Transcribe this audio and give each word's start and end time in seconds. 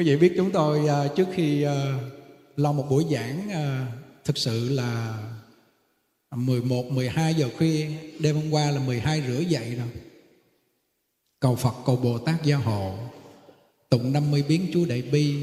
quý 0.00 0.06
vị 0.06 0.16
biết 0.16 0.32
chúng 0.36 0.50
tôi 0.50 0.88
à, 0.88 1.08
trước 1.16 1.28
khi 1.34 1.62
à, 1.62 1.94
lo 2.56 2.72
một 2.72 2.86
buổi 2.90 3.04
giảng 3.10 3.50
à, 3.50 3.86
thực 4.24 4.38
sự 4.38 4.68
là 4.68 5.18
11, 6.36 6.90
12 6.90 7.34
giờ 7.34 7.48
khuya 7.58 7.88
Đêm 8.18 8.36
hôm 8.36 8.50
qua 8.50 8.70
là 8.70 8.80
12 8.80 9.22
rưỡi 9.28 9.44
dậy 9.44 9.74
rồi. 9.74 9.88
Cầu 11.40 11.56
Phật, 11.56 11.74
cầu 11.86 11.96
Bồ 11.96 12.18
Tát 12.18 12.44
gia 12.44 12.56
hộ 12.56 12.94
Tụng 13.90 14.12
50 14.12 14.44
biến 14.48 14.66
chú 14.72 14.84
Đại 14.84 15.02
Bi 15.02 15.36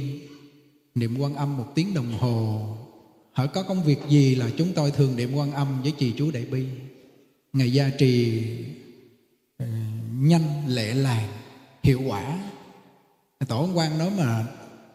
Niệm 0.95 1.17
quan 1.19 1.35
âm 1.35 1.57
một 1.57 1.67
tiếng 1.75 1.93
đồng 1.93 2.11
hồ. 2.11 2.61
Hỏi 3.31 3.47
có 3.47 3.63
công 3.63 3.83
việc 3.83 3.99
gì 4.09 4.35
là 4.35 4.49
chúng 4.57 4.73
tôi 4.75 4.91
thường 4.91 5.15
niệm 5.15 5.35
quan 5.35 5.51
âm 5.51 5.81
với 5.81 5.93
trì 5.97 6.13
chú 6.17 6.31
Đại 6.31 6.45
Bi? 6.45 6.65
Ngày 7.53 7.73
gia 7.73 7.89
trì 7.89 8.43
ừ, 9.57 9.65
nhanh, 10.19 10.67
lệ 10.67 10.93
làng, 10.93 11.27
hiệu 11.83 12.01
quả. 12.07 12.39
Tổ 13.45 13.61
ông 13.61 13.77
quan 13.77 13.97
nói 13.97 14.11
mà 14.17 14.45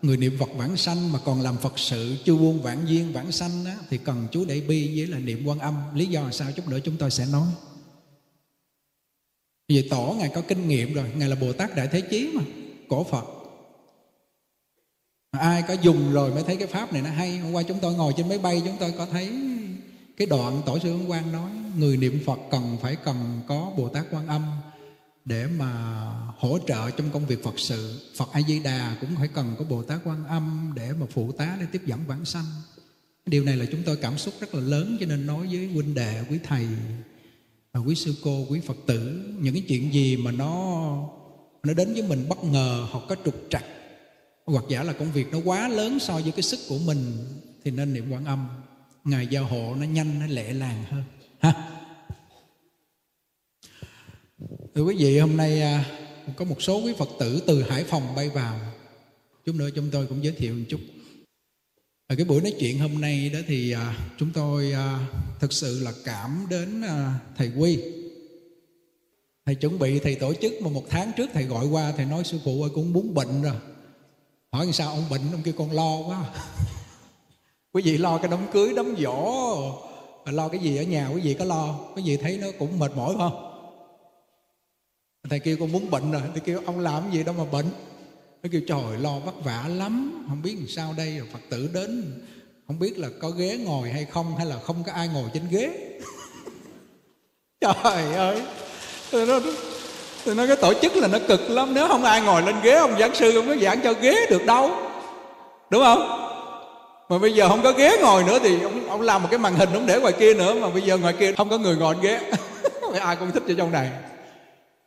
người 0.03 0.17
niệm 0.17 0.37
Phật 0.39 0.49
vãng 0.57 0.77
sanh 0.77 1.13
mà 1.13 1.19
còn 1.25 1.41
làm 1.41 1.57
Phật 1.57 1.79
sự 1.79 2.17
chưa 2.25 2.35
buông 2.35 2.63
vãng 2.63 2.89
duyên 2.89 3.13
vãng 3.13 3.33
sanh 3.33 3.65
á, 3.65 3.77
thì 3.91 3.99
cần 3.99 4.27
chú 4.33 4.45
Đại 4.45 4.61
Bi 4.61 4.99
với 4.99 5.07
là 5.07 5.19
niệm 5.19 5.47
quan 5.47 5.59
âm. 5.59 5.77
Lý 5.95 6.07
do 6.07 6.23
là 6.23 6.33
sao 6.33 6.53
chút 6.53 6.69
nữa 6.69 6.79
chúng 6.85 6.97
tôi 6.97 7.11
sẽ 7.11 7.27
nói. 7.27 7.49
Vì 9.69 9.89
tổ 9.89 10.17
ngài 10.19 10.29
có 10.29 10.43
kinh 10.49 10.69
nghiệm 10.69 10.95
rồi 10.95 11.11
ngài 11.17 11.29
là 11.29 11.37
Bồ 11.37 11.53
Tát 11.53 11.77
Đại 11.77 11.89
Thế 11.93 12.01
Chí 12.01 12.31
mà 12.35 12.43
cổ 12.89 13.05
Phật. 13.05 13.25
Ai 15.31 15.63
có 15.69 15.75
dùng 15.75 16.13
rồi 16.13 16.31
mới 16.31 16.43
thấy 16.43 16.57
cái 16.57 16.67
pháp 16.67 16.93
này 16.93 17.03
nó 17.03 17.11
hay. 17.11 17.39
Hôm 17.39 17.53
qua 17.53 17.63
chúng 17.63 17.79
tôi 17.79 17.95
ngồi 17.95 18.13
trên 18.17 18.29
máy 18.29 18.39
bay 18.39 18.63
chúng 18.65 18.77
tôi 18.81 18.93
có 18.99 19.07
thấy 19.07 19.33
cái 20.17 20.27
đoạn 20.27 20.63
tổ 20.67 20.79
sư 20.79 20.91
Ấn 20.91 21.07
Quang 21.07 21.33
nói 21.33 21.51
người 21.77 21.97
niệm 21.97 22.21
Phật 22.27 22.39
cần 22.51 22.77
phải 22.83 22.97
cần 22.97 23.41
có 23.49 23.73
Bồ 23.77 23.89
Tát 23.89 24.05
Quan 24.11 24.27
Âm 24.27 24.43
để 25.25 25.47
mà 25.47 25.73
hỗ 26.39 26.59
trợ 26.67 26.91
trong 26.91 27.11
công 27.11 27.27
việc 27.27 27.45
Phật 27.45 27.59
sự. 27.59 28.11
Phật 28.17 28.29
A 28.33 28.41
Di 28.43 28.61
Đà 28.61 28.97
cũng 29.01 29.17
phải 29.17 29.29
cần 29.29 29.55
có 29.59 29.65
Bồ 29.65 29.83
Tát 29.83 30.01
Quan 30.05 30.25
Âm 30.27 30.73
để 30.77 30.93
mà 30.93 31.07
phụ 31.11 31.33
tá, 31.33 31.57
để 31.61 31.67
tiếp 31.73 31.83
dẫn 31.87 32.01
vãng 32.07 32.25
sanh. 32.25 32.45
Điều 33.27 33.45
này 33.45 33.57
là 33.57 33.67
chúng 33.73 33.83
tôi 33.83 33.97
cảm 33.97 34.19
xúc 34.19 34.35
rất 34.41 34.55
là 34.55 34.61
lớn, 34.61 34.97
cho 35.01 35.07
nên 35.07 35.27
nói 35.27 35.47
với 35.47 35.67
huynh 35.67 35.95
đệ, 35.95 36.25
quý 36.31 36.39
thầy 36.45 36.67
và 37.73 37.81
quý 37.81 37.95
sư 37.95 38.15
cô, 38.25 38.47
quý 38.49 38.61
Phật 38.61 38.77
tử, 38.87 39.23
những 39.41 39.55
cái 39.55 39.63
chuyện 39.69 39.93
gì 39.93 40.17
mà 40.17 40.33
nó 40.33 40.55
nó 41.63 41.75
đến 41.75 41.93
với 41.93 42.03
mình 42.03 42.29
bất 42.29 42.45
ngờ 42.45 42.87
hoặc 42.91 43.05
có 43.09 43.17
trục 43.25 43.35
trặc, 43.51 43.65
hoặc 44.47 44.65
giả 44.69 44.83
là 44.83 44.93
công 44.93 45.13
việc 45.13 45.33
nó 45.33 45.39
quá 45.45 45.69
lớn 45.69 45.99
so 45.99 46.15
với 46.15 46.33
cái 46.33 46.43
sức 46.43 46.61
của 46.69 46.79
mình, 46.79 47.13
thì 47.65 47.71
nên 47.71 47.95
niệm 47.95 48.11
quan 48.11 48.25
âm. 48.25 48.49
Ngài 49.05 49.27
giao 49.27 49.45
hộ 49.45 49.75
nó 49.75 49.85
nhanh, 49.85 50.21
nó 50.21 50.27
lẹ 50.27 50.53
làng 50.53 50.85
hơn. 50.91 51.03
Ha? 51.41 51.82
Thưa 54.75 54.83
quý 54.83 54.97
vị, 54.99 55.19
hôm 55.19 55.37
nay 55.37 55.63
à, 55.63 55.85
có 56.37 56.45
một 56.45 56.63
số 56.63 56.83
quý 56.85 56.93
phật 56.99 57.09
tử 57.19 57.43
từ 57.47 57.63
hải 57.63 57.85
phòng 57.85 58.15
bay 58.17 58.29
vào. 58.29 58.61
Chút 59.45 59.55
nữa 59.55 59.69
chúng 59.75 59.89
tôi 59.93 60.07
cũng 60.07 60.25
giới 60.25 60.33
thiệu 60.33 60.55
một 60.55 60.65
chút. 60.69 60.81
Ở 62.07 62.17
cái 62.17 62.25
buổi 62.25 62.41
nói 62.41 62.55
chuyện 62.59 62.79
hôm 62.79 63.01
nay 63.01 63.31
đó 63.35 63.39
thì 63.47 63.73
à, 63.73 63.97
chúng 64.19 64.31
tôi 64.35 64.73
à, 64.73 65.07
thực 65.41 65.53
sự 65.53 65.81
là 65.83 65.93
cảm 66.05 66.47
đến 66.51 66.83
thầy 67.37 67.51
quy. 67.59 67.79
Thầy 69.47 69.55
chuẩn 69.55 69.79
bị, 69.79 69.99
thầy 69.99 70.15
tổ 70.15 70.35
chức 70.35 70.53
mà 70.63 70.71
một 70.71 70.85
tháng 70.89 71.13
trước 71.17 71.31
thầy 71.33 71.45
gọi 71.45 71.67
qua, 71.67 71.93
thầy 71.97 72.07
nói, 72.07 72.25
sư 72.25 72.39
phụ 72.45 72.63
ơi 72.63 72.71
cũng 72.75 72.93
muốn 72.93 73.15
bệnh 73.15 73.43
rồi. 73.43 73.57
Hỏi 74.53 74.73
sao 74.73 74.89
ông 74.89 75.05
bệnh, 75.11 75.33
ông 75.33 75.43
kêu 75.45 75.55
con 75.59 75.73
lo 75.73 75.97
quá. 76.09 76.35
Quý 77.73 77.83
vị 77.83 77.99
lo 77.99 78.19
cái 78.19 78.29
đám 78.31 78.47
cưới, 78.53 78.73
đám 78.77 78.95
dỗ 78.99 79.33
lo 80.27 80.49
cái 80.49 80.61
gì 80.61 80.77
ở 80.77 80.83
nhà 80.83 81.09
quý 81.15 81.21
vị 81.21 81.35
có 81.35 81.45
lo. 81.45 81.79
Quý 81.97 82.03
vị 82.07 82.17
thấy 82.17 82.39
nó 82.39 82.47
cũng 82.59 82.79
mệt 82.79 82.97
mỏi 82.97 83.15
không? 83.19 83.52
Thầy 85.31 85.39
kêu 85.39 85.57
con 85.61 85.73
muốn 85.73 85.91
bệnh 85.91 86.13
rồi. 86.13 86.23
Thầy 86.33 86.41
kêu 86.41 86.61
ông 86.67 86.81
làm 86.81 87.03
gì 87.13 87.23
đâu 87.23 87.35
mà 87.39 87.45
bệnh. 87.53 87.67
Nó 88.43 88.49
kêu 88.53 88.61
trời 88.69 88.99
lo 88.99 89.19
vất 89.19 89.45
vả 89.45 89.65
lắm. 89.69 90.25
Không 90.29 90.43
biết 90.43 90.55
làm 90.59 90.69
sao 90.69 90.95
đây 90.97 91.19
rồi 91.19 91.29
phật 91.33 91.39
tử 91.51 91.71
đến. 91.75 92.21
Không 92.67 92.79
biết 92.79 92.99
là 92.99 93.09
có 93.21 93.31
ghế 93.31 93.59
ngồi 93.65 93.91
hay 93.91 94.05
không 94.05 94.37
hay 94.37 94.47
là 94.47 94.57
không 94.59 94.85
có 94.87 94.93
ai 94.93 95.09
ngồi 95.09 95.31
trên 95.35 95.43
ghế. 95.51 95.71
Trời 97.61 98.15
ơi. 98.15 98.43
Tôi 99.11 99.27
nói, 99.27 99.41
tôi 100.25 100.35
nói 100.35 100.47
cái 100.47 100.57
tổ 100.57 100.75
chức 100.75 100.97
là 100.97 101.09
nó 101.09 101.19
cực 101.29 101.51
lắm. 101.51 101.75
Nếu 101.75 101.89
không 101.89 102.05
ai 102.05 102.21
ngồi 102.21 102.43
lên 102.43 102.55
ghế 102.63 102.75
ông 102.75 102.99
giảng 102.99 103.15
sư 103.15 103.33
không 103.35 103.49
có 103.49 103.57
giảng 103.57 103.81
cho 103.85 103.93
ghế 103.93 104.27
được 104.31 104.47
đâu. 104.47 104.71
Đúng 105.71 105.83
không? 105.83 106.19
Mà 107.09 107.19
bây 107.19 107.35
giờ 107.35 107.49
không 107.49 107.63
có 107.63 107.73
ghế 107.73 107.99
ngồi 108.03 108.25
nữa 108.25 108.39
thì 108.43 108.61
ông, 108.63 108.89
ông 108.89 109.01
làm 109.01 109.23
một 109.23 109.29
cái 109.31 109.39
màn 109.39 109.55
hình 109.55 109.73
ông 109.73 109.87
để 109.87 110.01
ngoài 110.01 110.13
kia 110.13 110.35
nữa. 110.35 110.55
Mà 110.55 110.71
bây 110.71 110.83
giờ 110.83 110.99
ngoài 110.99 111.15
kia 111.19 111.33
không 111.33 111.49
có 111.49 111.59
người 111.59 111.77
ngồi 111.77 111.97
ghế. 112.03 112.21
Ai 113.01 113.17
cũng 113.17 113.31
thích 113.31 113.43
cho 113.49 113.55
trong 113.59 113.73
này 113.73 113.91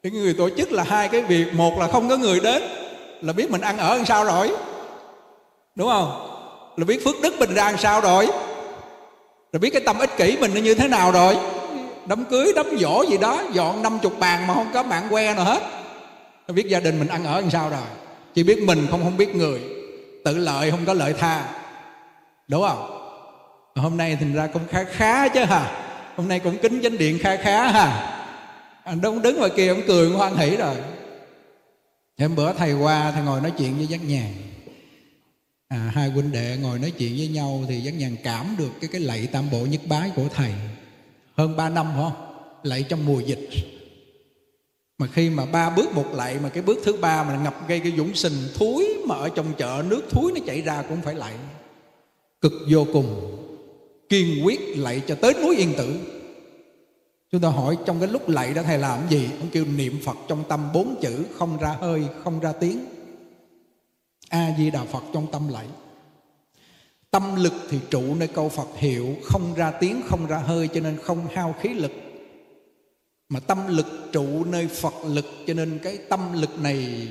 thì 0.06 0.12
người 0.12 0.34
tổ 0.34 0.50
chức 0.50 0.72
là 0.72 0.84
hai 0.84 1.08
cái 1.08 1.22
việc. 1.22 1.54
Một 1.54 1.80
là 1.80 1.88
không 1.88 2.10
có 2.10 2.18
người 2.18 2.40
đến, 2.40 2.64
là 3.22 3.34
biết 3.34 3.52
mình 3.52 3.62
ăn 3.62 3.78
ở 3.78 3.96
làm 3.96 4.06
sao 4.06 4.24
rồi. 4.24 4.52
Đúng 5.76 5.90
không? 5.90 6.28
Là 6.78 6.86
biết 6.86 7.06
phước 7.06 7.16
đức 7.22 7.40
mình 7.40 7.54
ra 7.54 7.72
làm 7.72 7.78
sao 7.78 8.02
rồi. 8.02 8.28
Là 9.52 9.60
biết 9.60 9.70
cái 9.70 9.82
tâm 9.86 10.00
ích 10.00 10.18
kỷ 10.18 10.38
mình 10.42 10.52
nó 10.54 10.62
như 10.62 10.74
thế 10.74 10.88
nào 10.88 11.12
rồi. 11.12 11.38
Đám 12.06 12.26
cưới, 12.26 12.54
đám 12.56 12.66
dỗ 12.80 13.06
gì 13.10 13.18
đó, 13.18 13.44
dọn 13.54 13.84
năm 13.84 14.00
chục 14.02 14.20
bàn 14.20 14.48
mà 14.48 14.54
không 14.54 14.72
có 14.74 14.84
bạn 14.84 15.04
que 15.10 15.34
nào 15.34 15.46
hết. 15.46 15.62
Là 16.48 16.54
biết 16.54 16.68
gia 16.68 16.80
đình 16.80 17.00
mình 17.00 17.08
ăn 17.08 17.24
ở 17.24 17.42
làm 17.42 17.52
sao 17.52 17.70
rồi. 17.70 17.80
Chỉ 18.34 18.44
biết 18.44 18.62
mình 18.62 18.88
không 18.92 19.04
không 19.04 19.18
biết 19.18 19.36
người. 19.36 19.60
Tự 20.26 20.38
lợi 20.38 20.72
không 20.72 20.86
có 20.86 20.94
lợi 20.94 21.14
tha. 21.14 21.46
Đúng 22.48 22.62
không? 22.68 22.92
Hôm 23.76 23.98
nay 23.98 24.18
thành 24.20 24.34
ra 24.34 24.48
cũng 24.54 24.64
khá 24.70 24.84
khá 24.84 25.28
chứ 25.28 25.44
hả? 25.44 25.72
Hôm 26.18 26.28
nay 26.28 26.40
cũng 26.40 26.58
kính 26.58 26.80
chánh 26.84 26.98
điện 26.98 27.20
khá 27.22 27.36
khá 27.36 27.68
ha 27.68 28.15
anh 28.86 29.02
đứng 29.02 29.22
đứng 29.22 29.38
ngoài 29.38 29.52
kia 29.56 29.68
ông 29.68 29.82
cười 29.88 30.06
ông 30.06 30.16
hoan 30.16 30.38
hỉ 30.38 30.58
rồi. 30.58 30.76
Hôm 32.20 32.36
bữa 32.36 32.54
thầy 32.54 32.74
qua 32.74 33.12
thầy 33.12 33.24
ngồi 33.24 33.42
nói 33.42 33.52
chuyện 33.58 33.78
với 33.78 33.88
giác 33.88 34.06
nhàn. 34.08 34.34
À, 35.68 35.92
hai 35.94 36.10
huynh 36.10 36.32
đệ 36.32 36.58
ngồi 36.62 36.80
nói 36.80 36.92
chuyện 36.92 37.16
với 37.18 37.28
nhau 37.28 37.64
thì 37.68 37.82
giác 37.82 37.92
nhàn 37.92 38.16
cảm 38.24 38.56
được 38.58 38.70
cái 38.82 38.90
cái 38.94 39.02
lạy 39.02 39.28
tam 39.32 39.52
bộ 39.52 39.66
nhất 39.66 39.82
bái 39.90 40.12
của 40.16 40.28
thầy. 40.34 40.52
Hơn 41.38 41.58
ba 41.58 41.70
năm 41.70 41.88
không 41.96 42.12
lạy 42.64 42.84
trong 42.84 43.06
mùa 43.06 43.20
dịch. 43.20 43.50
Mà 44.98 45.08
khi 45.08 45.30
mà 45.30 45.46
ba 45.46 45.70
bước 45.70 45.94
một 45.94 46.08
lạy 46.14 46.38
mà 46.44 46.50
cái 46.50 46.64
bước 46.64 46.80
thứ 46.84 46.94
ba 46.94 47.24
mà 47.24 47.40
ngập 47.44 47.68
gây 47.68 47.80
cái 47.80 47.94
dũng 47.98 48.16
sình 48.16 48.38
thúi 48.56 48.98
mà 49.08 49.16
ở 49.16 49.30
trong 49.30 49.54
chợ 49.58 49.84
nước 49.88 50.02
thúi 50.10 50.32
nó 50.32 50.40
chảy 50.48 50.62
ra 50.62 50.82
cũng 50.90 51.02
phải 51.02 51.16
lạy. 51.16 51.34
Cực 52.42 52.54
vô 52.70 52.86
cùng 52.94 53.38
kiên 54.10 54.46
quyết 54.46 54.60
lạy 54.78 55.02
cho 55.08 55.16
tới 55.16 55.34
núi 55.34 55.58
yên 55.58 55.74
tử. 55.78 56.15
Chúng 57.32 57.42
ta 57.42 57.50
hỏi 57.50 57.78
trong 57.86 58.00
cái 58.00 58.10
lúc 58.10 58.30
lạy 58.30 58.54
đó 58.54 58.62
thầy 58.64 58.78
làm 58.78 59.10
gì? 59.10 59.30
Ông 59.40 59.50
kêu 59.52 59.66
niệm 59.66 60.00
Phật 60.04 60.18
trong 60.28 60.44
tâm 60.50 60.70
bốn 60.74 60.96
chữ 61.02 61.26
không 61.36 61.58
ra 61.58 61.78
hơi, 61.82 62.04
không 62.24 62.40
ra 62.40 62.52
tiếng. 62.52 62.86
A 64.30 64.56
Di 64.58 64.72
Đà 64.72 64.84
Phật 64.84 65.04
trong 65.14 65.28
tâm 65.32 65.48
lạy. 65.48 65.66
Tâm 67.12 67.36
lực 67.36 67.54
thì 67.70 67.80
trụ 67.90 68.16
nơi 68.16 68.28
câu 68.28 68.50
Phật 68.50 68.68
hiệu 68.76 69.16
không 69.24 69.54
ra 69.56 69.72
tiếng, 69.72 70.02
không 70.06 70.28
ra 70.28 70.38
hơi 70.38 70.68
cho 70.68 70.80
nên 70.80 70.98
không 71.04 71.28
hao 71.34 71.56
khí 71.62 71.70
lực. 71.70 71.92
Mà 73.30 73.40
tâm 73.40 73.68
lực 73.68 73.88
trụ 74.12 74.44
nơi 74.44 74.68
Phật 74.68 74.94
lực 75.08 75.26
cho 75.48 75.54
nên 75.54 75.80
cái 75.84 75.98
tâm 76.10 76.34
lực 76.34 76.60
này 76.60 77.08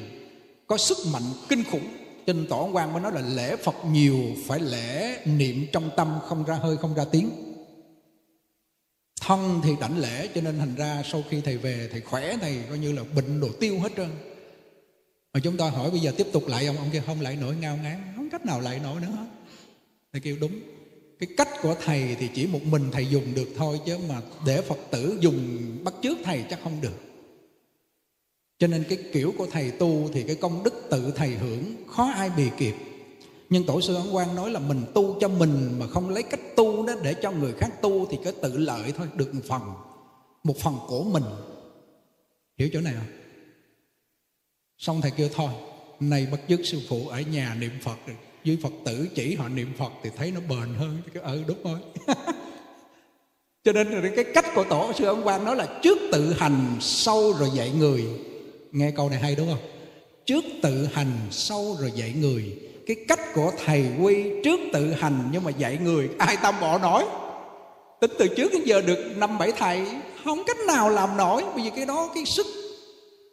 có 0.67 0.77
sức 0.77 0.99
mạnh 1.13 1.23
kinh 1.49 1.65
khủng. 1.71 1.89
Cho 2.27 2.33
nên 2.33 2.47
Tổ 2.47 2.71
quan 2.73 2.93
mới 2.93 3.03
nói 3.03 3.13
là 3.13 3.21
lễ 3.21 3.57
Phật 3.57 3.75
nhiều 3.91 4.19
phải 4.47 4.61
lễ 4.61 5.19
niệm 5.25 5.67
trong 5.73 5.91
tâm 5.97 6.19
không 6.27 6.45
ra 6.45 6.55
hơi, 6.55 6.77
không 6.77 6.95
ra 6.95 7.05
tiếng 7.11 7.31
thân 9.27 9.61
thì 9.65 9.71
đảnh 9.81 9.99
lễ, 9.99 10.29
cho 10.35 10.41
nên 10.41 10.59
thành 10.59 10.75
ra 10.75 11.03
sau 11.13 11.25
khi 11.31 11.41
thầy 11.41 11.57
về, 11.57 11.89
thầy 11.93 12.01
khỏe 12.01 12.37
thầy 12.41 12.59
coi 12.69 12.79
như 12.79 12.93
là 12.93 13.03
bệnh 13.17 13.41
đồ 13.41 13.49
tiêu 13.61 13.79
hết 13.79 13.93
trơn. 13.97 14.11
Mà 15.33 15.41
chúng 15.41 15.57
ta 15.57 15.71
hỏi 15.71 15.91
bây 15.91 16.01
giờ 16.01 16.13
tiếp 16.17 16.27
tục 16.33 16.49
lại 16.49 16.67
ông 16.67 16.77
ông 16.77 16.91
kia, 16.93 17.03
không 17.07 17.21
lại 17.21 17.37
nổi, 17.37 17.57
ngao 17.57 17.77
ngán. 17.77 18.13
Không 18.17 18.31
cách 18.31 18.47
nào 18.47 18.61
lại 18.61 18.81
nổi 18.83 19.01
nữa 19.01 19.09
hết. 19.17 19.27
Thầy 20.13 20.21
kêu, 20.21 20.37
đúng. 20.41 20.61
Cái 21.19 21.29
cách 21.37 21.49
của 21.63 21.77
thầy 21.85 22.17
thì 22.21 22.29
chỉ 22.35 22.47
một 22.47 22.63
mình 22.63 22.91
thầy 22.93 23.07
dùng 23.07 23.35
được 23.35 23.49
thôi, 23.57 23.81
chứ 23.87 23.99
mà 24.09 24.21
để 24.47 24.63
phật 24.63 24.79
tử 24.91 25.19
dùng 25.21 25.59
bắt 25.85 25.95
chước 26.03 26.19
thầy 26.25 26.45
chắc 26.51 26.61
không 26.63 26.81
được. 26.81 27.01
Cho 28.59 28.67
nên 28.67 28.85
cái 28.89 28.99
kiểu 29.13 29.35
của 29.39 29.47
thầy 29.53 29.71
tu 29.71 30.11
thì 30.15 30.23
cái 30.23 30.37
công 30.37 30.65
đức 30.65 30.75
tự 30.91 31.13
thầy 31.17 31.31
hưởng, 31.31 31.75
khó 31.89 32.13
ai 32.17 32.31
bì 32.37 32.49
kịp 32.59 32.75
nhưng 33.55 33.65
tổ 33.65 33.81
sư 33.81 33.95
ấn 33.95 34.05
quang 34.13 34.35
nói 34.35 34.51
là 34.51 34.61
mình 34.61 34.85
tu 34.95 35.19
cho 35.21 35.29
mình 35.29 35.79
mà 35.79 35.87
không 35.87 36.11
lấy 36.11 36.23
cách 36.23 36.41
tu 36.57 36.87
đó 36.87 36.93
để 37.03 37.15
cho 37.23 37.31
người 37.31 37.53
khác 37.53 37.69
tu 37.83 38.07
thì 38.07 38.19
cứ 38.25 38.31
tự 38.31 38.57
lợi 38.57 38.93
thôi, 38.97 39.09
được 39.15 39.35
một 39.35 39.41
phần 39.49 39.63
một 40.45 40.57
phần 40.59 40.75
của 40.87 41.05
mình. 41.05 41.23
Hiểu 42.59 42.69
chỗ 42.73 42.81
này 42.81 42.95
không? 42.95 43.07
Xong 44.79 45.01
thầy 45.01 45.11
kêu 45.11 45.29
thôi, 45.35 45.51
này 46.01 46.27
bắt 46.27 46.41
chước 46.49 46.61
sư 46.65 46.81
phụ, 46.89 47.09
ở 47.09 47.21
nhà 47.21 47.57
niệm 47.61 47.71
phật 47.83 47.97
với 48.45 48.59
phật 48.63 48.73
tử 48.85 49.09
chỉ 49.15 49.35
họ 49.35 49.49
niệm 49.49 49.73
phật 49.79 49.93
thì 50.03 50.11
thấy 50.17 50.31
nó 50.31 50.41
bền 50.41 50.75
hơn. 50.75 50.99
Cái 51.15 51.23
ừ 51.23 51.45
đúng 51.47 51.63
rồi. 51.65 51.79
Cho 53.65 53.73
nên 53.73 54.13
cái 54.17 54.25
cách 54.35 54.47
của 54.55 54.65
tổ 54.65 54.93
sư 54.93 55.05
ấn 55.05 55.23
quang 55.23 55.45
nói 55.45 55.57
là 55.57 55.81
trước 55.83 55.99
tự 56.13 56.33
hành 56.33 56.77
sâu 56.81 57.33
rồi 57.33 57.51
dạy 57.55 57.71
người. 57.79 58.05
Nghe 58.73 58.91
câu 58.91 59.11
này 59.11 59.19
hay 59.19 59.35
đúng 59.35 59.49
không? 59.49 59.71
Trước 60.27 60.45
tự 60.63 60.87
hành 60.87 61.19
sâu 61.31 61.77
rồi 61.81 61.93
dạy 61.97 62.13
người 62.13 62.65
cái 62.87 62.97
cách 63.09 63.21
của 63.35 63.53
thầy 63.65 63.87
quy 64.03 64.25
trước 64.45 64.61
tự 64.73 64.93
hành 64.93 65.29
nhưng 65.33 65.45
mà 65.45 65.51
dạy 65.51 65.79
người. 65.83 66.09
Ai 66.19 66.37
tâm 66.43 66.55
bỏ 66.61 66.79
nổi 66.79 67.05
tính 68.01 68.11
từ 68.19 68.29
trước 68.37 68.53
đến 68.53 68.63
giờ 68.65 68.81
được 68.81 69.17
năm 69.17 69.39
bảy 69.39 69.53
thầy 69.53 69.87
không 70.25 70.43
cách 70.47 70.57
nào 70.67 70.89
làm 70.89 71.17
nổi. 71.17 71.45
Bởi 71.55 71.65
vì 71.65 71.71
cái 71.71 71.87
đó 71.87 72.11
cái 72.15 72.25
sức 72.25 72.47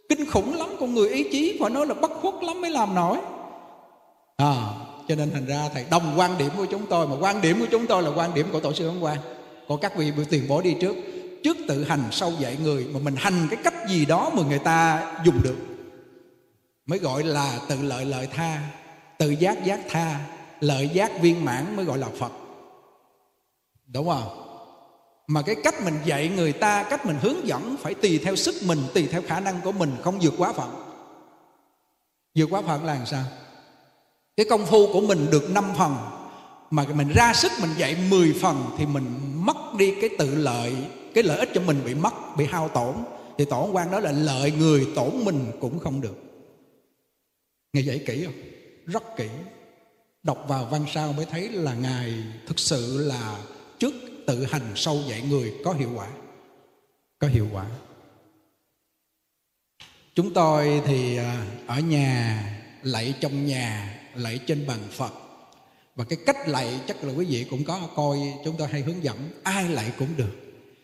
kinh 0.09 0.29
khủng 0.29 0.57
lắm 0.57 0.69
con 0.79 0.93
người 0.93 1.09
ý 1.09 1.23
chí 1.31 1.57
phải 1.59 1.69
nói 1.69 1.87
là 1.87 1.93
bất 1.93 2.11
khuất 2.11 2.33
lắm 2.43 2.61
mới 2.61 2.71
làm 2.71 2.95
nổi. 2.95 3.17
À, 4.37 4.55
cho 5.07 5.15
nên 5.15 5.31
thành 5.31 5.45
ra 5.45 5.69
thầy 5.73 5.85
đồng 5.91 6.13
quan 6.17 6.37
điểm 6.37 6.49
của 6.57 6.65
chúng 6.65 6.85
tôi 6.89 7.07
mà 7.07 7.15
quan 7.19 7.41
điểm 7.41 7.59
của 7.59 7.67
chúng 7.71 7.87
tôi 7.87 8.03
là 8.03 8.09
quan 8.15 8.33
điểm 8.33 8.47
của 8.51 8.59
tổ 8.59 8.73
sư 8.73 8.87
ấn 8.87 9.01
quang 9.01 9.17
của 9.67 9.77
các 9.77 9.97
vị 9.97 10.11
tiền 10.29 10.47
bối 10.47 10.63
đi 10.63 10.75
trước. 10.81 10.95
Trước 11.43 11.57
tự 11.67 11.83
hành 11.83 12.03
sau 12.11 12.31
dạy 12.39 12.57
người 12.63 12.85
mà 12.93 12.99
mình 13.03 13.15
hành 13.17 13.47
cái 13.49 13.59
cách 13.63 13.73
gì 13.89 14.05
đó 14.05 14.31
mà 14.33 14.43
người 14.49 14.59
ta 14.59 15.07
dùng 15.25 15.39
được 15.43 15.55
mới 16.85 16.99
gọi 16.99 17.23
là 17.23 17.59
tự 17.69 17.75
lợi 17.81 18.05
lợi 18.05 18.27
tha 18.33 18.61
tự 19.21 19.29
giác 19.29 19.65
giác 19.65 19.79
tha, 19.89 20.19
lợi 20.59 20.89
giác 20.93 21.21
viên 21.21 21.45
mãn 21.45 21.75
mới 21.75 21.85
gọi 21.85 21.97
là 21.97 22.07
phật. 22.19 22.31
Đúng 23.87 24.09
không? 24.09 24.47
Mà 25.27 25.41
cái 25.41 25.55
cách 25.63 25.75
mình 25.85 25.93
dạy 26.05 26.29
người 26.29 26.53
ta, 26.53 26.83
cách 26.83 27.05
mình 27.05 27.17
hướng 27.21 27.47
dẫn 27.47 27.75
phải 27.79 27.93
tùy 27.93 28.19
theo 28.23 28.35
sức 28.35 28.55
mình, 28.65 28.79
tùy 28.93 29.07
theo 29.11 29.21
khả 29.27 29.39
năng 29.39 29.61
của 29.61 29.71
mình, 29.71 29.95
không 30.03 30.19
vượt 30.21 30.33
quá 30.37 30.53
phận. 30.53 30.69
Vượt 32.35 32.47
quá 32.49 32.61
phận 32.61 32.85
là 32.85 32.93
làm 32.93 33.05
sao? 33.05 33.23
Cái 34.37 34.45
công 34.49 34.65
phu 34.65 34.93
của 34.93 35.01
mình 35.01 35.27
được 35.31 35.51
5 35.51 35.71
phần, 35.77 35.95
mà 36.71 36.85
mình 36.95 37.09
ra 37.15 37.33
sức 37.33 37.51
mình 37.61 37.71
dạy 37.77 37.97
10 38.09 38.33
phần 38.41 38.63
thì 38.77 38.85
mình 38.85 39.05
mất 39.35 39.57
đi 39.77 39.93
cái 40.01 40.09
tự 40.19 40.35
lợi, 40.35 40.75
cái 41.13 41.23
lợi 41.23 41.37
ích 41.37 41.49
cho 41.53 41.61
mình 41.61 41.81
bị 41.85 41.95
mất, 41.95 42.13
bị 42.37 42.45
hao 42.45 42.69
tổn. 42.69 42.95
Thì 43.37 43.45
tổn 43.45 43.71
quan 43.71 43.91
đó 43.91 43.99
là 43.99 44.11
lợi 44.11 44.51
người 44.51 44.87
tổn 44.95 45.11
mình 45.23 45.51
cũng 45.61 45.79
không 45.79 46.01
được. 46.01 46.15
Nghe 47.73 47.81
dạy 47.81 48.03
kỹ 48.05 48.25
không? 48.25 48.50
Rất 48.85 49.03
kỹ. 49.17 49.29
Đọc 50.23 50.45
vào 50.47 50.65
văn 50.65 50.85
sao 50.93 51.13
mới 51.13 51.25
thấy 51.25 51.49
là 51.49 51.73
ngài 51.73 52.13
thực 52.47 52.59
sự 52.59 53.07
là 53.07 53.37
trước 53.79 53.93
tự 54.27 54.45
hành 54.45 54.71
sâu 54.75 54.99
dạy 55.07 55.21
người 55.21 55.53
có 55.65 55.73
hiệu 55.73 55.89
quả. 55.95 56.07
Có 57.19 57.27
hiệu 57.27 57.47
quả. 57.53 57.65
Chúng 60.15 60.33
tôi 60.33 60.81
thì 60.85 61.17
à, 61.17 61.45
ở 61.67 61.79
nhà, 61.79 62.43
lạy 62.83 63.13
trong 63.19 63.45
nhà, 63.45 63.99
lạy 64.15 64.39
trên 64.47 64.67
bàn 64.67 64.79
phật. 64.91 65.13
Và 65.95 66.05
cái 66.09 66.19
cách 66.25 66.47
lạy 66.47 66.79
chắc 66.87 67.03
là 67.03 67.13
quý 67.13 67.25
vị 67.25 67.45
cũng 67.49 67.63
có 67.63 67.89
coi, 67.95 68.17
chúng 68.45 68.55
tôi 68.57 68.67
hay 68.67 68.81
hướng 68.81 69.03
dẫn, 69.03 69.29
ai 69.43 69.69
lạy 69.69 69.91
cũng 69.97 70.17
được. 70.17 70.35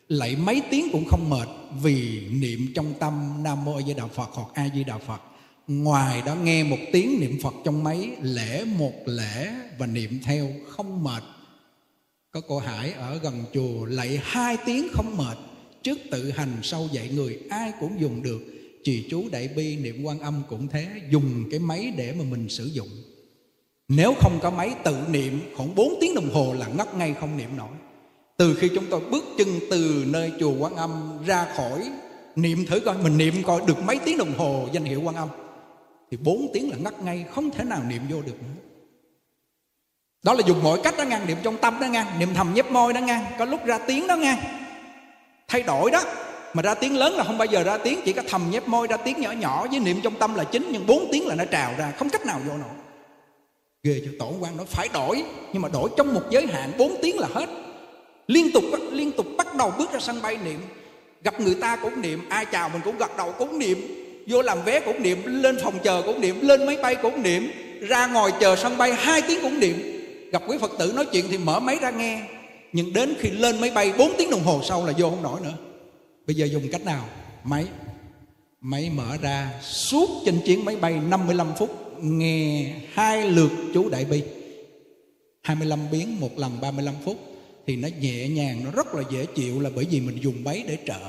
Lạy 0.07 0.35
mấy 0.35 0.61
tiếng 0.71 0.89
cũng 0.91 1.05
không 1.09 1.29
mệt 1.29 1.47
vì 1.81 2.27
niệm 2.29 2.71
trong 2.75 2.93
tâm 2.99 3.43
nam 3.43 3.65
mô 3.65 3.75
a 3.75 3.81
di 3.81 3.93
đà 3.93 4.07
phật 4.07 4.29
hoặc 4.33 4.47
a 4.53 4.69
di 4.73 4.83
đà 4.83 4.97
phật 4.97 5.21
ngoài 5.67 6.21
đó 6.25 6.35
nghe 6.35 6.63
một 6.63 6.77
tiếng 6.91 7.19
niệm 7.19 7.39
phật 7.43 7.53
trong 7.65 7.83
mấy 7.83 8.11
lễ 8.21 8.65
một 8.77 8.93
lễ 9.05 9.49
và 9.77 9.85
niệm 9.85 10.19
theo, 10.23 10.47
không 10.69 11.03
mệt. 11.03 11.23
Có 12.31 12.41
cô 12.47 12.59
hải 12.59 12.91
ở 12.91 13.19
gần 13.23 13.43
chùa 13.53 13.85
lạy 13.85 14.19
hai 14.23 14.57
tiếng 14.65 14.87
không 14.93 15.17
mệt. 15.17 15.37
Trước 15.81 15.97
tự 16.11 16.31
hành, 16.31 16.57
sau 16.63 16.87
dạy 16.91 17.09
người, 17.09 17.39
ai 17.49 17.71
cũng 17.79 18.01
dùng 18.01 18.23
được. 18.23 18.41
Trì 18.83 19.07
chú 19.09 19.29
đại 19.31 19.47
bi 19.47 19.77
niệm 19.77 20.03
quan 20.03 20.19
âm 20.19 20.43
cũng 20.49 20.67
thế, 20.67 20.87
dùng 21.09 21.43
cái 21.51 21.59
máy 21.59 21.93
để 21.97 22.13
mà 22.13 22.23
mình 22.23 22.49
sử 22.49 22.65
dụng. 22.65 22.89
Nếu 23.87 24.13
không 24.21 24.39
có 24.41 24.51
máy 24.51 24.75
tự 24.83 24.97
niệm, 25.09 25.39
khoảng 25.55 25.75
4 25.75 25.93
tiếng 26.01 26.15
đồng 26.15 26.29
hồ 26.29 26.53
là 26.53 26.67
ngất 26.67 26.95
ngay 26.95 27.15
không 27.19 27.37
niệm 27.37 27.57
nổi. 27.57 27.71
Từ 28.37 28.55
khi 28.55 28.69
chúng 28.75 28.85
tôi 28.89 29.01
bước 29.11 29.23
chân 29.37 29.47
từ 29.71 30.05
nơi 30.07 30.31
chùa 30.39 30.53
quan 30.59 30.75
âm 30.75 31.17
ra 31.25 31.47
khỏi, 31.55 31.89
niệm 32.35 32.65
thử 32.65 32.79
coi, 32.79 32.97
mình 32.97 33.17
niệm 33.17 33.33
coi 33.43 33.61
được 33.67 33.83
mấy 33.83 33.99
tiếng 34.05 34.17
đồng 34.17 34.33
hồ 34.37 34.67
danh 34.73 34.83
hiệu 34.83 35.01
quan 35.01 35.15
âm 35.15 35.29
thì 36.11 36.17
4 36.17 36.49
tiếng 36.53 36.69
là 36.71 36.77
ngắt 36.77 37.03
ngay, 37.03 37.25
không 37.31 37.51
thể 37.51 37.63
nào 37.63 37.81
niệm 37.89 38.01
vô 38.09 38.21
được 38.21 38.41
nữa. 38.41 38.61
Đó 40.23 40.33
là 40.33 40.41
dùng 40.47 40.63
mọi 40.63 40.79
cách 40.83 40.95
đó 40.97 41.03
ngang, 41.03 41.27
niệm 41.27 41.37
trong 41.43 41.57
tâm 41.57 41.79
đó 41.81 41.87
ngang, 41.87 42.19
niệm 42.19 42.29
thầm 42.33 42.53
nhép 42.53 42.71
môi 42.71 42.93
đó 42.93 42.99
ngang, 42.99 43.25
có 43.39 43.45
lúc 43.45 43.65
ra 43.65 43.77
tiếng 43.77 44.07
đó 44.07 44.15
ngang. 44.15 44.37
Thay 45.47 45.63
đổi 45.63 45.91
đó, 45.91 46.03
mà 46.53 46.61
ra 46.61 46.73
tiếng 46.73 46.97
lớn 46.97 47.13
là 47.13 47.23
không 47.23 47.37
bao 47.37 47.45
giờ 47.45 47.63
ra 47.63 47.77
tiếng, 47.77 47.99
chỉ 48.05 48.13
có 48.13 48.21
thầm 48.27 48.41
nhép 48.51 48.67
môi, 48.67 48.87
ra 48.87 48.97
tiếng 48.97 49.21
nhỏ 49.21 49.31
nhỏ, 49.31 49.67
với 49.67 49.79
niệm 49.79 49.97
trong 50.03 50.15
tâm 50.19 50.35
là 50.35 50.43
chính, 50.43 50.69
nhưng 50.71 50.87
bốn 50.87 51.09
tiếng 51.11 51.27
là 51.27 51.35
nó 51.35 51.45
trào 51.45 51.73
ra, 51.77 51.91
không 51.97 52.09
cách 52.09 52.25
nào 52.25 52.39
vô 52.47 52.57
nổi. 52.57 52.69
Ghê 53.83 54.01
cho 54.05 54.11
tổ 54.19 54.33
quan, 54.39 54.57
nó 54.57 54.63
phải 54.67 54.87
đổi, 54.93 55.23
nhưng 55.53 55.61
mà 55.61 55.69
đổi 55.69 55.89
trong 55.97 56.13
một 56.13 56.23
giới 56.29 56.47
hạn, 56.47 56.71
bốn 56.77 56.95
tiếng 57.01 57.19
là 57.19 57.27
hết. 57.33 57.49
Liên 58.27 58.51
tục 58.53 58.63
liên 58.91 59.11
tục 59.11 59.25
bắt 59.37 59.55
đầu 59.55 59.73
bước 59.77 59.91
ra 59.91 59.99
sân 59.99 60.21
bay 60.21 60.37
niệm. 60.45 60.59
Gặp 61.23 61.39
người 61.39 61.55
ta 61.61 61.75
cũng 61.75 62.01
niệm, 62.01 62.29
ai 62.29 62.45
chào 62.45 62.69
mình 62.69 62.81
cũng 62.85 62.97
gật 62.97 63.17
đầu 63.17 63.33
cũng 63.37 63.59
niệm 63.59 64.06
vô 64.27 64.41
làm 64.41 64.63
vé 64.63 64.79
cũng 64.79 65.03
niệm, 65.03 65.17
lên 65.25 65.57
phòng 65.63 65.79
chờ 65.83 66.01
cũng 66.05 66.21
niệm, 66.21 66.39
lên 66.41 66.65
máy 66.65 66.77
bay 66.81 66.95
cũng 66.95 67.23
niệm, 67.23 67.51
ra 67.81 68.07
ngồi 68.07 68.31
chờ 68.39 68.55
sân 68.55 68.77
bay 68.77 68.93
hai 68.93 69.21
tiếng 69.21 69.41
cũng 69.41 69.59
niệm. 69.59 69.75
Gặp 70.31 70.43
quý 70.47 70.57
phật 70.61 70.71
tử 70.79 70.93
nói 70.95 71.05
chuyện 71.05 71.25
thì 71.29 71.37
mở 71.37 71.59
máy 71.59 71.77
ra 71.81 71.89
nghe. 71.89 72.21
Nhưng 72.73 72.93
đến 72.93 73.13
khi 73.19 73.29
lên 73.29 73.61
máy 73.61 73.71
bay 73.71 73.93
4 73.97 74.11
tiếng 74.17 74.29
đồng 74.29 74.43
hồ 74.43 74.61
sau 74.63 74.85
là 74.85 74.93
vô 74.97 75.09
không 75.09 75.23
nổi 75.23 75.41
nữa. 75.43 75.53
Bây 76.27 76.35
giờ 76.35 76.45
dùng 76.45 76.63
cách 76.71 76.85
nào? 76.85 77.05
Máy. 77.43 77.65
Máy 78.61 78.89
mở 78.95 79.17
ra, 79.21 79.49
suốt 79.61 80.09
trên 80.25 80.39
chuyến 80.45 80.65
máy 80.65 80.75
bay 80.75 80.99
55 81.09 81.47
phút, 81.57 82.01
nghe 82.01 82.73
hai 82.93 83.31
lượt 83.31 83.51
chú 83.73 83.89
đại 83.89 84.05
bi. 84.05 84.23
25 85.41 85.79
biến, 85.91 86.19
một 86.19 86.37
lần 86.37 86.61
35 86.61 86.95
phút, 87.05 87.17
thì 87.67 87.75
nó 87.75 87.87
nhẹ 87.99 88.27
nhàng, 88.27 88.61
nó 88.65 88.71
rất 88.71 88.95
là 88.95 89.03
dễ 89.11 89.25
chịu 89.25 89.59
là 89.61 89.69
bởi 89.75 89.85
vì 89.91 90.01
mình 90.01 90.17
dùng 90.21 90.43
máy 90.43 90.63
để 90.67 90.77
trợ. 90.85 90.99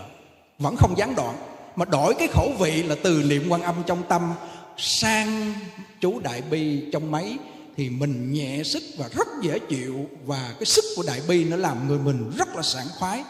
Vẫn 0.59 0.77
không 0.77 0.95
gián 0.99 1.15
đoạn 1.17 1.37
mà 1.77 1.85
đổi 1.85 2.15
cái 2.15 2.29
khẩu 2.29 2.53
vị 2.59 2.83
là 2.83 2.97
từ 3.03 3.23
niệm 3.27 3.47
quan 3.49 3.63
âm 3.63 3.75
trong 3.87 4.03
tâm 4.09 4.35
sang 4.77 5.55
chú 6.01 6.21
đại 6.21 6.43
bi 6.51 6.91
trong 6.93 7.11
máy, 7.11 7.37
thì 7.77 7.91
mình 7.91 8.33
nhẹ 8.33 8.63
sức 8.63 8.83
và 8.99 9.09
rất 9.17 9.29
dễ 9.43 9.59
chịu. 9.59 10.07
Và 10.27 10.55
cái 10.59 10.67
sức 10.67 10.85
của 10.97 11.03
đại 11.07 11.21
bi 11.29 11.45
nó 11.45 11.57
làm 11.57 11.89
người 11.89 11.99
mình 11.99 12.31
rất 12.39 12.57
là 12.57 12.63
sảng 12.63 12.87
khoái. 12.99 13.25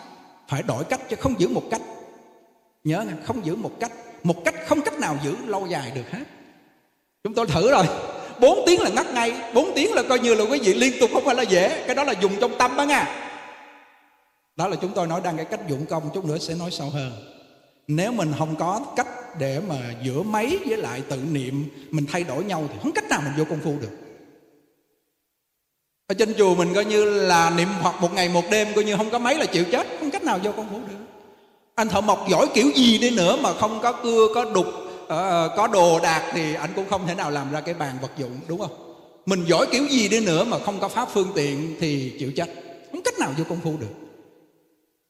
Phải 0.49 0.62
đổi 0.62 0.85
cách 0.85 1.00
chứ 1.11 1.17
không 1.17 1.40
giữ 1.40 1.49
một 1.49 1.62
cách. 1.70 1.81
Nhớ 2.85 3.00
nha 3.00 3.12
không 3.25 3.46
giữ 3.46 3.56
một 3.56 3.73
cách. 3.81 3.93
Một 4.23 4.44
cách 4.44 4.55
không 4.67 4.82
cách 4.82 4.99
nào 4.99 5.19
giữ, 5.25 5.37
lâu 5.46 5.67
dài 5.67 5.93
được 5.94 6.11
hết. 6.11 6.25
Chúng 7.25 7.35
tôi 7.35 7.46
thử 7.46 7.70
rồi. 7.70 7.87
4 8.40 8.58
tiếng 8.67 8.81
là 8.81 8.90
ngắt 8.90 9.06
ngay. 9.14 9.52
4 9.55 9.73
tiếng 9.75 9.93
là 9.94 10.02
coi 10.08 10.19
như 10.19 10.35
là 10.35 10.44
quý 10.44 10.58
vị 10.62 10.75
liên 10.75 10.93
tục 11.00 11.11
không 11.12 11.25
phải 11.25 11.35
là 11.35 11.43
dễ. 11.43 11.85
Cái 11.87 11.94
đó 11.94 12.05
là 12.05 12.12
dùng 12.12 12.32
trong 12.40 12.58
tâm 12.58 12.76
đó 12.76 12.82
nha. 12.82 13.31
Đó 14.56 14.69
là 14.69 14.76
chúng 14.76 14.93
tôi 14.94 15.06
nói 15.06 15.20
đang 15.25 15.37
cái 15.37 15.46
cách 15.46 15.69
dụng 15.69 15.87
công. 15.87 16.11
Chút 16.14 16.25
nữa 16.25 16.38
sẽ 16.38 16.55
nói 16.55 16.70
sâu 16.70 16.90
hơn 16.90 17.12
nếu 17.88 18.12
mình 18.12 18.32
không 18.38 18.56
có 18.56 18.81
cách 18.96 19.38
để 19.38 19.61
mà 19.69 19.76
giữa 20.02 20.23
máy 20.23 20.58
với 20.67 20.76
lại 20.76 21.02
tự 21.08 21.17
niệm, 21.32 21.64
mình 21.90 22.06
thay 22.12 22.25
đổi 22.25 22.44
nhau 22.44 22.64
thì 22.73 22.79
không 22.82 22.93
cách 22.93 23.08
nào 23.11 23.20
mình 23.25 23.32
vô 23.38 23.44
công 23.44 23.61
phu 23.61 23.75
được. 23.81 23.90
Ở 26.06 26.14
trên 26.14 26.35
chùa 26.38 26.55
mình 26.55 26.75
coi 26.75 26.85
như 26.85 27.05
là 27.05 27.50
niệm 27.50 27.69
Phật 27.82 28.00
một 28.00 28.12
ngày 28.12 28.29
một 28.29 28.44
đêm, 28.50 28.69
coi 28.75 28.85
như 28.85 28.96
không 28.96 29.11
có 29.11 29.19
mấy 29.19 29.38
là 29.38 29.46
chịu 29.46 29.64
chết, 29.73 29.87
không 30.00 30.11
cách 30.11 30.25
nào 30.25 30.38
vô 30.44 30.52
công 30.52 30.69
phu 30.70 30.79
được. 30.79 31.05
Anh 31.75 31.88
thợ 31.88 32.00
mộc 32.00 32.26
giỏi 32.31 32.49
kiểu 32.55 32.70
gì 32.75 32.99
đi 32.99 33.11
nữa 33.11 33.37
mà 33.43 33.52
không 33.55 33.81
có 33.82 33.93
cưa, 33.93 34.29
có 34.35 34.44
đục 34.44 34.67
ờ, 35.08 35.55
có 35.56 35.67
đồ 35.67 36.00
đạc 36.02 36.31
thì 36.32 36.55
anh 36.55 36.70
cũng 36.76 36.88
không 36.90 37.06
thể 37.06 37.14
nào 37.14 37.31
làm 37.31 37.52
ra 37.52 37.61
cái 37.61 37.75
bàn 37.75 37.99
vật 38.02 38.11
dụng, 38.19 38.40
đúng 38.49 38.61
không? 38.61 38.94
Mình 39.26 39.44
giỏi 39.46 39.67
kiểu 39.70 39.87
gì 39.87 40.08
đi 40.08 40.20
nữa 40.20 40.44
mà 40.44 40.58
không 40.58 40.80
có 40.80 40.88
pháp 40.88 41.09
phương 41.12 41.33
tiện 41.35 41.76
thì 41.80 42.16
chịu 42.18 42.33
chết, 42.37 42.49
không 42.92 43.02
cách 43.02 43.18
nào 43.18 43.33
vô 43.38 43.45
công 43.49 43.61
phu 43.61 43.76
được. 43.76 43.95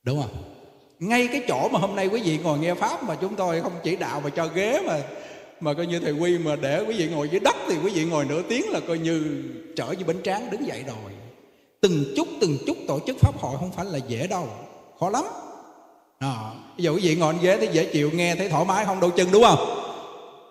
Đúng 0.02 0.22
không? 0.22 0.57
Ngay 0.98 1.28
cái 1.32 1.42
chỗ 1.48 1.68
mà 1.68 1.78
hôm 1.78 1.96
nay 1.96 2.06
quý 2.06 2.20
vị 2.20 2.38
ngồi 2.38 2.58
nghe 2.58 2.74
pháp 2.74 3.02
mà 3.02 3.14
chúng 3.20 3.36
tôi 3.36 3.60
không 3.60 3.72
chỉ 3.82 3.96
đạo 3.96 4.20
mà 4.20 4.30
cho 4.30 4.46
ghế 4.46 4.80
mà 4.86 5.00
mà 5.60 5.74
coi 5.74 5.86
như 5.86 6.00
thầy 6.00 6.12
quy 6.12 6.38
mà 6.38 6.56
để 6.56 6.84
quý 6.88 6.94
vị 6.98 7.08
ngồi 7.08 7.28
dưới 7.28 7.40
đất 7.40 7.56
thì 7.68 7.76
quý 7.84 7.90
vị 7.94 8.04
ngồi 8.04 8.24
nửa 8.24 8.42
tiếng 8.42 8.70
là 8.70 8.80
coi 8.80 8.98
như 8.98 9.42
trở 9.76 9.86
như 9.90 10.04
bánh 10.04 10.22
tráng 10.22 10.50
đứng 10.50 10.66
dậy 10.66 10.84
rồi. 10.86 11.12
Từng 11.80 12.04
chút 12.16 12.28
từng 12.40 12.58
chút 12.66 12.76
tổ 12.88 13.00
chức 13.06 13.16
pháp 13.20 13.38
hội 13.38 13.56
không 13.60 13.72
phải 13.72 13.84
là 13.84 13.98
dễ 13.98 14.26
đâu 14.26 14.48
khó 15.00 15.10
lắm. 15.10 15.24
À, 16.18 16.34
ví 16.76 16.84
giờ 16.84 16.90
quý 16.90 17.00
vị 17.02 17.16
ngồi 17.16 17.34
ghế 17.42 17.56
thấy 17.56 17.68
dễ 17.72 17.84
chịu 17.84 18.10
nghe 18.14 18.34
thấy 18.34 18.48
thoải 18.48 18.64
mái 18.64 18.84
không 18.84 19.00
đau 19.00 19.10
chân 19.10 19.28
đúng 19.32 19.42
không? 19.42 19.58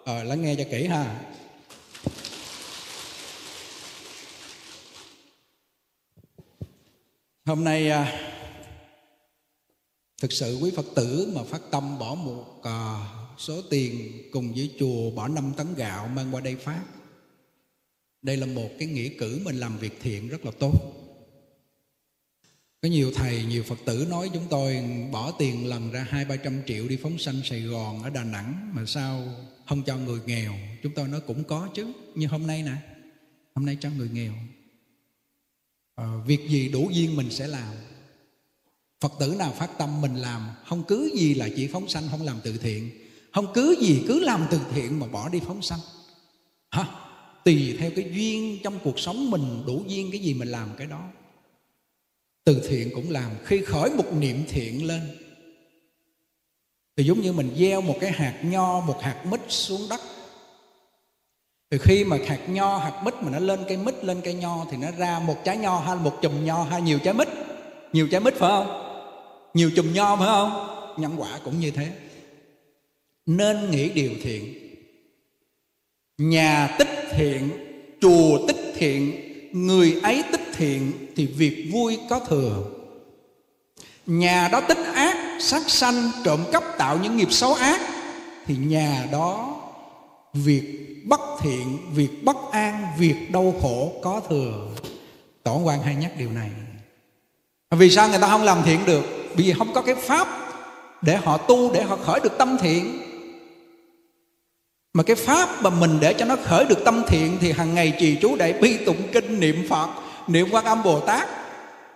Ờ 0.06 0.18
à, 0.18 0.24
lắng 0.24 0.42
nghe 0.42 0.56
cho 0.56 0.64
kỹ 0.72 0.88
ha. 0.88 1.06
Hôm 7.46 7.64
nay 7.64 7.90
à, 7.90 8.32
thực 10.22 10.32
sự 10.32 10.58
quý 10.62 10.72
phật 10.76 10.86
tử 10.96 11.32
mà 11.36 11.44
phát 11.44 11.62
tâm 11.72 12.00
bỏ 12.00 12.16
một 12.16 12.60
à, 12.64 13.08
số 13.38 13.62
tiền 13.70 14.12
cùng 14.32 14.54
với 14.54 14.72
chùa 14.80 15.12
bỏ 15.12 15.28
5 15.28 15.54
tấn 15.58 15.68
gạo 15.76 16.08
mang 16.08 16.36
qua 16.36 16.42
đây 16.42 16.56
phát 16.56 16.84
đây 18.22 18.38
là 18.38 18.46
một 18.46 18.70
cái 18.80 18.88
nghĩa 18.88 19.10
cử 19.10 19.42
mình 19.46 19.56
làm 19.56 19.78
việc 19.78 19.98
thiện 20.02 20.28
rất 20.28 20.46
là 20.46 20.52
tốt. 20.60 20.74
Có 22.82 22.90
nhiều 22.90 23.12
thầy 23.16 23.46
nhiều 23.46 23.64
phật 23.64 23.80
tử 23.86 24.08
nói 24.10 24.30
chúng 24.34 24.46
tôi 24.50 24.84
bỏ 25.12 25.32
tiền 25.32 25.68
lần 25.68 25.92
ra 25.92 26.08
hai 26.10 26.26
ba 26.26 26.36
trăm 26.36 26.62
triệu 26.68 26.88
đi 26.88 26.98
phóng 26.98 27.18
sanh 27.18 27.42
sài 27.44 27.62
gòn 27.62 28.04
ở 28.04 28.10
đà 28.10 28.24
nẵng 28.24 28.72
mà 28.74 28.86
sao 28.86 29.24
không 29.66 29.84
cho 29.84 29.98
người 29.98 30.20
nghèo. 30.26 30.54
Chúng 30.84 30.94
tôi 30.94 31.08
nói 31.08 31.22
cũng 31.28 31.44
có 31.44 31.70
chứ 31.76 31.94
như 32.16 32.28
hôm 32.28 32.48
nay 32.48 32.64
nè 32.64 32.76
hôm 33.56 33.66
nay 33.66 33.78
cho 33.82 33.90
người 33.90 34.10
nghèo. 34.10 34.34
À, 35.96 36.06
việc 36.26 36.50
gì 36.50 36.70
đủ 36.70 36.90
duyên 36.94 37.16
mình 37.16 37.32
sẽ 37.32 37.48
làm 37.48 37.76
phật 39.02 39.12
tử 39.20 39.36
nào 39.40 39.54
phát 39.58 39.78
tâm 39.78 40.02
mình 40.02 40.16
làm, 40.16 40.50
không 40.66 40.84
cứ 40.84 41.12
gì 41.16 41.34
là 41.34 41.50
chỉ 41.56 41.68
phóng 41.68 41.88
sanh, 41.88 42.04
không 42.12 42.22
làm 42.22 42.40
từ 42.44 42.58
thiện. 42.58 42.90
Không 43.34 43.54
cứ 43.54 43.76
gì 43.82 44.04
cứ 44.08 44.20
làm 44.20 44.48
từ 44.52 44.60
thiện 44.72 45.00
mà 45.00 45.08
bỏ 45.08 45.30
đi 45.30 45.40
phóng 45.40 45.62
sanh. 45.62 45.80
Hả? 46.72 46.86
Tùy 47.46 47.76
theo 47.80 47.92
cái 47.96 48.12
duyên 48.14 48.60
trong 48.64 48.80
cuộc 48.84 49.00
sống 49.00 49.32
mình, 49.32 49.64
đủ 49.68 49.84
duyên 49.88 50.12
cái 50.12 50.22
gì 50.22 50.34
mình 50.34 50.48
làm 50.48 50.70
cái 50.78 50.88
đó. 50.88 51.04
Từ 52.44 52.68
thiện 52.70 52.92
cũng 52.96 53.12
làm, 53.12 53.32
khi 53.46 53.62
khởi 53.62 53.90
một 53.90 54.14
niệm 54.14 54.44
thiện 54.48 54.88
lên. 54.88 55.02
Thì 56.98 57.04
giống 57.04 57.22
như 57.22 57.34
mình 57.34 57.56
gieo 57.58 57.82
một 57.82 57.98
cái 58.02 58.12
hạt 58.12 58.40
nho, 58.44 58.80
một 58.80 59.02
hạt 59.02 59.26
mít 59.26 59.40
xuống 59.48 59.82
đất. 59.90 60.02
Thì 61.72 61.78
khi 61.82 62.04
mà 62.04 62.18
hạt 62.28 62.50
nho, 62.50 62.78
hạt 62.78 63.02
mít 63.06 63.14
mà 63.22 63.30
nó 63.32 63.40
lên 63.40 63.60
cây 63.68 63.78
mít, 63.78 64.04
lên 64.04 64.22
cây 64.24 64.34
nho 64.34 64.66
thì 64.72 64.78
nó 64.78 64.92
ra 64.98 65.20
một 65.20 65.38
trái 65.46 65.58
nho 65.58 65.80
hay 65.80 65.96
một 65.96 66.20
chùm 66.22 66.46
nho 66.46 66.64
hay 66.64 66.82
nhiều 66.82 67.00
trái 67.04 67.14
mít. 67.14 67.28
Nhiều 67.94 68.08
trái 68.12 68.22
mít 68.22 68.34
phải 68.34 68.50
không? 68.50 68.87
Nhiều 69.58 69.72
chùm 69.76 69.94
nho 69.94 70.16
phải 70.16 70.28
không? 70.28 70.68
Nhân 70.98 71.16
quả 71.18 71.40
cũng 71.44 71.60
như 71.60 71.72
thế. 71.72 71.92
Nên 73.26 73.72
nghĩ 73.72 73.90
điều 73.90 74.12
thiện. 74.24 74.54
Nhà 76.18 76.76
tích 76.80 77.08
thiện, 77.12 77.50
chùa 78.02 78.48
tích 78.48 78.74
thiện, 78.76 79.12
người 79.54 80.00
ấy 80.04 80.24
tích 80.32 80.52
thiện 80.54 80.92
thì 81.16 81.26
việc 81.26 81.70
vui 81.72 82.00
có 82.10 82.20
thừa. 82.20 82.64
Nhà 84.06 84.50
đó 84.52 84.62
tích 84.62 84.86
ác, 84.94 85.38
sát 85.42 85.70
sanh, 85.70 86.12
trộm 86.24 86.44
cắp, 86.52 86.64
tạo 86.78 87.00
những 87.04 87.18
nghiệp 87.18 87.32
xấu 87.32 87.54
ác, 87.54 87.82
thì 88.46 88.56
nhà 88.56 89.08
đó 89.12 89.62
việc 90.34 90.64
bất 91.06 91.20
thiện, 91.42 91.78
việc 91.94 92.24
bất 92.24 92.38
an, 92.52 92.88
việc 92.98 93.16
đau 93.32 93.56
khổ 93.62 93.94
có 94.04 94.22
thừa. 94.30 94.70
Tổ 95.44 95.62
quan 95.66 95.82
hay 95.82 95.96
nhắc 95.96 96.12
điều 96.18 96.32
này. 96.32 96.50
Vì 97.72 97.90
sao 97.90 98.10
người 98.10 98.20
ta 98.20 98.28
không 98.28 98.44
làm 98.44 98.64
thiện 98.66 98.80
được? 98.86 99.04
Vì 99.38 99.54
không 99.58 99.74
có 99.74 99.82
cái 99.82 99.96
pháp 99.96 100.28
để 101.02 101.16
họ 101.16 101.38
tu, 101.38 101.74
để 101.74 101.84
họ 101.84 101.98
khởi 102.06 102.20
được 102.20 102.38
tâm 102.38 102.58
thiện. 102.58 103.00
Mà 104.94 105.04
cái 105.04 105.16
pháp 105.16 105.50
mà 105.62 105.70
mình 105.70 105.98
để 106.02 106.14
cho 106.14 106.26
nó 106.26 106.36
khởi 106.44 106.66
được 106.66 106.86
tâm 106.86 107.04
thiện 107.08 107.38
thì 107.42 107.52
hàng 107.52 107.76
ngày 107.76 107.94
trì 108.00 108.18
chú 108.22 108.36
đại 108.36 108.54
bi 108.54 108.78
tụng 108.78 109.02
kinh, 109.12 109.40
niệm 109.40 109.66
phật, 109.70 109.88
niệm 110.28 110.48
quan 110.52 110.66
âm 110.66 110.84
bồ 110.84 111.00
tát. 111.00 111.28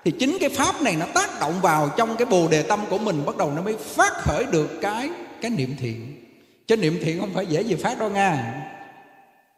Thì 0.06 0.12
chính 0.12 0.38
cái 0.40 0.50
pháp 0.50 0.82
này 0.82 0.96
nó 1.00 1.06
tác 1.14 1.40
động 1.40 1.62
vào 1.62 1.90
trong 1.98 2.16
cái 2.16 2.26
bồ 2.26 2.48
đề 2.48 2.62
tâm 2.62 2.80
của 2.90 2.98
mình, 2.98 3.26
bắt 3.26 3.38
đầu 3.38 3.52
nó 3.56 3.62
mới 3.62 3.78
phát 3.78 4.14
khởi 4.14 4.46
được 4.52 4.82
cái 4.82 5.10
cái 5.42 5.52
niệm 5.52 5.76
thiện. 5.80 6.26
Chứ 6.68 6.78
niệm 6.78 7.00
thiện 7.04 7.20
không 7.20 7.34
phải 7.34 7.46
dễ 7.46 7.62
gì 7.62 7.76
phát 7.76 8.00
đâu 8.00 8.10
nha 8.10 8.54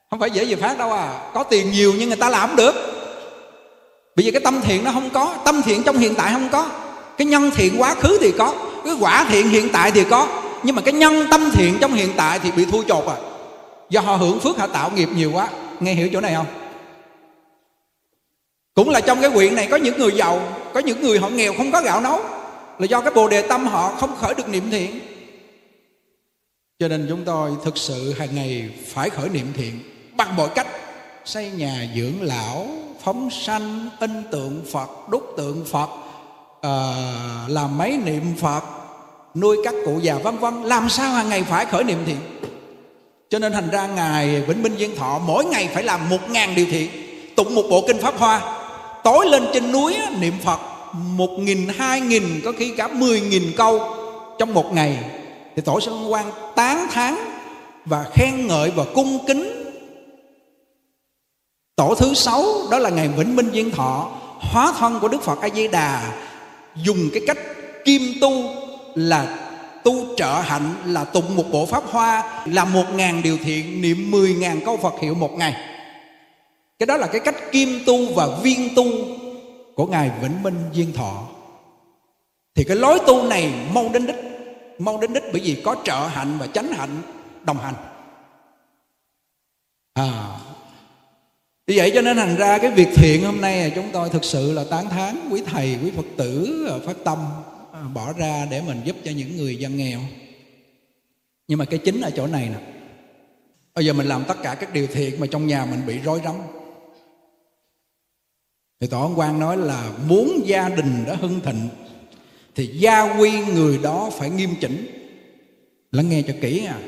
không 0.09 0.19
phải 0.19 0.31
dễ 0.31 0.43
gì 0.43 0.55
phát 0.55 0.77
đâu 0.77 0.91
à. 0.91 1.31
Có 1.33 1.43
tiền 1.43 1.71
nhiều 1.71 1.93
nhưng 1.99 2.09
người 2.09 2.17
ta 2.17 2.29
làm 2.29 2.49
không 2.49 2.55
được. 2.55 2.75
Bởi 4.15 4.25
vì 4.25 4.31
cái 4.31 4.41
tâm 4.41 4.61
thiện 4.61 4.83
nó 4.83 4.91
không 4.91 5.09
có, 5.09 5.37
tâm 5.45 5.61
thiện 5.61 5.83
trong 5.83 5.97
hiện 5.97 6.15
tại 6.15 6.33
không 6.33 6.49
có 6.51 6.82
cái 7.17 7.27
nhân 7.27 7.51
thiện 7.55 7.81
quá 7.81 7.95
khứ 7.95 8.17
thì 8.21 8.31
có, 8.37 8.55
cái 8.85 8.95
quả 8.99 9.25
thiện 9.29 9.49
hiện 9.49 9.69
tại 9.73 9.91
thì 9.91 10.03
có. 10.03 10.41
Nhưng 10.63 10.75
mà 10.75 10.81
cái 10.81 10.93
nhân 10.93 11.25
tâm 11.31 11.51
thiện 11.53 11.77
trong 11.81 11.93
hiện 11.93 12.13
tại 12.17 12.39
thì 12.39 12.51
bị 12.51 12.65
thua 12.65 12.83
chột 12.83 13.05
à. 13.07 13.15
Do 13.89 14.01
họ 14.01 14.15
hưởng 14.15 14.39
phước, 14.39 14.57
họ 14.57 14.67
tạo 14.67 14.91
nghiệp 14.91 15.09
nhiều 15.15 15.31
quá. 15.33 15.47
Nghe 15.79 15.93
hiểu 15.93 16.09
chỗ 16.13 16.21
này 16.21 16.33
không? 16.35 16.45
Cũng 18.73 18.89
là 18.89 19.01
trong 19.01 19.21
cái 19.21 19.29
quyện 19.29 19.55
này 19.55 19.67
có 19.71 19.77
những 19.77 19.97
người 19.97 20.11
giàu, 20.11 20.41
có 20.73 20.79
những 20.79 21.01
người 21.01 21.19
họ 21.19 21.29
nghèo 21.29 21.53
không 21.57 21.71
có 21.71 21.81
gạo 21.81 22.01
nấu. 22.01 22.19
Là 22.79 22.85
do 22.85 23.01
cái 23.01 23.13
bồ 23.13 23.27
đề 23.27 23.41
tâm 23.41 23.67
họ 23.67 23.91
không 23.99 24.15
khởi 24.15 24.33
được 24.33 24.49
niệm 24.49 24.71
thiện. 24.71 24.99
Cho 26.79 26.87
nên 26.87 27.05
chúng 27.09 27.23
tôi 27.25 27.51
thực 27.63 27.77
sự 27.77 28.13
hàng 28.19 28.35
ngày 28.35 28.69
phải 28.87 29.09
khởi 29.09 29.29
niệm 29.29 29.47
thiện 29.57 29.79
bằng 30.17 30.35
mọi 30.35 30.49
cách. 30.55 30.67
Xây 31.25 31.51
nhà 31.51 31.87
dưỡng 31.95 32.21
lão, 32.21 32.67
phóng 33.03 33.29
sanh, 33.31 33.89
in 33.99 34.23
tượng 34.31 34.65
phật, 34.71 35.09
đúc 35.09 35.33
tượng 35.37 35.65
phật 35.65 35.89
uh, 36.67 37.49
làm 37.49 37.77
mấy 37.77 37.97
niệm 37.97 38.33
phật 38.39 38.63
nuôi 39.35 39.57
các 39.63 39.75
cụ 39.85 39.99
già 40.01 40.15
vân 40.15 40.37
vân 40.37 40.63
làm 40.63 40.89
sao 40.89 41.11
hàng 41.11 41.29
ngày 41.29 41.43
phải 41.43 41.65
khởi 41.65 41.83
niệm 41.83 42.03
thiện? 42.05 42.17
Cho 43.29 43.39
nên 43.39 43.51
thành 43.51 43.69
ra 43.69 43.87
ngài 43.87 44.41
vĩnh 44.41 44.63
minh 44.63 44.75
Viên 44.75 44.95
thọ 44.95 45.19
mỗi 45.19 45.45
ngày 45.45 45.69
phải 45.73 45.83
làm 45.83 46.09
một 46.09 46.29
ngàn 46.29 46.55
điều 46.55 46.65
thiện 46.71 46.89
tụng 47.35 47.55
một 47.55 47.63
bộ 47.69 47.83
kinh 47.87 47.97
pháp 47.97 48.17
hoa. 48.17 48.59
Tối 49.03 49.25
lên 49.29 49.43
trên 49.53 49.71
núi 49.71 49.95
niệm 50.19 50.33
phật 50.43 50.59
một 50.93 51.29
nghìn 51.39 51.67
hai 51.77 52.01
nghìn 52.01 52.41
có 52.45 52.51
khi 52.57 52.73
cả 52.77 52.87
mười 52.87 53.21
nghìn 53.21 53.43
câu 53.57 53.81
trong 54.39 54.53
một 54.53 54.73
ngày. 54.73 54.99
Thì 55.55 55.61
tổ 55.61 55.79
sư 55.79 55.91
quan 56.09 56.31
tán 56.55 56.87
thán 56.91 57.15
và 57.85 58.05
khen 58.13 58.47
ngợi 58.47 58.71
và 58.71 58.83
cung 58.95 59.25
kính. 59.27 59.73
Tổ 61.75 61.95
thứ 61.95 62.13
sáu 62.13 62.45
đó 62.71 62.79
là 62.79 62.89
ngày 62.89 63.07
vĩnh 63.07 63.35
minh 63.35 63.49
Viên 63.49 63.71
thọ 63.71 64.09
hóa 64.39 64.73
thân 64.79 64.99
của 64.99 65.07
đức 65.07 65.21
phật 65.21 65.41
a 65.41 65.49
di 65.49 65.67
đà 65.67 66.13
dùng 66.75 67.09
cái 67.13 67.23
cách 67.27 67.37
kim 67.85 68.01
tu 68.21 68.31
là 68.95 69.49
tu 69.83 70.15
trợ 70.15 70.41
hạnh, 70.41 70.75
là 70.85 71.03
tụng 71.03 71.35
một 71.35 71.45
bộ 71.51 71.65
pháp 71.65 71.83
hoa, 71.83 72.43
là 72.45 72.65
một 72.65 72.85
ngàn 72.93 73.21
điều 73.23 73.37
thiện, 73.37 73.81
niệm 73.81 74.11
mười 74.11 74.33
ngàn 74.33 74.59
câu 74.65 74.77
phật 74.77 74.93
hiệu 75.01 75.15
một 75.15 75.31
ngày. 75.37 75.53
Cái 76.79 76.87
đó 76.87 76.97
là 76.97 77.07
cái 77.07 77.21
cách 77.25 77.35
kim 77.51 77.79
tu 77.85 78.13
và 78.13 78.27
viên 78.43 78.75
tu 78.75 78.85
của 79.75 79.85
ngài 79.85 80.11
vĩnh 80.21 80.43
minh 80.43 80.63
diên 80.73 80.93
thọ. 80.93 81.23
Thì 82.55 82.63
cái 82.63 82.77
lối 82.77 82.99
tu 83.07 83.23
này 83.23 83.53
mau 83.73 83.89
đến 83.93 84.07
đích, 84.07 84.15
mau 84.79 84.97
đến 84.97 85.13
đích 85.13 85.23
bởi 85.31 85.41
vì 85.41 85.61
có 85.63 85.75
trợ 85.83 86.07
hạnh 86.07 86.37
và 86.39 86.47
chánh 86.47 86.67
hạnh, 86.67 87.01
đồng 87.45 87.57
hành. 87.57 87.75
À 89.93 90.37
vì 91.67 91.77
vậy 91.77 91.91
cho 91.93 92.01
nên 92.01 92.17
thành 92.17 92.35
ra 92.35 92.57
cái 92.57 92.71
việc 92.71 92.87
thiện 92.95 93.23
hôm 93.23 93.41
nay 93.41 93.71
chúng 93.75 93.89
tôi 93.93 94.09
thực 94.09 94.23
sự 94.23 94.51
là 94.51 94.63
tán 94.63 94.89
thán 94.89 95.29
quý 95.31 95.41
thầy, 95.45 95.77
quý 95.83 95.91
phật 95.95 96.05
tử 96.17 96.65
à, 96.69 96.75
phát 96.85 96.97
tâm 97.03 97.17
à, 97.73 97.81
bỏ 97.93 98.13
ra 98.13 98.47
để 98.51 98.61
mình 98.61 98.81
giúp 98.85 98.95
cho 99.03 99.11
những 99.11 99.37
người 99.37 99.55
dân 99.55 99.77
nghèo. 99.77 99.99
Nhưng 101.47 101.59
mà 101.59 101.65
cái 101.65 101.79
chính 101.79 102.01
ở 102.01 102.11
chỗ 102.11 102.27
này 102.27 102.49
nè, 102.49 102.59
bây 103.75 103.85
giờ 103.85 103.93
mình 103.93 104.07
làm 104.07 104.23
tất 104.27 104.37
cả 104.43 104.55
các 104.55 104.73
điều 104.73 104.87
thiện 104.87 105.19
mà 105.19 105.27
trong 105.27 105.47
nhà 105.47 105.65
mình 105.65 105.81
bị 105.87 105.99
rối 105.99 106.21
rắm. 106.23 106.35
Thì 108.79 108.87
tổ 108.87 109.01
ông 109.01 109.19
quan 109.19 109.39
nói 109.39 109.57
là 109.57 109.91
muốn 110.07 110.41
gia 110.45 110.69
đình 110.69 111.03
đã 111.07 111.15
hưng 111.15 111.39
thịnh, 111.39 111.69
thì 112.55 112.67
gia 112.67 113.17
quy 113.17 113.31
người 113.45 113.77
đó 113.77 114.09
phải 114.13 114.29
nghiêm 114.29 114.49
chỉnh. 114.61 114.87
Lắng 115.91 116.09
nghe 116.09 116.21
cho 116.21 116.33
kỹ 116.41 116.65
à. 116.65 116.79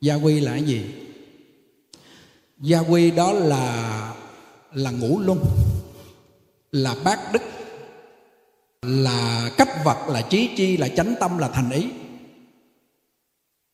Gia 0.00 0.14
quy 0.14 0.40
là 0.40 0.52
cái 0.52 0.62
gì? 0.62 0.82
Gia 2.60 2.78
quy 2.78 3.10
đó 3.10 3.32
là 3.32 3.96
là 4.72 4.90
ngũ 4.90 5.18
luân, 5.20 5.38
là 6.72 6.94
bát 7.04 7.18
đức, 7.32 7.42
là 8.82 9.50
cách 9.56 9.84
vật, 9.84 10.08
là 10.08 10.22
trí 10.22 10.50
chi, 10.56 10.76
là 10.76 10.88
chánh 10.88 11.14
tâm, 11.20 11.38
là 11.38 11.48
thành 11.48 11.70
ý. 11.70 11.86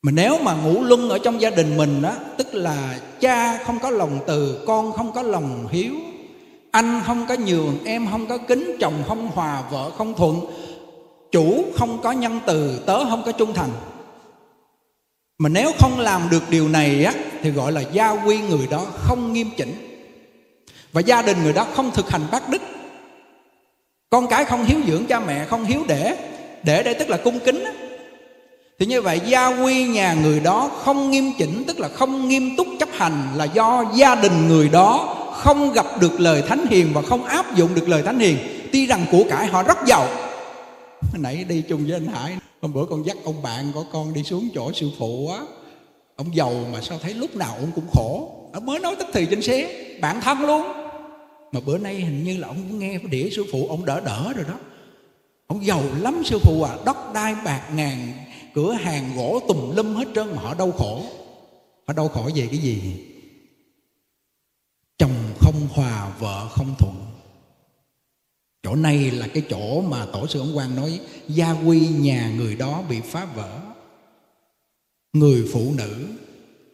Mà 0.02 0.12
nếu 0.12 0.38
mà 0.42 0.54
ngũ 0.54 0.82
luân 0.82 1.08
ở 1.08 1.18
trong 1.18 1.40
gia 1.40 1.50
đình 1.50 1.76
mình 1.76 2.02
đó 2.02 2.12
tức 2.38 2.54
là 2.54 3.00
cha 3.20 3.64
không 3.64 3.78
có 3.78 3.90
lòng 3.90 4.20
từ, 4.26 4.64
con 4.66 4.92
không 4.92 5.12
có 5.12 5.22
lòng 5.22 5.66
hiếu, 5.70 5.94
anh 6.70 7.02
không 7.06 7.26
có 7.28 7.36
nhường, 7.46 7.84
em 7.84 8.06
không 8.10 8.26
có 8.26 8.38
kính 8.38 8.76
chồng 8.80 9.04
không 9.08 9.26
hòa 9.26 9.62
vợ, 9.70 9.90
không 9.90 10.14
thuận, 10.14 10.40
chủ 11.32 11.64
không 11.76 11.98
có 12.02 12.12
nhân 12.12 12.40
từ, 12.46 12.80
tớ 12.86 13.04
không 13.04 13.22
có 13.26 13.32
trung 13.32 13.54
thành 13.54 13.70
mà 15.38 15.48
nếu 15.48 15.72
không 15.78 16.00
làm 16.00 16.28
được 16.30 16.50
điều 16.50 16.68
này 16.68 17.04
á, 17.04 17.12
thì 17.42 17.50
gọi 17.50 17.72
là 17.72 17.80
gia 17.92 18.10
quy 18.10 18.38
người 18.38 18.66
đó 18.70 18.86
không 18.94 19.32
nghiêm 19.32 19.50
chỉnh. 19.56 19.74
Và 20.92 21.00
gia 21.00 21.22
đình 21.22 21.42
người 21.42 21.52
đó 21.52 21.66
không 21.74 21.90
thực 21.94 22.10
hành 22.10 22.22
bác 22.32 22.48
đức. 22.48 22.62
Con 24.10 24.26
cái 24.26 24.44
không 24.44 24.64
hiếu 24.64 24.78
dưỡng 24.86 25.06
cha 25.06 25.20
mẹ, 25.20 25.44
không 25.44 25.64
hiếu 25.64 25.84
để 25.88 26.16
để 26.62 26.82
đây 26.82 26.94
tức 26.94 27.10
là 27.10 27.16
cung 27.16 27.38
kính 27.38 27.64
á. 27.64 27.72
thì 28.78 28.86
như 28.86 29.02
vậy 29.02 29.20
gia 29.26 29.46
quy 29.46 29.84
nhà 29.84 30.14
người 30.22 30.40
đó 30.40 30.70
không 30.84 31.10
nghiêm 31.10 31.32
chỉnh, 31.38 31.64
tức 31.66 31.80
là 31.80 31.88
không 31.88 32.28
nghiêm 32.28 32.56
túc 32.56 32.66
chấp 32.80 32.88
hành 32.92 33.28
là 33.34 33.44
do 33.44 33.84
gia 33.94 34.14
đình 34.14 34.48
người 34.48 34.68
đó 34.68 35.16
không 35.32 35.72
gặp 35.72 35.86
được 36.00 36.20
lời 36.20 36.42
thánh 36.48 36.66
hiền 36.70 36.90
và 36.94 37.02
không 37.02 37.24
áp 37.24 37.56
dụng 37.56 37.74
được 37.74 37.88
lời 37.88 38.02
thánh 38.02 38.18
hiền. 38.18 38.38
Tuy 38.72 38.86
rằng 38.86 39.06
của 39.10 39.24
cải 39.30 39.46
họ 39.46 39.62
rất 39.62 39.78
giàu 39.86 40.08
nãy 41.18 41.44
đi 41.44 41.62
chung 41.68 41.84
với 41.84 41.92
anh 41.92 42.06
hải. 42.06 42.36
Hôm 42.62 42.72
bữa 42.72 42.84
con 42.90 43.06
dắt 43.06 43.16
ông 43.24 43.42
bạn 43.42 43.72
của 43.74 43.84
con 43.92 44.12
đi 44.12 44.22
xuống 44.22 44.48
chỗ 44.54 44.72
sư 44.72 44.90
phụ 44.98 45.28
á. 45.28 45.40
Ông 46.16 46.36
giàu 46.36 46.54
mà 46.72 46.80
sao 46.80 46.98
thấy 46.98 47.14
lúc 47.14 47.36
nào 47.36 47.56
ông 47.60 47.72
cũng 47.74 47.86
khổ. 47.92 48.32
Ông 48.52 48.66
mới 48.66 48.80
nói 48.80 48.96
tức 48.98 49.06
thì 49.12 49.26
trên 49.30 49.42
xe, 49.42 49.84
bạn 50.00 50.20
thân 50.20 50.40
luôn. 50.40 50.62
Mà 51.52 51.60
bữa 51.66 51.78
nay 51.78 51.94
hình 51.94 52.24
như 52.24 52.36
là 52.36 52.48
ông 52.48 52.78
nghe 52.78 52.98
cái 52.98 53.08
đĩa 53.10 53.30
sư 53.30 53.44
phụ, 53.52 53.66
ông 53.68 53.84
đỡ 53.84 54.00
đỡ 54.00 54.32
rồi 54.36 54.44
đó. 54.48 54.58
Ông 55.46 55.66
giàu 55.66 55.82
lắm 56.00 56.22
sư 56.24 56.38
phụ 56.38 56.62
à 56.62 56.76
đất 56.86 56.96
đai 57.14 57.34
bạc 57.44 57.68
ngàn, 57.74 58.12
cửa 58.54 58.72
hàng 58.72 59.16
gỗ 59.16 59.40
tùm 59.48 59.76
lum 59.76 59.94
hết 59.94 60.08
trơn 60.14 60.26
mà 60.36 60.42
họ 60.42 60.54
đau 60.54 60.72
khổ. 60.72 61.02
Họ 61.86 61.94
đau 61.94 62.08
khổ 62.08 62.30
về 62.34 62.46
cái 62.50 62.58
gì? 62.58 63.04
Chồng 64.98 65.14
không 65.40 65.68
hòa, 65.70 66.10
vợ 66.18 66.48
không 66.50 66.74
thuận 66.78 67.05
chỗ 68.66 68.74
này 68.74 69.10
là 69.10 69.26
cái 69.26 69.42
chỗ 69.50 69.80
mà 69.80 70.06
tổ 70.12 70.26
sư 70.26 70.40
ông 70.40 70.54
quang 70.54 70.76
nói, 70.76 71.00
gia 71.28 71.52
quy 71.52 71.80
nhà 71.80 72.32
người 72.36 72.54
đó 72.54 72.82
bị 72.88 73.00
phá 73.00 73.26
vỡ. 73.36 73.50
Người 75.12 75.48
phụ 75.52 75.72
nữ, 75.76 76.06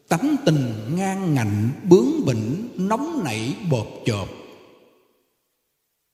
tánh 0.08 0.36
tình 0.44 0.72
ngang 0.96 1.34
ngạnh, 1.34 1.70
bướng 1.82 2.26
bỉnh, 2.26 2.68
nóng 2.76 3.24
nảy 3.24 3.54
bột 3.70 3.86
chộp. 4.04 4.28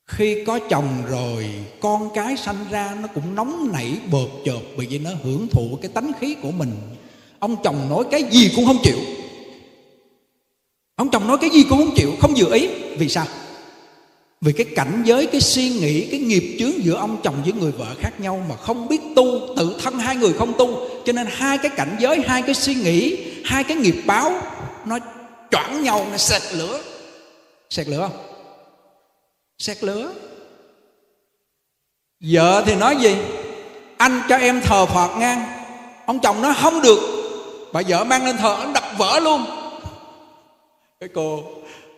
Khi 0.06 0.44
có 0.44 0.58
chồng 0.70 1.02
rồi, 1.08 1.46
con 1.80 2.10
cái 2.14 2.36
sanh 2.36 2.66
ra 2.70 2.96
nó 3.02 3.08
cũng 3.08 3.34
nóng 3.34 3.72
nảy 3.72 4.00
bột 4.10 4.30
chộp 4.44 4.62
bởi 4.76 4.86
vì 4.86 4.98
nó 4.98 5.10
hưởng 5.22 5.48
thụ 5.48 5.78
cái 5.82 5.90
tánh 5.94 6.12
khí 6.20 6.36
của 6.42 6.50
mình. 6.50 6.72
Ông 7.38 7.56
chồng 7.64 7.88
nói 7.88 8.04
cái 8.10 8.22
gì 8.30 8.52
cũng 8.56 8.66
không 8.66 8.78
chịu. 8.82 8.98
Ông 10.94 11.10
chồng 11.10 11.28
nói 11.28 11.38
cái 11.40 11.50
gì 11.50 11.64
cũng 11.70 11.78
không 11.78 11.94
chịu, 11.96 12.12
không 12.20 12.34
vừa 12.36 12.54
ý. 12.54 12.68
Vì 12.98 13.08
sao? 13.08 13.26
Vì 14.40 14.52
cái 14.52 14.66
cảnh 14.76 15.02
giới, 15.04 15.26
cái 15.26 15.40
suy 15.40 15.68
nghĩ, 15.68 16.06
cái 16.10 16.20
nghiệp 16.20 16.56
chướng 16.58 16.84
giữa 16.84 16.94
ông 16.94 17.20
chồng 17.22 17.42
với 17.44 17.52
người 17.52 17.72
vợ 17.72 17.86
khác 18.00 18.20
nhau 18.20 18.44
mà 18.48 18.56
không 18.56 18.88
biết 18.88 19.00
tu, 19.16 19.54
tự 19.56 19.76
thân 19.82 19.98
hai 19.98 20.16
người 20.16 20.32
không 20.32 20.52
tu. 20.58 20.88
Cho 21.04 21.12
nên 21.12 21.26
hai 21.30 21.58
cái 21.58 21.70
cảnh 21.76 21.96
giới, 21.98 22.20
hai 22.26 22.42
cái 22.42 22.54
suy 22.54 22.74
nghĩ, 22.74 23.16
hai 23.44 23.64
cái 23.64 23.76
nghiệp 23.76 23.94
báo, 24.06 24.32
nó 24.86 24.98
choảng 25.50 25.82
nhau, 25.82 26.06
nó 26.10 26.16
sệt 26.16 26.42
lửa. 26.54 26.80
Sệt 27.70 27.88
lửa 27.88 28.08
không? 28.10 28.26
Sệt 29.58 29.84
lửa. 29.84 30.12
Vợ 32.20 32.62
thì 32.66 32.74
nói 32.74 32.96
gì? 32.96 33.16
Anh 33.96 34.22
cho 34.28 34.36
em 34.36 34.60
thờ 34.60 34.86
phật 34.86 35.16
ngang. 35.18 35.44
Ông 36.06 36.20
chồng 36.20 36.42
nói 36.42 36.54
không 36.62 36.82
được. 36.82 37.00
Bà 37.72 37.82
vợ 37.88 38.04
mang 38.04 38.24
lên 38.24 38.36
thờ 38.36 38.56
anh 38.60 38.72
đập 38.72 38.84
vỡ 38.98 39.20
luôn. 39.20 39.44
Cái 41.00 41.08
cô 41.14 41.42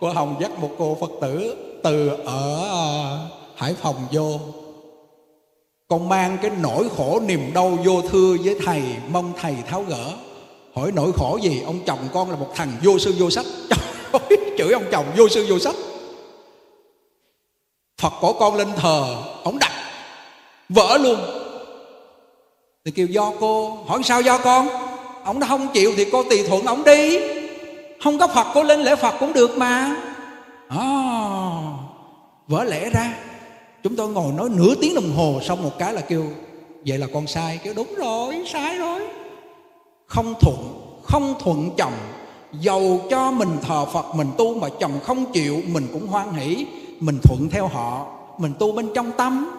cô 0.00 0.10
hồng 0.10 0.36
dắt 0.40 0.50
một 0.58 0.70
cô 0.78 0.98
phật 1.00 1.10
tử 1.20 1.56
từ 1.82 2.08
ở 2.24 2.64
ờ, 2.68 3.18
hải 3.56 3.74
phòng 3.74 3.96
vô. 4.12 4.40
Con 5.88 6.08
mang 6.08 6.38
cái 6.42 6.50
nỗi 6.60 6.88
khổ 6.96 7.20
niềm 7.26 7.50
đau 7.54 7.78
vô 7.84 8.02
thưa 8.10 8.36
với 8.44 8.56
thầy, 8.66 8.82
mong 9.12 9.32
thầy 9.40 9.54
tháo 9.66 9.82
gỡ. 9.88 10.12
Hỏi 10.74 10.92
nỗi 10.94 11.12
khổ 11.16 11.38
gì? 11.42 11.62
Ông 11.66 11.80
chồng 11.86 11.98
con 12.12 12.30
là 12.30 12.36
một 12.36 12.48
thằng 12.54 12.72
vô 12.84 12.98
sư 12.98 13.14
vô 13.18 13.30
sách. 13.30 13.46
Chửi 14.58 14.72
ông 14.72 14.84
chồng 14.92 15.06
vô 15.16 15.28
sư 15.28 15.46
vô 15.48 15.58
sách. 15.58 15.74
Phật 18.00 18.12
của 18.20 18.32
con 18.32 18.56
lên 18.56 18.68
thờ, 18.76 19.16
ông 19.44 19.58
đặt, 19.58 19.72
vỡ 20.68 20.98
luôn. 20.98 21.18
Thì 22.84 22.90
kêu, 22.90 23.06
do 23.06 23.32
cô, 23.40 23.78
hỏi 23.86 24.00
sao 24.04 24.20
do 24.20 24.38
con? 24.38 24.68
Ông 25.24 25.40
đã 25.40 25.46
không 25.46 25.68
chịu 25.74 25.92
thì 25.96 26.06
cô 26.12 26.22
tùy 26.22 26.44
thuận 26.48 26.66
ông 26.66 26.84
đi. 26.84 27.18
Không 28.02 28.18
có 28.18 28.28
phật, 28.28 28.46
cô 28.54 28.62
lên 28.62 28.80
lễ 28.80 28.96
phật 28.96 29.14
cũng 29.20 29.32
được 29.32 29.58
mà 29.58 29.96
à, 30.78 30.84
vỡ 32.48 32.64
lẽ 32.64 32.90
ra. 32.90 33.14
Chúng 33.82 33.96
tôi 33.96 34.08
ngồi 34.08 34.32
nói 34.32 34.48
nửa 34.48 34.74
tiếng 34.80 34.94
đồng 34.94 35.16
hồ 35.16 35.40
xong 35.42 35.62
một 35.62 35.78
cái 35.78 35.92
là 35.92 36.00
kêu 36.00 36.24
vậy 36.86 36.98
là 36.98 37.06
con 37.14 37.26
sai. 37.26 37.60
Kêu 37.64 37.74
đúng 37.76 37.94
rồi 37.98 38.44
sai 38.52 38.78
rồi. 38.78 39.00
Không 40.06 40.34
thuận 40.40 40.56
không 41.02 41.34
thuận 41.40 41.70
chồng. 41.76 41.92
Dầu 42.52 43.00
cho 43.10 43.30
mình 43.30 43.56
thờ 43.62 43.84
phật 43.84 44.14
mình 44.14 44.28
tu 44.38 44.54
mà 44.54 44.68
chồng 44.80 45.00
không 45.02 45.32
chịu 45.32 45.60
mình 45.66 45.86
cũng 45.92 46.06
hoan 46.06 46.32
hỷ. 46.32 46.66
Mình 47.00 47.18
thuận 47.22 47.48
theo 47.50 47.66
họ 47.66 48.06
mình 48.38 48.52
tu 48.58 48.72
bên 48.72 48.88
trong 48.94 49.12
tâm. 49.12 49.50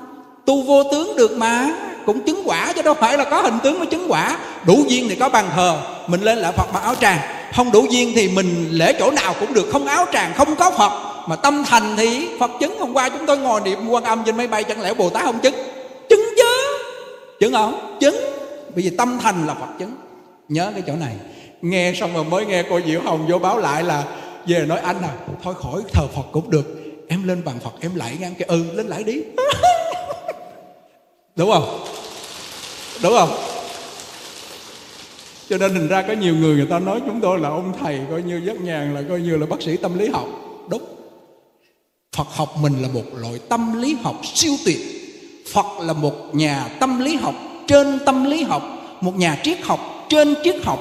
Tu 0.45 0.63
vô 0.63 0.83
tướng 0.91 1.15
được 1.17 1.31
mà 1.37 1.69
cũng 2.05 2.25
chứng 2.25 2.41
quả 2.45 2.73
chứ 2.75 2.81
đâu 2.81 2.93
phải 2.93 3.17
là 3.17 3.29
có 3.29 3.41
hình 3.41 3.59
tướng 3.63 3.79
mới 3.79 3.87
chứng 3.87 4.05
quả. 4.09 4.37
Đủ 4.65 4.83
duyên 4.87 5.05
thì 5.09 5.15
có 5.15 5.29
bàn 5.29 5.49
thờ. 5.55 5.81
Mình 6.07 6.21
lên 6.21 6.37
lại 6.37 6.51
phật 6.51 6.73
mặc 6.73 6.79
áo 6.79 6.95
tràng 6.95 7.40
không 7.55 7.71
đủ 7.71 7.85
duyên 7.89 8.11
thì 8.15 8.27
mình 8.27 8.67
lễ 8.71 8.93
chỗ 8.99 9.11
nào 9.11 9.35
cũng 9.39 9.53
được. 9.53 9.69
Không 9.71 9.85
áo 9.85 10.05
tràng, 10.13 10.33
không 10.33 10.55
có 10.55 10.71
phật. 10.71 10.91
Mà 11.27 11.35
tâm 11.35 11.63
thành 11.63 11.95
thì 11.97 12.27
phật 12.39 12.51
chứng. 12.59 12.79
Hôm 12.79 12.93
qua 12.93 13.09
chúng 13.09 13.25
tôi 13.25 13.37
ngồi 13.37 13.61
niệm 13.61 13.89
quan 13.89 14.03
âm 14.03 14.23
trên 14.25 14.37
máy 14.37 14.47
bay, 14.47 14.63
chẳng 14.63 14.81
lẽ 14.81 14.93
bồ 14.93 15.09
tát 15.09 15.23
không 15.23 15.39
chứng? 15.39 15.55
Chứng 16.09 16.21
chứ. 16.37 16.43
Chứng 17.39 17.53
không? 17.53 17.97
Chứng. 17.99 18.15
Bởi 18.75 18.83
vì 18.83 18.89
tâm 18.89 19.19
thành 19.21 19.47
là 19.47 19.53
phật 19.53 19.79
chứng. 19.79 19.95
Nhớ 20.49 20.71
cái 20.73 20.83
chỗ 20.87 20.93
này. 20.95 21.15
Nghe 21.61 21.93
xong 21.99 22.13
rồi 22.13 22.23
mới 22.23 22.45
nghe 22.45 22.63
cô 22.69 22.79
diệu 22.85 23.01
hồng 23.01 23.27
vô 23.29 23.39
báo 23.39 23.57
lại 23.57 23.83
là 23.83 24.03
về 24.47 24.65
nói, 24.65 24.79
anh 24.79 25.01
à 25.01 25.13
thôi 25.43 25.53
khỏi 25.63 25.81
thờ 25.93 26.03
phật 26.15 26.25
cũng 26.31 26.49
được. 26.49 26.65
Em 27.07 27.27
lên 27.27 27.43
bàn 27.45 27.55
phật, 27.63 27.71
em 27.81 27.95
lại 27.95 28.17
ngang 28.19 28.33
cái 28.39 28.47
ừ 28.47 28.63
lên 28.73 28.87
lại 28.87 29.03
đi. 29.03 29.21
Đúng 31.35 31.51
không? 31.51 31.85
Đúng 33.03 33.13
không? 33.13 33.29
Cho 35.51 35.57
nên 35.57 35.73
hình 35.73 35.87
ra 35.87 36.01
có 36.01 36.13
nhiều 36.13 36.35
người 36.35 36.55
người 36.55 36.65
ta 36.65 36.79
nói 36.79 37.01
chúng 37.05 37.19
tôi 37.21 37.39
là 37.39 37.49
ông 37.49 37.73
thầy 37.83 37.99
coi 38.11 38.21
như 38.21 38.39
rất 38.39 38.61
nhàn, 38.61 38.95
là 38.95 39.01
coi 39.09 39.21
như 39.21 39.37
là 39.37 39.45
bác 39.45 39.61
sĩ 39.61 39.77
tâm 39.77 39.99
lý 39.99 40.09
học. 40.09 40.25
Đúng. 40.69 40.81
Phật 42.15 42.27
học 42.35 42.49
mình 42.61 42.81
là 42.81 42.87
một 42.93 43.03
loại 43.21 43.39
tâm 43.49 43.81
lý 43.81 43.97
học 44.03 44.15
siêu 44.33 44.53
tuyệt 44.65 44.79
phật 45.53 45.65
là 45.79 45.93
một 45.93 46.35
nhà 46.35 46.65
tâm 46.79 46.99
lý 46.99 47.15
học 47.15 47.35
trên 47.67 47.99
tâm 48.05 48.23
lý 48.23 48.43
học, 48.43 48.63
một 49.01 49.15
nhà 49.15 49.37
triết 49.43 49.61
học 49.61 49.79
trên 50.09 50.35
triết 50.43 50.55
học, 50.63 50.79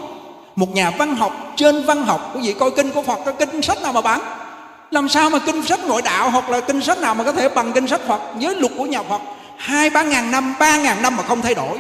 một 0.57 0.75
nhà 0.75 0.91
văn 0.91 1.17
học 1.17 1.33
trên 1.57 1.83
văn 1.83 2.05
học. 2.05 2.33
Quý 2.35 2.41
vị 2.43 2.55
coi 2.59 2.71
kinh 2.71 2.91
của 2.91 3.03
phật, 3.03 3.19
có 3.25 3.33
kinh 3.33 3.62
sách 3.62 3.83
nào 3.83 3.93
mà 3.93 4.00
bán? 4.00 4.21
Làm 4.91 5.09
sao 5.09 5.31
mà 5.31 5.39
kinh 5.47 5.62
sách 5.62 5.81
ngoại 5.87 6.03
đạo 6.03 6.31
hoặc 6.31 6.50
là 6.50 6.61
kinh 6.61 6.81
sách 6.81 6.99
nào 6.99 7.15
mà 7.15 7.25
có 7.25 7.33
thể 7.33 7.49
bằng 7.49 7.73
kinh 7.73 7.87
sách 7.87 8.00
phật? 8.09 8.21
Với 8.41 8.57
luật 8.57 8.73
của 8.76 8.87
nhà 8.87 9.02
phật, 9.02 9.21
hai 9.56 9.91
ba 9.91 10.02
ngàn 10.02 10.30
năm, 10.30 10.54
ba 10.61 10.76
ngàn 10.76 11.02
năm 11.02 11.17
mà 11.17 11.23
không 11.23 11.43
thay 11.43 11.54
đổi. 11.54 11.78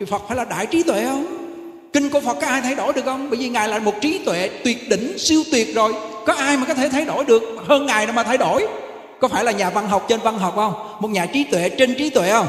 Thì 0.00 0.06
phật 0.06 0.22
phải 0.28 0.36
là 0.36 0.44
đại 0.44 0.66
trí 0.66 0.82
tuệ 0.82 1.04
không? 1.04 1.43
Kinh 1.94 2.10
của 2.10 2.20
phật 2.20 2.36
có 2.40 2.46
ai 2.46 2.60
thay 2.60 2.74
đổi 2.74 2.92
được 2.92 3.04
không? 3.04 3.30
Bởi 3.30 3.38
vì 3.38 3.48
ngài 3.48 3.68
là 3.68 3.78
một 3.78 3.94
trí 4.00 4.18
tuệ 4.18 4.50
tuyệt 4.64 4.88
đỉnh, 4.88 5.18
siêu 5.18 5.42
tuyệt 5.52 5.74
rồi. 5.74 5.94
Có 6.26 6.32
ai 6.32 6.56
mà 6.56 6.64
có 6.66 6.74
thể 6.74 6.88
thay 6.88 7.04
đổi 7.04 7.24
được 7.24 7.42
hơn 7.66 7.86
ngài 7.86 8.06
đâu 8.06 8.14
mà 8.14 8.22
thay 8.22 8.38
đổi? 8.38 8.66
Có 9.20 9.28
phải 9.28 9.44
là 9.44 9.52
nhà 9.52 9.70
văn 9.70 9.88
học 9.88 10.04
trên 10.08 10.20
văn 10.20 10.38
học 10.38 10.52
không? 10.56 10.74
Một 11.00 11.10
nhà 11.10 11.26
trí 11.26 11.44
tuệ 11.44 11.68
trên 11.68 11.94
trí 11.94 12.10
tuệ 12.10 12.30
không? 12.30 12.46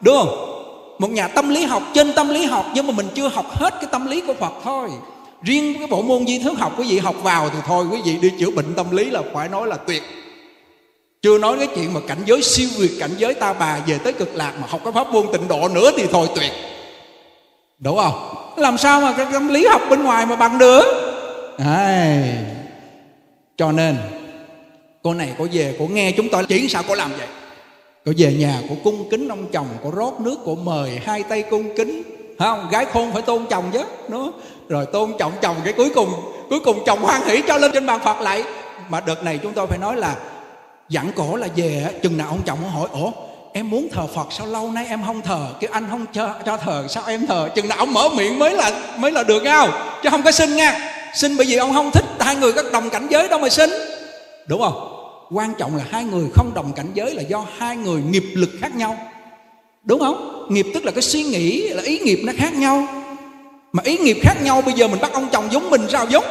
Đúng 0.00 0.16
không? 0.16 0.52
Một 0.98 1.10
nhà 1.10 1.28
tâm 1.28 1.48
lý 1.48 1.64
học 1.64 1.82
trên 1.94 2.12
tâm 2.12 2.28
lý 2.28 2.44
học, 2.44 2.66
nhưng 2.74 2.86
mà 2.86 2.92
mình 2.92 3.06
chưa 3.14 3.28
học 3.28 3.46
hết 3.50 3.74
cái 3.80 3.88
tâm 3.92 4.06
lý 4.06 4.20
của 4.20 4.34
phật 4.34 4.52
thôi. 4.64 4.88
Riêng 5.42 5.74
cái 5.78 5.86
bộ 5.86 6.02
môn 6.02 6.26
di 6.26 6.38
thức 6.38 6.58
học, 6.58 6.72
quý 6.78 6.86
vị 6.88 6.98
học 6.98 7.14
vào 7.22 7.48
thì 7.48 7.58
thôi, 7.66 7.86
quý 7.90 7.98
vị 8.04 8.16
đi 8.16 8.30
chữa 8.40 8.50
bệnh 8.50 8.74
tâm 8.74 8.96
lý 8.96 9.10
là 9.10 9.22
phải 9.34 9.48
nói 9.48 9.66
là 9.66 9.76
tuyệt. 9.76 10.02
Chưa 11.22 11.38
nói 11.38 11.56
cái 11.58 11.68
chuyện 11.76 11.94
mà 11.94 12.00
cảnh 12.08 12.22
giới 12.26 12.42
siêu 12.42 12.68
việt, 12.78 12.90
cảnh 13.00 13.10
giới 13.18 13.34
ta 13.34 13.52
bà 13.52 13.78
về 13.86 13.98
tới 13.98 14.12
cực 14.12 14.34
lạc 14.34 14.52
mà 14.60 14.66
học 14.70 14.80
cái 14.84 14.92
pháp 14.92 15.12
môn 15.12 15.26
tịnh 15.32 15.48
độ 15.48 15.68
nữa 15.68 15.90
thì 15.96 16.06
thôi 16.12 16.28
tuyệt. 16.34 16.52
Đúng 17.78 17.96
không? 17.96 18.45
Làm 18.58 18.78
sao 18.78 19.00
mà 19.00 19.14
cái 19.16 19.26
tâm 19.32 19.48
lý 19.48 19.66
học 19.66 19.82
bên 19.90 20.02
ngoài 20.02 20.26
mà 20.26 20.36
bằng 20.36 20.58
được? 20.58 20.84
À, 21.58 22.22
cho 23.56 23.72
nên 23.72 23.96
cô 25.02 25.14
này 25.14 25.32
cô 25.38 25.46
về 25.52 25.76
cô 25.78 25.86
nghe 25.86 26.12
chúng 26.12 26.28
tôi 26.28 26.44
chỉ 26.48 26.68
sao 26.68 26.82
cô 26.88 26.94
làm 26.94 27.10
vậy? 27.18 27.26
Cô 28.06 28.12
về 28.16 28.34
nhà 28.38 28.60
cô 28.68 28.76
cung 28.84 29.08
kính 29.10 29.28
ông 29.28 29.46
chồng 29.52 29.66
cô 29.82 29.90
rót 29.90 30.20
nước 30.20 30.36
cô 30.44 30.54
mời 30.54 31.00
hai 31.04 31.22
tay 31.22 31.42
cung 31.42 31.76
kính. 31.76 32.02
Không 32.38 32.68
gái 32.70 32.86
khôn 32.92 33.12
phải 33.12 33.22
tôn 33.22 33.46
chồng 33.50 33.64
chứ 33.72 33.82
nó 34.08 34.32
rồi 34.68 34.86
tôn 34.86 35.12
trọng 35.18 35.32
chồng 35.42 35.56
cái 35.64 35.72
cuối 35.72 35.90
cùng 35.94 36.10
cuối 36.50 36.60
cùng 36.60 36.84
chồng 36.86 37.02
hoan 37.02 37.22
hỷ 37.22 37.42
cho 37.48 37.58
lên 37.58 37.70
trên 37.74 37.86
bàn 37.86 38.00
phật 38.04 38.20
lại. 38.20 38.44
Mà 38.88 39.00
đợt 39.00 39.24
này 39.24 39.38
chúng 39.42 39.52
tôi 39.52 39.66
phải 39.66 39.78
nói 39.78 39.96
là 39.96 40.16
dặn 40.88 41.10
cổ 41.16 41.36
là 41.36 41.48
về 41.56 41.86
chừng 42.02 42.18
nào 42.18 42.28
ông 42.28 42.40
chồng 42.46 42.58
hỏi 42.70 42.88
ủa 42.92 43.10
em 43.56 43.70
muốn 43.70 43.88
thờ 43.92 44.06
phật 44.14 44.26
sao 44.30 44.46
lâu 44.46 44.72
nay 44.72 44.86
em 44.88 45.02
không 45.06 45.22
thờ? 45.22 45.46
Kêu 45.60 45.70
anh 45.72 45.86
không 45.90 46.06
cho, 46.12 46.34
cho 46.46 46.56
thờ 46.56 46.86
sao 46.88 47.02
em 47.06 47.26
thờ? 47.26 47.48
Chừng 47.54 47.68
nào 47.68 47.78
ông 47.78 47.92
mở 47.92 48.08
miệng 48.08 48.38
mới 48.38 48.54
là 48.54 48.70
mới 48.96 49.10
là 49.10 49.22
được 49.22 49.42
nhau 49.42 49.68
chứ 50.02 50.10
không 50.10 50.22
có 50.22 50.30
xin 50.32 50.56
nha. 50.56 50.92
Xin 51.14 51.36
bởi 51.36 51.46
vì 51.46 51.56
ông 51.56 51.74
không 51.74 51.90
thích 51.90 52.04
hai 52.20 52.36
người 52.36 52.52
có 52.52 52.62
đồng 52.72 52.90
cảnh 52.90 53.06
giới 53.10 53.28
đâu 53.28 53.38
mà 53.38 53.48
xin. 53.48 53.70
Đúng 54.46 54.60
không? 54.60 54.92
Quan 55.30 55.54
trọng 55.58 55.76
là 55.76 55.84
hai 55.90 56.04
người 56.04 56.24
không 56.34 56.52
đồng 56.54 56.72
cảnh 56.72 56.90
giới 56.94 57.14
là 57.14 57.22
do 57.22 57.46
hai 57.58 57.76
người 57.76 58.02
nghiệp 58.02 58.24
lực 58.34 58.50
khác 58.60 58.76
nhau. 58.76 58.96
Đúng 59.84 60.00
không? 60.00 60.46
Nghiệp 60.50 60.66
tức 60.74 60.84
là 60.84 60.90
cái 60.90 61.02
suy 61.02 61.22
nghĩ 61.22 61.68
là 61.68 61.82
ý 61.82 61.98
nghiệp 61.98 62.20
nó 62.24 62.32
khác 62.36 62.54
nhau. 62.54 62.86
Mà 63.72 63.82
ý 63.86 63.98
nghiệp 63.98 64.18
khác 64.22 64.34
nhau 64.42 64.62
bây 64.62 64.74
giờ 64.74 64.88
mình 64.88 65.00
bắt 65.00 65.12
ông 65.12 65.28
chồng 65.32 65.48
giống 65.52 65.70
mình 65.70 65.82
sao 65.88 66.06
giống? 66.08 66.24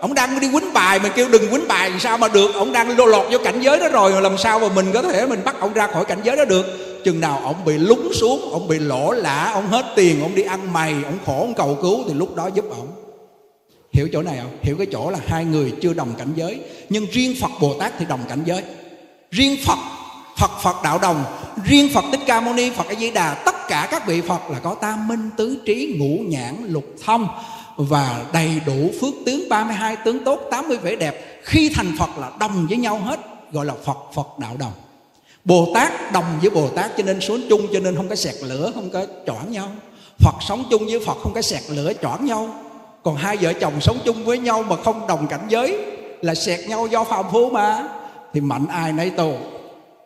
Ông 0.00 0.14
đang 0.14 0.40
đi 0.40 0.48
quýnh 0.52 0.72
bài 0.72 0.98
mình 0.98 1.12
kêu 1.14 1.28
đừng 1.28 1.50
quýnh 1.50 1.68
bài 1.68 1.92
sao 2.00 2.18
mà 2.18 2.28
được? 2.28 2.54
Ông 2.54 2.72
đang 2.72 2.98
lô 2.98 3.06
lọt 3.06 3.26
vô 3.30 3.38
cảnh 3.44 3.60
giới 3.60 3.78
đó 3.78 3.88
rồi, 3.88 4.22
làm 4.22 4.38
sao 4.38 4.60
mà 4.60 4.68
mình 4.68 4.86
có 4.92 5.02
thể 5.02 5.26
mình 5.26 5.44
bắt 5.44 5.56
ông 5.60 5.72
ra 5.72 5.86
khỏi 5.86 6.04
cảnh 6.04 6.20
giới 6.24 6.36
đó 6.36 6.44
được? 6.44 6.66
Chừng 7.04 7.20
nào 7.20 7.40
ông 7.44 7.64
bị 7.64 7.78
lúng 7.78 8.12
xuống, 8.14 8.52
ông 8.52 8.68
bị 8.68 8.78
lỗ 8.78 9.12
lã, 9.12 9.50
ông 9.54 9.68
hết 9.68 9.92
tiền, 9.96 10.22
ông 10.22 10.34
đi 10.34 10.42
ăn 10.42 10.72
mày, 10.72 10.94
ông 11.04 11.18
khổ, 11.26 11.38
ông 11.40 11.54
cầu 11.54 11.78
cứu, 11.82 12.04
thì 12.08 12.14
lúc 12.14 12.36
đó 12.36 12.50
giúp 12.54 12.64
ông. 12.70 12.88
Hiểu 13.92 14.08
chỗ 14.12 14.22
này 14.22 14.38
không? 14.42 14.58
Hiểu 14.62 14.76
cái 14.78 14.86
chỗ 14.92 15.10
là 15.10 15.18
hai 15.26 15.44
người 15.44 15.72
chưa 15.82 15.92
đồng 15.92 16.14
cảnh 16.18 16.32
giới, 16.36 16.58
nhưng 16.88 17.06
riêng 17.12 17.36
phật 17.40 17.50
bồ 17.60 17.74
tát 17.74 17.92
thì 17.98 18.04
đồng 18.08 18.20
cảnh 18.28 18.42
giới. 18.44 18.62
Riêng 19.30 19.56
phật 19.66 19.78
phật 20.38 20.50
phật 20.62 20.76
đạo 20.84 20.98
đồng. 20.98 21.24
Riêng 21.64 21.90
phật 21.94 22.04
thích 22.10 22.20
ca 22.26 22.40
mâu 22.40 22.54
ni, 22.54 22.70
phật 22.70 22.88
a 22.88 22.94
di 22.94 23.10
đà, 23.10 23.34
tất 23.34 23.68
cả 23.68 23.88
các 23.90 24.06
vị 24.06 24.20
phật 24.20 24.50
là 24.50 24.58
có 24.58 24.74
tam 24.74 25.08
minh 25.08 25.30
tứ 25.36 25.58
trí, 25.66 25.96
ngũ 25.98 26.18
nhãn, 26.28 26.54
lục 26.68 26.84
thông 27.04 27.28
và 27.78 28.24
đầy 28.32 28.60
đủ 28.66 28.90
phước 29.00 29.14
tướng 29.26 29.48
32 29.48 29.96
tướng 30.04 30.24
tốt 30.24 30.40
80 30.50 30.78
vẻ 30.78 30.96
đẹp. 30.96 31.40
Khi 31.44 31.70
thành 31.74 31.96
Phật 31.98 32.18
là 32.18 32.30
đồng 32.40 32.66
với 32.68 32.78
nhau 32.78 32.98
hết, 32.98 33.20
gọi 33.52 33.66
là 33.66 33.74
Phật 33.84 33.98
Phật 34.14 34.38
đạo 34.38 34.56
đồng. 34.58 34.72
Bồ 35.44 35.68
Tát 35.74 36.12
đồng 36.12 36.24
với 36.40 36.50
Bồ 36.50 36.68
Tát, 36.68 36.90
cho 36.96 37.04
nên 37.04 37.20
xuống 37.20 37.40
chung, 37.48 37.66
cho 37.72 37.80
nên 37.80 37.96
không 37.96 38.08
có 38.08 38.14
sẹt 38.14 38.34
lửa, 38.42 38.72
không 38.74 38.90
có 38.90 39.06
chọn 39.26 39.52
nhau. 39.52 39.68
Phật 40.18 40.34
sống 40.48 40.64
chung 40.70 40.86
với 40.86 41.00
Phật, 41.06 41.16
không 41.22 41.32
có 41.34 41.42
sẹt 41.42 41.62
lửa 41.68 41.92
chọn 42.02 42.26
nhau. 42.26 42.54
Còn 43.02 43.16
hai 43.16 43.36
vợ 43.36 43.52
chồng 43.52 43.80
sống 43.80 43.98
chung 44.04 44.24
với 44.24 44.38
nhau 44.38 44.62
mà 44.62 44.76
không 44.76 45.06
đồng 45.06 45.26
cảnh 45.26 45.46
giới, 45.48 45.78
là 46.22 46.34
sẹt 46.34 46.68
nhau 46.68 46.86
do 46.86 47.04
phàm 47.04 47.24
phu 47.32 47.50
mà. 47.50 47.88
Thì 48.34 48.40
mạnh 48.40 48.66
ai 48.66 48.92
nấy 48.92 49.10
tù 49.10 49.34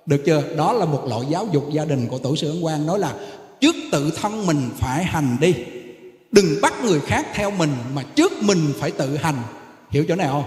được 0.06 0.22
chưa? 0.26 0.42
Đó 0.56 0.72
là 0.72 0.84
một 0.84 1.02
loại 1.08 1.22
giáo 1.28 1.46
dục 1.52 1.64
gia 1.70 1.84
đình 1.84 2.08
của 2.08 2.18
tổ 2.18 2.36
sư 2.36 2.50
ấn 2.50 2.62
quang, 2.62 2.86
nói 2.86 2.98
là 2.98 3.12
trước 3.60 3.74
tự 3.92 4.10
thân 4.22 4.46
mình 4.46 4.70
phải 4.78 5.04
hành 5.04 5.36
đi 5.40 5.54
đừng 6.32 6.60
bắt 6.62 6.84
người 6.84 7.00
khác 7.00 7.26
theo 7.34 7.50
mình 7.50 7.70
mà 7.94 8.02
trước 8.14 8.32
mình 8.40 8.72
phải 8.80 8.90
tự 8.90 9.16
hành. 9.16 9.34
Hiểu 9.90 10.04
chỗ 10.08 10.14
này 10.14 10.28
không? 10.30 10.44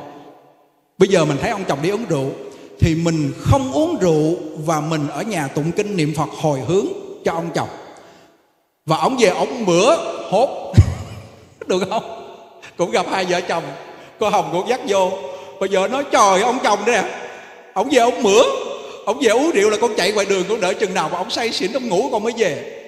Bây 0.97 1.09
giờ 1.09 1.25
mình 1.25 1.37
thấy 1.41 1.49
ông 1.49 1.63
chồng 1.67 1.81
đi 1.81 1.89
uống 1.89 2.05
rượu 2.09 2.31
thì 2.79 2.95
mình 2.95 3.33
không 3.41 3.71
uống 3.73 3.97
rượu 3.99 4.35
và 4.65 4.81
mình 4.81 5.07
ở 5.07 5.21
nhà 5.21 5.47
tụng 5.47 5.71
kinh 5.71 5.97
niệm 5.97 6.13
phật 6.15 6.29
hồi 6.29 6.59
hướng 6.67 6.85
cho 7.25 7.31
ông 7.31 7.49
chồng. 7.53 7.69
Và 8.85 8.97
ông 8.97 9.17
về 9.19 9.27
ông 9.27 9.65
bữa 9.65 9.95
hốt. 10.29 10.73
Được 11.67 11.83
không? 11.89 12.03
Cũng 12.77 12.91
gặp 12.91 13.05
hai 13.11 13.25
vợ 13.25 13.41
chồng. 13.41 13.63
Cô 14.19 14.29
hồng 14.29 14.49
cũng 14.51 14.69
dắt 14.69 14.81
vô. 14.87 15.11
Bây 15.59 15.69
giờ 15.69 15.87
nói, 15.87 16.03
trời, 16.11 16.41
ông 16.41 16.57
chồng 16.63 16.79
nè, 16.85 17.03
ông 17.73 17.89
về 17.91 17.99
ông 17.99 18.23
mửa 18.23 18.43
ông 19.05 19.19
về 19.21 19.29
uống 19.29 19.51
rượu 19.51 19.69
là 19.69 19.77
con 19.81 19.91
chạy 19.97 20.11
ngoài 20.11 20.25
đường, 20.29 20.43
con 20.49 20.61
đợi 20.61 20.73
chừng 20.73 20.93
nào 20.93 21.09
mà 21.09 21.17
ông 21.17 21.29
say 21.29 21.51
xỉn, 21.51 21.73
ông 21.73 21.89
ngủ 21.89 22.09
con 22.11 22.23
mới 22.23 22.33
về. 22.37 22.81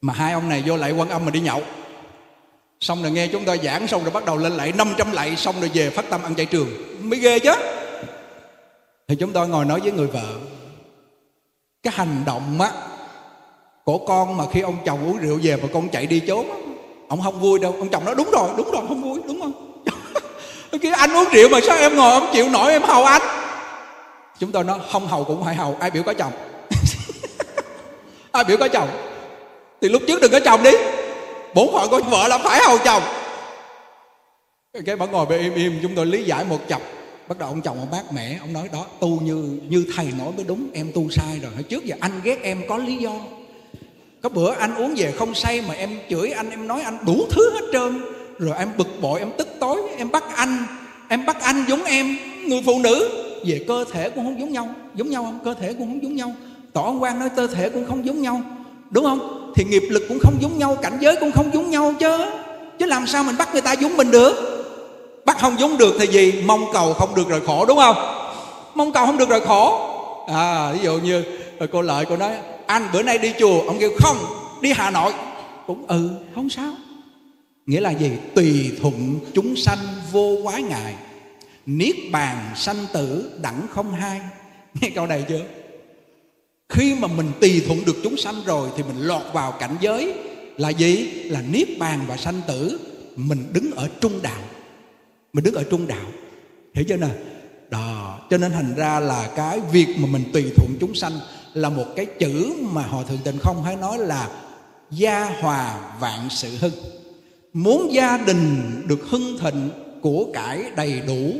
Mà 0.00 0.12
hai 0.12 0.32
ông 0.32 0.48
này 0.48 0.62
vô 0.66 0.76
lại 0.76 0.92
quan 0.92 1.08
âm 1.08 1.24
mà 1.24 1.30
đi 1.30 1.40
nhậu 1.40 1.62
xong 2.82 3.02
rồi 3.02 3.10
nghe 3.10 3.26
chúng 3.26 3.44
ta 3.44 3.56
giảng 3.56 3.88
xong 3.88 4.02
rồi 4.02 4.10
bắt 4.10 4.24
đầu 4.24 4.36
lên 4.36 4.52
lại 4.52 4.72
500 4.72 5.12
lạy 5.12 5.36
xong 5.36 5.60
rồi 5.60 5.70
về 5.74 5.90
phát 5.90 6.04
tâm 6.10 6.22
ăn 6.22 6.34
chay 6.34 6.46
trường. 6.46 6.68
Mới 7.00 7.18
ghê 7.18 7.38
chứ. 7.38 7.52
Thì 9.08 9.16
chúng 9.16 9.32
tôi 9.32 9.48
ngồi 9.48 9.64
nói 9.64 9.80
với 9.80 9.92
người 9.92 10.06
vợ, 10.06 10.34
cái 11.82 11.92
hành 11.96 12.22
động 12.26 12.60
á, 12.60 12.70
của 13.84 13.98
con 13.98 14.36
mà 14.36 14.44
khi 14.52 14.60
ông 14.60 14.76
chồng 14.84 15.06
uống 15.06 15.18
rượu 15.18 15.38
về 15.42 15.56
mà 15.56 15.68
con 15.72 15.88
chạy 15.88 16.06
đi 16.06 16.20
trốn 16.20 16.46
ông 17.08 17.22
không 17.22 17.40
vui 17.40 17.58
đâu. 17.58 17.74
Ông 17.78 17.88
chồng 17.88 18.04
nói, 18.04 18.14
đúng 18.14 18.30
rồi 18.30 18.48
đúng 18.56 18.70
rồi, 18.70 18.82
không 18.88 19.02
vui, 19.02 19.20
đúng 19.26 19.40
không? 19.40 19.82
Cái 20.82 20.92
anh 20.92 21.16
uống 21.16 21.28
rượu 21.32 21.48
mà 21.48 21.60
sao 21.66 21.76
em 21.76 21.96
ngồi 21.96 22.20
không 22.20 22.30
chịu 22.32 22.48
nổi, 22.48 22.72
em 22.72 22.82
hầu 22.82 23.04
anh? 23.04 23.22
Chúng 24.38 24.52
tôi 24.52 24.64
nói, 24.64 24.78
không 24.92 25.06
hầu 25.06 25.24
cũng 25.24 25.44
phải 25.44 25.54
hầu. 25.54 25.76
Ai 25.80 25.90
biểu 25.90 26.02
có 26.02 26.14
chồng? 26.14 26.32
Ai 28.32 28.44
biểu 28.44 28.56
có 28.56 28.68
chồng? 28.68 28.88
Thì 29.80 29.88
lúc 29.88 30.02
trước 30.08 30.20
đừng 30.22 30.32
có 30.32 30.40
chồng 30.40 30.62
đi 30.62 30.70
bổn 31.54 31.68
phận 31.72 31.90
của 31.90 32.00
vợ 32.10 32.28
là 32.28 32.38
phải 32.38 32.60
hầu 32.66 32.78
chồng. 32.84 33.02
Cái 34.86 34.96
bà 34.96 35.06
ngồi 35.06 35.26
bên 35.26 35.40
im 35.40 35.54
im, 35.54 35.78
chúng 35.82 35.94
tôi 35.94 36.06
lý 36.06 36.24
giải 36.24 36.44
một 36.44 36.68
chập. 36.68 36.80
Bắt 37.28 37.38
đầu 37.38 37.48
ông 37.48 37.62
chồng 37.62 37.78
ông 37.78 37.90
bác 37.90 38.12
mẹ, 38.12 38.36
ông 38.40 38.52
nói 38.52 38.68
đó, 38.72 38.86
tu 39.00 39.20
như 39.20 39.58
như 39.68 39.84
thầy 39.96 40.06
nói 40.18 40.28
mới 40.36 40.44
đúng, 40.44 40.68
em 40.72 40.92
tu 40.94 41.10
sai 41.10 41.38
rồi. 41.42 41.52
Hồi 41.54 41.62
trước 41.62 41.84
giờ 41.84 41.96
anh 42.00 42.20
ghét 42.24 42.38
em 42.42 42.62
có 42.68 42.76
lý 42.76 42.96
do. 42.96 43.12
Có 44.22 44.28
bữa 44.28 44.54
anh 44.54 44.74
uống 44.74 44.94
về 44.96 45.12
không 45.18 45.34
say 45.34 45.62
mà 45.68 45.74
em 45.74 45.98
chửi 46.10 46.30
anh, 46.30 46.50
em 46.50 46.68
nói 46.68 46.82
anh 46.82 46.98
đủ 47.06 47.26
thứ 47.30 47.50
hết 47.50 47.66
trơn. 47.72 48.04
Rồi 48.38 48.56
em 48.58 48.68
bực 48.76 48.88
bội, 49.00 49.18
em 49.18 49.30
tức 49.38 49.48
tối, 49.60 49.82
em 49.98 50.10
bắt 50.10 50.24
anh, 50.36 50.64
em 51.08 51.26
bắt 51.26 51.36
anh 51.42 51.64
giống 51.68 51.84
em, 51.84 52.16
người 52.46 52.62
phụ 52.66 52.78
nữ. 52.78 53.18
Về 53.46 53.64
cơ 53.68 53.84
thể 53.92 54.10
cũng 54.10 54.24
không 54.24 54.40
giống 54.40 54.52
nhau 54.52 54.68
giống 54.94 55.10
nhau 55.10 55.24
không? 55.24 55.38
Cơ 55.44 55.54
thể 55.54 55.74
cũng 55.74 55.86
không 55.86 56.02
giống 56.02 56.16
nhau. 56.16 56.32
Tỏ 56.72 56.90
quan 57.00 57.18
nói 57.18 57.28
cơ 57.36 57.46
thể 57.46 57.70
cũng 57.70 57.86
không 57.86 58.06
giống 58.06 58.22
nhau 58.22 58.40
đúng 58.92 59.04
không? 59.04 59.52
Thì 59.54 59.64
nghiệp 59.64 59.82
lực 59.90 60.02
cũng 60.08 60.18
không 60.18 60.34
giống 60.40 60.58
nhau, 60.58 60.76
cảnh 60.82 60.98
giới 61.00 61.16
cũng 61.20 61.32
không 61.32 61.50
giống 61.54 61.70
nhau 61.70 61.94
chứ. 62.00 62.18
Chứ 62.78 62.86
làm 62.86 63.06
sao 63.06 63.24
mình 63.24 63.36
bắt 63.38 63.48
người 63.52 63.62
ta 63.62 63.72
giống 63.72 63.96
mình 63.96 64.10
được? 64.10 64.34
Bắt 65.24 65.38
không 65.40 65.56
giống 65.58 65.78
được 65.78 65.94
thì 66.00 66.06
gì? 66.06 66.42
Mong 66.46 66.64
cầu 66.72 66.94
không 66.94 67.14
được 67.14 67.28
rồi 67.28 67.40
khổ, 67.46 67.64
đúng 67.66 67.78
không? 67.78 67.96
Mong 68.74 68.92
cầu 68.92 69.06
không 69.06 69.18
được 69.18 69.28
rồi 69.28 69.40
khổ. 69.40 69.88
À 70.28 70.72
ví 70.72 70.78
dụ 70.82 70.98
như 70.98 71.24
cô 71.72 71.82
lợi 71.82 72.04
cô 72.08 72.16
nói, 72.16 72.32
anh 72.66 72.88
bữa 72.92 73.02
nay 73.02 73.18
đi 73.18 73.32
chùa. 73.38 73.60
Ông 73.66 73.78
kêu, 73.80 73.90
không, 73.98 74.16
đi 74.60 74.72
hà 74.72 74.90
nội. 74.90 75.12
Cũng 75.66 75.84
ừ 75.86 76.10
không 76.34 76.50
sao. 76.50 76.72
Nghĩa 77.66 77.80
là 77.80 77.90
gì? 77.90 78.10
Tùy 78.34 78.72
thuận 78.82 79.18
chúng 79.34 79.56
sanh 79.56 79.78
vô 80.12 80.36
quái 80.44 80.62
ngại, 80.62 80.94
niết 81.66 81.96
bàn 82.12 82.36
sanh 82.56 82.86
tử 82.92 83.30
đẳng 83.42 83.66
không 83.70 83.92
hai. 83.92 84.20
Nghe 84.80 84.90
câu 84.90 85.06
này 85.06 85.24
chưa? 85.28 85.40
Khi 86.72 86.94
mà 86.94 87.08
mình 87.08 87.32
tùy 87.40 87.62
thuận 87.66 87.84
được 87.84 87.96
chúng 88.02 88.16
sanh 88.16 88.34
rồi 88.44 88.68
thì 88.76 88.82
mình 88.82 88.98
lọt 88.98 89.22
vào 89.32 89.52
cảnh 89.52 89.76
giới 89.80 90.14
là 90.56 90.68
gì? 90.68 91.06
Là 91.24 91.42
niết 91.42 91.68
bàn 91.78 92.00
và 92.08 92.16
sanh 92.16 92.40
tử. 92.46 92.80
Mình 93.16 93.44
đứng 93.52 93.70
ở 93.70 93.88
trung 94.00 94.22
đạo. 94.22 94.40
Mình 95.32 95.44
đứng 95.44 95.54
ở 95.54 95.64
trung 95.70 95.86
đạo. 95.86 96.06
Hiểu 96.74 96.84
chưa 96.88 96.96
nào 96.96 97.10
đó, 97.70 98.18
cho 98.30 98.38
nên 98.38 98.52
thành 98.52 98.74
ra 98.74 99.00
là 99.00 99.30
cái 99.36 99.60
việc 99.72 99.88
mà 99.98 100.08
mình 100.08 100.24
tùy 100.32 100.52
thuận 100.56 100.76
chúng 100.80 100.94
sanh 100.94 101.12
là 101.54 101.68
một 101.68 101.86
cái 101.96 102.06
chữ 102.06 102.54
mà 102.60 102.82
họ 102.82 103.02
thường 103.02 103.18
tình 103.24 103.38
không 103.38 103.62
hay 103.62 103.76
nói 103.76 103.98
là 103.98 104.28
gia 104.90 105.24
hòa 105.24 105.80
vạn 106.00 106.28
sự 106.30 106.56
hưng. 106.60 106.72
Muốn 107.52 107.92
gia 107.92 108.18
đình 108.18 108.82
được 108.86 109.06
hưng 109.08 109.38
thịnh 109.38 109.70
của 110.02 110.26
cải 110.34 110.62
đầy 110.76 111.00
đủ, 111.06 111.32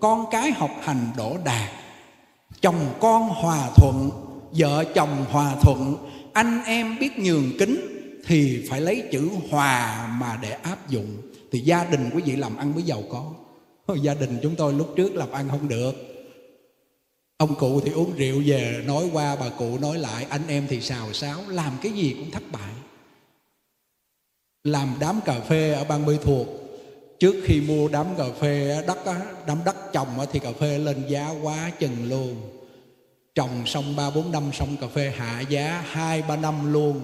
con 0.00 0.24
cái 0.30 0.50
học 0.50 0.70
hành 0.82 1.10
đổ 1.16 1.36
đạt 1.44 1.70
chồng 2.60 2.94
con 3.00 3.28
hòa 3.28 3.68
thuận 3.76 4.10
vợ 4.58 4.84
chồng 4.94 5.24
hòa 5.30 5.56
thuận, 5.62 5.96
anh 6.32 6.64
em 6.64 6.98
biết 6.98 7.18
nhường 7.18 7.52
kính 7.58 7.80
thì 8.26 8.66
phải 8.70 8.80
lấy 8.80 9.02
chữ 9.12 9.30
hòa 9.50 10.06
mà 10.20 10.38
để 10.42 10.50
áp 10.50 10.90
dụng. 10.90 11.16
Thì 11.52 11.58
gia 11.58 11.84
đình 11.84 12.10
quý 12.14 12.22
vị 12.26 12.36
làm 12.36 12.56
ăn 12.56 12.74
mới 12.74 12.82
giàu 12.82 13.02
có. 13.10 13.32
Gia 14.02 14.14
đình 14.14 14.38
chúng 14.42 14.54
tôi 14.54 14.72
lúc 14.72 14.94
trước 14.96 15.14
làm 15.14 15.32
ăn 15.32 15.48
không 15.48 15.68
được. 15.68 15.92
Ông 17.36 17.54
cụ 17.54 17.80
thì 17.80 17.92
uống 17.92 18.12
rượu 18.16 18.42
về, 18.46 18.82
nói 18.86 19.08
qua, 19.12 19.36
bà 19.36 19.48
cụ 19.48 19.78
nói 19.78 19.98
lại, 19.98 20.26
anh 20.28 20.42
em 20.48 20.66
thì 20.68 20.80
xào 20.80 21.12
xáo, 21.12 21.40
làm 21.48 21.72
cái 21.82 21.92
gì 21.92 22.16
cũng 22.18 22.30
thất 22.30 22.42
bại. 22.52 22.72
Làm 24.64 24.94
đám 25.00 25.20
cà 25.24 25.40
phê 25.40 25.72
ở 25.72 25.84
bang 25.84 26.06
mê 26.06 26.18
Thuộc, 26.22 26.46
trước 27.18 27.34
khi 27.44 27.60
mua 27.60 27.88
đám 27.88 28.06
cà 28.18 28.24
phê 28.40 28.82
đất 28.86 28.98
đám 29.46 29.58
đất 29.64 29.76
trồng 29.92 30.08
thì 30.32 30.38
cà 30.38 30.52
phê 30.52 30.78
lên 30.78 31.02
giá 31.08 31.30
quá 31.42 31.70
chừng 31.78 32.08
luôn 32.08 32.36
trồng 33.36 33.66
xong 33.66 33.96
ba 33.96 34.10
bốn 34.10 34.32
năm 34.32 34.50
xong 34.52 34.76
cà 34.80 34.86
phê 34.86 35.12
hạ 35.16 35.40
giá 35.40 35.84
hai 35.90 36.22
ba 36.22 36.36
năm 36.36 36.72
luôn. 36.72 37.00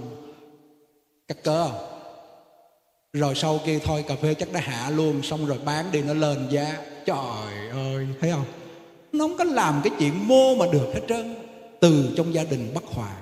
Cắt 1.29 1.37
cớ 1.45 1.69
rồi 3.13 3.35
sau 3.35 3.61
kia 3.67 3.79
thôi, 3.79 4.05
cà 4.09 4.15
phê 4.23 4.35
chắc 4.35 4.53
đã 4.53 4.61
hạ 4.61 4.91
luôn, 4.91 5.23
xong 5.23 5.47
rồi 5.47 5.59
bán 5.65 5.93
đi 5.93 6.03
nó 6.03 6.15
lên 6.15 6.49
giá. 6.51 6.79
Trời 7.07 7.69
ơi, 7.73 8.07
thấy 8.21 8.31
không? 8.31 8.45
Nó 9.13 9.25
không 9.25 9.39
có 9.39 9.45
làm 9.45 9.81
cái 9.85 9.93
chuyện 9.99 10.29
mô 10.29 10.55
mà 10.55 10.67
được 10.73 10.91
hết 10.95 11.01
trơn. 11.09 11.35
Từ 11.81 12.15
trong 12.17 12.35
gia 12.35 12.45
đình 12.45 12.71
bất 12.75 12.85
hòa. 12.85 13.17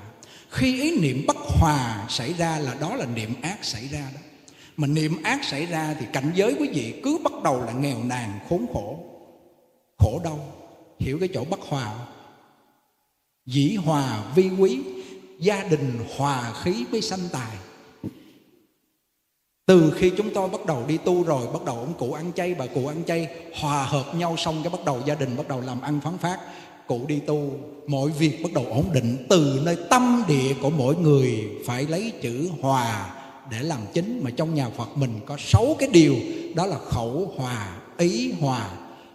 Khi 0.51 0.83
ý 0.83 0.99
niệm 1.01 1.25
bất 1.27 1.37
hòa 1.37 2.07
xảy 2.09 2.33
ra 2.33 2.59
là 2.59 2.75
đó 2.81 2.95
là 2.95 3.07
niệm 3.07 3.35
ác 3.43 3.65
xảy 3.65 3.89
ra 3.89 4.11
đó. 4.15 4.21
Mà 4.77 4.87
niệm 4.87 5.23
ác 5.23 5.45
xảy 5.45 5.67
ra 5.67 5.97
thì 6.01 6.07
cảnh 6.13 6.33
giới 6.35 6.55
quý 6.59 6.69
vị 6.69 7.01
cứ 7.05 7.19
bắt 7.25 7.33
đầu 7.45 7.65
là 7.65 7.73
nghèo 7.73 7.99
nàn, 8.05 8.39
khốn 8.49 8.67
khổ. 8.73 8.99
Khổ 9.99 10.21
đau. 10.25 10.39
Hiểu 10.99 11.19
cái 11.19 11.29
chỗ 11.35 11.45
bất 11.45 11.61
hòa 11.61 11.85
không? 11.85 12.07
Dĩ 13.51 13.77
hòa 13.77 14.25
vi 14.35 14.51
quý, 14.59 14.81
gia 15.39 15.65
đình 15.65 15.99
hòa 16.17 16.53
khí 16.63 16.85
mới 16.93 17.01
sanh 17.01 17.29
tài. 17.33 17.57
Từ 19.67 19.93
khi 19.97 20.13
chúng 20.17 20.35
tôi 20.35 20.49
bắt 20.49 20.67
đầu 20.67 20.85
đi 20.87 20.97
tu 20.97 21.23
rồi, 21.23 21.47
bắt 21.53 21.65
đầu 21.65 21.77
ông 21.77 21.95
cụ 21.99 22.13
ăn 22.13 22.33
chay, 22.37 22.55
bà 22.55 22.67
cụ 22.67 22.87
ăn 22.87 23.03
chay, 23.07 23.29
hòa 23.61 23.85
hợp 23.85 24.15
nhau 24.15 24.37
xong 24.37 24.63
cái 24.63 24.71
bắt 24.71 24.85
đầu 24.85 25.03
gia 25.07 25.15
đình 25.15 25.37
bắt 25.37 25.49
đầu 25.49 25.61
làm 25.61 25.81
ăn 25.81 26.01
phán 26.05 26.19
phát 26.19 26.39
cụ 26.87 27.01
đi 27.09 27.21
tu, 27.27 27.53
mọi 27.87 28.11
việc 28.11 28.43
bắt 28.43 28.53
đầu 28.53 28.65
ổn 28.65 28.85
định 28.93 29.27
từ 29.29 29.61
nơi 29.65 29.77
tâm 29.91 30.23
địa 30.29 30.55
của 30.63 30.71
mỗi 30.71 30.97
người 30.97 31.49
phải 31.67 31.87
lấy 31.87 32.13
chữ 32.23 32.51
hòa 32.61 33.15
để 33.51 33.63
làm 33.63 33.81
chính. 33.95 34.21
Mà 34.25 34.31
trong 34.31 34.55
nhà 34.55 34.69
Phật 34.77 34.97
mình 34.97 35.21
có 35.27 35.37
sáu 35.39 35.77
cái 35.79 35.89
điều, 35.93 36.17
đó 36.55 36.67
là 36.67 36.79
khẩu 36.79 37.33
hòa, 37.37 37.77
ý 37.99 38.33
hòa, 38.41 38.71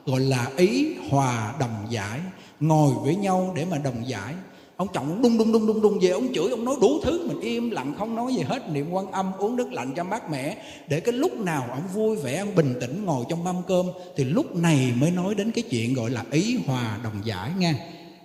gọi 0.06 0.20
là 0.20 0.52
ý 0.58 0.96
hòa 1.10 1.54
đồng 1.60 1.86
giải 1.90 2.20
ngồi 2.60 2.92
với 3.04 3.16
nhau 3.16 3.52
để 3.56 3.66
mà 3.72 3.78
đồng 3.78 4.08
giải. 4.08 4.34
Ông 4.78 4.88
chồng 4.94 5.22
đung 5.22 5.38
đung 5.38 5.52
đung 5.52 5.68
đung 5.68 5.82
đung 5.82 6.00
về, 6.02 6.10
ông 6.10 6.28
chửi, 6.36 6.50
ông 6.50 6.66
nói 6.66 6.76
đủ 6.82 7.00
thứ, 7.04 7.28
mình 7.28 7.40
im 7.40 7.72
lặng 7.72 7.94
không 7.98 8.16
nói 8.16 8.34
gì 8.34 8.42
hết, 8.42 8.72
niệm 8.72 8.92
quan 8.92 9.12
âm, 9.12 9.32
uống 9.38 9.56
nước 9.56 9.74
lạnh 9.74 9.92
cho 9.96 10.04
mát 10.04 10.30
mẻ. 10.32 10.58
Để 10.88 11.00
cái 11.00 11.14
lúc 11.14 11.40
nào 11.40 11.66
ông 11.70 11.88
vui 11.94 12.16
vẻ, 12.16 12.38
ông 12.38 12.56
bình 12.56 12.76
tĩnh 12.82 13.06
ngồi 13.06 13.26
trong 13.30 13.44
mâm 13.44 13.56
cơm, 13.68 13.86
thì 14.16 14.24
lúc 14.24 14.56
này 14.56 14.94
mới 14.96 15.12
nói 15.12 15.36
đến 15.36 15.52
cái 15.52 15.64
chuyện 15.72 15.94
gọi 15.94 16.10
là 16.10 16.24
ý 16.32 16.58
hòa 16.68 16.98
đồng 17.04 17.22
giải 17.24 17.52
nha 17.58 17.76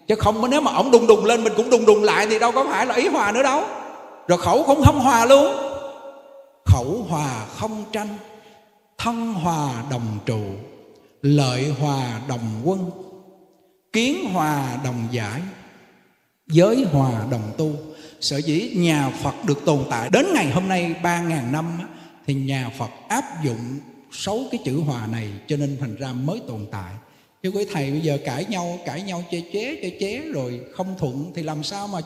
chứ 0.09 0.15
không 0.19 0.51
nếu 0.51 0.61
mà 0.61 0.73
ông 0.73 0.91
đùng 0.91 1.07
đùng 1.07 1.25
lên, 1.25 1.45
mình 1.45 1.53
cũng 1.57 1.71
đùng 1.71 1.87
đùng 1.87 2.03
lại 2.03 2.27
thì 2.27 2.39
đâu 2.39 2.53
có 2.53 2.65
phải 2.65 2.87
là 2.87 2.95
ý 2.95 3.09
hòa 3.09 3.33
nữa 3.33 3.43
đâu. 3.43 3.63
Rồi 4.29 4.39
khẩu 4.39 4.63
cũng 4.67 4.83
không 4.83 5.01
hòa 5.01 5.27
luôn. 5.27 5.55
Khẩu 6.65 7.07
hòa 7.09 7.47
không 7.57 7.85
tranh, 7.93 8.09
thân 8.99 9.33
hòa 9.33 9.85
đồng 9.91 10.19
trụ, 10.27 10.41
lợi 11.23 11.75
hòa 11.81 12.21
đồng 12.29 12.61
quân 12.65 12.91
kiến 13.93 14.25
hòa 14.33 14.79
đồng 14.85 15.09
giải, 15.11 15.41
giới 16.47 16.85
hòa 16.93 17.27
đồng 17.31 17.53
tu. 17.59 17.73
Sở 18.21 18.39
dĩ 18.39 18.71
nhà 18.77 19.11
phật 19.23 19.35
được 19.47 19.65
tồn 19.65 19.79
tại 19.91 20.11
đến 20.13 20.27
ngày 20.35 20.51
hôm 20.51 20.69
nay 20.69 20.95
ba 21.03 21.21
ngàn 21.23 21.53
năm 21.53 21.79
thì 22.27 22.35
nhà 22.35 22.71
phật 22.79 22.91
áp 23.09 23.25
dụng 23.45 23.79
sáu 24.13 24.41
cái 24.51 24.61
chữ 24.65 24.81
hòa 24.81 25.07
này, 25.07 25.29
cho 25.49 25.57
nên 25.57 25.77
thành 25.81 25.97
ra 25.97 26.13
mới 26.13 26.41
tồn 26.49 26.67
tại. 26.71 26.93
Chứ 27.43 27.51
quý 27.51 27.67
thầy, 27.73 27.91
bây 27.91 28.01
giờ 28.01 28.19
cãi 28.25 28.45
nhau 28.49 28.79
cãi 28.87 29.03
nhau 29.03 29.25
chê 29.31 29.43
chế 29.53 29.79
chê 29.83 29.91
chế 30.01 30.23
rồi 30.33 30.61
không 30.77 30.95
thuận, 30.99 31.33
thì 31.35 31.43
làm 31.43 31.63
sao 31.63 31.89
mà 31.89 31.99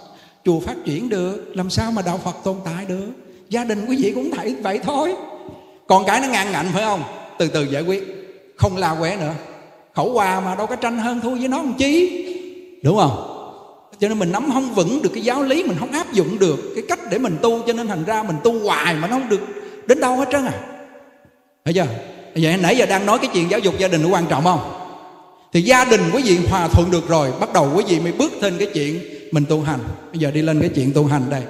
chùa 0.44 0.60
phát 0.60 0.76
triển 0.84 1.08
được? 1.08 1.52
Làm 1.54 1.70
sao 1.70 1.92
mà 1.92 2.02
đạo 2.02 2.18
phật 2.18 2.36
tồn 2.44 2.56
tại 2.64 2.84
được? 2.86 3.12
Gia 3.48 3.64
đình 3.64 3.86
quý 3.86 3.96
vị 4.02 4.12
cũng 4.14 4.30
thấy 4.30 4.54
vậy 4.54 4.80
thôi. 4.82 5.14
Còn 5.88 6.04
cái 6.06 6.20
nó 6.20 6.28
ngang 6.28 6.52
ngạnh 6.52 6.68
phải 6.72 6.82
không? 6.82 7.02
Từ 7.38 7.48
từ 7.48 7.70
giải 7.72 7.82
quyết, 7.82 8.04
không 8.56 8.76
la 8.76 8.94
quế 8.94 9.16
nữa 9.16 9.34
khẩu 9.94 10.12
hòa 10.12 10.40
mà 10.40 10.54
đâu 10.54 10.66
có 10.66 10.76
tranh 10.76 10.98
hơn 10.98 11.20
thua 11.20 11.34
với 11.34 11.48
nó 11.48 11.56
làm 11.56 11.74
chi 11.78 12.20
đúng 12.82 12.96
không? 12.96 13.30
Cho 13.98 14.08
nên 14.08 14.18
mình 14.18 14.32
nắm 14.32 14.50
không 14.52 14.74
vững 14.74 15.02
được 15.02 15.10
cái 15.14 15.24
giáo 15.24 15.42
lý 15.42 15.62
mình 15.62 15.76
không 15.78 15.92
áp 15.92 16.12
dụng 16.12 16.38
được 16.38 16.72
cái 16.74 16.84
cách 16.88 16.98
để 17.10 17.18
mình 17.18 17.36
tu 17.42 17.62
cho 17.66 17.72
nên 17.72 17.86
thành 17.86 18.04
ra 18.04 18.22
mình 18.22 18.36
tu 18.44 18.58
hoài 18.58 18.94
mà 18.94 19.08
nó 19.08 19.18
không 19.18 19.28
được 19.28 19.40
đến 19.86 20.00
đâu 20.00 20.16
hết 20.16 20.28
trơn 20.32 20.44
à. 20.44 20.60
Thấy 21.64 21.74
chưa? 21.74 21.86
Vậy 22.36 22.56
nãy 22.62 22.76
giờ 22.76 22.86
đang 22.86 23.06
nói 23.06 23.18
cái 23.18 23.30
chuyện 23.32 23.50
giáo 23.50 23.60
dục 23.60 23.74
gia 23.78 23.88
đình 23.88 24.02
nó 24.02 24.08
quan 24.08 24.26
trọng 24.26 24.44
không? 24.44 24.60
Thì 25.52 25.62
gia 25.62 25.84
đình 25.84 26.00
quý 26.12 26.22
vị 26.22 26.38
hòa 26.50 26.68
thuận 26.68 26.90
được 26.90 27.08
rồi 27.08 27.32
bắt 27.40 27.52
đầu 27.52 27.70
quý 27.76 27.84
vị 27.88 28.00
mới 28.00 28.12
bước 28.12 28.32
lên 28.42 28.54
cái 28.58 28.68
chuyện 28.74 29.00
mình 29.32 29.44
tu 29.48 29.62
hành. 29.62 29.80
Bây 30.12 30.18
giờ 30.18 30.30
đi 30.30 30.42
lên 30.42 30.60
cái 30.60 30.70
chuyện 30.74 30.92
tu 30.92 31.06
hành 31.06 31.22
đây. 31.30 31.42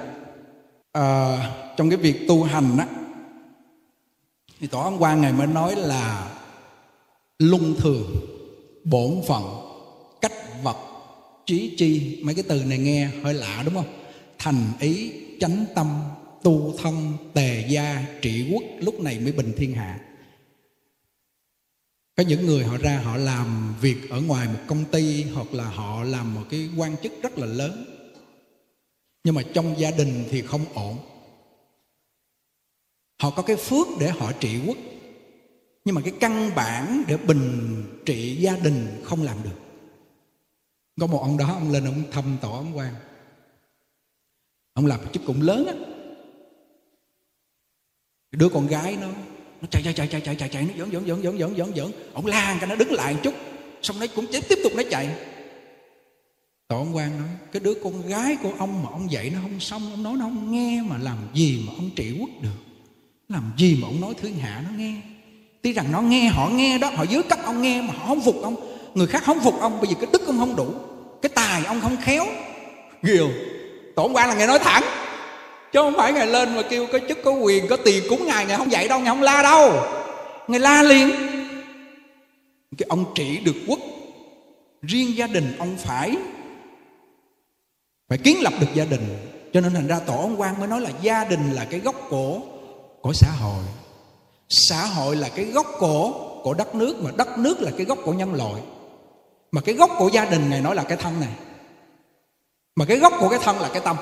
À, 0.93 1.37
trong 1.77 1.89
cái 1.89 1.97
việc 1.97 2.27
tu 2.27 2.43
hành 2.43 2.77
á 2.77 2.85
thì 4.59 4.67
tổ 4.67 4.79
ông 4.79 5.03
quan 5.03 5.21
ngày 5.21 5.33
mới 5.33 5.47
nói 5.47 5.75
là 5.75 6.23
luân 7.39 7.75
thường 7.79 8.03
bổn 8.85 9.21
phận, 9.27 9.43
cách 10.21 10.63
vật, 10.63 10.77
trí 11.45 11.75
chi, 11.77 12.19
mấy 12.23 12.35
cái 12.35 12.43
từ 12.47 12.63
này 12.63 12.77
nghe 12.77 13.09
hơi 13.23 13.33
lạ 13.33 13.63
đúng 13.65 13.73
không? 13.73 14.07
Thành 14.37 14.71
ý, 14.79 15.11
chánh 15.39 15.65
tâm, 15.75 16.01
tu 16.43 16.73
thân, 16.77 17.13
tề 17.33 17.65
gia, 17.69 18.05
trị 18.21 18.51
quốc, 18.53 18.63
lúc 18.79 18.99
này 18.99 19.19
mới 19.19 19.31
bình 19.31 19.53
thiên 19.57 19.73
hạ. 19.73 19.99
Có 22.17 22.23
những 22.23 22.45
người 22.45 22.63
họ 22.63 22.77
ra 22.77 22.97
họ 23.03 23.17
làm 23.17 23.75
việc 23.81 24.09
ở 24.09 24.21
ngoài 24.21 24.47
một 24.47 24.59
công 24.67 24.85
ty 24.85 25.23
hoặc 25.23 25.53
là 25.53 25.63
họ 25.63 26.03
làm 26.03 26.35
một 26.35 26.41
cái 26.49 26.69
quan 26.77 26.95
chức 27.03 27.11
rất 27.21 27.37
là 27.37 27.45
lớn. 27.45 27.85
Nhưng 29.23 29.35
mà 29.35 29.41
trong 29.53 29.75
gia 29.79 29.91
đình 29.91 30.23
thì 30.29 30.41
không 30.41 30.65
ổn. 30.73 30.97
Họ 33.21 33.29
có 33.29 33.41
cái 33.41 33.55
phước 33.55 33.87
để 33.99 34.09
họ 34.09 34.31
trị 34.39 34.59
quốc 34.67 34.77
nhưng 35.85 35.95
mà 35.95 36.01
cái 36.01 36.13
căn 36.19 36.51
bản 36.55 37.03
để 37.07 37.17
bình 37.17 37.83
trị 38.05 38.35
gia 38.35 38.57
đình 38.57 39.01
không 39.03 39.23
làm 39.23 39.37
được. 39.43 39.59
Có 41.01 41.07
một 41.07 41.21
ông 41.21 41.37
đó, 41.37 41.47
ông 41.53 41.71
lên 41.71 41.85
ông 41.85 42.03
thăm 42.11 42.37
tổ 42.41 42.51
ông 42.51 42.77
quan 42.77 42.93
ông 44.73 44.85
làm 44.85 44.99
chức 45.13 45.23
cũng 45.25 45.41
lớn 45.41 45.65
á. 45.67 45.73
Đứa 48.31 48.49
con 48.49 48.67
gái 48.67 48.97
nó 49.01 49.07
nó 49.61 49.67
chạy 49.71 49.83
chạy 49.83 49.93
chạy 49.93 50.07
chạy 50.07 50.21
chạy 50.21 50.35
chạy 50.35 50.49
chạy 50.49 50.63
nó 50.63 50.73
giỡn 50.77 50.91
giỡn 50.91 51.05
giỡn 51.05 51.21
giỡn 51.23 51.37
giỡn 51.37 51.55
giỡn 51.55 51.75
giỡn. 51.75 51.91
Ông 52.13 52.25
la 52.25 52.57
cái 52.59 52.69
nó 52.69 52.75
đứng 52.75 52.91
lại 52.91 53.13
một 53.13 53.19
chút. 53.23 53.33
Xong 53.81 53.99
nó 53.99 54.05
cũng 54.15 54.25
tiếp 54.31 54.55
tục 54.63 54.71
nó 54.75 54.83
chạy. 54.89 55.15
Tổ 56.67 56.77
ông 56.77 56.95
quan 56.95 57.19
nói, 57.19 57.29
cái 57.51 57.59
đứa 57.59 57.73
con 57.83 58.07
gái 58.07 58.37
của 58.43 58.53
ông 58.57 58.83
mà 58.83 58.89
ông 58.89 59.11
dạy 59.11 59.29
nó 59.29 59.39
không 59.41 59.59
xong, 59.59 59.91
ông 59.91 60.03
nói 60.03 60.17
nó 60.17 60.25
không 60.25 60.51
nghe 60.51 60.81
mà 60.81 60.97
làm 60.97 61.17
gì 61.33 61.63
mà 61.67 61.73
ông 61.77 61.89
trị 61.95 62.17
quốc 62.19 62.29
được? 62.41 62.57
Làm 63.29 63.51
gì 63.57 63.77
mà 63.81 63.87
ông 63.87 64.01
nói 64.01 64.13
thiên 64.21 64.37
hạ 64.37 64.63
nó 64.65 64.77
nghe? 64.77 65.01
Tuy 65.65 65.73
rằng 65.73 65.91
nó 65.91 66.01
nghe, 66.01 66.27
họ 66.27 66.49
nghe 66.49 66.77
đó, 66.77 66.91
họ 66.95 67.03
dưới 67.03 67.23
cấp 67.23 67.39
ông 67.45 67.61
nghe 67.61 67.81
mà 67.81 67.93
họ 67.97 68.05
không 68.07 68.21
phục 68.21 68.43
ông. 68.43 68.55
Người 68.93 69.07
khác 69.07 69.23
không 69.25 69.39
phục 69.39 69.61
ông 69.61 69.77
bởi 69.81 69.87
vì 69.89 69.95
cái 70.01 70.09
đức 70.13 70.27
ông 70.27 70.39
không 70.39 70.55
đủ. 70.55 70.67
Cái 71.21 71.29
tài 71.35 71.65
ông 71.65 71.81
không 71.81 71.97
khéo. 72.01 72.25
Ghìu 73.03 73.29
tổ 73.95 74.09
quan 74.13 74.29
là 74.29 74.35
ngài 74.35 74.47
nói 74.47 74.59
thẳng. 74.59 74.83
Chứ 75.73 75.79
không 75.79 75.93
phải 75.97 76.13
ngài 76.13 76.27
lên 76.27 76.55
mà 76.55 76.61
kêu 76.69 76.87
có 76.91 76.99
chức, 77.07 77.17
có 77.23 77.31
quyền, 77.31 77.67
có 77.67 77.77
tiền 77.77 78.03
cúng 78.09 78.27
ngài 78.27 78.45
ngài 78.45 78.57
không 78.57 78.71
dạy 78.71 78.87
đâu 78.87 78.99
ngài 78.99 79.09
không 79.09 79.21
la 79.21 79.41
đâu. 79.41 79.73
Ngài 80.47 80.59
la 80.59 80.83
liền. 80.83 81.09
Cái 82.77 82.85
ông 82.89 83.05
trị 83.15 83.37
được 83.37 83.55
quốc. 83.67 83.79
Riêng 84.81 85.17
gia 85.17 85.27
đình 85.27 85.55
ông 85.59 85.77
phải 85.77 86.15
phải 88.09 88.17
kiến 88.17 88.37
lập 88.41 88.53
được 88.59 88.67
gia 88.73 88.85
đình. 88.85 89.17
Cho 89.53 89.61
nên 89.61 89.73
thành 89.73 89.87
ra 89.87 89.99
tổ 89.99 90.17
ông 90.17 90.41
quan 90.41 90.59
mới 90.59 90.67
nói 90.67 90.81
là 90.81 90.89
gia 91.01 91.25
đình 91.25 91.51
là 91.51 91.65
cái 91.65 91.79
gốc 91.79 91.95
của 92.09 92.39
của 93.01 93.13
xã 93.13 93.31
hội 93.31 93.63
xã 94.49 94.85
hội 94.85 95.15
là 95.15 95.29
cái 95.29 95.45
gốc 95.45 95.67
cổ 95.79 96.13
của 96.43 96.53
đất 96.53 96.75
nước 96.75 96.95
mà 97.01 97.11
đất 97.17 97.37
nước 97.37 97.61
là 97.61 97.71
cái 97.77 97.85
gốc 97.85 97.99
của 98.03 98.13
nhân 98.13 98.33
loại. 98.33 98.61
Mà 99.51 99.61
cái 99.61 99.75
gốc 99.75 99.91
của 99.97 100.09
gia 100.13 100.25
đình 100.25 100.49
này 100.49 100.61
nói 100.61 100.75
là 100.75 100.83
cái 100.83 100.97
thân 100.97 101.19
này. 101.19 101.31
Mà 102.75 102.85
cái 102.85 102.97
gốc 102.97 103.13
của 103.19 103.29
cái 103.29 103.39
thân 103.43 103.59
là 103.59 103.69
cái 103.73 103.81
tâm. 103.85 103.97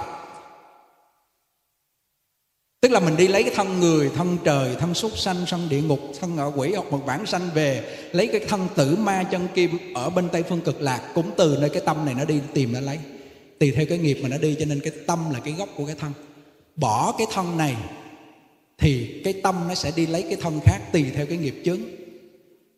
Tức 2.81 2.91
là 2.91 2.99
mình 2.99 3.17
đi 3.17 3.27
lấy 3.27 3.43
cái 3.43 3.53
thân 3.55 3.79
người, 3.79 4.11
thân 4.15 4.37
trời, 4.43 4.75
thân 4.79 4.93
súc 4.93 5.17
sanh 5.17 5.45
thân 5.49 5.69
địa 5.69 5.81
ngục, 5.81 5.99
thân 6.21 6.35
ngạ 6.35 6.45
quỷ 6.45 6.73
hoặc 6.73 6.91
một 6.91 7.01
bản 7.05 7.25
sanh 7.25 7.49
về, 7.53 7.97
lấy 8.11 8.27
cái 8.27 8.41
thân 8.47 8.67
tử 8.75 8.95
ma 8.95 9.23
chân 9.23 9.47
kim 9.53 9.93
ở 9.93 10.09
bên 10.09 10.29
tây 10.29 10.43
phương 10.43 10.61
cực 10.61 10.81
lạc, 10.81 11.11
cũng 11.15 11.31
từ 11.37 11.57
nơi 11.59 11.69
cái 11.69 11.81
tâm 11.85 12.05
này 12.05 12.13
nó 12.13 12.25
đi 12.25 12.39
tìm 12.53 12.73
nó 12.73 12.79
lấy. 12.79 12.99
Tùy 13.59 13.71
theo 13.75 13.85
cái 13.89 13.97
nghiệp 13.97 14.19
mà 14.23 14.29
nó 14.29 14.37
đi, 14.37 14.55
cho 14.59 14.65
nên 14.65 14.79
cái 14.79 14.93
tâm 15.07 15.19
là 15.33 15.39
cái 15.39 15.53
gốc 15.53 15.69
của 15.77 15.85
cái 15.85 15.95
thân. 15.99 16.13
Bỏ 16.75 17.15
cái 17.17 17.27
thân 17.31 17.57
này 17.57 17.77
thì 18.83 19.21
cái 19.23 19.33
tâm 19.33 19.55
nó 19.67 19.75
sẽ 19.75 19.91
đi 19.95 20.05
lấy 20.05 20.23
cái 20.23 20.35
thân 20.41 20.59
khác 20.63 20.79
tùy 20.91 21.05
theo 21.15 21.25
cái 21.25 21.37
nghiệp 21.37 21.61
chướng. 21.65 21.79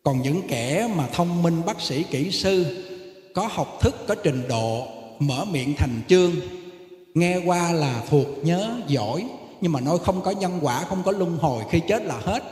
Còn 0.02 0.22
những 0.22 0.42
kẻ 0.48 0.88
mà 0.96 1.06
thông 1.06 1.42
minh, 1.42 1.62
bác 1.66 1.80
sĩ, 1.80 2.02
kỹ 2.02 2.30
sư, 2.30 2.84
có 3.34 3.48
học 3.50 3.78
thức, 3.80 3.94
có 4.08 4.14
trình 4.14 4.42
độ, 4.48 4.86
mở 5.18 5.44
miệng 5.44 5.74
thành 5.76 6.00
chương, 6.08 6.32
nghe 7.14 7.40
qua 7.46 7.72
là 7.72 8.02
thuộc 8.10 8.26
nhớ, 8.42 8.70
giỏi, 8.88 9.24
nhưng 9.60 9.72
mà 9.72 9.80
nói 9.80 9.98
không 10.04 10.22
có 10.22 10.30
nhân 10.30 10.58
quả, 10.62 10.84
không 10.88 11.02
có 11.02 11.12
luân 11.12 11.38
hồi, 11.38 11.62
khi 11.70 11.80
chết 11.88 12.02
là 12.04 12.18
hết. 12.18 12.42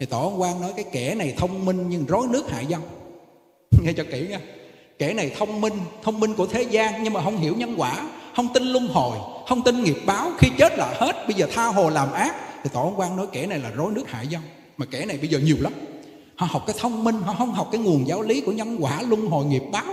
Thì 0.00 0.06
tổ 0.06 0.22
ông 0.22 0.40
quan 0.40 0.60
nói 0.60 0.72
cái 0.76 0.84
kẻ 0.92 1.14
này 1.14 1.34
thông 1.36 1.64
minh 1.64 1.84
nhưng 1.88 2.06
rối 2.06 2.26
nước 2.30 2.50
hại 2.50 2.66
dân. 2.66 2.82
Nghe 3.84 3.92
cho 3.92 4.04
kỹ 4.12 4.26
nha. 4.30 4.40
Kẻ 4.98 5.14
này 5.14 5.30
thông 5.38 5.60
minh 5.60 5.74
thông 6.02 6.20
minh 6.20 6.34
của 6.34 6.46
thế 6.46 6.62
gian, 6.62 7.02
nhưng 7.02 7.12
mà 7.12 7.22
không 7.22 7.36
hiểu 7.36 7.54
nhân 7.56 7.74
quả, 7.76 8.08
không 8.36 8.48
tin 8.54 8.62
luân 8.62 8.88
hồi, 8.88 9.18
không 9.48 9.62
tin 9.62 9.82
nghiệp 9.82 9.98
báo, 10.06 10.30
khi 10.38 10.48
chết 10.58 10.78
là 10.78 10.94
hết. 10.94 11.26
Bây 11.26 11.34
giờ 11.34 11.46
tha 11.54 11.66
hồ 11.66 11.90
làm 11.90 12.12
ác 12.12 12.51
thì 12.64 12.70
tổ 12.72 12.80
ông 12.82 13.00
quan 13.00 13.16
nói 13.16 13.26
kẻ 13.32 13.46
này 13.46 13.58
là 13.58 13.70
rối 13.70 13.92
nước 13.92 14.10
hại 14.10 14.26
dân 14.26 14.42
mà 14.76 14.86
kẻ 14.90 15.04
này 15.04 15.18
bây 15.18 15.28
giờ 15.28 15.38
nhiều 15.38 15.56
lắm. 15.60 15.72
Họ 16.36 16.46
học 16.50 16.62
cái 16.66 16.76
thông 16.78 17.04
minh, 17.04 17.22
họ 17.22 17.34
không 17.38 17.52
học 17.52 17.68
cái 17.72 17.80
nguồn 17.80 18.08
giáo 18.08 18.22
lý 18.22 18.40
của 18.40 18.52
nhân 18.52 18.76
quả, 18.80 19.02
luân 19.02 19.26
hồi, 19.26 19.44
nghiệp 19.44 19.62
báo. 19.72 19.84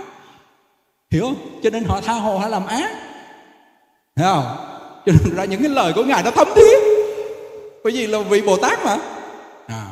Hiểu 1.10 1.22
không? 1.22 1.60
Cho 1.62 1.70
nên 1.70 1.84
họ 1.84 2.00
tha 2.00 2.12
hồ, 2.12 2.38
họ 2.38 2.48
làm 2.48 2.66
ác 2.66 2.90
hiểu 4.16 4.26
không? 4.26 4.56
Cho 5.06 5.12
nên 5.12 5.36
ra 5.36 5.44
những 5.44 5.60
cái 5.60 5.70
lời 5.70 5.92
của 5.92 6.04
ngài 6.04 6.22
nó 6.22 6.30
thấm 6.30 6.48
thiết 6.56 6.78
bởi 7.84 7.92
vì 7.92 8.06
là 8.06 8.18
vị 8.18 8.40
bồ 8.40 8.56
tát 8.56 8.84
mà. 8.84 8.96
À. 9.66 9.86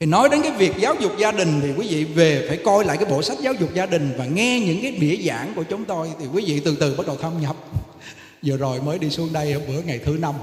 thì 0.00 0.06
nói 0.06 0.28
đến 0.28 0.42
cái 0.42 0.52
việc 0.52 0.72
giáo 0.78 0.94
dục 1.00 1.12
gia 1.18 1.32
đình 1.32 1.60
thì 1.62 1.72
quý 1.76 1.86
vị 1.90 2.04
về 2.04 2.44
phải 2.48 2.56
coi 2.64 2.84
lại 2.84 2.96
cái 2.96 3.10
bộ 3.10 3.22
sách 3.22 3.38
giáo 3.40 3.52
dục 3.52 3.74
gia 3.74 3.86
đình 3.86 4.14
và 4.18 4.24
nghe 4.24 4.60
những 4.60 4.82
cái 4.82 4.90
đĩa 4.90 5.16
giảng 5.16 5.52
của 5.56 5.62
chúng 5.62 5.84
tôi. 5.84 6.10
Thì 6.20 6.26
quý 6.34 6.44
vị 6.46 6.60
từ 6.64 6.76
từ 6.80 6.94
bắt 6.96 7.06
đầu 7.06 7.16
thâm 7.16 7.40
nhập. 7.40 7.56
Vừa 8.42 8.56
rồi 8.56 8.80
mới 8.80 8.98
đi 8.98 9.10
xuống 9.10 9.32
đây 9.32 9.54
bữa 9.68 9.82
ngày 9.82 10.00
thứ 10.04 10.16
năm 10.20 10.34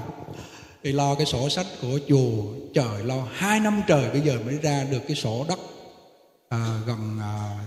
thì 0.82 0.92
lo 0.92 1.14
cái 1.14 1.26
sổ 1.26 1.48
sách 1.48 1.66
của 1.82 1.98
chùa 2.08 2.44
trời 2.74 3.04
lo 3.04 3.28
hai 3.32 3.60
năm 3.60 3.82
trời 3.86 4.10
bây 4.10 4.20
giờ 4.20 4.38
mới 4.44 4.58
ra 4.62 4.84
được 4.90 5.00
cái 5.06 5.16
sổ 5.16 5.46
đất 5.48 5.58
à, 6.48 6.80
gần 6.86 7.18
à, 7.20 7.58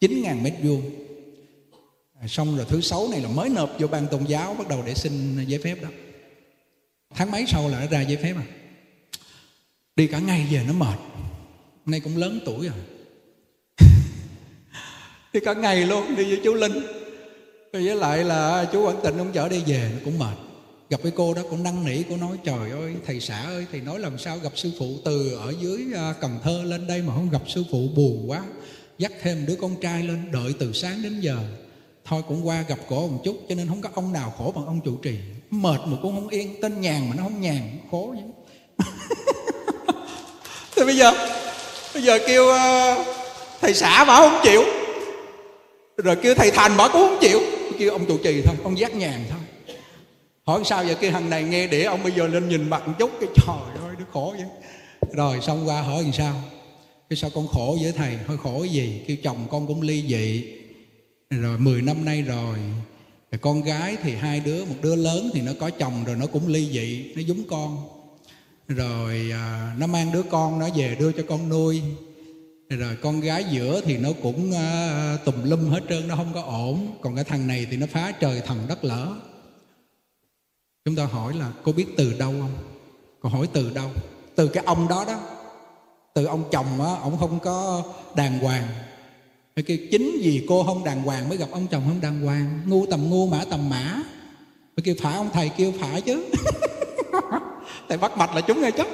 chín 0.00 0.22
ngàn 0.22 0.42
mét 0.42 0.54
vuông. 0.62 0.82
À, 2.20 2.26
xong 2.28 2.56
rồi 2.56 2.66
thứ 2.68 2.80
sáu 2.80 3.08
này 3.08 3.20
là 3.20 3.28
mới 3.28 3.48
nộp 3.48 3.70
vô 3.78 3.86
ban 3.86 4.06
tôn 4.06 4.24
giáo 4.24 4.54
bắt 4.54 4.68
đầu 4.68 4.82
để 4.86 4.94
xin 4.94 5.44
giấy 5.46 5.60
phép 5.64 5.82
đó. 5.82 5.88
Tháng 7.14 7.30
mấy 7.30 7.44
sau 7.48 7.68
là 7.68 7.80
nó 7.80 7.86
ra 7.86 8.00
giấy 8.00 8.16
phép 8.16 8.34
à? 8.36 8.46
Đi 9.96 10.06
cả 10.06 10.18
ngày 10.18 10.46
về 10.50 10.64
nó 10.66 10.72
mệt. 10.72 10.98
Nay 11.86 12.00
cũng 12.00 12.16
lớn 12.16 12.40
tuổi 12.44 12.68
rồi. 12.68 12.78
Đi 15.32 15.40
cả 15.40 15.54
ngày 15.54 15.86
luôn 15.86 16.16
đi 16.16 16.24
với 16.24 16.40
chú 16.44 16.54
linh. 16.54 16.82
Với 17.72 17.96
lại 17.96 18.24
là 18.24 18.68
chú 18.72 18.86
quảng 18.86 19.00
tịnh 19.02 19.18
ông 19.18 19.32
chở 19.32 19.48
đi 19.48 19.62
về 19.66 19.90
nó 19.94 19.98
cũng 20.04 20.18
mệt 20.18 20.47
gặp 20.90 21.00
cái 21.02 21.12
cô 21.16 21.34
đó 21.34 21.42
cũng 21.50 21.62
năn 21.62 21.84
nỉ 21.84 22.02
cô 22.08 22.16
nói 22.16 22.36
trời 22.44 22.70
ơi 22.70 22.94
thầy 23.06 23.20
xã 23.20 23.42
ơi 23.42 23.66
thầy 23.72 23.80
nói 23.80 23.98
làm 23.98 24.18
sao 24.18 24.38
gặp 24.38 24.52
sư 24.54 24.70
phụ 24.78 24.86
từ 25.04 25.34
ở 25.34 25.54
dưới 25.60 25.84
à, 25.96 26.14
cần 26.20 26.38
thơ 26.44 26.62
lên 26.64 26.86
đây 26.86 27.02
mà 27.02 27.14
không 27.14 27.30
gặp 27.30 27.42
sư 27.48 27.64
phụ 27.70 27.88
buồn 27.96 28.30
quá. 28.30 28.42
Dắt 28.98 29.12
thêm 29.22 29.46
đứa 29.46 29.54
con 29.60 29.76
trai 29.80 30.02
lên 30.02 30.32
đợi 30.32 30.54
từ 30.58 30.72
sáng 30.72 31.02
đến 31.02 31.20
giờ. 31.20 31.36
Thôi 32.04 32.22
cũng 32.28 32.46
qua 32.46 32.64
gặp 32.68 32.78
cổ 32.88 33.08
một 33.08 33.20
chút 33.24 33.36
cho 33.48 33.54
nên 33.54 33.68
không 33.68 33.80
có 33.80 33.88
ông 33.94 34.12
nào 34.12 34.34
khổ 34.38 34.52
bằng 34.56 34.66
ông 34.66 34.80
chủ 34.84 34.96
trì. 34.96 35.18
Mệt 35.50 35.80
mà 35.84 35.96
cũng 36.02 36.14
không 36.14 36.28
yên 36.28 36.54
tên 36.62 36.80
nhàn 36.80 37.08
mà 37.08 37.14
nó 37.16 37.22
không 37.22 37.40
nhàn 37.40 37.60
khổ 37.90 38.14
vậy. 38.14 38.24
Thì 40.76 40.84
bây 40.84 40.96
giờ 40.96 41.12
bây 41.94 42.02
giờ 42.02 42.18
kêu 42.26 42.44
uh, 42.44 43.06
thầy 43.60 43.74
xã 43.74 44.04
bảo 44.04 44.28
không 44.28 44.40
chịu. 44.42 44.62
Rồi 45.96 46.16
kêu 46.16 46.34
thầy 46.34 46.50
thành 46.50 46.76
bảo 46.76 46.88
cũng 46.92 47.08
không 47.08 47.18
chịu. 47.20 47.40
Kêu 47.78 47.92
ông 47.92 48.06
chủ 48.06 48.18
trì 48.18 48.42
thôi 48.42 48.56
ông 48.64 48.78
giác 48.78 48.94
nhàn 48.94 49.24
thôi 49.30 49.37
hỏi 50.48 50.62
sao 50.64 50.84
vậy? 50.84 50.94
Cái 50.94 51.10
thằng 51.10 51.30
này 51.30 51.44
nghe 51.44 51.66
để 51.66 51.84
ông 51.84 52.02
bây 52.02 52.12
giờ 52.12 52.26
lên 52.26 52.48
nhìn 52.48 52.70
mặt 52.70 52.88
một 52.88 52.94
chút 52.98 53.10
cái 53.20 53.28
trời 53.36 53.86
ơi 53.86 53.94
nó 53.98 54.04
khổ 54.12 54.34
vậy. 54.36 54.46
Rồi 55.12 55.40
xong 55.40 55.68
qua 55.68 55.82
hỏi 55.82 56.02
làm 56.02 56.12
sao? 56.12 56.34
Cái 57.08 57.16
sao 57.16 57.30
con 57.34 57.46
khổ 57.46 57.78
với 57.82 57.92
thầy? 57.92 58.16
Hơi 58.26 58.36
khổ 58.36 58.64
gì? 58.64 59.02
Kêu 59.06 59.16
chồng 59.22 59.46
con 59.50 59.66
cũng 59.66 59.82
ly 59.82 60.04
dị. 60.08 60.44
Rồi 61.30 61.58
10 61.58 61.82
năm 61.82 62.04
nay 62.04 62.22
rồi. 62.22 62.58
Rồi 63.30 63.38
con 63.40 63.62
gái 63.62 63.96
thì 64.02 64.14
hai 64.14 64.40
đứa 64.40 64.64
một 64.64 64.74
đứa 64.82 64.96
lớn 64.96 65.30
thì 65.34 65.40
nó 65.40 65.52
có 65.60 65.70
chồng 65.70 66.04
rồi 66.04 66.16
nó 66.16 66.26
cũng 66.26 66.48
ly 66.48 66.70
dị 66.72 67.12
nó 67.16 67.20
giống 67.20 67.42
con. 67.50 67.88
Rồi 68.68 69.30
à, 69.32 69.74
nó 69.78 69.86
mang 69.86 70.12
đứa 70.12 70.22
con 70.22 70.58
nó 70.58 70.68
về 70.76 70.96
đưa 70.98 71.12
cho 71.12 71.22
con 71.28 71.48
nuôi. 71.48 71.82
Rồi 72.68 72.96
con 73.02 73.20
gái 73.20 73.44
giữa 73.50 73.80
thì 73.84 73.96
nó 73.96 74.08
cũng 74.22 74.52
à, 74.52 75.16
tùm 75.24 75.34
lum 75.44 75.70
hết 75.70 75.80
trơn 75.88 76.08
nó 76.08 76.16
không 76.16 76.32
có 76.34 76.42
ổn. 76.42 76.96
Còn 77.00 77.14
cái 77.14 77.24
thằng 77.24 77.46
này 77.46 77.66
thì 77.70 77.76
nó 77.76 77.86
phá 77.86 78.12
trời 78.20 78.40
thần 78.46 78.58
đất 78.68 78.84
lỡ 78.84 79.14
chúng 80.88 80.96
ta 80.96 81.04
hỏi 81.04 81.34
là, 81.34 81.46
cô 81.62 81.72
biết 81.72 81.86
từ 81.96 82.12
đâu 82.18 82.30
không? 82.40 82.50
Cô 83.20 83.28
hỏi, 83.28 83.48
từ 83.52 83.70
đâu? 83.74 83.88
Từ 84.36 84.48
cái 84.48 84.64
ông 84.66 84.88
đó 84.88 85.04
đó. 85.06 85.14
Từ 86.14 86.24
ông 86.24 86.44
chồng 86.50 86.66
á, 86.84 86.92
ông 87.02 87.18
không 87.20 87.38
có 87.40 87.82
đàng 88.14 88.38
hoàng. 88.38 88.62
Cái 89.56 89.62
kêu, 89.62 89.76
chính 89.90 90.18
vì 90.22 90.46
cô 90.48 90.62
không 90.62 90.84
đàng 90.84 91.02
hoàng 91.02 91.28
mới 91.28 91.38
gặp 91.38 91.46
ông 91.52 91.66
chồng 91.70 91.82
không 91.86 92.00
đàng 92.00 92.20
hoàng. 92.20 92.60
Ngu 92.66 92.86
tầm 92.86 93.10
ngu, 93.10 93.26
mã 93.26 93.44
tầm 93.50 93.70
mã. 93.70 94.02
Mới 94.76 94.82
kêu, 94.84 94.94
phải 95.02 95.14
ông 95.14 95.30
thầy 95.32 95.50
kêu 95.56 95.72
phải 95.80 96.00
chứ. 96.00 96.24
Thầy 97.88 97.98
bắt 97.98 98.16
mạch 98.16 98.34
là 98.34 98.40
chúng 98.40 98.60
ngay 98.60 98.72
chứ. 98.72 98.84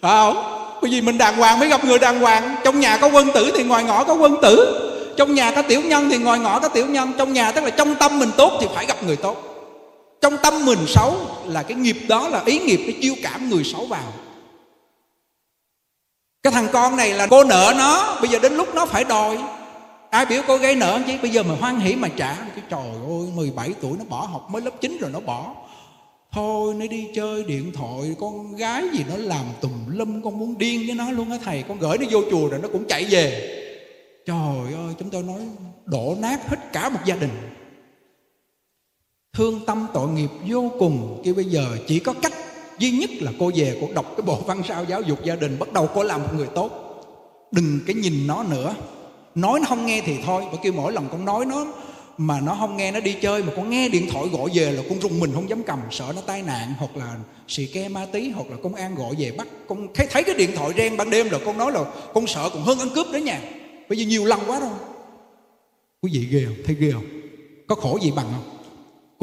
Phải 0.00 0.12
không? 0.12 0.36
Bởi 0.82 0.90
vì 0.90 1.00
mình 1.00 1.18
đàng 1.18 1.36
hoàng 1.36 1.60
mới 1.60 1.68
gặp 1.68 1.84
người 1.84 1.98
đàng 1.98 2.20
hoàng. 2.20 2.56
Trong 2.64 2.80
nhà 2.80 2.96
có 2.96 3.08
quân 3.08 3.28
tử 3.34 3.52
thì 3.56 3.64
ngoài 3.64 3.84
ngõ 3.84 4.04
có 4.04 4.14
quân 4.14 4.36
tử. 4.42 4.88
Trong 5.16 5.34
nhà 5.34 5.50
có 5.50 5.62
tiểu 5.62 5.80
nhân 5.80 6.10
thì 6.10 6.18
ngoài 6.18 6.38
ngõ 6.38 6.60
có 6.60 6.68
tiểu 6.68 6.86
nhân. 6.86 7.12
Trong 7.18 7.32
nhà 7.32 7.52
tức 7.52 7.64
là 7.64 7.70
trong 7.70 7.94
tâm 7.94 8.18
mình 8.18 8.30
tốt 8.36 8.52
thì 8.60 8.66
phải 8.74 8.86
gặp 8.86 9.04
người 9.04 9.16
tốt 9.16 9.51
trong 10.22 10.36
tâm 10.42 10.64
mình 10.64 10.78
xấu 10.86 11.16
là 11.46 11.62
cái 11.62 11.76
nghiệp 11.76 11.96
đó 12.08 12.28
là 12.28 12.42
ý 12.46 12.58
nghiệp 12.58 12.80
cái 12.86 12.98
chiêu 13.02 13.14
cảm 13.22 13.50
người 13.50 13.64
xấu 13.64 13.86
vào. 13.86 14.12
Cái 16.42 16.52
thằng 16.52 16.68
con 16.72 16.96
này 16.96 17.12
là 17.12 17.26
cô 17.26 17.44
nợ 17.44 17.74
nó, 17.78 18.18
bây 18.20 18.30
giờ 18.30 18.38
đến 18.38 18.54
lúc 18.54 18.74
nó 18.74 18.86
phải 18.86 19.04
đòi. 19.04 19.38
Ai 20.10 20.26
biểu 20.26 20.42
cô 20.46 20.56
gây 20.56 20.76
nợ 20.76 21.00
chứ 21.06 21.12
bây 21.22 21.30
giờ 21.30 21.42
mà 21.42 21.54
hoan 21.60 21.80
hỉ 21.80 21.94
mà 21.94 22.08
trả, 22.08 22.34
cái 22.34 22.64
trời 22.70 22.88
ơi 23.08 23.28
17 23.34 23.70
tuổi 23.80 23.92
nó 23.98 24.04
bỏ 24.04 24.28
học, 24.32 24.50
mới 24.50 24.62
lớp 24.62 24.70
9 24.80 24.98
rồi 25.00 25.10
nó 25.10 25.20
bỏ. 25.20 25.54
Thôi, 26.32 26.74
nó 26.74 26.86
đi 26.86 27.08
chơi 27.14 27.44
điện 27.44 27.72
thoại, 27.74 28.16
con 28.20 28.56
gái 28.56 28.82
gì 28.92 29.04
nó 29.08 29.14
làm 29.16 29.44
tùm 29.60 29.72
lum, 29.86 30.22
con 30.22 30.38
muốn 30.38 30.58
điên 30.58 30.82
với 30.86 30.94
nó 30.94 31.10
luôn 31.10 31.30
á 31.30 31.38
thầy. 31.44 31.64
Con 31.68 31.78
gửi 31.78 31.98
nó 31.98 32.06
vô 32.10 32.22
chùa 32.30 32.48
rồi 32.48 32.60
nó 32.62 32.68
cũng 32.72 32.84
chạy 32.88 33.04
về. 33.04 33.58
Trời 34.26 34.74
ơi, 34.74 34.94
chúng 34.98 35.10
tôi 35.10 35.22
nói 35.22 35.40
đổ 35.84 36.16
nát 36.20 36.48
hết 36.48 36.72
cả 36.72 36.88
một 36.88 37.00
gia 37.04 37.16
đình 37.16 37.30
thương 39.36 39.60
tâm 39.66 39.86
tội 39.94 40.08
nghiệp 40.08 40.30
vô 40.48 40.72
cùng. 40.78 41.22
Chứ 41.24 41.34
bây 41.34 41.44
giờ 41.44 41.66
chỉ 41.86 41.98
có 41.98 42.12
cách 42.22 42.32
duy 42.78 42.90
nhất 42.90 43.10
là 43.20 43.32
cô 43.38 43.50
về 43.54 43.78
cô 43.80 43.88
đọc 43.94 44.06
cái 44.16 44.22
bộ 44.26 44.40
văn 44.46 44.62
sao 44.68 44.84
giáo 44.84 45.02
dục 45.02 45.18
gia 45.24 45.36
đình, 45.36 45.58
bắt 45.58 45.72
đầu 45.72 45.88
cô 45.94 46.02
làm 46.02 46.22
một 46.22 46.28
người 46.36 46.46
tốt. 46.54 46.70
Đừng 47.52 47.80
cái 47.86 47.94
nhìn 47.94 48.26
nó 48.26 48.42
nữa. 48.42 48.74
Nói 49.34 49.60
nó 49.60 49.66
không 49.66 49.86
nghe 49.86 50.02
thì 50.06 50.16
thôi. 50.26 50.44
Bởi 50.50 50.60
kêu 50.62 50.72
mỗi 50.72 50.92
lần 50.92 51.08
con 51.10 51.24
nói 51.24 51.46
nó 51.46 51.66
mà 52.18 52.40
nó 52.40 52.56
không 52.60 52.76
nghe, 52.76 52.92
nó 52.92 53.00
đi 53.00 53.12
chơi 53.22 53.42
mà 53.42 53.52
con 53.56 53.70
nghe 53.70 53.88
điện 53.88 54.08
thoại 54.10 54.28
gọi 54.32 54.50
về 54.54 54.72
là 54.72 54.82
con 54.88 55.00
rùng 55.00 55.20
mình 55.20 55.32
không 55.34 55.48
dám 55.48 55.62
cầm. 55.62 55.78
Sợ 55.90 56.12
nó 56.16 56.20
tai 56.26 56.42
nạn 56.42 56.74
hoặc 56.78 56.96
là 56.96 57.16
xì 57.48 57.66
ke 57.66 57.88
ma 57.88 58.06
tí 58.12 58.30
hoặc 58.30 58.50
là 58.50 58.56
công 58.62 58.74
an 58.74 58.94
gọi 58.94 59.14
về 59.18 59.32
bắt. 59.32 59.48
Con 59.68 59.88
thấy 59.94 60.06
thấy 60.10 60.22
cái 60.22 60.34
điện 60.34 60.50
thoại 60.56 60.70
reng 60.76 60.96
ban 60.96 61.10
đêm 61.10 61.30
là 61.30 61.38
con 61.46 61.58
nói 61.58 61.72
là 61.72 61.84
con 62.14 62.26
sợ 62.26 62.50
còn 62.52 62.62
hơn 62.62 62.78
ăn 62.78 62.88
cướp 62.94 63.06
đấy 63.12 63.22
nha. 63.22 63.40
Bây 63.88 63.98
giờ 63.98 64.04
nhiều 64.06 64.24
lần 64.24 64.40
quá 64.46 64.60
rồi. 64.60 64.70
Quý 66.02 66.10
vị 66.12 66.26
ghê 66.30 66.44
không? 66.46 66.56
Thấy 66.64 66.76
ghê 66.80 66.90
không? 66.92 67.04
Có 67.66 67.74
khổ 67.74 67.98
gì 68.02 68.12
bằng 68.16 68.26
không? 68.32 68.61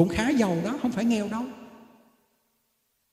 Cũng 0.00 0.08
khá 0.08 0.28
giàu 0.28 0.56
đó, 0.64 0.70
không 0.82 0.92
phải 0.92 1.04
nghèo 1.04 1.28
đâu. 1.28 1.42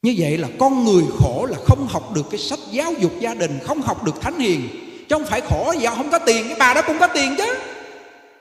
Như 0.02 0.15
vậy 0.17 0.38
là 0.38 0.47
con 0.60 0.86
người 0.86 1.04
khổ 1.19 1.47
là 1.50 1.58
không 1.65 1.88
học 1.88 2.15
được 2.15 2.26
cái 2.32 2.39
sách 2.39 2.60
giáo 2.71 2.93
dục 2.93 3.12
gia 3.19 3.34
đình, 3.34 3.60
không 3.63 3.82
học 3.82 4.04
được 4.04 4.21
thánh 4.21 4.39
hiền. 4.39 4.69
Chứ 5.10 5.15
không 5.15 5.26
phải 5.26 5.41
khổ 5.41 5.73
giàu 5.80 5.95
không 5.95 6.12
có 6.12 6.19
tiền, 6.19 6.45
cái 6.47 6.58
bà 6.60 6.73
đó 6.73 6.82
cũng 6.88 6.97
có 7.00 7.08
tiền 7.08 7.36
chứ. 7.38 7.56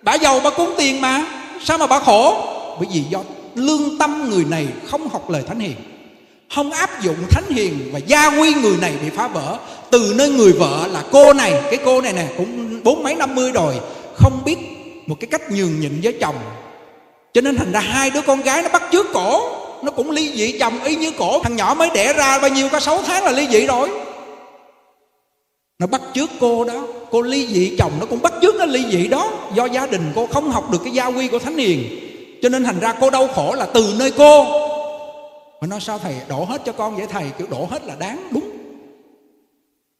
Bà 0.02 0.14
giàu 0.14 0.40
bà 0.44 0.50
cũng 0.50 0.74
tiền 0.78 1.00
mà, 1.00 1.26
sao 1.64 1.78
mà 1.78 1.86
bà 1.86 2.00
khổ? 2.00 2.46
Bởi 2.78 2.88
vì 2.92 3.00
do 3.00 3.20
lương 3.54 3.98
tâm 3.98 4.30
người 4.30 4.44
này 4.44 4.68
không 4.84 5.08
học 5.08 5.30
lời 5.30 5.42
thánh 5.46 5.60
hiền. 5.60 5.76
Không 6.54 6.72
áp 6.72 7.02
dụng 7.02 7.16
thánh 7.30 7.48
hiền 7.48 7.90
và 7.92 7.98
gia 7.98 8.40
quy 8.40 8.54
người 8.54 8.76
này 8.80 8.94
bị 9.02 9.10
phá 9.10 9.28
vỡ. 9.28 9.58
Từ 9.90 10.14
nơi 10.16 10.30
người 10.30 10.52
vợ 10.52 10.86
là 10.92 11.04
cô 11.12 11.32
này, 11.32 11.62
cái 11.62 11.78
cô 11.84 12.00
này 12.00 12.12
nè, 12.12 12.26
cũng 12.36 12.80
bốn 12.84 13.02
mấy 13.02 13.14
năm 13.14 13.34
mươi 13.34 13.52
rồi, 13.52 13.74
không 14.14 14.42
biết 14.44 14.56
một 15.06 15.16
cái 15.20 15.28
cách 15.30 15.50
nhường 15.50 15.80
nhịn 15.80 16.00
với 16.02 16.18
chồng 16.20 16.36
cho 17.32 17.40
nên 17.40 17.56
thành 17.56 17.72
ra 17.72 17.80
hai 17.80 18.10
đứa 18.10 18.22
con 18.22 18.40
gái 18.40 18.62
nó 18.62 18.68
bắt 18.68 18.82
trước 18.92 19.06
cổ. 19.12 19.50
Nó 19.82 19.92
cũng 19.92 20.10
ly 20.10 20.32
dị 20.36 20.58
chồng 20.58 20.84
y 20.84 20.96
như 20.96 21.12
cổ. 21.18 21.40
Thằng 21.42 21.56
nhỏ 21.56 21.74
mới 21.74 21.90
đẻ 21.94 22.12
ra 22.12 22.38
bao 22.38 22.50
nhiêu 22.50 22.68
có 22.68 22.80
6 22.80 23.02
tháng 23.06 23.24
là 23.24 23.32
ly 23.32 23.48
dị 23.50 23.66
rồi. 23.66 23.90
Nó 25.78 25.86
bắt 25.86 26.00
trước 26.14 26.30
cô 26.40 26.64
đó. 26.64 26.86
Cô 27.10 27.22
ly 27.22 27.46
dị 27.46 27.76
chồng 27.78 27.92
nó 28.00 28.06
cũng 28.06 28.22
bắt 28.22 28.32
trước 28.42 28.54
nó 28.54 28.64
ly 28.64 28.84
dị 28.90 29.08
đó. 29.08 29.30
Do 29.54 29.64
gia 29.64 29.86
đình 29.86 30.12
cô 30.14 30.26
không 30.26 30.50
học 30.50 30.70
được 30.70 30.78
cái 30.84 30.92
gia 30.92 31.06
quy 31.06 31.28
của 31.28 31.38
thánh 31.38 31.56
hiền. 31.56 32.00
Cho 32.42 32.48
nên 32.48 32.64
thành 32.64 32.80
ra 32.80 32.94
cô 33.00 33.10
đau 33.10 33.28
khổ 33.28 33.54
là 33.54 33.66
từ 33.66 33.94
nơi 33.98 34.12
cô. 34.16 34.44
Mà 35.60 35.66
nói 35.66 35.80
sao 35.80 35.98
thầy? 35.98 36.14
Đổ 36.28 36.44
hết 36.44 36.62
cho 36.64 36.72
con 36.72 36.96
vậy 36.96 37.06
thầy? 37.10 37.24
Kiểu 37.38 37.46
đổ 37.50 37.68
hết 37.70 37.84
là 37.86 37.94
đáng 37.98 38.28
đúng. 38.30 38.50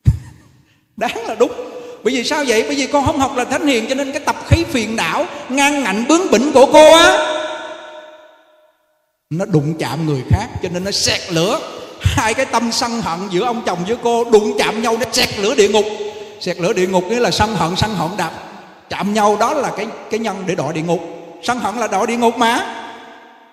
Đáng 0.97 1.27
là 1.27 1.35
đúng 1.35 1.53
bởi 2.07 2.15
vì 2.15 2.25
sao 2.25 2.45
vậy? 2.49 2.65
Bởi 2.67 2.77
vì 2.77 2.87
con 2.87 3.07
không 3.07 3.19
học 3.19 3.37
là 3.37 3.45
thánh 3.45 3.67
hiền 3.67 3.87
cho 3.89 3.95
nên 3.95 4.13
cái 4.13 4.21
tập 4.21 4.37
khí 4.47 4.65
phiền 4.65 4.97
não 4.97 5.27
ngang 5.49 5.85
ngạnh 5.85 6.05
bướng 6.09 6.31
bỉnh 6.31 6.53
của 6.53 6.67
cô 6.73 6.93
á 6.93 7.33
nó 9.31 9.45
đụng 9.45 9.75
chạm 9.79 10.07
người 10.07 10.23
khác 10.31 10.47
cho 10.63 10.69
nên 10.73 10.85
nó 10.85 10.91
xẹt 10.91 11.21
lửa. 11.33 11.61
Hai 12.01 12.35
cái 12.35 12.47
tâm 12.47 12.73
sân 12.73 13.01
hận 13.01 13.19
giữa 13.31 13.45
ông 13.45 13.63
chồng 13.67 13.79
với 13.87 13.97
cô 14.03 14.25
đụng 14.25 14.59
chạm 14.59 14.83
nhau 14.83 14.97
nó 15.01 15.07
xẹt 15.13 15.39
lửa 15.39 15.55
địa 15.55 15.69
ngục. 15.69 15.85
Xẹt 16.41 16.61
lửa 16.61 16.73
địa 16.73 16.87
ngục 16.87 17.05
nghĩa 17.05 17.21
là 17.21 17.31
sân 17.31 17.57
hận 17.57 17.77
sân 17.77 17.95
hận 17.95 18.09
đạp. 18.17 18.31
Chạm 18.91 19.15
nhau 19.15 19.37
đó 19.41 19.55
là 19.55 19.71
cái 19.77 19.87
cái 20.11 20.21
nhân 20.21 20.43
để 20.47 20.55
đọa 20.55 20.73
địa 20.73 20.83
ngục. 20.83 21.01
Sân 21.43 21.59
hận 21.59 21.77
là 21.77 21.87
đọa 21.87 22.07
địa 22.07 22.17
ngục 22.17 22.37
mà. 22.37 22.85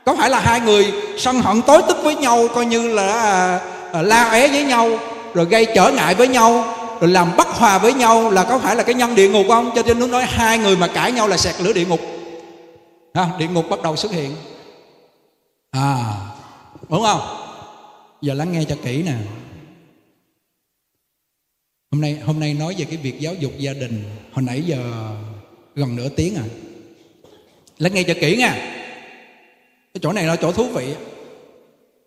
Có 0.05 0.15
phải 0.15 0.29
là 0.29 0.39
hai 0.39 0.59
người 0.59 0.93
sân 1.17 1.41
hận 1.41 1.61
tối 1.61 1.81
tức 1.87 1.97
với 2.03 2.15
nhau 2.15 2.47
coi 2.55 2.65
như 2.65 2.87
là 2.87 3.13
à, 3.13 3.59
à, 3.93 4.01
la 4.01 4.29
é 4.29 4.47
với 4.47 4.63
nhau 4.63 4.89
rồi 5.33 5.45
gây 5.45 5.67
trở 5.75 5.91
ngại 5.91 6.15
với 6.15 6.27
nhau 6.27 6.65
rồi 7.03 7.11
làm 7.11 7.37
bất 7.37 7.47
hòa 7.47 7.77
với 7.77 7.93
nhau 7.93 8.31
là 8.31 8.43
có 8.43 8.59
phải 8.59 8.75
là 8.75 8.83
cái 8.83 8.95
nhân 8.95 9.15
địa 9.15 9.29
ngục 9.29 9.45
không? 9.47 9.71
Cho 9.75 9.83
nên 9.83 9.99
nó 9.99 10.07
nói 10.07 10.25
hai 10.25 10.57
người 10.57 10.77
mà 10.77 10.87
cãi 10.87 11.11
nhau 11.11 11.27
là 11.27 11.37
sẹt 11.37 11.61
lửa 11.61 11.73
địa 11.73 11.85
ngục. 11.85 11.99
Ha, 13.13 13.29
địa 13.39 13.47
ngục 13.47 13.65
bắt 13.69 13.81
đầu 13.81 13.95
xuất 13.95 14.11
hiện. 14.11 14.35
À 15.71 16.15
đúng 16.89 17.03
không? 17.03 17.21
Giờ 18.21 18.33
lắng 18.33 18.51
nghe 18.51 18.63
cho 18.69 18.75
kỹ 18.83 19.03
nè. 19.03 19.13
Hôm 21.91 22.01
nay 22.01 22.19
hôm 22.25 22.39
nay 22.39 22.53
nói 22.53 22.75
về 22.77 22.85
cái 22.85 22.97
việc 22.97 23.19
giáo 23.19 23.33
dục 23.33 23.51
gia 23.57 23.73
đình. 23.73 24.03
Hồi 24.31 24.43
nãy 24.43 24.63
giờ 24.65 25.09
gần 25.75 25.95
nửa 25.95 26.09
tiếng 26.09 26.35
à. 26.35 26.43
Lắng 27.77 27.93
nghe 27.93 28.03
cho 28.03 28.13
kỹ 28.21 28.35
nha. 28.37 28.53
Cái 29.93 29.99
chỗ 30.01 30.13
này 30.13 30.23
là 30.23 30.35
chỗ 30.35 30.51
thú 30.51 30.67
vị. 30.67 30.93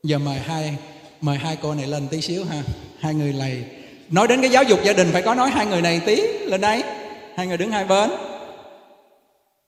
Giờ 0.03 0.19
mời 0.19 0.39
hai 0.39 0.77
mời 1.21 1.39
hai 1.39 1.57
cô 1.63 1.75
này 1.75 1.87
lên 1.87 2.09
tí 2.09 2.21
xíu 2.21 2.45
ha. 2.45 2.63
Hai 3.01 3.15
người 3.15 3.33
này 3.33 3.65
nói 4.11 4.29
đến 4.29 4.41
cái 4.41 4.51
giáo 4.51 4.63
dục 4.63 4.81
gia 4.85 4.93
đình 4.93 5.09
phải 5.13 5.23
có 5.23 5.35
nói 5.35 5.51
hai 5.51 5.67
người 5.67 5.83
này 5.83 6.01
tí 6.07 6.23
lên 6.23 6.61
đây 6.61 6.83
hai 7.37 7.47
người 7.47 7.57
đứng 7.57 7.71
hai 7.71 7.85
bên. 7.85 8.11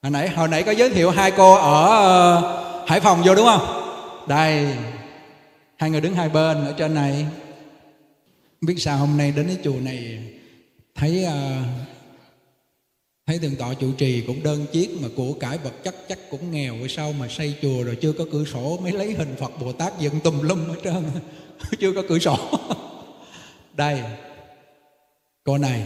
Hồi 0.01 0.11
nãy 0.11 0.29
hồi 0.29 0.47
nãy 0.47 0.63
có 0.63 0.71
giới 0.71 0.89
thiệu 0.89 1.11
hai 1.11 1.31
cô 1.31 1.53
ở 1.55 1.85
ờ, 1.85 2.83
hải 2.87 2.99
phòng 2.99 3.21
vô 3.25 3.35
đúng 3.35 3.45
không? 3.45 3.83
Đây. 4.27 4.67
Hai 5.77 5.89
người 5.89 6.01
đứng 6.01 6.15
hai 6.15 6.29
bên 6.29 6.65
ở 6.65 6.73
trên 6.77 6.93
này. 6.93 7.25
Biết 8.61 8.75
sao 8.77 8.97
hôm 8.97 9.17
nay 9.17 9.33
đến 9.35 9.47
cái 9.47 9.57
chùa 9.63 9.79
này 9.83 10.19
thấy 10.95 11.25
uh, 11.27 11.65
thấy 13.27 13.39
thượng 13.39 13.55
tọa 13.55 13.73
trụ 13.73 13.91
trì 13.97 14.23
cũng 14.27 14.43
đơn 14.43 14.65
chiếc 14.71 15.01
mà 15.01 15.07
của 15.15 15.33
cải 15.33 15.57
vật 15.57 15.83
chất 15.83 15.95
chắc 16.09 16.19
cũng 16.31 16.51
nghèo. 16.51 16.75
Ở 16.81 16.87
sau 16.89 17.13
mà 17.13 17.27
xây 17.27 17.55
chùa 17.61 17.83
rồi 17.83 17.97
chưa 18.01 18.11
có 18.11 18.25
cửa 18.31 18.43
sổ 18.45 18.77
mới 18.83 18.91
lấy 18.91 19.13
hình 19.13 19.35
phật 19.39 19.51
bồ 19.61 19.71
tát 19.71 19.99
dựng 19.99 20.19
tùm 20.19 20.41
lum 20.41 20.67
ở 20.69 20.75
trên 20.83 21.03
chưa 21.79 21.91
có 21.91 22.03
cửa 22.09 22.19
sổ. 22.19 22.37
Đây 23.73 24.01
cô 25.49 25.57
này 25.57 25.83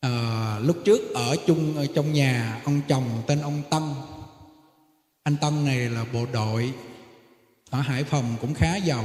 à, 0.00 0.58
lúc 0.62 0.76
trước 0.84 1.14
ở 1.14 1.36
chung 1.46 1.76
ở 1.76 1.86
trong 1.94 2.12
nhà 2.12 2.60
ông 2.64 2.80
chồng 2.88 3.22
tên 3.26 3.40
ông 3.40 3.62
Tân. 3.70 3.82
Anh 5.22 5.36
Tân 5.40 5.64
này 5.64 5.78
là 5.78 6.04
bộ 6.12 6.26
đội 6.32 6.72
ở 7.70 7.80
Hải 7.80 8.04
Phòng 8.04 8.36
cũng 8.40 8.54
khá 8.54 8.76
giàu 8.76 9.04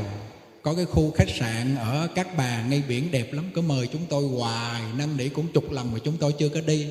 có 0.61 0.73
cái 0.73 0.85
khu 0.85 1.11
khách 1.11 1.29
sạn 1.29 1.75
ở 1.75 2.07
các 2.15 2.27
Bà 2.37 2.65
ngay 2.65 2.83
biển 2.87 3.11
đẹp 3.11 3.33
lắm 3.33 3.45
cứ 3.55 3.61
mời 3.61 3.87
chúng 3.87 4.05
tôi 4.09 4.23
hoài 4.27 4.81
năm 4.97 5.17
nỉ 5.17 5.29
cũng 5.29 5.47
chục 5.53 5.71
lần 5.71 5.93
mà 5.93 5.99
chúng 6.03 6.17
tôi 6.17 6.33
chưa 6.39 6.49
có 6.49 6.61
đi. 6.61 6.87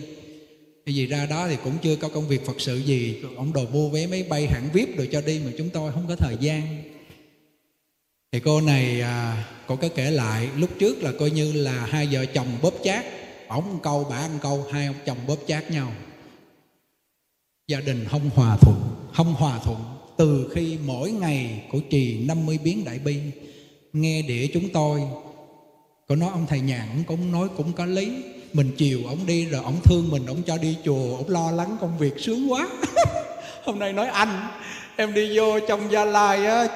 Cái 0.86 0.94
gì 0.94 1.06
ra 1.06 1.26
đó 1.26 1.48
thì 1.48 1.56
cũng 1.64 1.78
chưa 1.82 1.96
có 1.96 2.08
công 2.08 2.28
việc 2.28 2.46
Phật 2.46 2.60
sự 2.60 2.76
gì 2.76 3.22
ông 3.36 3.52
đồ 3.52 3.64
mua 3.72 3.88
vé 3.88 4.06
máy 4.06 4.22
bay 4.22 4.46
hãng 4.46 4.68
VIP 4.72 4.96
rồi 4.96 5.08
cho 5.12 5.20
đi 5.20 5.40
mà 5.44 5.50
chúng 5.58 5.70
tôi 5.70 5.92
không 5.92 6.04
có 6.08 6.16
thời 6.16 6.36
gian 6.40 6.82
thì 8.32 8.40
cô 8.40 8.60
này 8.60 9.00
à, 9.00 9.44
cô 9.66 9.76
có 9.76 9.88
kể 9.94 10.10
lại 10.10 10.48
lúc 10.56 10.70
trước 10.78 11.02
là 11.02 11.12
coi 11.18 11.30
như 11.30 11.52
là 11.52 11.86
hai 11.90 12.08
vợ 12.10 12.26
chồng 12.26 12.46
bóp 12.62 12.74
chát. 12.84 13.04
Ổng 13.48 13.78
câu 13.82 14.06
bà 14.10 14.16
ăn 14.16 14.38
câu 14.42 14.66
hai 14.72 14.86
ông 14.86 14.96
chồng 15.06 15.18
bóp 15.26 15.36
chát 15.46 15.70
nhau. 15.70 15.92
Gia 17.68 17.80
đình 17.80 18.06
không 18.10 18.30
hòa 18.34 18.56
thuận 18.60 18.76
không 19.14 19.34
hòa 19.34 19.58
thuận 19.64 19.78
từ 20.16 20.50
khi 20.54 20.78
mỗi 20.86 21.10
ngày 21.10 21.64
của 21.72 21.80
trì 21.90 22.24
50 22.24 22.58
biến 22.64 22.84
đại 22.84 22.98
bi 22.98 23.20
nghe 23.92 24.22
đĩa 24.22 24.46
chúng 24.54 24.68
tôi 24.68 25.00
có 26.08 26.16
nói 26.16 26.30
ông 26.32 26.46
thầy 26.48 26.60
nhàn 26.60 26.86
cũng 27.06 27.32
nói 27.32 27.48
cũng 27.56 27.72
có 27.72 27.86
lý. 27.86 28.22
Mình 28.52 28.70
chiều 28.76 29.00
ông 29.06 29.26
đi 29.26 29.44
rồi 29.44 29.62
ông 29.64 29.80
thương 29.84 30.08
mình 30.10 30.26
ông 30.26 30.42
cho 30.42 30.58
đi 30.58 30.76
chùa 30.84 31.16
ông 31.16 31.28
lo 31.28 31.50
lắng 31.50 31.76
công 31.80 31.98
việc 31.98 32.14
sướng 32.18 32.52
quá. 32.52 32.68
Hôm 33.64 33.78
nay 33.78 33.92
nói 33.92 34.08
anh 34.08 34.48
em 34.96 35.14
đi 35.14 35.38
vô 35.38 35.60
trong 35.68 35.92
gia 35.92 36.04
lai 36.04 36.46
á 36.46 36.68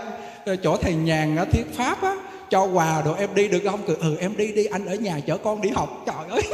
Ờ, 0.47 0.57
chỗ 0.57 0.77
thầy 0.77 0.95
nhàn 0.95 1.37
ờ, 1.37 1.45
thuyết 1.45 1.65
thiết 1.67 1.77
pháp 1.77 2.03
á, 2.03 2.17
cho 2.51 2.65
quà 2.65 3.03
đồ 3.03 3.15
em 3.15 3.35
đi 3.35 3.49
được 3.49 3.61
không? 3.65 3.81
Cười 3.87 3.97
ừ 3.97 4.17
em 4.21 4.37
đi 4.37 4.53
đi, 4.53 4.65
anh 4.65 4.87
ở 4.87 4.95
nhà 4.95 5.21
chở 5.27 5.39
con 5.39 5.61
đi 5.61 5.69
học. 5.69 6.05
Trời 6.07 6.17
ơi. 6.31 6.43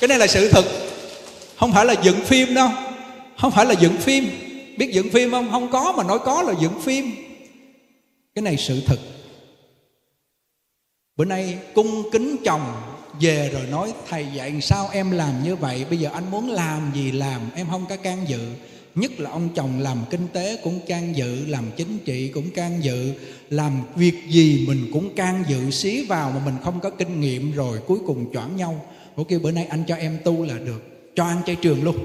Cái 0.00 0.08
này 0.08 0.18
là 0.18 0.26
sự 0.26 0.50
thật. 0.50 0.64
Không 1.56 1.72
phải 1.72 1.86
là 1.86 1.94
dựng 2.02 2.20
phim 2.24 2.54
đâu. 2.54 2.68
Không 3.38 3.52
phải 3.52 3.66
là 3.66 3.72
dựng 3.72 3.96
phim. 3.96 4.24
Biết 4.76 4.90
dựng 4.92 5.10
phim 5.10 5.30
không? 5.30 5.50
Không 5.50 5.70
có, 5.70 5.94
mà 5.96 6.04
nói 6.04 6.18
có 6.24 6.42
là 6.42 6.54
dựng 6.60 6.80
phim. 6.80 7.12
Cái 8.34 8.42
này 8.42 8.56
sự 8.56 8.82
thật. 8.86 8.98
Bữa 11.16 11.24
nay 11.24 11.58
cung 11.74 12.10
kính 12.12 12.36
chồng 12.44 12.72
về 13.20 13.50
rồi 13.52 13.62
nói, 13.70 13.92
thầy 14.08 14.26
dạy 14.34 14.60
sao 14.60 14.88
em 14.92 15.10
làm 15.10 15.42
như 15.42 15.56
vậy? 15.56 15.86
Bây 15.88 15.98
giờ 15.98 16.10
anh 16.12 16.30
muốn 16.30 16.50
làm 16.50 16.92
gì 16.94 17.12
làm? 17.12 17.40
Em 17.54 17.66
không 17.70 17.86
có 17.88 17.96
can 17.96 18.28
dự 18.28 18.40
nhất 18.96 19.20
là 19.20 19.30
ông 19.30 19.48
chồng 19.54 19.80
làm 19.80 19.98
kinh 20.10 20.28
tế 20.32 20.58
cũng 20.64 20.80
can 20.86 21.16
dự, 21.16 21.46
làm 21.46 21.64
chính 21.76 21.98
trị 21.98 22.28
cũng 22.28 22.50
can 22.50 22.84
dự, 22.84 23.12
làm 23.50 23.82
việc 23.96 24.14
gì 24.28 24.64
mình 24.68 24.90
cũng 24.92 25.14
can 25.14 25.44
dự 25.48 25.70
xí 25.70 26.06
vào 26.06 26.30
mà 26.30 26.44
mình 26.44 26.54
không 26.64 26.80
có 26.80 26.90
kinh 26.90 27.20
nghiệm 27.20 27.52
rồi 27.52 27.78
cuối 27.86 27.98
cùng 28.06 28.32
choảng 28.32 28.56
nhau. 28.56 28.86
Bố 29.16 29.24
kêu 29.24 29.40
bữa 29.40 29.50
nay 29.50 29.66
anh 29.66 29.84
cho 29.88 29.94
em 29.94 30.18
tu 30.24 30.44
là 30.44 30.58
được, 30.58 30.82
cho 31.14 31.24
ăn 31.24 31.42
chay 31.46 31.56
trường 31.56 31.84
luôn. 31.84 31.96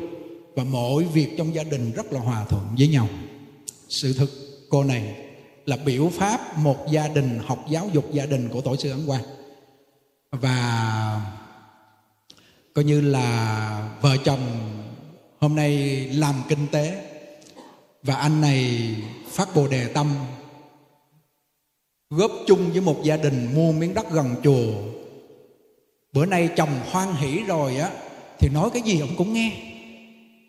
Và 0.55 0.63
mọi 0.63 1.03
việc 1.03 1.27
trong 1.37 1.55
gia 1.55 1.63
đình 1.63 1.91
rất 1.91 2.13
là 2.13 2.19
hòa 2.19 2.45
thuận 2.49 2.67
với 2.77 2.87
nhau. 2.87 3.09
Sự 3.89 4.13
thực, 4.13 4.29
cô 4.69 4.83
này 4.83 5.15
là 5.65 5.77
biểu 5.77 6.09
pháp 6.09 6.57
một 6.57 6.91
gia 6.91 7.07
đình 7.07 7.39
học 7.45 7.65
giáo 7.69 7.89
dục 7.93 8.13
gia 8.13 8.25
đình 8.25 8.49
của 8.49 8.61
tổ 8.61 8.75
sư 8.75 8.91
ấn 8.91 9.05
quang. 9.07 9.23
Và 10.31 11.21
coi 12.73 12.85
như 12.85 13.01
là 13.01 13.97
vợ 14.01 14.17
chồng 14.25 14.39
hôm 15.41 15.55
nay 15.55 15.73
làm 16.13 16.35
kinh 16.47 16.67
tế 16.71 17.01
và 18.03 18.15
anh 18.15 18.41
này 18.41 18.79
phát 19.27 19.55
bồ 19.55 19.67
đề 19.67 19.87
tâm, 19.87 20.15
góp 22.09 22.31
chung 22.47 22.71
với 22.71 22.81
một 22.81 23.03
gia 23.03 23.17
đình 23.17 23.49
mua 23.55 23.71
miếng 23.71 23.93
đất 23.93 24.11
gần 24.11 24.35
chùa. 24.43 24.73
Bữa 26.13 26.25
nay 26.25 26.49
chồng 26.55 26.69
hoan 26.91 27.15
hỷ 27.15 27.39
rồi 27.47 27.77
á, 27.77 27.89
thì 28.39 28.49
nói 28.49 28.69
cái 28.73 28.81
gì 28.81 28.99
ông 28.99 29.15
cũng 29.17 29.33
nghe. 29.33 29.51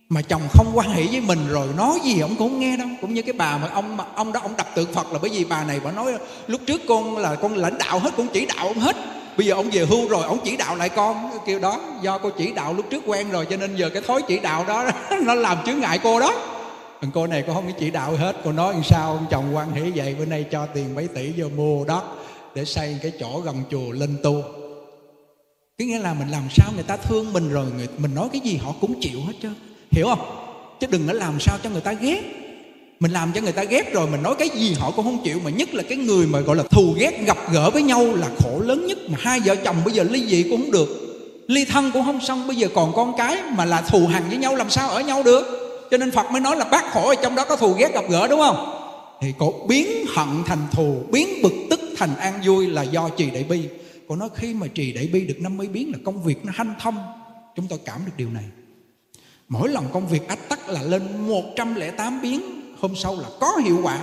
Mà 0.09 0.23
chồng 0.23 0.43
không 0.51 0.73
quan 0.75 0.91
hỷ 0.91 1.07
với 1.07 1.21
mình 1.21 1.49
rồi, 1.49 1.69
nói 1.77 1.99
gì 2.05 2.21
ông 2.21 2.37
cũng 2.37 2.61
nghe 2.61 2.77
đâu. 2.77 2.89
Cũng 3.01 3.15
như 3.15 3.23
cái 3.23 3.33
bà 3.33 3.59
mà 3.59 3.69
ông 3.69 3.97
mà 3.97 4.05
ông 4.15 4.33
đó, 4.33 4.41
ông 4.41 4.57
đập 4.57 4.69
tượng 4.75 4.93
phật 4.93 5.13
là 5.13 5.19
bởi 5.23 5.31
vì 5.31 5.45
bà 5.45 5.65
này 5.65 5.81
bà 5.81 5.93
nói, 5.93 6.13
lúc 6.47 6.61
trước 6.67 6.81
con 6.89 7.17
là 7.17 7.35
con 7.35 7.57
lãnh 7.57 7.79
đạo 7.79 7.99
hết, 7.99 8.11
con 8.17 8.29
chỉ 8.33 8.47
đạo 8.47 8.69
ông 8.69 8.79
hết 8.79 8.97
bây 9.37 9.47
giờ 9.47 9.55
ông 9.55 9.71
về 9.73 9.85
hưu 9.85 10.09
rồi 10.09 10.25
ông 10.25 10.39
chỉ 10.45 10.57
đạo 10.57 10.77
lại 10.77 10.89
con 10.89 11.31
kêu 11.47 11.59
đó 11.59 11.81
do 12.03 12.19
cô 12.19 12.31
chỉ 12.31 12.53
đạo 12.53 12.75
lúc 12.75 12.87
trước 12.91 13.03
quen 13.07 13.31
rồi 13.31 13.47
cho 13.51 13.57
nên 13.57 13.77
giờ 13.77 13.91
cái 13.91 14.03
thói 14.03 14.23
chỉ 14.29 14.39
đạo 14.39 14.65
đó 14.69 14.91
nó 15.23 15.35
làm 15.35 15.59
chướng 15.67 15.81
ngại 15.81 16.01
cô 16.03 16.21
đó. 16.21 16.33
Còn 17.01 17.11
cô 17.11 17.27
này 17.27 17.45
cô 17.47 17.55
không 17.55 17.67
có 17.67 17.73
chỉ 17.79 17.91
đạo 17.91 18.17
hết 18.17 18.37
cô 18.45 18.53
nói 18.53 18.75
sao 18.85 19.13
ông 19.13 19.27
chồng 19.31 19.57
quan 19.57 19.73
hỷ 19.73 19.93
vậy 19.95 20.15
bữa 20.19 20.25
nay 20.25 20.45
cho 20.51 20.67
tiền 20.67 20.95
mấy 20.95 21.09
tỷ 21.09 21.33
vô 21.37 21.49
mua 21.57 21.85
đất 21.85 22.03
để 22.55 22.65
xây 22.65 22.99
cái 23.03 23.13
chỗ 23.21 23.41
gần 23.41 23.63
chùa 23.71 23.93
lên 23.93 24.19
tu. 24.23 24.43
Cái 25.79 25.89
nghĩa 25.89 25.99
là 25.99 26.15
mình 26.15 26.29
làm 26.29 26.43
sao 26.51 26.73
người 26.75 26.85
ta 26.85 26.97
thương 26.97 27.33
mình 27.33 27.53
rồi 27.53 27.67
người, 27.77 27.89
mình 27.99 28.15
nói 28.15 28.29
cái 28.33 28.41
gì 28.41 28.57
họ 28.57 28.75
cũng 28.81 29.01
chịu 29.01 29.21
hết 29.27 29.33
trơn. 29.43 29.55
Hiểu 29.91 30.07
không? 30.07 30.21
Chứ 30.81 30.87
đừng 30.91 31.07
có 31.07 31.13
làm 31.13 31.41
sao 31.41 31.59
cho 31.63 31.71
người 31.71 31.81
ta 31.81 31.93
ghét 31.93 32.42
mình 33.03 33.13
làm 33.13 33.33
cho 33.35 33.41
người 33.41 33.53
ta 33.53 33.65
ghét 33.65 33.93
rồi, 33.93 34.07
mình 34.07 34.23
nói 34.23 34.35
cái 34.39 34.49
gì 34.49 34.75
họ 34.79 34.91
cũng 34.91 35.05
không 35.05 35.25
chịu, 35.25 35.41
mà 35.45 35.51
nhất 35.51 35.75
là 35.75 35.83
cái 35.83 35.99
người 35.99 36.27
mà, 36.27 36.41
gọi 36.41 36.57
là, 36.57 36.63
thù 36.71 36.95
ghét, 36.99 37.27
gặp 37.27 37.53
gỡ 37.53 37.71
với 37.71 37.83
nhau 37.83 38.15
là 38.15 38.29
khổ 38.39 38.61
lớn 38.61 38.87
nhất. 38.87 38.99
Mà 39.09 39.19
hai 39.21 39.41
vợ 39.41 39.57
chồng 39.57 39.77
bây 39.85 39.95
giờ 39.95 40.03
ly 40.03 40.27
dị 40.27 40.43
cũng 40.43 40.61
không 40.61 40.71
được, 40.71 40.89
ly 41.49 41.65
thân 41.65 41.91
cũng 41.93 42.05
không 42.05 42.21
xong, 42.21 42.47
bây 42.47 42.57
giờ 42.57 42.69
còn 42.75 42.93
con 42.95 43.15
cái 43.19 43.37
mà 43.57 43.65
là 43.65 43.81
thù 43.81 44.07
hằn 44.07 44.23
với 44.29 44.39
nhau, 44.39 44.57
làm 44.57 44.71
sao 44.71 44.91
ở 44.91 45.01
nhau 45.01 45.23
được? 45.23 45.45
Cho 45.91 45.97
nên 45.97 46.11
phật 46.11 46.31
mới 46.31 46.41
nói 46.41 46.57
là 46.57 46.65
bác 46.65 46.93
khổ 46.93 47.09
ở 47.09 47.15
trong 47.23 47.35
đó 47.35 47.45
có 47.45 47.57
thù 47.57 47.73
ghét, 47.73 47.95
gặp 47.95 48.05
gỡ, 48.11 48.29
đúng 48.29 48.41
không? 48.41 48.79
Thì 49.21 49.29
cổ 49.39 49.55
biến 49.69 49.87
hận 50.15 50.29
thành 50.47 50.67
thù, 50.73 50.97
biến 51.13 51.43
bực 51.43 51.53
tức 51.71 51.81
thành 51.97 52.17
an 52.17 52.41
vui 52.45 52.67
là 52.67 52.83
do 52.83 53.09
trì 53.09 53.31
đại 53.31 53.45
bi. 53.45 53.61
Cổ 54.09 54.17
nói 54.17 54.29
khi 54.35 54.55
mà 54.55 54.67
trì 54.67 54.93
đại 54.93 55.07
bi 55.13 55.21
được 55.21 55.41
50 55.41 55.67
biến 55.67 55.93
là 55.93 55.99
công 56.05 56.23
việc 56.23 56.45
nó 56.45 56.53
hanh 56.55 56.75
thông. 56.81 56.97
Chúng 57.57 57.67
tôi 57.69 57.79
cảm 57.85 58.01
được 58.07 58.13
điều 58.17 58.31
này. 58.31 58.45
Mỗi 59.49 59.69
lần 59.69 59.85
công 59.93 60.09
việc 60.09 60.29
ách 60.29 60.49
tắc 60.49 60.69
là 60.69 60.83
lên 60.83 61.03
108 61.29 62.23
biến 62.23 62.62
hôm 62.83 62.97
sau 62.97 63.17
là 63.21 63.29
có 63.41 63.57
hiệu 63.65 63.79
quả. 63.83 63.99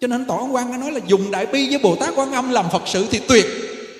Cho 0.00 0.06
nên 0.06 0.24
tổ 0.24 0.48
quan 0.52 0.80
nói 0.80 0.92
là 0.92 1.00
dùng 1.06 1.30
đại 1.30 1.46
bi 1.46 1.68
với 1.68 1.78
bồ 1.78 1.96
tát 1.96 2.14
quan 2.16 2.32
âm 2.32 2.50
làm 2.50 2.70
phật 2.70 2.82
sự 2.86 3.06
thì 3.10 3.20
tuyệt. 3.28 3.46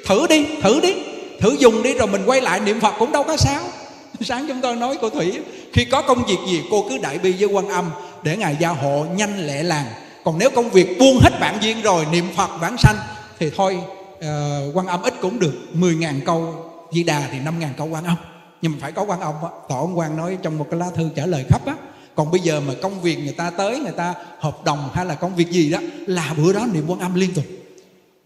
Thử 0.06 0.26
đi 0.26 0.46
thử 0.62 0.80
đi. 0.80 0.94
Thử 1.40 1.56
dùng 1.58 1.82
đi 1.82 1.94
rồi 1.94 2.06
mình 2.06 2.22
quay 2.26 2.40
lại 2.40 2.60
niệm 2.60 2.80
phật 2.80 2.94
cũng 2.98 3.12
đâu 3.12 3.22
có 3.22 3.36
sao. 3.36 3.62
Sáng 4.20 4.44
chúng 4.48 4.60
tôi 4.60 4.76
nói 4.76 4.98
cô 5.00 5.10
thủy 5.10 5.38
khi 5.72 5.84
có 5.84 6.02
công 6.02 6.24
việc 6.24 6.38
gì 6.48 6.62
cô 6.70 6.86
cứ 6.88 6.98
đại 6.98 7.18
bi 7.18 7.34
với 7.38 7.48
quan 7.48 7.68
âm 7.68 7.90
để 8.22 8.36
ngài 8.36 8.56
gia 8.60 8.68
hộ 8.68 9.06
nhanh 9.16 9.46
lẹ 9.46 9.62
làng. 9.62 9.86
Còn 10.24 10.38
nếu 10.38 10.50
công 10.50 10.70
việc 10.70 10.98
buông 10.98 11.18
hết 11.18 11.40
bản 11.40 11.58
duyên 11.60 11.82
rồi 11.82 12.06
niệm 12.12 12.24
phật 12.36 12.50
vãng 12.60 12.78
sanh 12.78 12.96
thì 13.38 13.50
thôi 13.56 13.78
uh, 14.16 14.76
quan 14.76 14.86
âm 14.86 15.02
ít 15.02 15.14
cũng 15.20 15.38
được 15.38 15.54
10.000 15.74 16.20
câu 16.24 16.54
di 16.92 17.02
đà 17.02 17.22
thì 17.32 17.38
5.000 17.38 17.66
câu 17.76 17.86
quan 17.86 18.04
âm. 18.04 18.16
Nhưng 18.62 18.72
mà 18.72 18.78
phải 18.80 18.92
có 18.92 19.02
quan 19.02 19.20
âm 19.20 19.34
tổ 19.68 19.80
ông 19.80 19.98
quan 19.98 20.16
nói 20.16 20.38
trong 20.42 20.58
một 20.58 20.66
cái 20.70 20.80
lá 20.80 20.86
thư 20.94 21.08
trả 21.16 21.26
lời 21.26 21.44
khắp 21.48 21.66
á 21.66 21.74
còn 22.14 22.30
bây 22.30 22.40
giờ 22.40 22.60
mà 22.60 22.74
công 22.82 23.00
việc 23.00 23.18
người 23.18 23.32
ta 23.32 23.50
tới, 23.50 23.78
người 23.78 23.92
ta 23.92 24.14
hợp 24.38 24.64
đồng 24.64 24.90
hay 24.94 25.06
là 25.06 25.14
công 25.14 25.36
việc 25.36 25.50
gì 25.50 25.70
đó, 25.70 25.78
là 26.06 26.34
bữa 26.36 26.52
đó 26.52 26.66
niệm 26.72 26.84
quan 26.88 27.00
âm 27.00 27.14
liên 27.14 27.34
tục. 27.34 27.44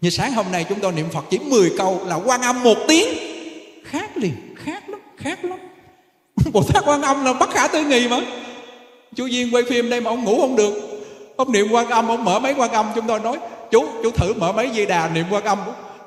Như 0.01 0.09
sáng 0.09 0.33
hôm 0.33 0.45
nay 0.51 0.65
chúng 0.69 0.79
tôi 0.79 0.91
niệm 0.91 1.05
phật 1.13 1.25
chỉ 1.29 1.39
10 1.39 1.71
câu 1.77 2.01
là 2.05 2.15
quan 2.15 2.41
âm 2.41 2.63
một 2.63 2.77
tiếng. 2.87 3.07
Khác 3.85 4.17
liền, 4.17 4.33
khác 4.55 4.89
lắm 4.89 4.99
khác 5.17 5.45
lắm. 5.45 5.59
Bồ 6.53 6.63
tát 6.63 6.83
quan 6.87 7.01
âm 7.01 7.25
là 7.25 7.33
bất 7.33 7.49
khả 7.49 7.67
tư 7.67 7.83
nghị 7.83 8.07
mà. 8.07 8.19
Chú 9.15 9.25
duyên 9.25 9.53
quay 9.53 9.63
phim 9.69 9.89
đây 9.89 10.01
mà 10.01 10.11
ông 10.11 10.23
ngủ 10.23 10.41
không 10.41 10.55
được. 10.55 10.73
Ông 11.35 11.51
niệm 11.51 11.67
quan 11.71 11.89
âm, 11.89 12.07
ông 12.07 12.23
mở 12.23 12.39
máy 12.39 12.53
quan 12.57 12.71
âm, 12.71 12.85
chúng 12.95 13.07
tôi 13.07 13.19
nói, 13.19 13.37
chú 13.71 13.85
chú 14.03 14.11
thử 14.11 14.33
mở 14.33 14.51
máy 14.51 14.69
di 14.75 14.85
đà 14.85 15.09
niệm 15.09 15.25
quan 15.31 15.43
âm. 15.43 15.57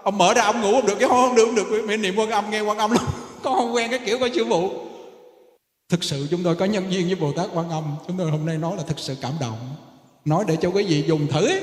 Ông 0.03 0.19
mở 0.19 0.35
ra, 0.35 0.43
ông 0.43 0.61
ngủ 0.61 0.73
không 0.73 0.87
được. 0.87 0.95
Cái 0.99 1.09
không 1.09 1.35
được 1.35 1.45
không 1.45 1.55
được. 1.55 1.85
Miệng 1.87 2.03
niệm 2.03 2.15
quan 2.17 2.31
âm, 2.31 2.51
nghe 2.51 2.61
quan 2.61 2.79
âm 2.79 2.91
lắm. 2.91 3.05
Con 3.43 3.55
không 3.55 3.75
quen 3.75 3.91
cái 3.91 4.01
kiểu 4.07 4.19
của 4.19 4.29
sư 4.35 4.47
phụ 4.49 4.71
thực 5.89 6.05
sự 6.05 6.27
chúng 6.31 6.43
tôi 6.43 6.55
có 6.55 6.65
nhân 6.65 6.93
duyên 6.93 7.07
với 7.07 7.15
bồ 7.15 7.33
tát 7.33 7.47
quan 7.55 7.71
âm. 7.71 7.85
Chúng 8.07 8.17
tôi 8.17 8.31
hôm 8.31 8.47
nay 8.47 8.59
nói 8.59 8.77
là 8.77 8.83
thực 8.87 8.99
sự 8.99 9.17
cảm 9.23 9.33
động. 9.41 9.59
Nói 10.25 10.45
để 10.49 10.57
cho 10.63 10.69
quý 10.69 10.85
vị 10.85 11.05
dùng 11.09 11.27
thử. 11.27 11.47
Ấy. 11.47 11.61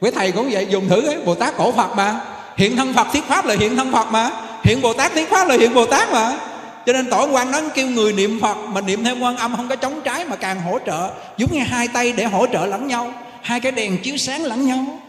Với 0.00 0.12
thầy 0.12 0.32
cũng 0.32 0.48
vậy, 0.52 0.66
dùng 0.70 0.88
thử. 0.88 1.06
Ấy. 1.06 1.22
bồ 1.24 1.34
tát 1.34 1.56
cổ 1.56 1.72
phật 1.72 1.96
mà. 1.96 2.20
Hiện 2.56 2.76
thân 2.76 2.94
phật 2.94 3.06
thiết 3.12 3.24
pháp 3.24 3.46
là 3.46 3.54
hiện 3.54 3.76
thân 3.76 3.92
phật 3.92 4.10
mà. 4.10 4.30
Hiện 4.64 4.82
bồ 4.82 4.92
tát 4.94 5.12
thiết 5.12 5.28
pháp 5.28 5.48
là 5.48 5.56
hiện 5.56 5.74
bồ 5.74 5.86
tát 5.86 6.12
mà. 6.12 6.40
Cho 6.86 6.92
nên 6.92 7.10
tổ 7.10 7.28
quan 7.32 7.50
nó 7.50 7.60
kêu 7.74 7.88
người 7.88 8.12
niệm 8.12 8.40
phật 8.40 8.54
mà 8.54 8.80
niệm 8.80 9.04
theo 9.04 9.16
quan 9.20 9.36
âm 9.36 9.56
không 9.56 9.68
có 9.68 9.76
chống 9.76 10.00
trái 10.04 10.24
mà 10.24 10.36
càng 10.36 10.60
hỗ 10.60 10.78
trợ. 10.86 11.10
Giống 11.38 11.52
như 11.52 11.60
hai 11.60 11.88
tay 11.88 12.12
để 12.12 12.24
hỗ 12.24 12.46
trợ 12.46 12.66
lẫn 12.66 12.86
nhau. 12.86 13.12
Hai 13.42 13.60
cái 13.60 13.72
đèn 13.72 13.98
chiếu 14.02 14.16
sáng 14.16 14.44
lẫn 14.44 14.66
nhau. 14.66 15.00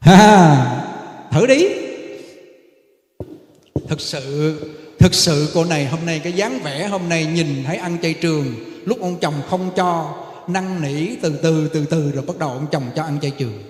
Ha. 0.00 0.56
Thử 1.30 1.46
đi. 1.46 1.68
Thực 3.88 4.00
sự 4.00 4.56
thực 5.06 5.14
sự 5.14 5.50
cô 5.54 5.64
này 5.64 5.86
hôm 5.86 6.06
nay 6.06 6.20
cái 6.24 6.32
dáng 6.32 6.58
vẻ 6.62 6.86
hôm 6.86 7.08
nay 7.08 7.26
nhìn 7.26 7.64
thấy 7.66 7.76
ăn 7.76 7.96
chay 8.02 8.14
trường. 8.14 8.54
Lúc 8.84 9.00
ông 9.00 9.18
chồng 9.20 9.34
không 9.50 9.70
cho, 9.76 10.14
năn 10.48 10.82
nỉ 10.82 11.16
từ 11.22 11.38
từ 11.42 11.68
từ 11.68 11.84
từ 11.84 12.10
rồi 12.10 12.24
bắt 12.26 12.38
đầu 12.38 12.48
ông 12.48 12.66
chồng 12.72 12.82
cho 12.96 13.02
ăn 13.02 13.18
chay 13.22 13.30
trường. 13.30 13.62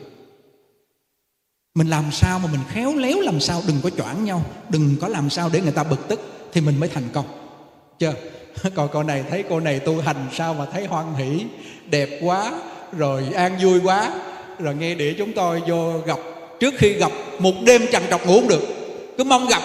Mình 1.74 1.88
làm 1.88 2.04
sao 2.12 2.38
mà 2.38 2.48
mình 2.52 2.60
khéo 2.68 2.94
léo 2.96 3.20
làm 3.20 3.40
sao? 3.40 3.62
Đừng 3.66 3.80
có 3.82 3.90
choảng 3.90 4.24
nhau, 4.24 4.42
đừng 4.68 4.96
có 5.00 5.08
làm 5.08 5.30
sao 5.30 5.50
để 5.52 5.60
người 5.60 5.72
ta 5.72 5.84
bực 5.84 6.08
tức 6.08 6.20
thì 6.52 6.60
mình 6.60 6.80
mới 6.80 6.88
thành 6.88 7.08
công. 7.12 7.26
Chưa? 7.98 8.14
Còn 8.74 8.88
cô 8.92 9.02
này 9.02 9.24
thấy 9.30 9.44
cô 9.48 9.60
này 9.60 9.78
tu 9.78 10.00
hành 10.00 10.28
sao 10.32 10.54
mà 10.54 10.66
thấy 10.72 10.86
hoan 10.86 11.14
hỷ, 11.14 11.44
đẹp 11.90 12.08
quá, 12.22 12.52
rồi 12.92 13.24
an 13.34 13.58
vui 13.62 13.80
quá. 13.84 14.10
Rồi 14.58 14.74
nghe 14.74 14.94
để 14.94 15.14
chúng 15.18 15.32
tôi 15.32 15.62
vô 15.66 15.98
gặp, 15.98 16.18
trước 16.60 16.74
khi 16.78 16.92
gặp, 16.92 17.12
một 17.38 17.54
đêm 17.66 17.82
trằn 17.92 18.02
trọc 18.10 18.26
ngủ 18.26 18.40
không 18.40 18.48
được. 18.48 18.62
Cứ 19.18 19.24
mong 19.24 19.48
gặp 19.48 19.62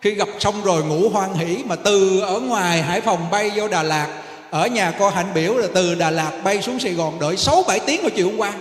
khi 0.00 0.14
gặp 0.14 0.28
xong 0.38 0.62
rồi 0.64 0.84
ngủ 0.84 1.08
hoan 1.08 1.34
hỷ 1.34 1.64
mà 1.64 1.76
từ 1.76 2.20
ở 2.20 2.40
ngoài 2.40 2.82
hải 2.82 3.00
phòng 3.00 3.30
bay 3.30 3.50
vô 3.54 3.68
đà 3.68 3.82
lạt, 3.82 4.08
ở 4.50 4.66
nhà 4.66 4.92
cô 4.98 5.08
hạnh 5.08 5.26
biểu 5.34 5.54
là 5.54 5.66
từ 5.74 5.94
đà 5.94 6.10
lạt 6.10 6.40
bay 6.44 6.62
xuống 6.62 6.78
sài 6.78 6.92
gòn 6.92 7.18
đợi 7.20 7.36
6 7.36 7.62
7 7.68 7.80
tiếng 7.80 8.02
hồi 8.02 8.10
chiều 8.10 8.28
hôm 8.28 8.36
qua. 8.38 8.52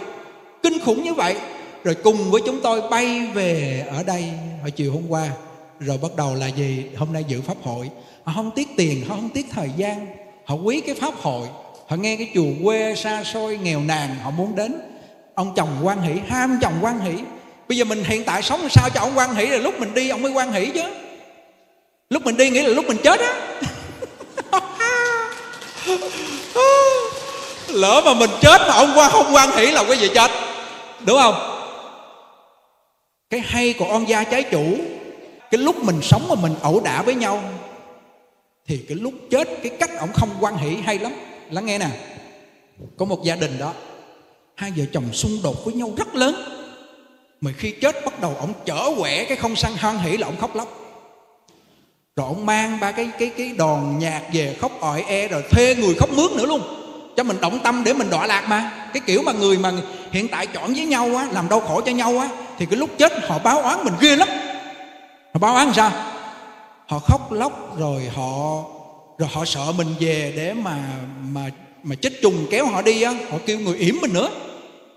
Kinh 0.63 0.79
khủng 0.79 1.03
như 1.03 1.13
vậy. 1.13 1.35
Rồi 1.83 1.95
cùng 1.95 2.31
với 2.31 2.41
chúng 2.45 2.61
tôi 2.61 2.81
bay 2.89 3.27
về 3.33 3.83
ở 3.91 4.03
đây 4.03 4.23
hồi 4.61 4.71
chiều 4.71 4.91
hôm 4.93 5.03
qua. 5.09 5.29
Rồi 5.79 5.97
bắt 6.01 6.15
đầu 6.17 6.35
là 6.35 6.47
gì? 6.47 6.85
Hôm 6.97 7.13
nay 7.13 7.23
dự 7.27 7.41
pháp 7.41 7.57
hội. 7.63 7.89
Họ 8.23 8.33
không 8.35 8.51
tiếc 8.51 8.67
tiền, 8.77 9.05
họ 9.07 9.15
không 9.15 9.29
tiếc 9.29 9.45
thời 9.51 9.69
gian. 9.77 10.07
Họ 10.45 10.55
quý 10.55 10.81
cái 10.81 10.95
pháp 10.95 11.13
hội. 11.21 11.47
Họ 11.87 11.95
nghe 11.95 12.15
cái 12.15 12.29
chùa 12.35 12.65
quê 12.65 12.95
xa 12.95 13.23
xôi 13.23 13.57
nghèo 13.57 13.79
nàn, 13.79 14.15
họ 14.23 14.31
muốn 14.31 14.55
đến. 14.55 14.81
Ông 15.35 15.53
chồng 15.55 15.69
quan 15.83 16.01
hỷ 16.01 16.13
ham 16.27 16.59
chồng 16.61 16.73
quan 16.81 16.99
hỷ. 16.99 17.13
Bây 17.67 17.77
giờ 17.77 17.83
mình 17.85 18.03
hiện 18.03 18.23
tại 18.23 18.41
sống 18.41 18.67
sao 18.69 18.89
cho 18.93 19.01
ông 19.01 19.11
quan 19.15 19.35
hỷ, 19.35 19.45
rồi 19.45 19.59
lúc 19.59 19.79
mình 19.79 19.93
đi 19.93 20.09
ông 20.09 20.21
mới 20.21 20.31
quan 20.31 20.51
hỷ 20.51 20.65
chứ 20.65 20.83
lúc 22.09 22.25
mình 22.25 22.37
đi 22.37 22.49
nghĩ 22.49 22.61
là 22.61 22.69
lúc 22.69 22.85
mình 22.87 22.97
chết 23.03 23.19
á. 23.19 23.33
Lỡ 27.67 28.01
mà 28.05 28.13
mình 28.13 28.29
chết 28.41 28.61
mà 28.61 28.73
ông 28.73 28.91
qua 28.95 29.09
không 29.09 29.33
quan 29.33 29.51
hỷ 29.51 29.65
là 29.71 29.83
cái 29.83 29.97
gì 29.97 30.09
chết. 30.15 30.31
Đúng 31.05 31.17
không? 31.17 31.35
Cái 33.29 33.39
hay 33.39 33.73
của 33.73 33.85
on 33.85 34.05
gia 34.05 34.23
trái 34.23 34.43
chủ, 34.43 34.77
cái 35.51 35.59
lúc 35.59 35.83
mình 35.83 35.99
sống 36.01 36.25
mà 36.29 36.35
mình 36.35 36.55
ẩu 36.61 36.79
đả 36.79 37.01
với 37.01 37.15
nhau, 37.15 37.43
thì 38.67 38.85
cái 38.87 38.97
lúc 38.97 39.13
chết, 39.31 39.47
cái 39.63 39.71
cách 39.79 39.89
ông 39.99 40.13
không 40.13 40.29
quan 40.39 40.57
hỷ 40.57 40.75
hay 40.75 40.99
lắm. 40.99 41.11
Lắng 41.51 41.65
nghe 41.65 41.77
nè. 41.77 41.87
Có 42.97 43.05
một 43.05 43.23
gia 43.23 43.35
đình 43.35 43.59
đó, 43.59 43.73
hai 44.55 44.71
vợ 44.75 44.83
chồng 44.93 45.13
xung 45.13 45.39
đột 45.43 45.65
với 45.65 45.73
nhau 45.73 45.93
rất 45.97 46.15
lớn. 46.15 46.35
Mà 47.41 47.51
khi 47.57 47.71
chết 47.71 48.05
bắt 48.05 48.21
đầu 48.21 48.35
ông 48.39 48.53
chở 48.65 48.91
quẻ 48.99 49.25
cái 49.25 49.37
không 49.37 49.55
săn 49.55 49.71
hoan 49.79 49.97
hỷ 49.97 50.17
là 50.17 50.27
ông 50.27 50.37
khóc 50.41 50.55
lóc 50.55 50.88
rồi 52.15 52.27
ông 52.27 52.45
mang 52.45 52.79
ba 52.79 52.91
cái 52.91 53.09
cái 53.19 53.31
cái 53.37 53.53
đòn 53.57 53.99
nhạc 53.99 54.21
về 54.33 54.57
khóc 54.61 54.71
ỏi 54.81 55.03
e 55.07 55.27
rồi 55.27 55.43
thuê 55.51 55.75
người 55.75 55.95
khóc 55.95 56.09
mướn 56.09 56.37
nữa 56.37 56.45
luôn. 56.45 56.61
Cho 57.17 57.23
mình 57.23 57.37
động 57.41 57.59
tâm 57.63 57.83
để 57.83 57.93
mình 57.93 58.09
đọa 58.09 58.27
lạc 58.27 58.45
mà. 58.47 58.89
Cái 58.93 59.01
kiểu 59.05 59.21
mà 59.21 59.31
người 59.31 59.57
mà 59.57 59.71
hiện 60.11 60.27
tại 60.27 60.47
chọn 60.47 60.73
với 60.73 60.85
nhau 60.85 61.15
á, 61.15 61.27
làm 61.31 61.49
đau 61.49 61.59
khổ 61.59 61.81
cho 61.85 61.91
nhau 61.91 62.19
á, 62.19 62.29
thì 62.57 62.65
cái 62.65 62.77
lúc 62.77 62.89
chết 62.97 63.13
họ 63.27 63.39
báo 63.39 63.61
oán 63.61 63.83
mình 63.83 63.93
ghê 63.99 64.15
lắm. 64.15 64.27
Họ 65.33 65.39
báo 65.39 65.53
oán 65.55 65.73
sao? 65.75 65.91
Họ 66.87 66.99
khóc 66.99 67.31
lóc 67.31 67.77
rồi 67.79 68.09
họ 68.15 68.63
rồi 69.17 69.29
họ 69.31 69.45
sợ 69.45 69.71
mình 69.77 69.87
về 69.99 70.33
để 70.35 70.53
mà 70.53 70.77
mà 71.21 71.49
mà 71.83 71.95
chết 71.95 72.13
trùng 72.21 72.47
kéo 72.51 72.65
họ 72.65 72.81
đi 72.81 73.01
á. 73.01 73.13
Họ 73.31 73.37
kêu 73.45 73.59
người 73.59 73.77
yểm 73.77 73.95
mình 74.01 74.13
nữa. 74.13 74.29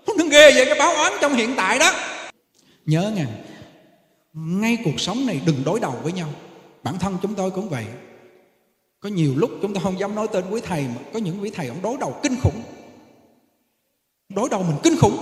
Nó 0.07 0.25
ghê 0.31 0.51
vậy, 0.51 0.65
cái 0.65 0.79
báo 0.79 0.93
oán 0.93 1.13
trong 1.21 1.35
hiện 1.35 1.53
tại 1.55 1.79
đó. 1.79 1.91
Nhớ 2.85 3.11
nha 3.15 3.25
ngay 4.33 4.77
cuộc 4.85 4.99
sống 4.99 5.25
này 5.25 5.41
đừng 5.45 5.63
đối 5.65 5.79
đầu 5.79 5.95
với 6.03 6.11
nhau 6.11 6.27
bản 6.83 6.99
thân 6.99 7.17
chúng 7.21 7.35
tôi 7.35 7.51
cũng 7.51 7.69
vậy. 7.69 7.85
Có 8.99 9.09
nhiều 9.09 9.33
lúc 9.35 9.51
chúng 9.61 9.73
tôi 9.73 9.83
không 9.83 9.99
dám 9.99 10.15
nói 10.15 10.27
tên 10.31 10.43
quý 10.49 10.61
thầy 10.65 10.81
mà 10.81 11.01
có 11.13 11.19
những 11.19 11.41
quý 11.41 11.51
thầy 11.55 11.67
ông 11.67 11.81
đối 11.81 11.97
đầu 11.97 12.19
kinh 12.23 12.35
khủng. 12.41 12.61
Đối 14.29 14.49
đầu 14.49 14.63
mình 14.63 14.77
kinh 14.83 14.95
khủng. 15.01 15.17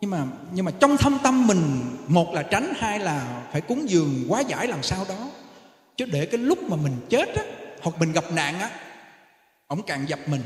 Nhưng 0.00 0.10
mà 0.10 0.26
nhưng 0.52 0.64
mà 0.64 0.72
trong 0.80 0.96
thâm 0.96 1.18
tâm 1.22 1.46
mình, 1.46 1.80
một 2.06 2.34
là 2.34 2.42
tránh, 2.42 2.72
hai 2.76 2.98
là 2.98 3.48
phải 3.52 3.60
cúng 3.60 3.90
dường 3.90 4.24
quá 4.28 4.40
giải 4.40 4.66
làm 4.66 4.82
sao 4.82 5.04
đó. 5.08 5.30
Chứ 5.96 6.04
để 6.12 6.26
cái 6.26 6.38
lúc 6.38 6.62
mà 6.62 6.76
mình 6.76 6.96
chết 7.08 7.28
á, 7.36 7.42
hoặc 7.82 7.98
mình 7.98 8.12
gặp 8.12 8.24
nạn 8.32 8.60
á, 8.60 8.70
ông 9.66 9.82
càng 9.82 10.08
dập 10.08 10.18
mình. 10.26 10.42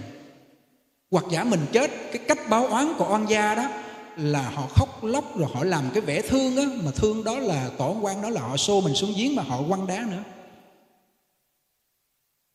Hoặc 1.10 1.24
giả 1.30 1.44
mình 1.44 1.60
chết, 1.72 1.90
cái 2.12 2.22
cách 2.28 2.38
báo 2.48 2.66
oán 2.66 2.94
của 2.98 3.08
oan 3.12 3.26
gia 3.28 3.54
đó 3.54 3.68
là 4.16 4.50
họ 4.50 4.66
khóc 4.66 5.04
lóc 5.04 5.38
rồi 5.38 5.48
họ 5.54 5.64
làm 5.64 5.84
cái 5.94 6.00
vẻ 6.00 6.22
thương 6.22 6.56
á, 6.56 6.64
mà 6.84 6.90
thương 6.90 7.24
đó 7.24 7.38
là 7.38 7.70
tổ 7.78 7.96
quan 8.02 8.22
đó 8.22 8.30
là 8.30 8.40
họ 8.40 8.56
xô 8.56 8.80
mình 8.80 8.94
xuống 8.94 9.12
giếng 9.16 9.36
mà 9.36 9.42
họ 9.42 9.62
quăng 9.68 9.86
đá 9.86 10.06
nữa. 10.10 10.22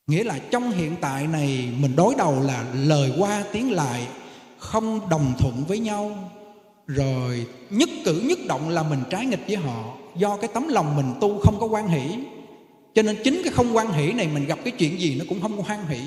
Nghĩa 0.08 0.24
là 0.24 0.40
trong 0.52 0.72
hiện 0.72 0.96
tại 1.02 1.28
này 1.28 1.70
mình 1.80 1.96
đối 1.96 2.16
đầu 2.16 2.42
là 2.44 2.66
lời 2.74 3.14
qua 3.18 3.44
tiếng 3.52 3.72
lại, 3.72 4.08
không 4.58 5.10
đồng 5.10 5.34
thuận 5.40 5.64
với 5.68 5.80
nhau, 5.80 6.32
rồi 6.88 7.46
nhất 7.70 7.90
cử 8.06 8.22
nhất 8.26 8.40
động 8.48 8.70
là 8.70 8.84
mình 8.84 9.00
trái 9.10 9.26
nghịch 9.26 9.44
với 9.48 9.56
họ, 9.56 9.94
do 10.16 10.38
cái 10.38 10.50
tấm 10.54 10.68
lòng 10.68 10.96
mình 10.96 11.14
tu 11.22 11.40
không 11.44 11.58
có 11.60 11.66
quan 11.66 11.88
hỷ. 11.88 12.16
Cho 12.94 13.02
nên 13.02 13.18
chính 13.24 13.42
cái 13.44 13.54
không 13.54 13.76
quan 13.76 13.94
hỷ 13.94 14.12
này 14.12 14.28
mình 14.28 14.46
gặp 14.46 14.60
cái 14.64 14.74
chuyện 14.78 15.00
gì 15.00 15.16
nó 15.20 15.26
cũng 15.30 15.42
không 15.42 15.58
hoan 15.58 15.88
hỷ. 15.88 16.00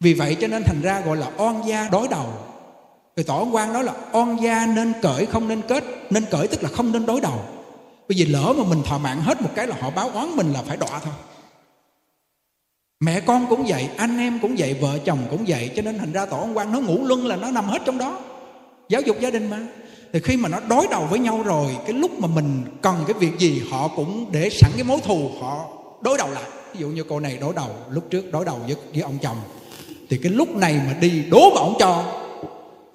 Vì 0.00 0.14
vậy 0.14 0.36
cho 0.40 0.46
nên 0.46 0.62
thành 0.66 0.80
ra 0.82 1.00
gọi 1.00 1.16
là 1.16 1.30
oan 1.36 1.68
gia 1.68 1.88
đối 1.88 2.08
đầu 2.08 2.32
rồi 3.18 3.24
tỏ 3.24 3.44
quan 3.44 3.72
đó 3.72 3.82
là 3.82 3.92
on 4.12 4.36
gia 4.42 4.66
nên 4.66 4.92
cởi 5.02 5.26
không 5.26 5.48
nên 5.48 5.62
kết 5.62 5.84
nên 6.10 6.24
cởi 6.30 6.48
tức 6.48 6.62
là 6.62 6.68
không 6.68 6.92
nên 6.92 7.06
đối 7.06 7.20
đầu. 7.20 7.40
Bởi 8.08 8.16
vì 8.18 8.24
lỡ 8.24 8.54
mà 8.58 8.64
mình 8.64 8.82
thọ 8.82 8.98
mạng 8.98 9.20
hết 9.20 9.42
một 9.42 9.48
cái 9.54 9.66
là 9.66 9.76
họ 9.80 9.90
báo 9.90 10.10
oán 10.14 10.36
mình 10.36 10.52
là 10.52 10.62
phải 10.62 10.76
đọa 10.76 11.00
thôi. 11.04 11.12
Mẹ 13.00 13.20
con 13.20 13.46
cũng 13.50 13.64
vậy 13.68 13.88
anh 13.96 14.18
em 14.18 14.38
cũng 14.42 14.54
vậy 14.58 14.76
vợ 14.80 14.98
chồng 15.04 15.18
cũng 15.30 15.44
vậy 15.48 15.70
cho 15.76 15.82
nên 15.82 15.98
thành 15.98 16.12
ra 16.12 16.26
tổ 16.26 16.36
ông 16.38 16.56
quan 16.56 16.72
nó 16.72 16.80
ngủ 16.80 17.04
luân 17.04 17.26
là 17.26 17.36
nó 17.36 17.50
nằm 17.50 17.64
hết 17.64 17.82
trong 17.84 17.98
đó. 17.98 18.20
Giáo 18.88 19.00
dục 19.00 19.16
gia 19.20 19.30
đình 19.30 19.50
mà. 19.50 19.58
Thì 20.12 20.20
khi 20.20 20.36
mà 20.36 20.48
nó 20.48 20.60
đối 20.60 20.86
đầu 20.90 21.06
với 21.10 21.18
nhau 21.18 21.42
rồi 21.42 21.76
cái 21.84 21.92
lúc 21.92 22.18
mà 22.18 22.28
mình 22.34 22.64
cần 22.82 22.96
cái 23.06 23.14
việc 23.18 23.38
gì 23.38 23.62
họ 23.70 23.88
cũng 23.96 24.26
để 24.32 24.50
sẵn 24.50 24.70
cái 24.74 24.84
mối 24.84 25.00
thù 25.04 25.30
họ 25.40 25.64
đối 26.00 26.18
đầu 26.18 26.30
lại. 26.30 26.44
Ví 26.72 26.80
dụ 26.80 26.88
như 26.88 27.04
cô 27.08 27.20
này 27.20 27.38
đối 27.40 27.54
đầu 27.54 27.68
lúc 27.90 28.04
trước 28.10 28.32
đối 28.32 28.44
đầu 28.44 28.60
với, 28.66 28.76
với 28.92 29.02
ông 29.02 29.18
chồng. 29.22 29.36
Thì 30.10 30.18
cái 30.22 30.32
lúc 30.32 30.56
này 30.56 30.80
mà 30.86 30.96
đi 31.00 31.22
đố 31.30 31.50
mà 31.54 31.60
ông 31.60 31.74
cho 31.78 32.04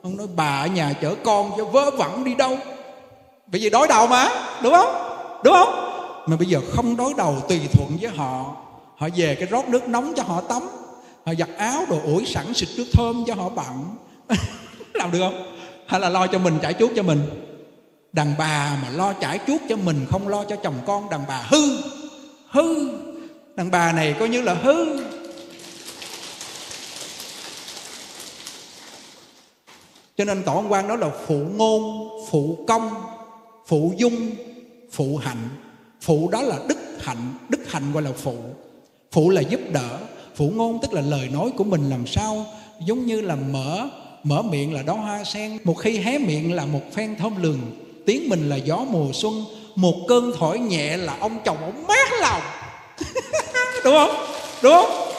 ông 0.04 0.18
nói, 0.18 0.28
bà 0.36 0.62
ở 0.62 0.68
nhà 0.68 0.93
chở 1.01 1.16
con 1.24 1.51
cho 1.58 1.66
vớ 1.66 1.91
vẩn 1.91 2.24
đi 2.24 2.36
đâu? 2.36 2.58
Bởi 3.47 3.62
vì 3.62 3.70
đối 3.70 3.88
đầu 3.88 4.08
mà, 4.08 4.30
đúng 4.64 4.74
không? 4.74 4.95
Đúng 5.43 5.54
không? 5.54 5.74
Mà 6.26 6.38
bây 6.38 6.47
giờ 6.47 6.62
không 6.76 6.97
đối 6.97 7.14
đầu 7.14 7.36
tùy 7.49 7.60
thuận 7.74 7.97
với 8.01 8.12
họ. 8.16 8.56
Họ 8.97 9.08
về 9.16 9.36
cái 9.36 9.47
rót 9.47 9.70
nước 9.70 9.88
nóng 9.88 10.14
cho 10.16 10.24
họ 10.24 10.41
tắm. 10.41 10.62
Họ 11.26 11.34
giặt 11.39 11.49
áo 11.58 11.86
đồ 11.89 11.99
ủi 12.04 12.26
sẵn, 12.26 12.54
xịt 12.54 12.70
nước 12.78 12.86
thơm 12.93 13.24
cho 13.28 13.36
họ 13.36 13.49
bận 13.49 13.95
làm 14.93 15.12
được 15.12 15.20
không? 15.20 15.56
Hay 15.88 15.99
là 15.99 16.10
lo 16.10 16.28
cho 16.28 16.39
mình 16.39 16.58
trải 16.62 16.74
chuốt 16.74 16.91
cho 16.95 17.04
mình? 17.04 17.22
Đàn 18.14 18.34
bà 18.38 18.78
mà 18.84 18.89
lo 18.89 19.14
trải 19.14 19.39
chuốt 19.47 19.62
cho 19.70 19.76
mình, 19.76 20.06
không 20.12 20.28
lo 20.28 20.43
cho 20.43 20.56
chồng 20.56 20.80
con, 20.86 21.10
đàn 21.10 21.22
bà 21.28 21.45
hư. 21.47 21.58
Hư. 22.49 22.89
Đàn 23.56 23.72
bà 23.72 23.91
này 23.91 24.16
coi 24.20 24.30
như 24.30 24.41
là 24.41 24.54
hư. 24.54 24.97
Cho 30.18 30.26
nên 30.26 30.43
tổ 30.43 30.64
quan 30.70 30.88
đó 30.88 30.95
là 30.95 31.09
phụ 31.28 31.36
ngôn, 31.55 32.09
phụ 32.30 32.57
công, 32.68 32.89
phụ 33.66 33.93
dung, 33.97 34.30
phụ 34.91 35.18
hạnh. 35.18 35.49
Phụ 36.01 36.30
đó 36.32 36.41
là 36.41 36.59
đức 36.68 36.78
hạnh 37.01 37.34
đức 37.49 37.72
hạnh 37.72 37.93
gọi 37.93 38.03
là 38.03 38.11
phụ. 38.18 38.36
Phụ 39.11 39.30
là 39.30 39.41
giúp 39.41 39.59
đỡ. 39.72 39.99
Phụ 40.36 40.51
ngôn 40.55 40.80
tức 40.82 40.93
là 40.93 41.01
lời 41.01 41.30
nói 41.30 41.51
của 41.57 41.64
mình 41.64 41.89
làm 41.89 42.07
sao? 42.07 42.45
Giống 42.86 43.05
như 43.05 43.22
là 43.22 43.36
mở 43.36 43.89
mở 44.24 44.41
miệng 44.41 44.74
là 44.74 44.82
đóa 44.82 44.95
hoa 44.95 45.24
sen. 45.24 45.57
Một 45.64 45.74
khi 45.74 45.97
hé 45.97 46.18
miệng 46.18 46.53
là 46.53 46.66
một 46.66 46.82
phen 46.93 47.16
thơm 47.16 47.43
lừng. 47.43 47.59
Tiếng 48.05 48.30
mình 48.30 48.49
là 48.49 48.55
gió 48.55 48.78
mùa 48.78 49.11
xuân. 49.14 49.45
Một 49.76 49.95
cơn 50.07 50.32
thổi 50.38 50.59
nhẹ 50.59 50.97
là 50.97 51.18
ông 51.20 51.39
chồng 51.45 51.57
ông 51.61 51.88
mát 51.88 52.09
lòng. 52.22 52.41
Đúng 53.84 53.93
không? 53.93 54.16
Đúng 54.64 54.74
không? 54.74 55.14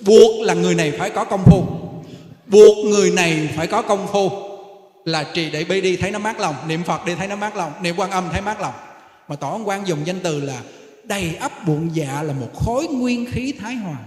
Buộc 0.00 0.40
là 0.40 0.54
người 0.54 0.74
này 0.74 0.92
phải 0.98 1.10
có 1.10 1.24
công 1.24 1.44
phu 1.44 1.79
buộc 2.50 2.86
người 2.86 3.10
này 3.10 3.48
phải 3.56 3.66
có 3.66 3.82
công 3.82 4.06
phu. 4.12 4.30
Là 5.04 5.24
trì 5.34 5.50
để 5.50 5.64
bi 5.64 5.80
đi 5.80 5.96
thấy 5.96 6.10
nó 6.10 6.18
mát 6.18 6.40
lòng, 6.40 6.54
niệm 6.68 6.82
phật 6.82 7.06
đi 7.06 7.14
thấy 7.14 7.28
nó 7.28 7.36
mát 7.36 7.56
lòng, 7.56 7.72
niệm 7.82 7.94
quan 7.98 8.10
âm 8.10 8.28
thấy 8.32 8.40
mát 8.40 8.60
lòng. 8.60 8.74
Mà 9.28 9.36
tỏ 9.36 9.58
quan 9.64 9.88
dùng 9.88 10.06
danh 10.06 10.20
từ 10.22 10.40
là 10.40 10.62
đầy 11.04 11.34
ắp 11.34 11.66
bụng 11.66 11.90
dạ 11.94 12.22
là 12.22 12.32
một 12.32 12.50
khối 12.54 12.88
nguyên 12.88 13.26
khí 13.32 13.52
thái 13.60 13.74
hòa. 13.74 13.98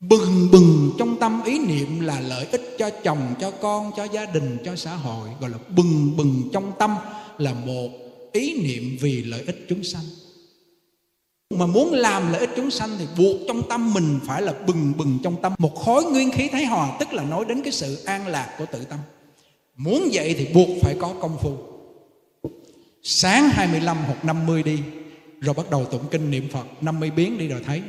Bừng 0.00 0.48
bừng 0.52 0.92
trong 0.98 1.16
tâm 1.20 1.42
ý 1.44 1.58
niệm 1.58 2.00
là 2.00 2.20
lợi 2.20 2.46
ích 2.52 2.74
cho 2.78 2.90
chồng, 3.02 3.34
cho 3.40 3.50
con, 3.50 3.90
cho 3.96 4.04
gia 4.04 4.24
đình, 4.24 4.58
cho 4.64 4.76
xã 4.76 4.94
hội. 4.94 5.28
Gọi 5.40 5.50
là 5.50 5.58
bừng 5.68 6.16
bừng 6.16 6.42
trong 6.52 6.72
tâm 6.78 6.96
là 7.38 7.52
một 7.52 7.88
ý 8.32 8.62
niệm 8.62 8.96
vì 9.00 9.24
lợi 9.24 9.42
ích 9.46 9.66
chúng 9.68 9.84
sanh 9.84 10.04
mà 11.54 11.66
muốn 11.66 11.92
làm 11.92 12.32
lợi 12.32 12.40
ích 12.40 12.50
chúng 12.56 12.70
sanh 12.70 12.90
thì 12.98 13.06
buộc 13.18 13.36
trong 13.48 13.62
tâm 13.68 13.94
mình 13.94 14.20
phải 14.26 14.42
là 14.42 14.52
bừng 14.66 14.92
bừng 14.96 15.18
trong 15.24 15.36
tâm. 15.42 15.54
Một 15.58 15.74
khối 15.76 16.04
nguyên 16.04 16.30
khí 16.30 16.48
thái 16.48 16.64
hòa, 16.64 16.96
tức 17.00 17.12
là 17.12 17.24
nói 17.24 17.44
đến 17.44 17.62
cái 17.62 17.72
sự 17.72 18.02
an 18.04 18.26
lạc 18.26 18.54
của 18.58 18.66
tự 18.72 18.84
tâm. 18.84 18.98
Muốn 19.76 20.08
vậy 20.12 20.34
thì 20.38 20.46
buộc 20.54 20.68
phải 20.82 20.94
có 21.00 21.12
công 21.20 21.38
phu. 21.38 21.56
Sáng 23.02 23.48
25 23.48 23.96
hoặc 24.06 24.24
50 24.24 24.62
đi, 24.62 24.78
rồi 25.40 25.54
bắt 25.54 25.70
đầu 25.70 25.84
tụng 25.84 26.04
kinh 26.10 26.30
niệm 26.30 26.48
Phật 26.52 26.64
50 26.80 27.10
biến 27.10 27.38
đi 27.38 27.48
rồi 27.48 27.60
thấy. 27.66 27.82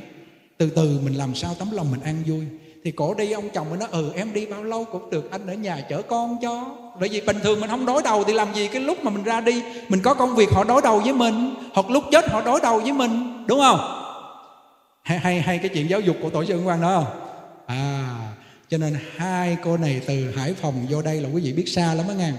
Từ 0.57 0.70
từ 0.70 0.99
mình 1.03 1.14
làm 1.14 1.36
sao 1.36 1.55
tấm 1.60 1.72
lòng 1.72 1.91
mình 1.91 2.01
an 2.01 2.24
vui. 2.28 2.41
Thì 2.84 2.91
cổ 2.91 3.14
đi, 3.14 3.32
ông 3.32 3.49
chồng 3.53 3.70
mới 3.70 3.80
nói 3.80 3.89
ừ 3.91 4.12
em 4.16 4.34
đi 4.34 4.45
bao 4.45 4.64
lâu 4.64 4.86
cũng 4.91 5.10
được, 5.10 5.32
anh 5.32 5.47
ở 5.47 5.53
nhà 5.53 5.86
chở 5.89 6.01
con 6.01 6.38
cho. 6.41 6.76
Bởi 6.99 7.10
vì 7.10 7.22
bình 7.22 7.38
thường 7.43 7.62
mình 7.62 7.70
không 7.70 7.86
đối 7.86 8.03
đầu 8.03 8.24
thì 8.24 8.34
làm 8.34 8.53
gì 8.55 8.68
cái 8.68 8.82
lúc 8.82 9.03
mà 9.03 9.12
mình 9.12 9.24
ra 9.24 9.41
đi, 9.41 9.62
mình 9.89 9.99
có 10.03 10.14
công 10.14 10.36
việc 10.36 10.49
họ 10.51 10.64
đối 10.64 10.82
đầu 10.82 10.99
với 10.99 11.14
mình, 11.14 11.55
hoặc 11.74 11.89
lúc 11.89 12.03
chết 12.12 12.30
họ 12.30 12.41
đối 12.41 12.60
đầu 12.62 12.80
với 12.80 12.93
mình 12.93 13.28
đúng 13.50 13.60
không? 13.60 13.80
Hay 15.04 15.20
hay, 15.20 15.41
hay 15.41 15.58
cái 15.58 15.70
chuyện 15.70 15.89
giáo 15.89 16.00
dục 16.00 16.18
của 16.22 16.30
tổ 16.30 16.45
sư 16.45 16.62
quan 16.66 16.82
đó 16.82 17.04
không? 17.04 17.22
À 17.66 18.16
cho 18.70 18.78
nên 18.78 18.97
hai 19.16 19.58
cô 19.64 19.78
này 19.78 20.02
từ 20.08 20.32
hải 20.36 20.54
phòng 20.54 20.86
vô 20.89 21.02
đây 21.02 21.22
là 21.22 21.30
quý 21.30 21.41
vị 21.41 21.54
biết 21.54 21.70
xa 21.70 21.93
lắm 21.93 22.06
á 22.08 22.14
ngàn 22.14 22.34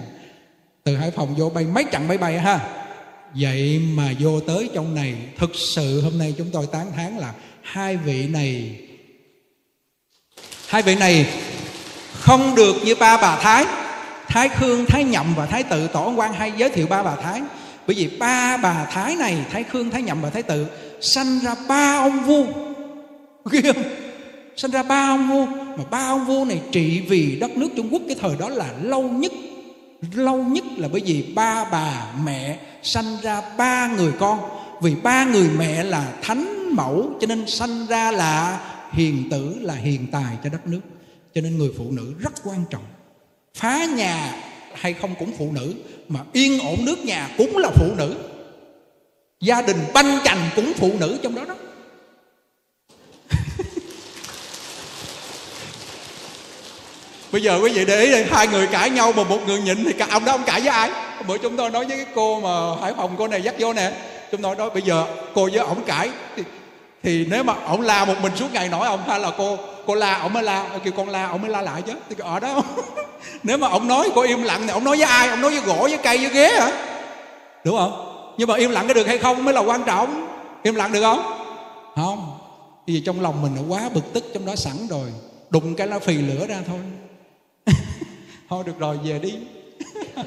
từ 0.84 0.96
hải 0.96 1.10
phòng 1.10 1.34
vô 1.34 1.50
bay 1.50 1.64
mấy 1.64 1.84
chặng 1.92 2.08
máy 2.08 2.18
bay 2.18 2.38
ha. 2.38 2.60
Vậy 3.34 3.78
mà 3.78 4.12
vô 4.18 4.40
tới 4.40 4.70
trong 4.74 4.94
này 4.94 5.14
thực 5.38 5.50
sự 5.54 6.00
hôm 6.00 6.18
nay 6.18 6.34
chúng 6.38 6.50
tôi 6.52 6.66
tán 6.72 6.92
thán 6.96 7.16
là 7.16 7.32
hai 7.62 7.96
vị 7.96 8.26
này 8.26 8.80
hai 10.68 10.82
vị 10.82 10.94
này 10.94 11.26
không 12.12 12.54
được 12.54 12.76
như 12.84 12.94
ba 12.94 13.16
bà 13.16 13.36
thái. 13.36 13.64
Thái 14.28 14.48
khương 14.48 14.86
thái 14.86 15.04
nhậm 15.04 15.34
và 15.36 15.46
thái 15.46 15.62
tự 15.62 15.88
tổ 15.88 16.12
quan 16.16 16.32
hay 16.32 16.52
giới 16.56 16.70
thiệu 16.70 16.86
ba 16.86 17.02
bà 17.02 17.16
thái. 17.16 17.42
Bởi 17.86 17.96
vì 17.96 18.08
ba 18.18 18.56
bà 18.56 18.84
thái 18.84 19.16
này 19.16 19.44
thái 19.50 19.62
khương 19.62 19.90
thái 19.90 20.02
nhậm 20.02 20.20
và 20.20 20.30
thái 20.30 20.42
tự 20.42 20.66
sanh 21.00 21.38
ra 21.42 21.54
ba 21.68 21.96
ông 21.96 22.24
vua. 22.26 22.44
Ghê 23.50 23.72
không? 23.72 23.82
Sanh 24.56 24.70
ra 24.70 24.82
ba 24.82 25.08
ông 25.08 25.28
vua. 25.28 25.46
Mà 25.76 25.84
ba 25.90 25.98
ông 25.98 26.26
vua 26.26 26.44
này 26.44 26.60
trị 26.72 27.00
vì 27.08 27.36
đất 27.40 27.56
nước 27.56 27.68
trung 27.76 27.88
quốc. 27.90 28.02
Cái 28.06 28.16
thời 28.20 28.36
đó 28.38 28.48
là 28.48 28.72
lâu 28.82 29.02
nhất. 29.02 29.32
Lâu 30.14 30.42
nhất 30.42 30.64
là 30.76 30.88
bởi 30.88 31.00
vì 31.04 31.22
ba 31.34 31.64
bà 31.64 32.06
mẹ 32.24 32.58
sanh 32.82 33.16
ra 33.22 33.42
ba 33.56 33.88
người 33.96 34.12
con. 34.18 34.40
Vì 34.82 34.94
ba 34.94 35.24
người 35.24 35.48
mẹ 35.58 35.84
là 35.84 36.12
thánh 36.22 36.74
mẫu, 36.76 37.10
cho 37.20 37.26
nên 37.26 37.46
sanh 37.46 37.86
ra 37.86 38.10
là 38.10 38.60
hiền 38.92 39.30
tử, 39.30 39.56
là 39.60 39.74
hiền 39.74 40.06
tài 40.12 40.36
cho 40.44 40.50
đất 40.50 40.66
nước. 40.66 40.80
Cho 41.34 41.40
nên 41.40 41.58
người 41.58 41.70
phụ 41.78 41.84
nữ 41.90 42.14
rất 42.18 42.32
quan 42.44 42.64
trọng. 42.70 42.84
Phá 43.54 43.84
nhà 43.84 44.34
hay 44.74 44.92
không 44.92 45.14
cũng 45.18 45.32
phụ 45.38 45.52
nữ, 45.52 45.74
mà 46.08 46.20
yên 46.32 46.60
ổn 46.60 46.84
nước 46.84 47.04
nhà 47.04 47.30
cũng 47.38 47.56
là 47.56 47.70
phụ 47.74 47.94
nữ 47.98 48.16
gia 49.40 49.62
đình 49.62 49.86
banh 49.94 50.18
chành 50.24 50.50
cũng 50.56 50.72
phụ 50.76 50.90
nữ 50.98 51.18
trong 51.22 51.34
đó 51.34 51.42
đó. 51.48 51.54
Bây 57.32 57.42
giờ 57.42 57.60
quý 57.62 57.72
vị 57.72 57.84
để 57.84 58.00
ý 58.00 58.10
đây 58.10 58.26
hai 58.30 58.46
người 58.46 58.66
cãi 58.66 58.90
nhau 58.90 59.12
mà 59.12 59.24
một 59.24 59.38
người 59.46 59.60
nhịn 59.60 59.84
thì 59.84 59.92
cả 59.92 60.06
ông 60.10 60.24
đó 60.24 60.32
ông 60.32 60.44
cãi 60.46 60.60
với 60.60 60.68
ai? 60.68 60.90
Bữa 61.26 61.38
chúng 61.38 61.56
tôi 61.56 61.70
nói 61.70 61.84
với 61.84 61.96
cái 61.96 62.06
cô 62.14 62.40
mà 62.40 62.82
hải 62.82 62.94
phòng 62.96 63.14
cô 63.18 63.28
này 63.28 63.42
dắt 63.42 63.54
vô 63.58 63.72
nè. 63.72 63.92
Chúng 64.30 64.42
tôi 64.42 64.56
nói 64.56 64.70
bây 64.70 64.82
giờ 64.82 65.06
cô 65.34 65.48
với 65.52 65.60
ổng 65.60 65.84
cãi 65.84 66.10
thì, 66.36 66.42
thì 67.02 67.26
nếu 67.30 67.42
mà 67.42 67.54
ổng 67.66 67.80
la 67.80 68.04
một 68.04 68.14
mình 68.22 68.32
suốt 68.36 68.52
ngày 68.52 68.68
nổi 68.68 68.86
ông 68.86 69.08
hay 69.08 69.20
là 69.20 69.30
cô 69.38 69.58
cô 69.86 69.94
la 69.94 70.14
ổng 70.14 70.32
mới 70.32 70.42
la 70.42 70.66
kêu 70.84 70.92
con 70.96 71.08
la 71.08 71.26
ổng 71.26 71.42
mới 71.42 71.50
la 71.50 71.62
lại 71.62 71.82
chứ. 71.82 71.92
Thì 72.08 72.16
ở 72.18 72.40
đó. 72.40 72.62
Nếu 73.42 73.58
mà 73.58 73.68
ổng 73.68 73.88
nói 73.88 74.10
cô 74.14 74.22
im 74.22 74.42
lặng 74.42 74.62
thì 74.66 74.72
ổng 74.72 74.84
nói 74.84 74.96
với 74.96 75.06
ai? 75.06 75.28
Ổng 75.28 75.40
nói 75.40 75.50
với 75.50 75.60
gỗ 75.60 75.82
với 75.82 75.98
cây 76.02 76.18
với 76.18 76.28
ghế 76.28 76.60
hả? 76.60 76.72
Đúng 77.64 77.76
không? 77.78 78.09
Nhưng 78.40 78.48
mà 78.48 78.56
im 78.56 78.70
lặng 78.70 78.88
có 78.88 78.94
được 78.94 79.06
hay 79.06 79.18
không 79.18 79.44
mới 79.44 79.54
là 79.54 79.60
quan 79.60 79.82
trọng. 79.86 80.28
Im 80.62 80.74
lặng 80.74 80.92
được 80.92 81.00
không? 81.00 81.22
Không. 81.94 82.38
Vì 82.86 83.00
trong 83.00 83.20
lòng 83.20 83.42
mình 83.42 83.52
nó 83.56 83.62
quá 83.68 83.90
bực 83.94 84.12
tức, 84.12 84.24
trong 84.34 84.46
đó 84.46 84.56
sẵn 84.56 84.76
rồi. 84.90 85.08
Đụng 85.50 85.74
cái 85.74 85.86
lá 85.86 85.98
phì 85.98 86.14
lửa 86.14 86.46
ra 86.46 86.58
thôi. 86.66 86.78
Thôi 88.48 88.64
được 88.66 88.78
rồi, 88.78 88.98
về 89.04 89.18
đi. 89.18 89.34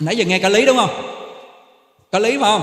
Nãy 0.00 0.16
giờ 0.16 0.24
nghe 0.24 0.38
cả 0.38 0.48
lý 0.48 0.66
đúng 0.66 0.76
không? 0.76 0.90
Cả 2.12 2.18
lý 2.18 2.30
phải 2.30 2.58
không? 2.58 2.62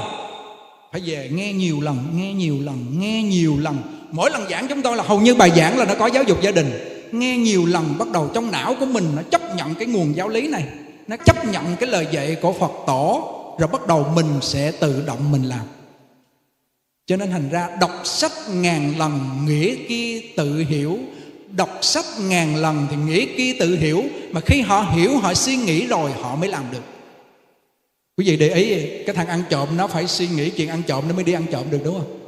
Phải 0.91 1.01
về 1.05 1.29
nghe 1.31 1.53
nhiều 1.53 1.81
lần, 1.81 1.97
nghe 2.15 2.33
nhiều 2.33 2.57
lần, 2.61 2.85
nghe 2.99 3.23
nhiều 3.23 3.57
lần. 3.59 3.77
Mỗi 4.11 4.31
lần 4.31 4.49
giảng 4.49 4.67
chúng 4.67 4.81
tôi 4.81 4.97
là 4.97 5.03
hầu 5.03 5.21
như 5.21 5.35
bài 5.35 5.51
giảng 5.55 5.77
là 5.77 5.85
nó 5.85 5.95
có 5.99 6.07
giáo 6.07 6.23
dục 6.23 6.41
gia 6.41 6.51
đình. 6.51 6.71
Nghe 7.11 7.37
nhiều 7.37 7.65
lần, 7.65 7.97
bắt 7.97 8.07
đầu 8.11 8.29
trong 8.33 8.51
não 8.51 8.75
của 8.79 8.85
mình 8.85 9.07
nó 9.15 9.21
chấp 9.21 9.55
nhận 9.55 9.75
cái 9.75 9.87
nguồn 9.87 10.15
giáo 10.15 10.29
lý 10.29 10.47
này 10.47 10.63
nó 11.11 11.17
chấp 11.17 11.45
nhận 11.45 11.75
cái 11.79 11.89
lời 11.89 12.07
dạy 12.11 12.37
của 12.41 12.53
phật 12.53 12.71
tổ, 12.87 13.33
rồi 13.59 13.67
bắt 13.67 13.87
đầu 13.87 14.11
mình 14.15 14.39
sẽ 14.41 14.71
tự 14.71 15.03
động 15.05 15.31
mình 15.31 15.43
làm. 15.43 15.65
Cho 17.05 17.17
nên 17.17 17.31
thành 17.31 17.49
ra 17.49 17.77
đọc 17.81 18.01
sách 18.03 18.31
ngàn 18.53 18.93
lần 18.97 19.19
nghĩa 19.45 19.75
kia 19.87 20.21
tự 20.37 20.57
hiểu. 20.57 20.99
Đọc 21.51 21.77
sách 21.81 22.05
ngàn 22.19 22.55
lần 22.55 22.87
thì 22.91 22.95
nghĩa 22.97 23.25
kia 23.37 23.53
tự 23.59 23.75
hiểu. 23.75 24.03
Mà 24.31 24.41
khi 24.45 24.61
họ 24.61 24.81
hiểu, 24.81 25.17
họ 25.17 25.33
suy 25.33 25.55
nghĩ 25.55 25.87
rồi, 25.87 26.11
họ 26.11 26.35
mới 26.35 26.49
làm 26.49 26.63
được. 26.71 26.83
Quý 28.17 28.25
vị 28.25 28.37
để 28.37 28.53
ý, 28.53 28.87
cái 29.05 29.15
thằng 29.15 29.27
ăn 29.27 29.43
trộm 29.49 29.77
nó 29.77 29.87
phải 29.87 30.07
suy 30.07 30.27
nghĩ 30.27 30.49
chuyện 30.49 30.69
ăn 30.69 30.81
trộm 30.87 31.03
nó 31.07 31.15
mới 31.15 31.23
đi 31.23 31.33
ăn 31.33 31.45
trộm 31.51 31.63
được, 31.69 31.79
đúng 31.83 31.93
không? 31.93 32.19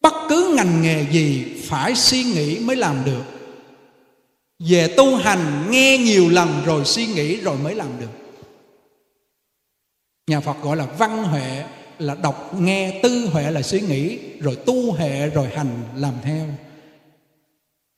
Bất 0.00 0.14
cứ 0.28 0.54
ngành 0.56 0.82
nghề 0.82 1.06
gì 1.12 1.44
phải 1.64 1.94
suy 1.94 2.24
nghĩ 2.24 2.58
mới 2.58 2.76
làm 2.76 3.04
được 3.04 3.24
về 4.58 4.94
tu 4.96 5.16
hành, 5.16 5.70
nghe 5.70 5.98
nhiều 5.98 6.28
lần 6.28 6.62
rồi 6.64 6.84
suy 6.84 7.06
nghĩ 7.06 7.40
rồi 7.40 7.58
mới 7.58 7.74
làm 7.74 8.00
được. 8.00 8.10
Nhà 10.26 10.40
phật 10.40 10.62
gọi 10.62 10.76
là 10.76 10.86
văn 10.86 11.24
huệ, 11.24 11.64
là 11.98 12.14
đọc, 12.14 12.54
nghe, 12.60 13.00
tư 13.02 13.28
huệ 13.32 13.50
là 13.50 13.62
suy 13.62 13.80
nghĩ, 13.80 14.18
rồi 14.40 14.56
tu 14.66 14.92
hệ 14.92 15.30
rồi 15.30 15.48
hành, 15.48 15.82
làm 15.96 16.14
theo. 16.22 16.46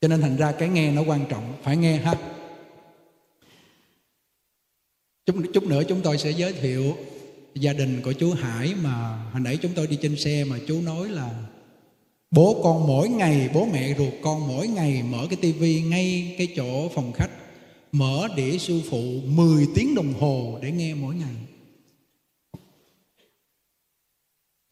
Cho 0.01 0.07
nên 0.07 0.21
thành 0.21 0.37
ra 0.37 0.51
cái 0.51 0.69
nghe 0.69 0.91
nó 0.91 1.01
quan 1.01 1.25
trọng, 1.29 1.53
phải 1.63 1.77
nghe 1.77 1.97
ha. 1.97 2.15
Chút 5.25 5.35
chút 5.53 5.63
nữa 5.63 5.81
chúng 5.87 6.01
tôi 6.01 6.17
sẽ 6.17 6.31
giới 6.31 6.53
thiệu 6.53 6.97
gia 7.55 7.73
đình 7.73 8.01
của 8.01 8.13
chú 8.13 8.33
Hải 8.33 8.73
mà 8.83 9.17
hồi 9.31 9.41
nãy 9.41 9.57
chúng 9.61 9.71
tôi 9.75 9.87
đi 9.87 9.99
trên 10.01 10.17
xe 10.17 10.43
mà 10.43 10.57
chú 10.67 10.81
nói 10.81 11.09
là 11.09 11.29
bố 12.31 12.61
con 12.63 12.87
mỗi 12.87 13.09
ngày 13.09 13.49
bố 13.53 13.65
mẹ 13.65 13.95
ruột 13.97 14.13
con 14.23 14.47
mỗi 14.47 14.67
ngày 14.67 15.03
mở 15.03 15.27
cái 15.29 15.39
tivi 15.41 15.81
ngay 15.81 16.35
cái 16.37 16.53
chỗ 16.55 16.89
phòng 16.89 17.13
khách 17.13 17.31
mở 17.91 18.27
đĩa 18.35 18.57
sư 18.57 18.81
phụ 18.89 19.21
10 19.25 19.67
tiếng 19.75 19.95
đồng 19.95 20.13
hồ 20.13 20.59
để 20.61 20.71
nghe 20.71 20.93
mỗi 20.95 21.15
ngày. 21.15 21.35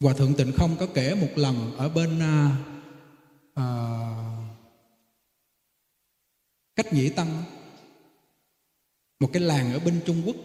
Hòa 0.00 0.14
thượng 0.14 0.34
Tịnh 0.34 0.52
không 0.52 0.76
có 0.80 0.86
kể 0.94 1.14
một 1.14 1.30
lần 1.36 1.76
ở 1.76 1.88
bên 1.88 2.20
à, 2.20 2.56
à, 3.54 3.64
cách 6.76 6.92
nhĩ 6.92 7.08
tăng 7.08 7.42
một 9.20 9.30
cái 9.32 9.42
làng 9.42 9.72
ở 9.72 9.78
bên 9.78 10.00
Trung 10.06 10.22
Quốc 10.26 10.36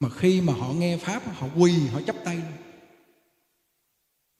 mà 0.00 0.08
khi 0.10 0.40
mà 0.40 0.52
họ 0.52 0.72
nghe 0.72 0.96
pháp 0.96 1.22
họ 1.34 1.48
quỳ 1.56 1.86
họ 1.86 2.00
chấp 2.06 2.16
tay 2.24 2.38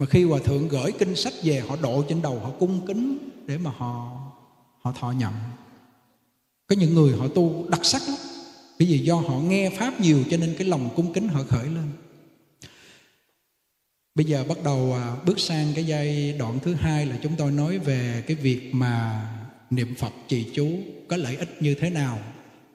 mà 0.01 0.07
khi 0.07 0.25
hòa 0.25 0.39
thượng 0.45 0.69
gửi 0.69 0.93
kinh 0.93 1.17
sách 1.17 1.33
về, 1.43 1.61
họ 1.61 1.77
độ 1.83 2.05
trên 2.09 2.23
đầu 2.23 2.39
họ 2.39 2.51
cung 2.51 2.87
kính 2.87 3.19
để 3.47 3.59
mà 3.59 3.71
họ 3.77 4.21
họ 4.81 4.93
thọ 4.93 5.11
nhận. 5.11 5.33
Có 6.67 6.77
những 6.77 6.95
người 6.95 7.17
họ 7.17 7.29
tu 7.29 7.69
đặc 7.69 7.85
sắc 7.85 8.03
lắm. 8.09 8.17
Bởi 8.79 8.89
vì 8.89 8.99
do 8.99 9.15
họ 9.15 9.41
nghe 9.41 9.71
pháp 9.71 10.01
nhiều 10.01 10.25
cho 10.31 10.37
nên 10.37 10.55
cái 10.59 10.69
lòng 10.69 10.91
cung 10.97 11.13
kính 11.13 11.29
họ 11.29 11.43
khởi 11.49 11.65
lên. 11.65 11.91
Bây 14.15 14.25
giờ 14.25 14.45
bắt 14.49 14.59
đầu 14.65 14.93
à, 14.95 15.17
bước 15.27 15.41
sang 15.41 15.73
cái 15.75 15.85
giai 15.85 16.33
đoạn 16.33 16.59
thứ 16.63 16.75
hai 16.75 17.07
là 17.07 17.19
chúng 17.23 17.33
tôi 17.39 17.51
nói 17.51 17.79
về 17.79 18.25
cái 18.27 18.37
việc 18.37 18.75
mà 18.75 19.27
niệm 19.71 19.95
phật 19.95 20.13
trì 20.29 20.47
chú 20.55 20.69
có 21.09 21.17
lợi 21.17 21.37
ích 21.37 21.63
như 21.63 21.75
thế 21.75 21.91
nào. 21.91 22.19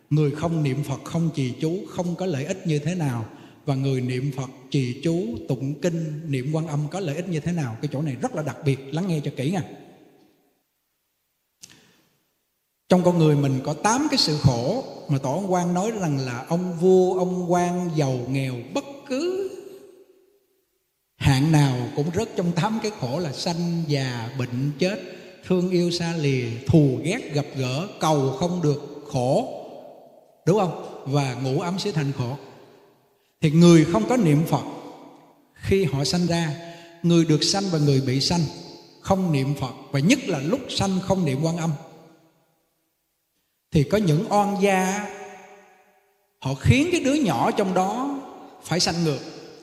Người 0.09 0.31
không 0.31 0.63
niệm 0.63 0.83
phật 0.83 1.03
không 1.03 1.29
trì 1.35 1.53
chú 1.61 1.85
không 1.89 2.15
có 2.15 2.25
lợi 2.25 2.45
ích 2.45 2.67
như 2.67 2.79
thế 2.79 2.95
nào 2.95 3.25
và 3.65 3.75
người 3.75 4.01
niệm 4.01 4.31
phật, 4.37 4.49
trì 4.71 5.01
chú, 5.03 5.25
tụng 5.47 5.81
kinh, 5.81 6.21
niệm 6.31 6.51
quan 6.53 6.67
âm 6.67 6.87
có 6.91 6.99
lợi 6.99 7.15
ích 7.15 7.29
như 7.29 7.39
thế 7.39 7.51
nào? 7.51 7.77
Cái 7.81 7.89
chỗ 7.93 8.01
này 8.01 8.15
rất 8.21 8.35
là 8.35 8.43
đặc 8.43 8.57
biệt, 8.65 8.79
lắng 8.93 9.07
nghe 9.07 9.21
cho 9.23 9.31
kỹ 9.37 9.51
nha. 9.51 9.63
Trong 12.89 13.03
con 13.03 13.17
người 13.17 13.35
mình 13.35 13.59
có 13.63 13.73
tám 13.73 14.07
cái 14.11 14.17
sự 14.17 14.37
khổ 14.41 14.83
mà 15.09 15.17
tổ 15.17 15.33
ông 15.33 15.53
quan 15.53 15.73
nói 15.73 15.91
rằng 15.91 16.17
là 16.17 16.45
ông 16.49 16.73
vua, 16.79 17.19
ông 17.19 17.51
quan, 17.51 17.89
giàu, 17.95 18.19
nghèo, 18.29 18.53
bất 18.73 18.85
cứ 19.07 19.51
hạng 21.15 21.51
nào 21.51 21.89
cũng 21.95 22.07
rớt 22.15 22.29
trong 22.35 22.51
tám 22.51 22.79
cái 22.83 22.91
khổ 22.99 23.19
là 23.19 23.31
sanh 23.31 23.83
già, 23.87 24.35
bệnh, 24.39 24.71
chết, 24.79 24.99
thương 25.45 25.71
yêu 25.71 25.91
xa 25.91 26.13
lìa, 26.17 26.45
thù 26.67 26.99
ghét, 27.03 27.33
gặp 27.33 27.45
gỡ, 27.55 27.87
cầu 27.99 28.31
không 28.31 28.61
được 28.63 29.03
khổ. 29.07 29.61
Đúng 30.47 30.59
không? 30.59 31.03
Và 31.05 31.33
ngủ 31.33 31.59
ấm 31.59 31.79
sẽ 31.79 31.91
thành 31.91 32.11
khổ 32.17 32.37
thì 33.41 33.51
người 33.51 33.85
không 33.85 34.09
có 34.09 34.17
niệm 34.17 34.43
phật. 34.47 34.63
Khi 35.53 35.83
họ 35.83 36.03
sanh 36.03 36.27
ra, 36.27 36.51
người 37.03 37.25
được 37.25 37.43
sanh 37.43 37.63
và 37.71 37.79
người 37.79 38.01
bị 38.01 38.21
sanh 38.21 38.41
không 39.01 39.31
niệm 39.31 39.55
phật, 39.59 39.73
và 39.91 39.99
nhất 39.99 40.19
là 40.27 40.39
lúc 40.39 40.59
sanh 40.69 40.99
không 41.01 41.25
niệm 41.25 41.39
quan 41.43 41.57
âm. 41.57 41.71
Thì 43.71 43.83
có 43.83 43.97
những 43.97 44.25
oan 44.29 44.61
gia, 44.61 45.07
họ 46.39 46.53
khiến 46.53 46.89
cái 46.91 47.01
đứa 47.01 47.13
nhỏ 47.13 47.51
trong 47.51 47.73
đó 47.73 48.19
phải 48.63 48.79
sanh 48.79 49.03
ngược, 49.03 49.19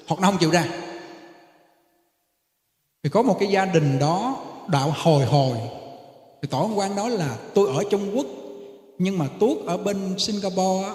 hoặc 0.06 0.20
nó 0.20 0.30
không 0.30 0.40
chịu 0.40 0.50
ra. 0.50 0.68
Thì 3.02 3.10
có 3.10 3.22
một 3.22 3.36
cái 3.40 3.48
gia 3.48 3.64
đình 3.64 3.98
đó 3.98 4.44
đạo 4.68 4.94
hồi 4.96 5.24
hồi. 5.24 5.56
Thì 6.42 6.48
tổ 6.50 6.70
quan 6.74 6.96
đó 6.96 7.08
là, 7.08 7.36
tôi 7.54 7.76
ở 7.76 7.84
trung 7.90 8.16
quốc, 8.16 8.26
nhưng 8.98 9.18
mà 9.18 9.28
tuốt 9.40 9.66
ở 9.66 9.76
bên 9.76 10.14
singapore 10.18 10.88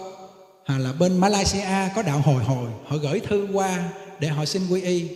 hay 0.67 0.79
là 0.79 0.93
bên 0.93 1.17
malaysia 1.17 1.89
có 1.95 2.01
đạo 2.01 2.21
hồi 2.21 2.43
hồi. 2.43 2.69
Họ 2.85 2.97
gửi 2.97 3.19
thư 3.19 3.47
qua 3.53 3.89
để 4.19 4.27
họ 4.27 4.45
xin 4.45 4.61
quy 4.69 4.81
y. 4.81 5.07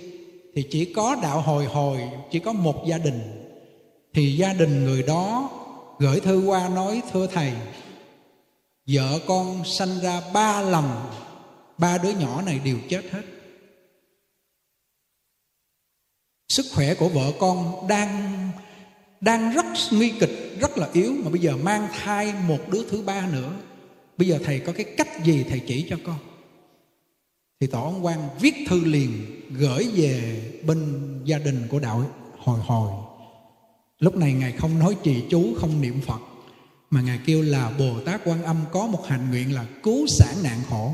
Thì 0.56 0.68
chỉ 0.72 0.94
có 0.94 1.16
đạo 1.22 1.42
hồi 1.42 1.66
hồi, 1.66 2.00
chỉ 2.32 2.40
có 2.40 2.54
một 2.54 2.84
gia 2.88 2.98
đình. 2.98 3.22
Thì 4.14 4.38
gia 4.38 4.54
đình 4.54 4.86
người 4.86 5.04
đó 5.04 5.50
gửi 6.00 6.20
thư 6.20 6.40
qua 6.46 6.70
nói, 6.70 7.02
thưa 7.12 7.28
thầy, 7.28 7.54
vợ 8.88 9.20
con 9.28 9.66
sanh 9.66 10.00
ra 10.02 10.22
ba 10.34 10.62
lần, 10.62 10.90
ba 11.78 11.98
đứa 11.98 12.12
nhỏ 12.12 12.42
này 12.42 12.60
đều 12.66 12.78
chết 12.90 13.02
hết. 13.12 13.24
Sức 16.50 16.66
khỏe 16.76 16.94
của 16.94 17.10
vợ 17.10 17.32
con 17.40 17.88
đang 17.88 18.38
đang 19.22 19.54
rất 19.54 19.66
nguy 19.92 20.14
kịch, 20.20 20.58
rất 20.60 20.78
là 20.78 20.90
yếu. 20.94 21.14
Mà 21.24 21.30
bây 21.30 21.40
giờ 21.40 21.58
mang 21.58 21.88
thai 22.04 22.34
một 22.48 22.60
đứa 22.72 22.90
thứ 22.90 23.02
ba 23.02 23.28
nữa 23.32 23.54
bây 24.22 24.28
giờ 24.28 24.40
thầy 24.44 24.60
có 24.60 24.74
cái 24.74 24.86
cách 24.98 25.24
gì 25.24 25.44
thầy 25.50 25.60
chỉ 25.60 25.86
cho 25.90 25.98
con? 26.04 26.18
Thì 27.60 27.68
tổ 27.68 27.84
ông 27.84 28.06
quan 28.06 28.30
viết 28.40 28.54
thư 28.70 28.86
liền, 28.86 29.42
gửi 29.52 29.88
về 29.96 30.42
bên 30.66 30.80
gia 31.26 31.38
đình 31.38 31.68
của 31.70 31.80
đạo 31.80 32.12
hồi 32.38 32.60
hồi. 32.60 32.92
Lúc 34.00 34.16
này 34.16 34.34
ngài 34.34 34.52
không 34.52 34.80
nói 34.80 34.96
trì 35.04 35.24
chú, 35.30 35.54
không 35.58 35.82
niệm 35.82 36.02
phật, 36.02 36.22
mà 36.90 37.02
ngài 37.02 37.20
kêu 37.26 37.42
là 37.42 37.72
bồ 37.80 38.00
tát 38.06 38.22
quan 38.26 38.44
âm 38.44 38.58
có 38.72 38.88
một 38.88 39.08
hành 39.08 39.30
nguyện 39.30 39.56
là 39.56 39.66
cứu 39.84 40.08
sản 40.08 40.36
nạn 40.44 40.62
khổ. 40.70 40.94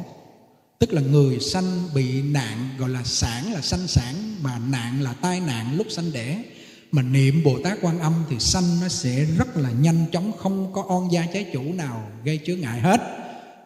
Tức 0.79 0.93
là 0.93 1.01
người 1.01 1.39
sanh 1.39 1.89
bị 1.95 2.21
nạn, 2.21 2.69
gọi 2.77 2.89
là 2.89 3.03
sản 3.03 3.53
là 3.53 3.61
sanh 3.61 3.87
sản, 3.87 4.15
mà 4.41 4.59
nạn 4.69 5.01
là 5.01 5.13
tai 5.13 5.39
nạn 5.39 5.75
lúc 5.77 5.87
sanh 5.89 6.11
đẻ 6.11 6.43
mà 6.91 7.01
niệm 7.01 7.41
bồ 7.43 7.59
tát 7.63 7.77
quan 7.81 7.99
âm 7.99 8.13
thì 8.29 8.39
sanh 8.39 8.79
nó 8.81 8.87
sẽ 8.87 9.25
rất 9.37 9.57
là 9.57 9.71
nhanh 9.71 10.05
chóng, 10.11 10.31
không 10.37 10.73
có 10.73 10.83
on 10.87 11.07
gia 11.11 11.25
trái 11.33 11.45
chủ 11.53 11.73
nào 11.73 12.11
gây 12.23 12.39
chướng 12.45 12.59
ngại 12.59 12.79
hết. 12.79 13.01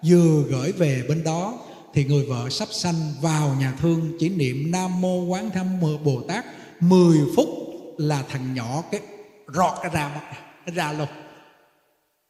Vừa 0.06 0.44
gửi 0.50 0.72
về 0.72 1.04
bên 1.10 1.24
đó 1.24 1.60
thì 1.94 2.06
người 2.06 2.26
vợ 2.26 2.50
sắp 2.50 2.68
sanh 2.72 3.14
vào 3.22 3.56
nhà 3.60 3.74
thương, 3.82 4.12
chỉ 4.20 4.30
niệm 4.30 4.72
nam 4.72 5.02
mô 5.02 5.24
quán 5.26 5.50
thâm 5.52 5.80
bồ 6.04 6.22
tát 6.28 6.46
10 6.80 7.18
phút 7.36 7.50
là 7.98 8.24
thằng 8.30 8.54
nhỏ 8.54 8.84
cái 8.92 9.02
rọt 9.56 9.74
cái 9.82 9.92
ra 9.94 10.22
nó 10.66 10.74
ra 10.74 10.92
luôn. 10.94 11.08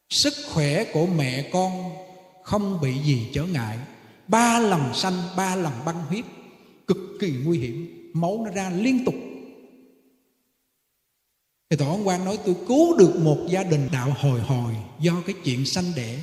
Sức 0.10 0.34
khỏe 0.54 0.84
của 0.94 1.06
mẹ 1.06 1.50
con 1.54 1.72
không 2.44 2.82
bị 2.82 2.94
gì 3.00 3.28
trở 3.34 3.44
ngại. 3.44 3.78
Ba 4.28 4.60
lần 4.60 4.94
sanh, 4.94 5.24
ba 5.38 5.56
lần 5.56 5.74
băng 5.86 6.06
huyết, 6.10 6.26
cực 6.88 6.98
kỳ 7.20 7.34
nguy 7.44 7.60
hiểm. 7.60 8.12
Máu 8.14 8.42
nó 8.46 8.52
ra 8.52 8.70
liên 8.70 9.06
tục 9.06 9.16
thì 11.72 11.78
tổ 11.78 11.86
ông 11.86 12.07
quan 12.07 12.26
nói, 12.26 12.38
tôi 12.45 12.55
cứu 12.67 12.97
được 12.97 13.15
một 13.15 13.38
gia 13.49 13.63
đình 13.63 13.89
đạo 13.91 14.15
hồi 14.19 14.41
hồi 14.41 14.74
do 14.99 15.13
cái 15.28 15.36
chuyện 15.43 15.65
sanh 15.65 15.91
đẻ. 15.95 16.15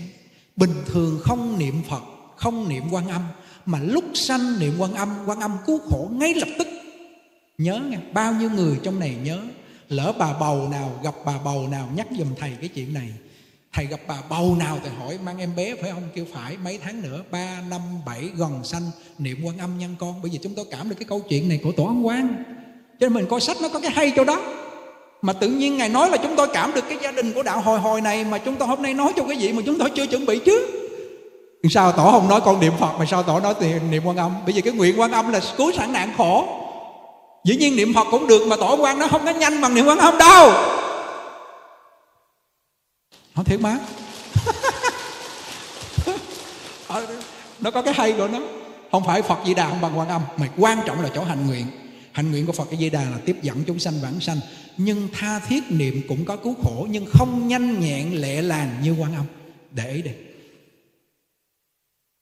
Bình 0.57 0.74
thường 0.86 1.20
không 1.22 1.59
niệm 1.59 1.82
phật, 1.88 2.03
không 2.36 2.68
niệm 2.68 2.84
quan 2.90 3.09
âm, 3.09 3.22
mà 3.66 3.78
lúc 3.82 4.05
sanh 4.14 4.59
niệm 4.59 4.72
quan 4.78 4.94
âm 4.94 5.09
quan 5.26 5.40
âm 5.40 5.57
cứu 5.66 5.78
khổ 5.78 6.09
ngay 6.12 6.34
lập 6.34 6.49
tức. 6.59 6.68
Nhớ 7.59 7.80
nha, 7.90 8.01
bao 8.12 8.32
nhiêu 8.32 8.51
người 8.51 8.78
trong 8.82 9.01
này 9.01 9.16
nhớ, 9.22 9.40
lỡ 9.88 10.12
bà 10.18 10.32
bầu 10.32 10.68
nào, 10.68 11.01
gặp 11.05 11.14
bà 11.24 11.38
bầu 11.44 11.68
nào 11.68 11.88
nhắc 11.94 12.07
giùm 12.18 12.28
thầy 12.36 12.53
cái 12.61 12.68
chuyện 12.68 12.94
này. 12.94 13.09
Thầy 13.72 13.86
gặp 13.86 14.01
bà 14.09 14.22
bầu 14.30 14.57
nào 14.59 14.78
thì 14.84 14.90
hỏi, 14.99 15.18
mang 15.24 15.38
em 15.38 15.57
bé 15.57 15.74
phải 15.82 15.90
không? 15.90 16.09
Kêu, 16.14 16.24
phải, 16.32 16.57
mấy 16.57 16.78
tháng 16.78 17.03
nữa, 17.03 17.22
ba, 17.30 17.62
năm, 17.70 17.80
bảy, 18.07 18.28
gần 18.36 18.64
sanh, 18.64 18.90
niệm 19.18 19.38
quan 19.44 19.59
âm 19.59 19.78
nhân 19.78 19.94
con. 19.99 20.22
Bởi 20.22 20.30
vì 20.30 20.38
chúng 20.42 20.55
tôi 20.55 20.64
cảm 20.70 20.88
được 20.88 20.96
cái 20.99 21.09
câu 21.09 21.20
chuyện 21.28 21.49
này 21.49 21.61
của 21.62 21.72
tổ 21.72 21.84
ông 21.84 22.07
quan. 22.07 22.44
Cho 23.01 23.09
nên 23.09 23.14
mình 23.14 23.26
coi 23.30 23.40
sách 23.40 23.57
nó 23.62 23.68
có 23.68 23.80
cái 23.80 23.90
hay 23.90 24.12
chỗ 24.16 24.24
đó 24.24 24.64
mà 25.23 25.33
tự 25.33 25.49
nhiên 25.49 25.77
ngài 25.77 25.89
nói 25.89 26.11
là 26.11 26.16
chúng 26.16 26.37
tôi 26.37 26.49
cảm 26.53 26.75
được 26.75 26.85
cái 26.89 26.99
gia 27.03 27.12
đình 27.12 27.33
của 27.33 27.43
đạo 27.43 27.61
hồi 27.61 27.79
hồi 27.79 28.01
này 28.01 28.25
mà 28.25 28.39
chúng 28.39 28.57
tôi 28.57 28.69
hôm 28.69 28.83
nay 28.83 28.95
nói 28.95 29.12
cho 29.16 29.23
cái 29.29 29.37
gì 29.37 29.53
mà 29.53 29.62
chúng 29.66 29.79
tôi 29.79 29.91
chưa 29.91 30.07
chuẩn 30.07 30.27
bị 30.27 30.39
chứ. 30.39 30.66
Sao 31.71 31.93
tổ 31.93 32.11
không 32.12 32.29
nói 32.29 32.41
con 32.45 32.61
niệm 32.61 32.73
phật 32.81 32.93
mà 32.99 33.07
sao 33.07 33.23
tổ 33.23 33.41
nói 33.41 33.55
tiền 33.61 33.91
niệm 33.91 34.03
quan 34.05 34.16
âm? 34.16 34.35
Bởi 34.45 34.53
vì 34.53 34.61
cái 34.61 34.73
nguyện 34.73 35.01
quan 35.01 35.12
âm 35.12 35.33
là 35.33 35.41
cứu 35.57 35.73
sản 35.73 35.93
nạn 35.93 36.12
khổ. 36.16 36.49
Dĩ 37.45 37.57
nhiên 37.57 37.77
niệm 37.77 37.95
phật 37.95 38.07
cũng 38.11 38.27
được 38.27 38.47
mà 38.47 38.57
tổ 38.57 38.77
quan 38.77 38.99
nó 38.99 39.09
không 39.09 39.25
có 39.25 39.31
nhanh 39.31 39.61
bằng 39.61 39.75
niệm 39.75 39.87
quan 39.87 39.99
âm 39.99 40.19
đâu. 40.19 40.53
Nó 43.37 43.43
thiệt 43.45 43.61
má. 43.61 43.79
Ờ, 46.89 47.07
nó 47.61 47.71
có 47.71 47.83
cái 47.83 47.95
hay 47.95 48.12
của 48.12 48.29
nó. 48.29 48.39
Không 48.93 49.05
phải 49.07 49.23
phật 49.23 49.39
di 49.47 49.55
đà 49.55 49.69
không 49.69 49.81
bằng 49.81 49.99
quan 49.99 50.09
âm, 50.09 50.23
mà 50.37 50.49
quan 50.59 50.79
trọng 50.87 51.03
là 51.03 51.09
chỗ 51.14 51.25
hành 51.25 51.47
nguyện. 51.47 51.66
Hành 52.12 52.31
nguyện 52.31 52.47
của 52.47 52.53
phật 52.53 52.69
di 52.79 52.91
đà 52.91 53.01
là 53.01 53.19
tiếp 53.25 53.37
dẫn 53.43 53.64
chúng 53.66 53.79
sanh 53.79 53.95
vãng 54.03 54.21
sanh 54.21 54.41
nhưng 54.79 55.09
tha 55.12 55.39
thiết 55.39 55.62
niệm 55.68 56.03
cũng 56.09 56.24
có 56.24 56.37
cứu 56.37 56.55
khổ, 56.62 56.87
nhưng 56.91 57.07
không 57.07 57.49
nhanh 57.49 57.81
nhẹn 57.81 58.12
lệ 58.12 58.43
làng 58.43 58.70
như 58.83 58.93
quan 58.93 59.14
âm. 59.14 59.24
Để 59.70 59.93
ý 59.93 60.03
đi. 60.03 60.11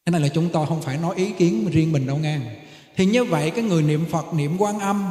Cái 0.07 0.13
này 0.13 0.21
là 0.21 0.29
chúng 0.29 0.49
tôi 0.49 0.67
không 0.67 0.83
phải 0.83 0.99
nói 0.99 1.15
ý 1.17 1.31
kiến 1.39 1.69
riêng 1.73 1.93
mình 1.93 2.07
đâu 2.07 2.17
ngang. 2.17 2.41
Thì 2.97 3.07
như 3.07 3.25
vậy, 3.25 3.51
cái 3.51 3.65
người 3.65 3.83
niệm 3.83 4.05
phật, 4.11 4.35
niệm 4.35 4.57
quan 4.59 4.79
âm, 4.79 5.11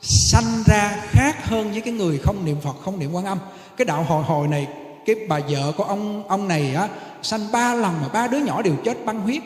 sanh 0.00 0.62
ra 0.66 1.06
khác 1.08 1.46
hơn 1.46 1.70
với 1.72 1.80
cái 1.80 1.94
người 1.94 2.18
không 2.18 2.44
niệm 2.44 2.56
phật, 2.62 2.76
không 2.80 2.98
niệm 2.98 3.12
quan 3.12 3.24
âm. 3.24 3.38
Cái 3.76 3.84
đạo 3.84 4.02
hồi 4.02 4.24
hồi 4.24 4.48
này, 4.48 4.66
cái 5.06 5.16
bà 5.28 5.40
vợ 5.48 5.72
của 5.76 5.84
ông 5.84 6.28
ông 6.28 6.48
này 6.48 6.74
á, 6.74 6.88
sanh 7.22 7.52
ba 7.52 7.74
lần 7.74 7.94
mà 8.02 8.08
ba 8.08 8.26
đứa 8.26 8.38
nhỏ 8.38 8.62
đều 8.62 8.74
chết 8.84 9.04
băng 9.04 9.20
huyết. 9.20 9.42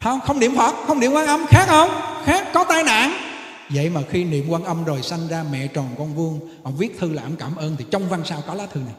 Không? 0.00 0.20
Không 0.20 0.38
niệm 0.38 0.56
phật, 0.56 0.74
không 0.86 1.00
niệm 1.00 1.12
quan 1.12 1.26
âm, 1.26 1.46
khác 1.46 1.64
không? 1.68 1.90
Khác, 2.24 2.46
có 2.54 2.64
tai 2.64 2.84
nạn 2.84 3.31
vậy 3.74 3.90
mà 3.90 4.02
khi 4.10 4.24
niệm 4.24 4.44
quan 4.48 4.64
âm 4.64 4.84
rồi 4.84 5.02
sanh 5.02 5.28
ra 5.28 5.44
mẹ 5.52 5.66
tròn 5.66 5.88
con 5.98 6.14
vuông, 6.14 6.40
ông 6.62 6.76
viết 6.76 6.98
thư 6.98 7.12
là 7.12 7.22
ông 7.22 7.36
cảm 7.36 7.56
ơn, 7.56 7.76
thì 7.78 7.84
trong 7.90 8.08
văn 8.08 8.22
sao 8.24 8.42
có 8.46 8.54
lá 8.54 8.66
thư 8.66 8.80
này? 8.80 8.94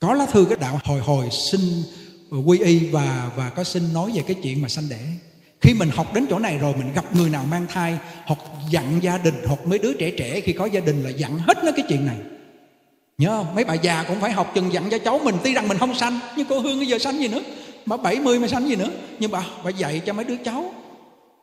Có 0.00 0.14
lá 0.14 0.26
thư 0.26 0.44
cái 0.44 0.58
đạo 0.60 0.80
hồi 0.84 1.00
hồi 1.00 1.28
xin 1.30 1.60
quy 2.46 2.58
y 2.58 2.78
và 2.78 3.30
và 3.36 3.50
có 3.50 3.64
xin 3.64 3.92
nói 3.92 4.10
về 4.14 4.22
cái 4.26 4.36
chuyện 4.42 4.62
mà 4.62 4.68
sanh 4.68 4.88
đẻ. 4.88 5.00
Khi 5.60 5.74
mình 5.74 5.90
học 5.90 6.14
đến 6.14 6.26
chỗ 6.30 6.38
này 6.38 6.58
rồi, 6.58 6.74
mình 6.78 6.92
gặp 6.94 7.16
người 7.16 7.30
nào 7.30 7.44
mang 7.50 7.66
thai, 7.72 7.98
hoặc 8.26 8.38
dặn 8.70 8.98
gia 9.02 9.18
đình, 9.18 9.34
hoặc 9.46 9.66
mấy 9.66 9.78
đứa 9.78 9.92
trẻ 9.92 10.10
trẻ, 10.10 10.40
khi 10.40 10.52
có 10.52 10.66
gia 10.66 10.80
đình 10.80 11.02
là 11.04 11.10
dặn 11.10 11.38
hết 11.38 11.64
nó 11.64 11.72
cái 11.72 11.84
chuyện 11.88 12.06
này. 12.06 12.16
Nhớ 13.18 13.28
không? 13.28 13.54
Mấy 13.54 13.64
bà 13.64 13.74
già 13.74 14.04
cũng 14.08 14.20
phải 14.20 14.32
học 14.32 14.52
chừng 14.54 14.72
dặn 14.72 14.90
cho 14.90 14.98
cháu 14.98 15.20
mình, 15.24 15.34
tuy 15.44 15.54
rằng 15.54 15.68
mình 15.68 15.78
không 15.78 15.94
sanh, 15.94 16.20
nhưng 16.36 16.46
cô 16.50 16.60
hương 16.60 16.78
bây 16.78 16.86
giờ 16.86 16.98
sanh 16.98 17.18
gì 17.18 17.28
nữa? 17.28 17.42
Mà 17.86 17.96
70 17.96 18.38
mà 18.38 18.48
sanh 18.48 18.68
gì 18.68 18.76
nữa? 18.76 18.90
Nhưng 19.18 19.30
bà 19.30 19.44
bà 19.64 19.70
dạy 19.70 20.00
cho 20.06 20.12
mấy 20.12 20.24
đứa 20.24 20.36
cháu. 20.44 20.74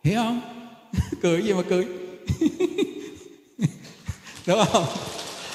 Hiểu 0.03 0.15
không? 0.15 0.41
Cười 1.21 1.43
gì 1.43 1.53
mà 1.53 1.61
cười? 1.69 1.85
đúng 4.45 4.59
không? 4.71 4.85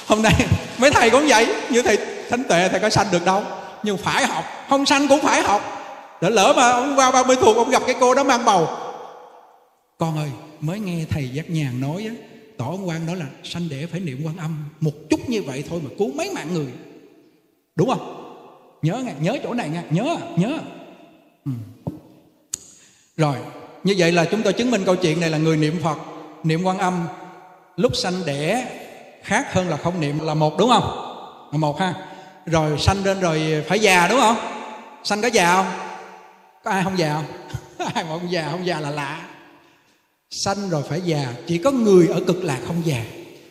Hôm 0.06 0.22
nay 0.22 0.46
mấy 0.78 0.90
thầy 0.90 1.10
cũng 1.10 1.26
vậy, 1.28 1.46
như 1.70 1.82
thầy 1.82 1.98
thánh 2.30 2.44
tuệ, 2.44 2.68
thầy 2.68 2.80
có 2.80 2.90
sanh 2.90 3.06
được 3.12 3.24
đâu. 3.24 3.42
Nhưng 3.82 3.96
phải 3.96 4.26
học, 4.26 4.44
không 4.68 4.86
sanh 4.86 5.08
cũng 5.08 5.20
phải 5.20 5.42
học. 5.42 5.62
Để 6.20 6.30
lỡ 6.30 6.54
mà 6.56 6.70
ông 6.70 6.96
qua 6.96 7.10
30 7.10 7.36
tuổi 7.40 7.54
ông 7.54 7.70
gặp 7.70 7.82
cái 7.86 7.94
cô 8.00 8.14
đó 8.14 8.24
mang 8.24 8.44
bầu. 8.44 8.68
Con 9.98 10.16
ơi, 10.16 10.30
mới 10.60 10.80
nghe 10.80 11.04
thầy 11.10 11.28
giác 11.28 11.50
nhàn 11.50 11.80
nói 11.80 12.06
á, 12.08 12.14
tỏ 12.58 12.72
quan 12.84 13.06
đó 13.06 13.14
là 13.14 13.26
sanh 13.44 13.68
đẻ 13.68 13.86
phải 13.86 14.00
niệm 14.00 14.22
quan 14.24 14.36
âm, 14.36 14.64
một 14.80 14.92
chút 15.10 15.28
như 15.28 15.42
vậy 15.42 15.64
thôi 15.68 15.80
mà 15.84 15.90
cứu 15.98 16.12
mấy 16.12 16.30
mạng 16.34 16.54
người. 16.54 16.72
Đúng 17.76 17.88
không? 17.88 18.16
Nhớ 18.82 19.02
nghe, 19.04 19.12
nhớ 19.20 19.38
chỗ 19.42 19.54
này 19.54 19.68
nha 19.68 19.82
nhớ 19.90 20.16
nhớ. 20.36 20.58
Ừ. 21.44 21.52
rồi, 23.16 23.36
như 23.84 23.94
vậy 23.98 24.12
là 24.12 24.24
chúng 24.24 24.42
tôi 24.42 24.52
chứng 24.52 24.70
minh 24.70 24.82
câu 24.86 24.96
chuyện 24.96 25.20
này 25.20 25.30
là 25.30 25.38
người 25.38 25.56
niệm 25.56 25.80
phật 25.82 25.98
niệm 26.44 26.62
quan 26.64 26.78
âm 26.78 27.06
lúc 27.76 27.96
sanh 27.96 28.24
đẻ 28.26 28.66
khác 29.22 29.54
hơn 29.54 29.68
là 29.68 29.76
không 29.76 30.00
niệm 30.00 30.18
là 30.18 30.34
một, 30.34 30.58
đúng 30.58 30.70
không? 30.70 31.06
Là 31.52 31.58
một 31.58 31.80
ha. 31.80 31.94
Rồi 32.46 32.78
sanh 32.78 33.04
lên 33.04 33.20
rồi 33.20 33.64
phải 33.68 33.78
già, 33.78 34.08
đúng 34.08 34.20
không? 34.20 34.36
Sanh 35.04 35.22
có 35.22 35.28
già 35.28 35.54
không? 35.54 35.66
Có 36.64 36.70
ai 36.70 36.84
không 36.84 36.98
già 36.98 37.14
không? 37.14 37.24
Ai 37.94 38.04
mà 38.04 38.10
không 38.10 38.32
già 38.32 38.48
không 38.50 38.66
già 38.66 38.80
là 38.80 38.90
lạ. 38.90 39.20
Sanh 40.30 40.70
rồi 40.70 40.82
phải 40.88 41.00
già. 41.04 41.34
Chỉ 41.46 41.58
có 41.58 41.70
người 41.70 42.08
ở 42.08 42.20
cực 42.26 42.44
lạc 42.44 42.58
không 42.66 42.82
già. 42.84 43.04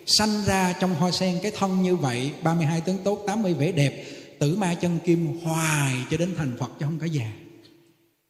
Sanh 0.05 0.43
ra 0.45 0.73
trong 0.79 0.95
hoa 0.95 1.11
sen 1.11 1.39
cái 1.43 1.51
thân 1.57 1.81
như 1.81 1.95
vậy 1.95 2.31
32 2.43 2.81
tướng 2.81 2.97
tốt 3.03 3.23
80 3.27 3.53
vẻ 3.53 3.71
đẹp, 3.71 4.05
tử 4.39 4.55
ma 4.55 4.73
chân 4.73 4.99
kim 5.05 5.39
hoài 5.43 5.93
cho 6.11 6.17
đến 6.17 6.35
thành 6.37 6.57
Phật 6.59 6.69
chứ 6.79 6.85
không 6.85 6.99
có 6.99 7.05
già. 7.05 7.31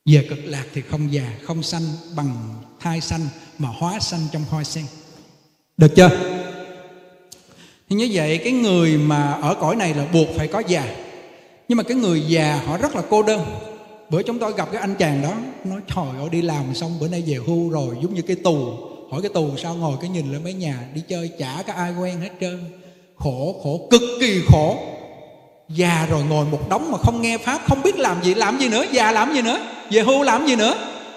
Về 0.05 0.27
cực 0.29 0.39
lạc 0.43 0.65
thì 0.73 0.81
không 0.81 1.13
già, 1.13 1.33
không 1.43 1.63
sanh 1.63 1.83
bằng 2.15 2.35
thai 2.79 3.01
sanh 3.01 3.27
mà 3.59 3.69
hóa 3.77 3.99
sanh 3.99 4.21
trong 4.31 4.43
hoa 4.49 4.63
sen. 4.63 4.83
Được 5.77 5.95
chưa? 5.95 6.09
Thì 7.89 7.95
như 7.95 8.09
vậy 8.13 8.37
cái 8.37 8.53
người 8.53 8.97
mà 8.97 9.31
ở 9.31 9.55
cõi 9.55 9.75
này 9.75 9.93
là 9.93 10.05
buộc 10.13 10.27
phải 10.37 10.47
có 10.47 10.63
già. 10.67 10.83
Nhưng 11.67 11.77
mà 11.77 11.83
cái 11.83 11.97
người 11.97 12.23
già 12.27 12.61
họ 12.65 12.77
rất 12.77 12.95
là 12.95 13.01
cô 13.09 13.23
đơn. 13.23 13.45
Bữa 14.09 14.23
chúng 14.23 14.39
tôi 14.39 14.53
gặp 14.57 14.69
cái 14.71 14.81
anh 14.81 14.95
chàng 14.95 15.21
đó 15.21 15.33
nói 15.63 15.81
trời 15.95 16.19
ơi 16.19 16.29
đi 16.31 16.41
làm 16.41 16.75
xong 16.75 16.99
bữa 16.99 17.07
nay 17.07 17.23
về 17.27 17.37
hưu 17.47 17.69
rồi 17.69 17.95
giống 18.01 18.13
như 18.13 18.21
cái 18.21 18.35
tù. 18.35 18.73
Hỏi 19.11 19.21
cái 19.21 19.31
tù 19.33 19.49
sao 19.57 19.75
ngồi 19.75 19.97
cái 20.01 20.09
nhìn 20.09 20.31
lên 20.31 20.43
mấy 20.43 20.53
nhà 20.53 20.79
đi 20.93 21.01
chơi 21.09 21.29
chả 21.39 21.63
có 21.67 21.73
ai 21.73 21.93
quen 21.99 22.21
hết 22.21 22.29
trơn. 22.41 22.59
Khổ 23.17 23.55
khổ 23.63 23.87
cực 23.91 24.01
kỳ 24.19 24.41
khổ. 24.47 24.77
Già 25.69 26.07
rồi 26.09 26.23
ngồi 26.23 26.45
một 26.45 26.69
đống 26.69 26.91
mà 26.91 26.97
không 26.97 27.21
nghe 27.21 27.37
pháp 27.37 27.61
không 27.67 27.81
biết 27.81 27.99
làm 27.99 28.23
gì 28.23 28.33
làm 28.33 28.59
gì 28.59 28.69
nữa 28.69 28.85
già 28.91 29.11
làm 29.11 29.33
gì 29.33 29.41
nữa 29.41 29.59
về 29.91 30.01
hưu 30.01 30.23
làm 30.23 30.47
gì 30.47 30.55
nữa. 30.55 30.73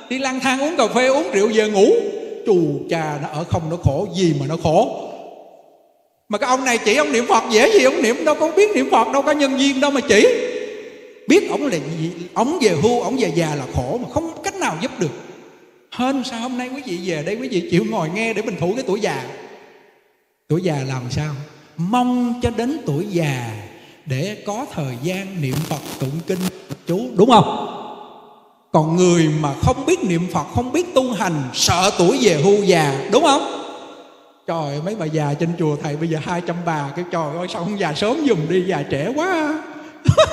Đi 0.09 0.18
lang 0.18 0.40
thang 0.40 0.62
uống 0.62 0.76
cà 0.76 0.88
phê 0.95 1.07
uống 1.07 1.30
rượu 1.32 1.51
về 1.55 1.70
ngủ 1.70 1.86
chù 2.47 2.80
cha 2.90 3.18
nó 3.22 3.28
ở 3.28 3.45
không, 3.45 3.62
nó 3.70 3.76
khổ. 3.76 4.09
Gì 4.16 4.34
mà 4.40 4.47
nó 4.47 4.57
khổ? 4.62 5.09
Mà 6.28 6.38
cái 6.38 6.49
ông 6.51 6.64
này 6.64 6.78
chỉ 6.84 6.97
ông 6.97 7.12
niệm 7.12 7.26
phật 7.28 7.43
dễ 7.51 7.70
gì 7.78 7.84
ông 7.84 8.03
niệm, 8.03 8.24
đâu 8.24 8.34
có 8.34 8.53
biết 8.57 8.70
niệm 8.74 8.90
phật, 8.90 9.12
đâu 9.12 9.22
có 9.22 9.32
nhân 9.32 9.57
viên 9.57 9.80
đâu 9.80 9.90
mà 9.90 10.01
chỉ. 10.01 10.26
Biết 11.28 11.51
ông 11.51 11.66
là 11.66 11.76
gì, 12.01 12.11
ông 12.34 12.59
về 12.62 12.68
hưu, 12.82 13.01
ông 13.01 13.16
về 13.16 13.32
già 13.34 13.55
là 13.55 13.66
khổ 13.74 13.99
mà 14.03 14.09
không 14.14 14.43
cách 14.45 14.55
nào 14.57 14.76
giúp 14.80 14.90
được. 15.01 15.11
Hơn 15.90 16.22
sao 16.24 16.40
hôm 16.40 16.59
nay 16.59 16.70
quý 16.76 16.82
vị 16.86 16.99
về 17.05 17.22
đây, 17.22 17.36
quý 17.36 17.49
vị 17.49 17.68
chịu 17.70 17.84
ngồi 17.90 18.09
nghe 18.14 18.32
để 18.32 18.43
mình 18.43 18.57
thủ 18.61 18.72
cái 18.74 18.84
tuổi 18.86 19.01
già? 19.01 19.24
Tuổi 20.49 20.61
già 20.62 20.76
làm 20.88 21.03
sao? 21.11 21.34
Mong 21.76 22.40
cho 22.43 22.51
đến 22.51 22.78
tuổi 22.86 23.07
già 23.11 23.51
để 24.07 24.36
có 24.47 24.66
thời 24.72 24.95
gian 25.03 25.43
niệm 25.43 25.55
phật 25.55 25.80
tụng 26.01 26.20
kinh, 26.26 26.38
chú, 26.86 27.01
đúng 27.14 27.30
không? 27.30 27.81
Còn 28.72 28.96
người 28.96 29.28
mà 29.40 29.48
không 29.62 29.86
biết 29.86 30.04
niệm 30.04 30.28
phật, 30.32 30.44
không 30.54 30.72
biết 30.72 30.94
tu 30.94 31.12
hành, 31.12 31.42
sợ 31.54 31.90
tuổi 31.98 32.18
về 32.22 32.34
hưu 32.44 32.64
già, 32.64 32.94
đúng 33.12 33.24
không? 33.24 33.62
Trời, 34.46 34.80
mấy 34.84 34.94
bà 34.94 35.06
già 35.06 35.34
trên 35.40 35.52
chùa 35.58 35.76
thầy 35.82 35.96
bây 35.96 36.08
giờ 36.08 36.18
hai 36.22 36.40
trăm 36.40 36.56
bà 36.66 36.84
cái 36.96 37.04
trời 37.10 37.36
ơi, 37.38 37.46
sao 37.52 37.64
không 37.64 37.80
già 37.80 37.92
sớm 37.96 38.24
dùng 38.24 38.46
đi, 38.48 38.62
già 38.66 38.82
trẻ 38.90 39.12
quá. 39.16 39.54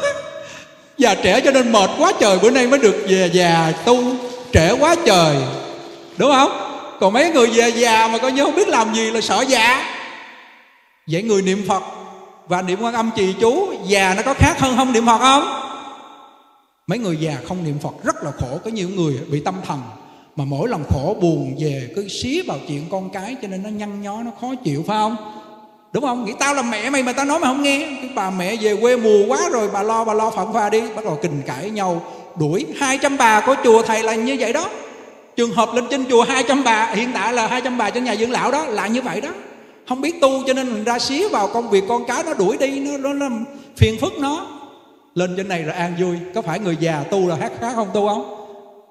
Già 0.97 1.15
trẻ 1.15 1.41
cho 1.41 1.51
nên 1.51 1.71
mệt 1.71 1.89
quá 1.99 2.11
trời, 2.19 2.39
bữa 2.39 2.51
nay 2.51 2.67
mới 2.67 2.79
được 2.79 3.05
về 3.09 3.29
già 3.33 3.73
tu, 3.85 4.03
trẻ 4.51 4.71
quá 4.79 4.95
trời, 5.05 5.35
đúng 6.17 6.31
không? 6.31 6.51
Còn 6.99 7.13
mấy 7.13 7.31
người 7.31 7.49
già 7.53 7.67
già 7.67 8.07
mà 8.07 8.17
coi 8.17 8.31
như 8.31 8.43
không 8.43 8.55
biết 8.55 8.67
làm 8.67 8.93
gì 8.93 9.11
là 9.11 9.21
sợ 9.21 9.41
già. 9.47 9.95
Vậy 11.11 11.23
người 11.23 11.41
niệm 11.41 11.65
phật 11.67 11.83
và 12.47 12.61
niệm 12.61 12.81
quan 12.81 12.93
âm 12.93 13.11
trì 13.15 13.33
chú, 13.39 13.73
già 13.87 14.13
nó 14.17 14.21
có 14.21 14.33
khác 14.33 14.59
hơn 14.59 14.77
không 14.77 14.93
niệm 14.93 15.05
phật 15.05 15.17
không? 15.17 15.58
Mấy 16.89 16.99
người 16.99 17.17
già 17.17 17.37
không 17.47 17.63
niệm 17.63 17.77
phật 17.79 18.03
rất 18.03 18.23
là 18.23 18.31
khổ. 18.31 18.59
Có 18.63 18.71
nhiều 18.71 18.89
người 18.89 19.19
bị 19.31 19.39
tâm 19.39 19.55
thần 19.67 19.79
mà 20.35 20.45
mỗi 20.45 20.69
lần 20.69 20.83
khổ 20.89 21.15
buồn 21.21 21.55
về 21.59 21.89
cứ 21.95 22.07
xí 22.07 22.41
vào 22.41 22.57
chuyện 22.67 22.85
con 22.91 23.09
cái 23.09 23.35
cho 23.41 23.47
nên 23.47 23.63
nó 23.63 23.69
nhăn 23.69 24.01
nhó 24.01 24.23
nó 24.23 24.31
khó 24.41 24.55
chịu 24.63 24.83
phải 24.87 24.95
không? 24.95 25.15
Đúng 25.93 26.03
không? 26.03 26.25
Nghĩ 26.25 26.33
tao 26.39 26.53
là 26.53 26.61
mẹ 26.61 26.89
mày 26.89 27.03
mà 27.03 27.13
tao 27.13 27.25
nói 27.25 27.39
mày 27.39 27.53
không 27.53 27.63
nghe. 27.63 27.79
Cái 28.01 28.09
bà 28.15 28.29
mẹ 28.29 28.55
về 28.55 28.75
quê 28.75 28.97
mù 28.97 29.25
quá 29.27 29.49
rồi 29.51 29.69
bà 29.73 29.83
lo 29.83 30.03
bà 30.03 30.13
lo 30.13 30.31
phận 30.31 30.53
pha 30.53 30.69
đi. 30.69 30.81
Bắt 30.95 31.05
đầu 31.05 31.19
kình 31.21 31.41
cãi 31.45 31.69
nhau. 31.69 32.01
Đuổi 32.39 32.65
200 32.75 33.17
bà 33.17 33.41
của 33.45 33.55
chùa 33.63 33.81
thầy 33.81 34.03
là 34.03 34.15
như 34.15 34.35
vậy 34.39 34.53
đó. 34.53 34.69
Trường 35.35 35.51
hợp 35.51 35.69
lên 35.73 35.83
trên 35.89 36.05
chùa 36.09 36.23
200 36.23 36.63
bà 36.63 36.93
hiện 36.95 37.09
tại 37.13 37.33
là 37.33 37.47
200 37.47 37.77
bà 37.77 37.89
trên 37.89 38.03
nhà 38.03 38.15
dưỡng 38.15 38.31
lão 38.31 38.51
đó 38.51 38.65
là 38.65 38.87
như 38.87 39.01
vậy 39.01 39.21
đó. 39.21 39.29
Không 39.89 40.01
biết 40.01 40.21
tu 40.21 40.43
cho 40.47 40.53
nên 40.53 40.83
ra 40.83 40.99
xí 40.99 41.27
vào 41.27 41.47
công 41.47 41.69
việc 41.69 41.83
con 41.89 42.05
cái 42.07 42.23
nó 42.23 42.33
đuổi 42.33 42.57
đi 42.57 42.79
nó 42.79 42.97
nó, 42.97 43.13
nó 43.13 43.35
phiền 43.77 43.97
phức 44.01 44.19
nó 44.19 44.58
lên 45.15 45.33
trên 45.37 45.47
này 45.47 45.63
rồi 45.63 45.73
an 45.73 45.95
vui. 45.99 46.17
Có 46.35 46.41
phải 46.41 46.59
người 46.59 46.77
già 46.79 47.03
tu 47.03 47.27
là 47.27 47.35
hát 47.35 47.51
khác 47.59 47.71
không 47.75 47.89
tu 47.93 48.07
không 48.07 48.39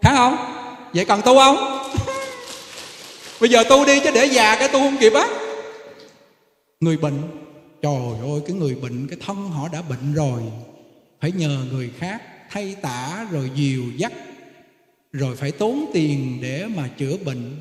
khác 0.02 0.12
không? 0.16 0.36
Vậy 0.94 1.04
cần 1.04 1.20
tu 1.24 1.34
không? 1.34 1.56
Bây 3.40 3.50
giờ 3.50 3.64
tu 3.68 3.84
đi 3.84 4.00
chứ 4.00 4.10
để 4.14 4.26
già 4.26 4.56
cái 4.58 4.68
tu 4.68 4.78
không 4.78 4.96
kịp 5.00 5.12
á. 5.12 5.28
Người 6.80 6.96
bệnh, 6.96 7.22
trời 7.82 8.12
ơi, 8.22 8.40
cái 8.46 8.56
người 8.56 8.74
bệnh, 8.74 9.06
cái 9.08 9.18
thân 9.26 9.36
họ 9.36 9.68
đã 9.72 9.82
bệnh 9.82 10.14
rồi. 10.14 10.42
Phải 11.20 11.32
nhờ 11.32 11.58
người 11.72 11.90
khác 11.98 12.22
thay 12.50 12.76
tả 12.82 13.26
rồi 13.30 13.50
dìu 13.54 13.82
dắt, 13.96 14.12
rồi 15.12 15.36
phải 15.36 15.50
tốn 15.50 15.90
tiền 15.92 16.38
để 16.42 16.66
mà 16.76 16.88
chữa 16.98 17.16
bệnh. 17.24 17.56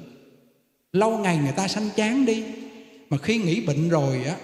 Lâu 0.94 1.18
ngày 1.18 1.38
người 1.38 1.52
ta 1.52 1.68
sanh 1.68 1.90
chán 1.96 2.26
đi, 2.26 2.44
mà 3.10 3.18
khi 3.18 3.38
nghỉ 3.38 3.62
bệnh 3.62 3.90
rồi 3.90 4.24
á 4.26 4.36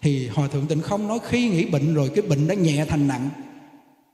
thì 0.00 0.28
hòa 0.28 0.48
thượng 0.48 0.66
tịnh 0.66 0.80
không 0.80 1.08
nói 1.08 1.18
khi 1.28 1.48
nghỉ 1.48 1.64
bệnh 1.64 1.94
rồi 1.94 2.10
cái 2.14 2.22
bệnh 2.22 2.48
đã 2.48 2.54
nhẹ 2.54 2.84
thành 2.88 3.08
nặng. 3.08 3.28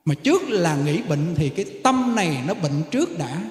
Mà 0.04 0.14
trước 0.14 0.42
là 0.48 0.76
nghỉ 0.76 1.02
bệnh 1.02 1.34
thì 1.36 1.48
cái 1.48 1.64
tâm 1.84 2.14
này 2.16 2.38
nó 2.46 2.54
bệnh 2.54 2.82
trước 2.90 3.18
đã. 3.18 3.42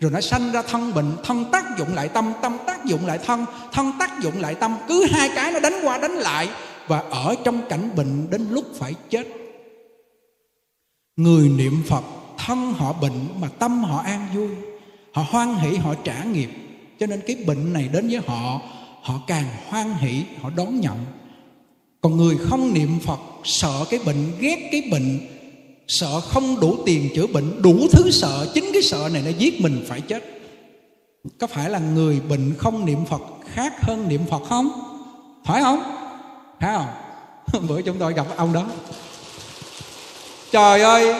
Rồi 0.00 0.10
nó 0.10 0.20
sanh 0.20 0.52
ra 0.52 0.62
thân 0.62 0.94
bệnh, 0.94 1.16
thân 1.24 1.44
tác 1.52 1.78
dụng 1.78 1.94
lại 1.94 2.08
tâm 2.08 2.32
tâm 2.42 2.56
tác 2.66 2.84
dụng 2.84 3.06
lại 3.06 3.18
thân 3.26 3.44
thân 3.72 3.92
tác 3.98 4.20
dụng 4.22 4.40
lại 4.40 4.54
tâm. 4.54 4.76
Cứ 4.88 5.06
hai 5.10 5.30
cái 5.34 5.52
nó 5.52 5.60
đánh 5.60 5.80
qua 5.82 5.98
đánh 5.98 6.14
lại 6.14 6.48
và 6.86 6.98
ở 6.98 7.34
trong 7.44 7.68
cảnh 7.68 7.90
bệnh 7.96 8.30
đến 8.30 8.46
lúc 8.50 8.64
phải 8.74 8.94
chết. 9.10 9.26
Người 11.16 11.48
niệm 11.48 11.82
phật, 11.86 12.04
thân 12.38 12.72
họ 12.72 12.92
bệnh 12.92 13.40
mà 13.40 13.48
tâm 13.48 13.84
họ 13.84 13.98
an 13.98 14.28
vui, 14.34 14.48
họ 15.12 15.24
hoan 15.28 15.54
hỷ, 15.54 15.76
họ 15.76 15.94
trả 16.04 16.24
nghiệp. 16.24 16.50
Cho 17.00 17.06
nên 17.06 17.20
cái 17.26 17.36
bệnh 17.46 17.72
này 17.72 17.88
đến 17.92 18.08
với 18.08 18.20
họ 18.26 18.60
họ 19.02 19.20
càng 19.26 19.44
hoan 19.66 19.94
hỷ, 19.94 20.24
họ 20.40 20.50
đón 20.56 20.80
nhận 20.80 20.96
còn 22.00 22.16
người 22.16 22.36
không 22.36 22.74
niệm 22.74 22.98
phật, 23.06 23.20
sợ 23.44 23.84
cái 23.90 24.00
bệnh, 24.06 24.32
ghét 24.38 24.68
cái 24.72 24.82
bệnh, 24.90 25.18
sợ 25.88 26.20
không 26.20 26.60
đủ 26.60 26.76
tiền 26.86 27.08
chữa 27.14 27.26
bệnh, 27.26 27.62
đủ 27.62 27.86
thứ 27.92 28.10
sợ, 28.10 28.50
chính 28.54 28.70
cái 28.72 28.82
sợ 28.82 29.08
này 29.12 29.22
nó 29.24 29.30
giết 29.38 29.60
mình 29.60 29.84
phải 29.88 30.00
chết. 30.00 30.24
Có 31.38 31.46
phải 31.46 31.70
là 31.70 31.78
người 31.78 32.20
bệnh 32.28 32.54
không 32.58 32.86
niệm 32.86 33.04
phật 33.04 33.22
khác 33.52 33.72
hơn 33.82 34.08
niệm 34.08 34.20
phật 34.30 34.42
không? 34.48 34.70
Phải 35.44 35.62
không? 35.62 35.82
Phải 36.60 36.74
không? 36.74 36.88
Bữa 37.68 37.82
chúng 37.82 37.96
tôi 37.98 38.14
gặp 38.14 38.26
ông 38.36 38.52
đó. 38.52 38.66
Trời 40.52 40.82
ơi! 40.82 41.14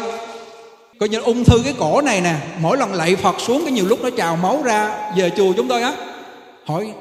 Coi 1.01 1.09
như 1.09 1.21
ung 1.21 1.45
thư 1.45 1.59
cái 1.65 1.75
cổ 1.79 2.01
này 2.01 2.21
nè, 2.21 2.37
mỗi 2.61 2.77
lần 2.77 2.93
lạy 2.95 3.17
phật 3.17 3.41
xuống 3.41 3.63
cái 3.65 3.73
nhiều 3.73 3.87
lúc 3.87 3.99
nó 4.03 4.11
trào 4.11 4.37
máu 4.37 4.63
ra, 4.63 5.13
về 5.17 5.31
chùa 5.37 5.53
chúng 5.57 5.69
tôi 5.69 5.83
á, 5.83 5.95
hỏi, 6.65 6.93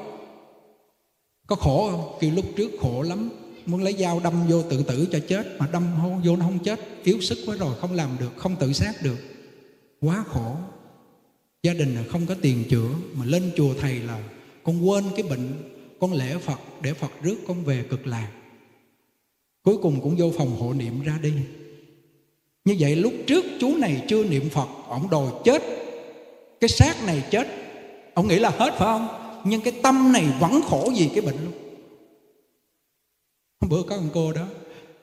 có 1.46 1.56
khổ 1.56 1.88
không? 1.90 2.16
Kêu, 2.20 2.30
lúc 2.34 2.44
trước 2.56 2.70
khổ 2.82 3.02
lắm 3.02 3.30
muốn 3.66 3.82
lấy 3.82 3.92
dao 3.98 4.20
đâm 4.20 4.48
vô 4.48 4.62
tự 4.62 4.82
tử 4.82 5.08
cho 5.12 5.18
chết, 5.28 5.46
mà 5.58 5.68
đâm 5.72 5.84
vô 6.24 6.36
nó 6.36 6.44
không 6.44 6.58
chết. 6.58 6.80
Yếu 7.04 7.20
sức 7.20 7.38
quá 7.46 7.56
rồi, 7.56 7.74
không 7.80 7.94
làm 7.94 8.16
được, 8.20 8.32
không 8.36 8.56
tự 8.56 8.72
sát 8.72 9.02
được. 9.02 9.16
Quá 10.00 10.24
khổ. 10.28 10.56
Gia 11.62 11.74
đình 11.74 11.94
là 11.94 12.02
không 12.08 12.26
có 12.26 12.34
tiền 12.42 12.64
chữa, 12.70 12.88
mà 13.14 13.24
lên 13.24 13.50
chùa 13.56 13.74
thầy 13.80 13.94
là 13.94 14.22
con 14.62 14.88
quên 14.88 15.04
cái 15.16 15.22
bệnh, 15.22 15.48
con 16.00 16.12
lễ 16.12 16.36
phật, 16.38 16.60
để 16.82 16.92
phật 16.92 17.10
rước 17.22 17.36
con 17.48 17.64
về 17.64 17.84
cực 17.90 18.06
lạc. 18.06 18.28
Cuối 19.62 19.76
cùng 19.82 20.00
cũng 20.00 20.16
vô 20.16 20.32
phòng 20.38 20.60
hộ 20.60 20.72
niệm 20.72 21.02
ra 21.02 21.18
đi. 21.22 21.32
Như 22.64 22.76
vậy 22.78 22.96
lúc 22.96 23.12
trước 23.26 23.44
chú 23.60 23.76
này 23.76 24.04
chưa 24.08 24.24
niệm 24.24 24.48
phật 24.50 24.68
ổng 24.88 25.10
đòi 25.10 25.32
chết. 25.44 25.62
Cái 26.60 26.68
xác 26.68 27.04
này 27.06 27.24
chết. 27.30 27.48
Ông 28.14 28.28
nghĩ 28.28 28.38
là 28.38 28.50
hết 28.50 28.74
phải 28.78 28.78
không? 28.78 29.08
Nhưng 29.44 29.60
cái 29.60 29.72
tâm 29.82 30.12
này 30.12 30.24
vẫn 30.40 30.60
khổ 30.68 30.92
gì 30.94 31.10
cái 31.14 31.20
bệnh 31.20 31.36
luôn 31.44 31.52
bữa 33.68 33.82
có 33.82 33.96
con 33.96 34.08
cô 34.14 34.32
đó, 34.32 34.44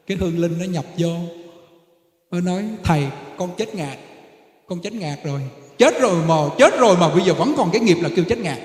cái 0.07 0.17
hương 0.17 0.39
linh 0.39 0.59
nó 0.59 0.65
nhập 0.65 0.85
vô. 0.97 1.09
Nó 2.31 2.41
nói, 2.41 2.63
thầy, 2.83 3.07
con 3.37 3.49
chết 3.57 3.75
ngạt, 3.75 3.97
con 4.67 4.79
chết 4.79 4.93
ngạt 4.93 5.19
rồi. 5.23 5.41
Chết 5.77 6.01
rồi 6.01 6.15
mà, 6.27 6.35
chết 6.57 6.79
rồi 6.79 6.97
mà, 6.97 7.15
bây 7.15 7.23
giờ 7.23 7.33
vẫn 7.33 7.53
còn 7.57 7.71
cái 7.71 7.81
nghiệp 7.81 7.97
là 8.01 8.09
kêu 8.15 8.25
chết 8.29 8.37
ngạt. 8.37 8.57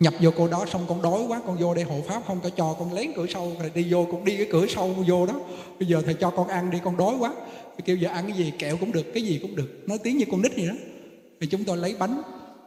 Nhập 0.00 0.14
vô 0.20 0.30
cô 0.36 0.48
đó 0.48 0.64
xong, 0.72 0.84
con 0.88 1.02
đói 1.02 1.22
quá, 1.28 1.40
con 1.46 1.56
vô 1.56 1.74
đây 1.74 1.84
hộ 1.84 2.00
pháp, 2.08 2.22
không 2.26 2.40
có 2.42 2.50
cho, 2.50 2.76
con 2.78 2.92
lấy 2.92 3.08
cửa 3.16 3.26
sau 3.26 3.52
thầy 3.58 3.70
đi 3.74 3.92
vô, 3.92 4.06
con 4.12 4.24
đi 4.24 4.36
cái 4.36 4.46
cửa 4.52 4.66
sau 4.66 4.88
vô 4.88 5.26
đó. 5.26 5.34
Bây 5.78 5.88
giờ 5.88 6.02
thầy 6.04 6.14
cho 6.14 6.30
con 6.30 6.48
ăn 6.48 6.70
đi, 6.70 6.78
con 6.84 6.96
đói 6.96 7.14
quá. 7.18 7.32
Thầy 7.64 7.82
kêu 7.84 7.96
giờ 7.96 8.08
ăn 8.08 8.24
cái 8.28 8.36
gì, 8.36 8.52
kẹo 8.58 8.76
cũng 8.76 8.92
được, 8.92 9.14
cái 9.14 9.22
gì 9.22 9.38
cũng 9.42 9.56
được. 9.56 9.88
Nói 9.88 9.98
tiếng 9.98 10.18
như 10.18 10.24
con 10.30 10.42
nít 10.42 10.52
vậy 10.56 10.66
đó. 10.66 10.74
Thì 11.40 11.46
chúng 11.46 11.64
tôi 11.64 11.76
lấy 11.76 11.94
bánh 11.98 12.22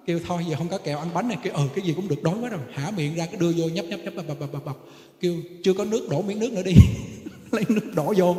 kêu 0.06 0.20
thôi, 0.28 0.46
giờ 0.50 0.56
không 0.56 0.70
có 0.70 0.78
kẹo 0.78 0.98
ăn 0.98 1.14
bánh 1.14 1.28
này. 1.28 1.38
Kêu 1.44 1.54
ờ 1.54 1.68
cái 1.76 1.86
gì 1.86 1.94
cũng 1.94 2.08
được, 2.08 2.24
đói 2.24 2.36
quá 2.42 2.50
rồi. 2.50 2.62
Hả, 2.74 2.92
miệng 2.98 3.16
ra, 3.16 3.26
cái 3.26 3.36
đưa 3.36 3.52
vô, 3.52 3.70
nhấp 3.70 3.86
nhấp 3.86 4.00
nhấp, 4.00 4.16
bập 4.16 4.28
bập 4.28 4.52
bập 4.52 4.66
bập 4.66 4.78
kêu, 5.22 5.36
chưa 5.64 5.74
có 5.74 5.86
nước, 5.86 6.08
đổ 6.10 6.22
miếng 6.22 6.40
nước 6.40 6.54
nữa 6.54 6.64
đi. 6.64 6.74
Lấy 7.52 7.64
nước 7.70 7.96
đổ 7.96 8.14
vô. 8.18 8.36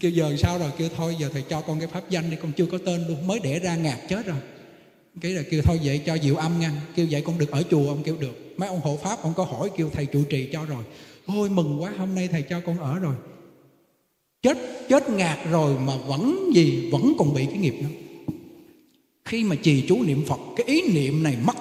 Kêu, 0.00 0.10
giờ 0.10 0.36
sao 0.38 0.58
rồi? 0.58 0.70
Kêu, 0.78 0.88
thôi, 0.96 1.16
giờ 1.18 1.28
thầy 1.32 1.42
cho 1.48 1.60
con 1.60 1.78
cái 1.78 1.88
pháp 1.88 2.10
danh 2.10 2.30
đi. 2.30 2.36
Con 2.42 2.52
chưa 2.52 2.66
có 2.66 2.78
tên 2.78 3.04
luôn, 3.08 3.26
mới 3.26 3.40
đẻ 3.40 3.58
ra 3.58 3.76
ngạt 3.76 3.98
chết 4.08 4.26
rồi. 4.26 4.38
Cái 5.20 5.32
là 5.32 5.42
kêu, 5.50 5.62
thôi, 5.62 5.80
vậy 5.84 6.00
cho 6.06 6.18
diệu 6.18 6.36
âm 6.36 6.60
nha. 6.60 6.72
Kêu, 6.96 7.06
vậy 7.10 7.22
con 7.26 7.38
được 7.38 7.50
ở 7.50 7.62
chùa, 7.70 7.88
ông 7.88 8.02
kêu, 8.02 8.16
được. 8.16 8.54
Mấy 8.56 8.68
ông 8.68 8.80
hộ 8.80 8.96
pháp, 9.02 9.22
ông 9.22 9.34
có 9.36 9.44
hỏi, 9.44 9.70
kêu, 9.76 9.90
thầy 9.92 10.06
trụ 10.06 10.22
trì 10.30 10.48
cho 10.52 10.64
rồi. 10.64 10.84
Ôi, 11.26 11.50
mừng 11.50 11.82
quá, 11.82 11.92
hôm 11.98 12.14
nay 12.14 12.28
thầy 12.28 12.42
cho 12.42 12.60
con 12.66 12.78
ở 12.78 12.98
rồi. 12.98 13.14
Chết 14.42 14.58
chết 14.88 15.10
ngạt 15.10 15.38
rồi 15.50 15.74
mà 15.78 15.96
vẫn 15.96 16.50
gì, 16.54 16.90
vẫn 16.92 17.12
còn 17.18 17.34
bị 17.34 17.46
cái 17.46 17.58
nghiệp 17.58 17.74
đó 17.82 17.88
khi 19.24 19.44
mà 19.44 19.56
trì 19.62 19.84
chú 19.88 20.02
niệm 20.02 20.24
phật, 20.26 20.40
cái 20.56 20.66
ý 20.66 20.82
niệm 20.94 21.22
này 21.22 21.36
mất. 21.46 21.56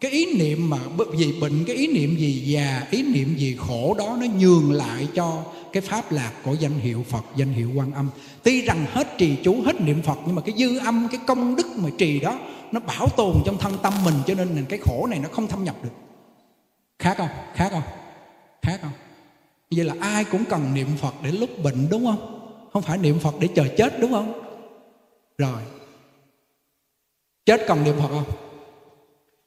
Cái 0.00 0.10
ý 0.10 0.38
niệm 0.38 0.70
mà 0.70 0.78
vì 1.12 1.32
bệnh, 1.40 1.64
cái 1.66 1.76
ý 1.76 1.86
niệm 1.86 2.16
gì 2.16 2.42
già, 2.46 2.86
ý 2.90 3.02
niệm 3.02 3.34
gì 3.36 3.56
khổ 3.58 3.94
đó, 3.98 4.16
nó 4.20 4.26
nhường 4.38 4.72
lại 4.72 5.08
cho 5.14 5.42
cái 5.72 5.80
pháp 5.80 6.12
lạc 6.12 6.32
của 6.44 6.54
danh 6.60 6.78
hiệu 6.78 7.04
phật, 7.08 7.24
danh 7.36 7.52
hiệu 7.52 7.70
quan 7.74 7.92
âm. 7.92 8.08
Tuy 8.42 8.62
rằng 8.62 8.86
hết 8.92 9.18
trì 9.18 9.36
chú, 9.44 9.62
hết 9.64 9.80
niệm 9.80 10.02
phật, 10.02 10.18
nhưng 10.26 10.34
mà 10.34 10.42
cái 10.42 10.54
dư 10.58 10.78
âm, 10.78 11.08
cái 11.10 11.20
công 11.26 11.56
đức 11.56 11.66
mà 11.76 11.90
trì 11.98 12.20
đó, 12.20 12.38
nó 12.72 12.80
bảo 12.80 13.08
tồn 13.16 13.36
trong 13.46 13.58
thân 13.58 13.76
tâm 13.82 13.92
mình, 14.04 14.14
cho 14.26 14.34
nên 14.34 14.64
cái 14.68 14.78
khổ 14.82 15.06
này 15.10 15.18
nó 15.18 15.28
không 15.32 15.48
thâm 15.48 15.64
nhập 15.64 15.76
được. 15.82 15.90
Khác 16.98 17.14
không? 17.18 17.28
Khác 17.54 17.68
không? 17.72 17.82
Khác 18.62 18.78
không? 18.82 18.92
Vậy 19.70 19.84
là 19.84 19.94
ai 20.00 20.24
cũng 20.24 20.44
cần 20.44 20.74
niệm 20.74 20.88
phật 21.00 21.14
để 21.22 21.32
lúc 21.32 21.62
bệnh, 21.62 21.88
đúng 21.90 22.04
không? 22.06 22.40
Không 22.72 22.82
phải 22.82 22.98
niệm 22.98 23.18
phật 23.18 23.34
để 23.40 23.48
chờ 23.54 23.64
chết, 23.76 24.00
đúng 24.00 24.10
không? 24.10 24.32
Rồi 25.38 25.60
chết 27.46 27.64
cần 27.66 27.84
niệm 27.84 27.94
phật 27.98 28.08
không? 28.08 28.24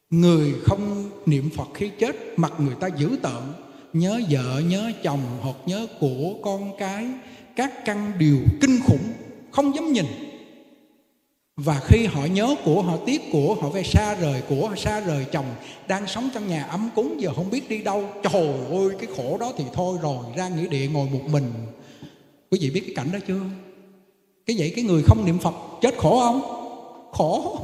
Người 0.10 0.54
không 0.66 1.10
niệm 1.26 1.50
phật 1.56 1.68
khi 1.74 1.90
chết, 2.00 2.16
mặt 2.40 2.54
người 2.60 2.76
ta 2.80 2.88
dữ 2.98 3.18
tợn. 3.22 3.42
Nhớ 3.94 4.22
vợ, 4.30 4.62
nhớ 4.70 4.92
chồng, 5.04 5.20
hoặc 5.42 5.56
nhớ 5.66 5.88
của 6.00 6.34
con 6.44 6.72
cái, 6.78 7.08
các 7.56 7.86
căn 7.86 8.12
điều 8.18 8.38
kinh 8.62 8.80
khủng, 8.88 9.14
không 9.52 9.76
dám 9.76 9.94
nhìn. 9.94 10.06
Và 11.56 11.80
khi 11.86 12.06
họ 12.06 12.26
nhớ 12.26 12.56
của 12.66 12.82
họ 12.82 12.98
tiếc, 13.06 13.22
của 13.32 13.56
họ 13.56 13.70
về 13.70 13.84
xa 13.84 14.16
rời, 14.16 14.42
của 14.50 14.74
xa 14.78 15.00
rời 15.00 15.26
chồng, 15.32 15.46
đang 15.88 16.08
sống 16.08 16.30
trong 16.34 16.48
nhà 16.48 16.64
ấm 16.64 16.90
cúng, 16.96 17.22
giờ 17.22 17.34
không 17.36 17.50
biết 17.50 17.70
đi 17.70 17.84
đâu, 17.84 18.04
trời 18.24 18.54
ơi, 18.70 18.90
cái 19.00 19.10
khổ 19.18 19.38
đó 19.38 19.52
thì 19.58 19.64
thôi 19.74 19.98
rồi, 20.02 20.26
ra 20.36 20.50
nghĩa 20.50 20.68
địa 20.68 20.88
ngồi 20.88 21.10
một 21.10 21.22
mình. 21.32 21.52
Quý 22.52 22.60
vị 22.62 22.70
biết 22.70 22.82
cái 22.86 22.96
cảnh 22.96 23.10
đó 23.14 23.20
chưa? 23.28 23.42
Cái 24.46 24.56
vậy 24.60 24.74
cái 24.76 24.84
người 24.84 25.04
không 25.04 25.26
niệm 25.26 25.40
phật, 25.40 25.56
chết 25.82 25.98
khổ 25.98 26.20
không? 26.20 26.42
Khổ 27.12 27.60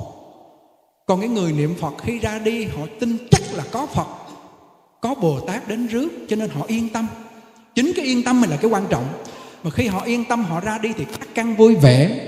còn 1.05 1.19
cái 1.19 1.29
người 1.29 1.51
niệm 1.51 1.75
phật 1.79 1.93
khi 2.03 2.19
ra 2.19 2.39
đi, 2.39 2.65
họ 2.65 2.85
tin 2.99 3.17
chắc 3.31 3.41
là 3.53 3.63
có 3.71 3.85
phật, 3.85 4.07
có 5.01 5.15
bồ 5.15 5.39
tát 5.39 5.67
đến 5.67 5.87
rước, 5.87 6.09
cho 6.27 6.35
nên 6.35 6.49
họ 6.49 6.65
yên 6.67 6.89
tâm. 6.89 7.07
Chính 7.75 7.91
cái 7.95 8.05
yên 8.05 8.23
tâm 8.23 8.41
mình 8.41 8.49
là 8.49 8.57
cái 8.57 8.71
quan 8.71 8.85
trọng. 8.89 9.05
Mà 9.63 9.71
khi 9.71 9.87
họ 9.87 10.01
yên 10.01 10.25
tâm, 10.25 10.43
họ 10.43 10.59
ra 10.59 10.77
đi 10.77 10.89
thì 10.97 11.05
các 11.05 11.27
căn 11.33 11.55
vui 11.55 11.75
vẻ, 11.75 12.27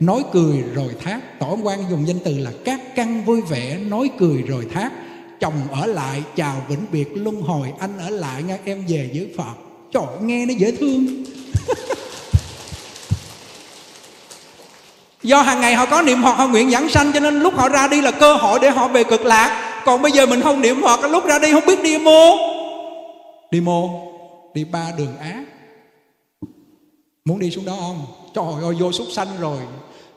nói 0.00 0.22
cười 0.32 0.62
rồi 0.74 0.88
thác. 1.00 1.38
Tổ 1.40 1.58
quan 1.62 1.78
dùng 1.90 2.06
danh 2.06 2.18
từ 2.24 2.38
là 2.38 2.52
các 2.64 2.80
căn 2.96 3.24
vui 3.24 3.40
vẻ, 3.40 3.78
nói 3.78 4.10
cười 4.18 4.42
rồi 4.42 4.66
thác. 4.74 4.92
Chồng 5.40 5.68
ở 5.70 5.86
lại, 5.86 6.22
chào 6.36 6.62
vĩnh 6.68 6.86
biệt, 6.92 7.08
luân 7.14 7.42
hồi, 7.42 7.72
anh 7.78 7.98
ở 7.98 8.10
lại 8.10 8.42
nghe 8.42 8.58
em 8.64 8.84
về 8.88 9.10
với 9.14 9.34
phật. 9.36 9.54
Trời 9.92 10.06
nghe 10.22 10.46
nó 10.46 10.54
dễ 10.54 10.70
thương. 10.70 11.24
do 15.24 15.42
hàng 15.42 15.60
ngày 15.60 15.74
họ 15.74 15.86
có 15.86 16.02
niệm 16.02 16.22
phật, 16.22 16.32
họ 16.32 16.46
nguyện 16.48 16.70
giảng 16.70 16.88
sanh, 16.88 17.12
cho 17.12 17.20
nên 17.20 17.40
lúc 17.40 17.54
họ 17.56 17.68
ra 17.68 17.88
đi 17.88 18.00
là 18.00 18.10
cơ 18.10 18.34
hội 18.34 18.58
để 18.62 18.70
họ 18.70 18.88
về 18.88 19.04
cực 19.04 19.24
lạc. 19.24 19.82
Còn 19.84 20.02
bây 20.02 20.12
giờ 20.12 20.26
mình 20.26 20.40
không 20.40 20.60
niệm 20.60 20.82
phật 20.82 21.10
lúc 21.10 21.26
ra 21.26 21.38
đi 21.38 21.52
không 21.52 21.66
biết 21.66 21.82
đi 21.82 21.98
mô 21.98 22.36
đi 23.50 23.60
mô 23.60 23.88
đi 24.54 24.64
ba 24.64 24.92
đường 24.98 25.16
ác 25.20 25.44
muốn 27.24 27.38
đi 27.38 27.50
xuống 27.50 27.64
đó 27.64 27.76
không? 27.80 28.06
Trời 28.34 28.64
ơi, 28.64 28.74
vô 28.80 28.92
súc 28.92 29.06
sanh 29.12 29.28
rồi. 29.40 29.58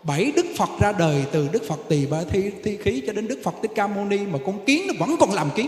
Bảy 0.03 0.31
đức 0.35 0.45
phật 0.57 0.69
ra 0.79 0.91
đời, 0.91 1.23
từ 1.31 1.47
đức 1.51 1.63
phật 1.67 1.79
tỳ 1.89 2.05
bà 2.05 2.17
thi 2.29 2.51
thi 2.63 2.77
khí 2.83 3.03
cho 3.07 3.13
đến 3.13 3.27
đức 3.27 3.39
phật 3.43 3.55
thích 3.61 3.71
ca 3.75 3.87
mâu 3.87 4.05
ni 4.05 4.17
mà 4.17 4.39
con 4.45 4.65
kiến 4.65 4.87
nó 4.87 4.93
vẫn 4.99 5.17
còn 5.19 5.33
làm 5.33 5.49
kiến 5.55 5.67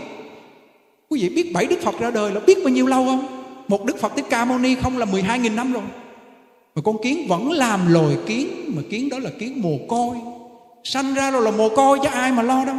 quý 1.08 1.22
vị 1.22 1.28
biết 1.28 1.52
bảy 1.52 1.66
đức 1.66 1.76
phật 1.82 1.98
ra 2.00 2.10
đời 2.10 2.32
là 2.32 2.40
biết 2.40 2.58
bao 2.64 2.68
nhiêu 2.68 2.86
lâu 2.86 3.04
không? 3.04 3.44
Một 3.68 3.84
đức 3.84 4.00
phật 4.00 4.12
thích 4.16 4.24
ca 4.30 4.44
mâu 4.44 4.58
ni 4.58 4.74
không 4.74 4.98
là 4.98 5.06
12.000 5.06 5.54
năm 5.54 5.72
rồi 5.72 5.82
mà 6.74 6.82
con 6.82 7.02
kiến 7.02 7.28
vẫn 7.28 7.50
làm 7.50 7.92
lồi 7.92 8.18
kiến, 8.26 8.48
mà 8.76 8.82
kiến 8.90 9.08
đó 9.08 9.18
là 9.18 9.30
kiến 9.38 9.62
mồ 9.62 9.78
côi. 9.88 10.16
Sanh 10.84 11.14
ra 11.14 11.30
rồi 11.30 11.42
là 11.42 11.50
mồ 11.50 11.68
côi 11.68 11.98
chứ 12.02 12.08
ai 12.12 12.32
mà 12.32 12.42
lo 12.42 12.64
đâu. 12.64 12.76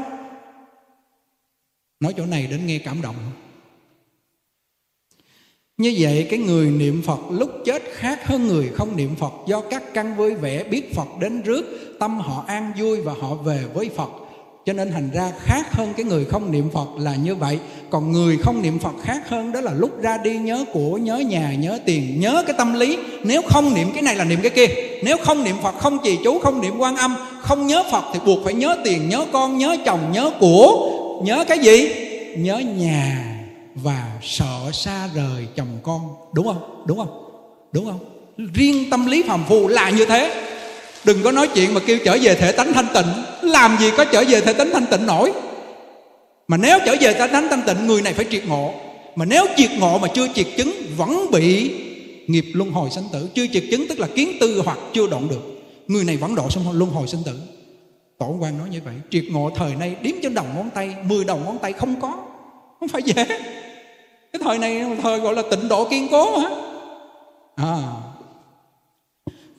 Nói 2.00 2.14
chỗ 2.18 2.26
này 2.26 2.48
đến 2.48 2.66
nghe 2.66 2.80
cảm 2.80 3.02
động. 3.02 3.16
Như 5.78 5.96
vậy 6.00 6.28
cái 6.30 6.40
người 6.40 6.72
niệm 6.72 7.02
Phật 7.06 7.20
lúc 7.30 7.50
chết 7.66 7.84
khác 7.92 8.28
hơn 8.28 8.48
người 8.48 8.70
không 8.74 8.98
niệm 8.98 9.16
Phật 9.16 9.34
do 9.48 9.62
các 9.62 9.84
căn 9.94 10.16
vui 10.16 10.34
vẻ 10.34 10.64
biết 10.64 10.96
Phật 10.96 11.08
đến 11.20 11.42
rước, 11.42 11.96
tâm 12.00 12.20
họ 12.20 12.44
an 12.48 12.72
vui 12.78 13.02
và 13.02 13.14
họ 13.22 13.36
về 13.36 13.66
với 13.74 13.90
Phật 13.90 14.10
cho 14.66 14.74
nên 14.74 14.92
thành 14.92 15.10
ra 15.14 15.32
khác 15.40 15.74
hơn 15.74 15.94
cái 15.98 16.04
người 16.04 16.26
không 16.26 16.52
niệm 16.52 16.70
Phật 16.74 16.88
là 16.98 17.16
như 17.16 17.36
vậy. 17.36 17.60
Còn 17.90 18.12
người 18.12 18.38
không 18.38 18.62
niệm 18.62 18.80
Phật 18.80 18.94
khác 19.04 19.30
hơn 19.30 19.52
đó 19.52 19.62
là 19.62 19.72
lúc 19.74 20.02
ra 20.02 20.18
đi 20.18 20.38
nhớ 20.38 20.66
của, 20.74 20.98
nhớ 20.98 21.18
nhà, 21.18 21.54
nhớ 21.60 21.80
tiền, 21.86 22.20
nhớ 22.20 22.44
cái 22.48 22.56
tâm 22.58 22.74
lý. 22.74 22.98
Nếu 23.24 23.42
không 23.42 23.74
niệm 23.74 23.92
cái 23.94 24.02
này 24.02 24.16
là 24.16 24.24
niệm 24.24 24.40
cái 24.42 24.50
kia. 24.50 24.68
Nếu 25.04 25.18
không 25.24 25.44
niệm 25.44 25.56
Phật, 25.64 25.76
không 25.80 25.98
trì 26.04 26.18
chú, 26.24 26.40
không 26.40 26.62
niệm 26.62 26.78
quan 26.78 26.96
âm, 26.96 27.16
không 27.42 27.68
nhớ 27.68 27.84
Phật 27.92 28.04
thì 28.14 28.20
buộc 28.26 28.40
phải 28.44 28.54
nhớ 28.54 28.78
tiền, 28.84 29.10
nhớ 29.10 29.26
con, 29.32 29.58
nhớ 29.58 29.78
chồng, 29.86 30.12
nhớ 30.12 30.32
của, 30.40 30.92
nhớ 31.26 31.46
cái 31.48 31.60
gì? 31.60 31.90
Nhớ 32.38 32.58
nhà 32.58 33.28
và 33.76 34.12
sợ 34.22 34.72
xa 34.74 35.10
rời 35.16 35.48
chồng 35.56 35.78
con. 35.84 36.02
Đúng 36.34 36.46
không? 36.46 36.84
Đúng 36.86 36.98
không? 36.98 37.24
Đúng 37.72 37.86
không? 37.86 38.00
Riêng 38.54 38.90
tâm 38.90 39.06
lý 39.06 39.24
phàm 39.28 39.44
phu 39.48 39.68
là 39.68 39.90
như 39.90 40.06
thế 40.06 40.51
đừng 41.04 41.24
có 41.24 41.32
nói 41.32 41.50
chuyện 41.56 41.74
mà 41.74 41.80
kêu 41.86 41.98
trở 42.06 42.18
về 42.22 42.36
thể 42.36 42.52
tánh 42.52 42.74
thanh 42.74 42.88
tịnh. 42.94 43.06
Làm 43.52 43.78
gì 43.80 43.92
có 43.98 44.06
trở 44.06 44.24
về 44.28 44.42
thể 44.42 44.54
tánh 44.54 44.70
thanh 44.74 44.86
tịnh 44.86 45.06
nổi? 45.06 45.32
Mà 46.48 46.58
nếu 46.58 46.80
trở 46.86 46.96
về 47.02 47.14
thể 47.14 47.28
tánh 47.28 47.48
thanh 47.50 47.62
tịnh, 47.62 47.88
người 47.88 48.02
này 48.02 48.14
phải 48.14 48.26
triệt 48.32 48.48
ngộ. 48.48 48.74
Mà 49.16 49.26
nếu 49.26 49.46
triệt 49.58 49.72
ngộ 49.80 49.98
mà 49.98 50.08
chưa 50.08 50.28
triệt 50.36 50.48
chứng, 50.58 50.72
vẫn 50.98 51.26
bị 51.32 51.72
nghiệp 52.28 52.46
luân 52.54 52.72
hồi 52.72 52.90
sanh 52.90 53.04
tử. 53.14 53.30
Chưa 53.34 53.48
triệt 53.54 53.64
chứng 53.72 53.88
tức 53.88 54.00
là 54.00 54.08
kiến 54.16 54.38
tư 54.40 54.62
hoặc 54.66 54.78
chưa 54.94 55.08
đoạn 55.08 55.28
được. 55.28 55.42
Người 55.88 56.04
này 56.04 56.18
vẫn 56.18 56.36
độ 56.36 56.50
xong 56.50 56.72
luân 56.72 56.92
hồi 56.92 57.08
sanh 57.08 57.24
tử. 57.26 57.40
Tổ 58.20 58.38
quan 58.40 58.58
nói 58.58 58.68
như 58.72 58.80
vậy, 58.86 58.94
triệt 59.10 59.24
ngộ 59.32 59.52
thời 59.56 59.76
nay 59.76 59.96
đếm 60.02 60.16
trên 60.24 60.34
đầu 60.34 60.46
ngón 60.56 60.70
tay, 60.70 60.96
mười 61.04 61.24
đầu 61.24 61.40
ngón 61.46 61.58
tay 61.60 61.74
không 61.74 62.02
có. 62.02 62.14
Không 62.80 62.90
phải 62.90 63.04
dễ. 63.04 63.26
Cái 64.34 64.42
thời 64.44 64.58
này, 64.58 64.86
thời 65.04 65.20
gọi 65.20 65.36
là 65.36 65.42
tịnh 65.52 65.68
độ 65.68 65.90
kiên 65.90 66.08
cố 66.12 66.38
hả? 66.38 66.50
À. 67.56 67.78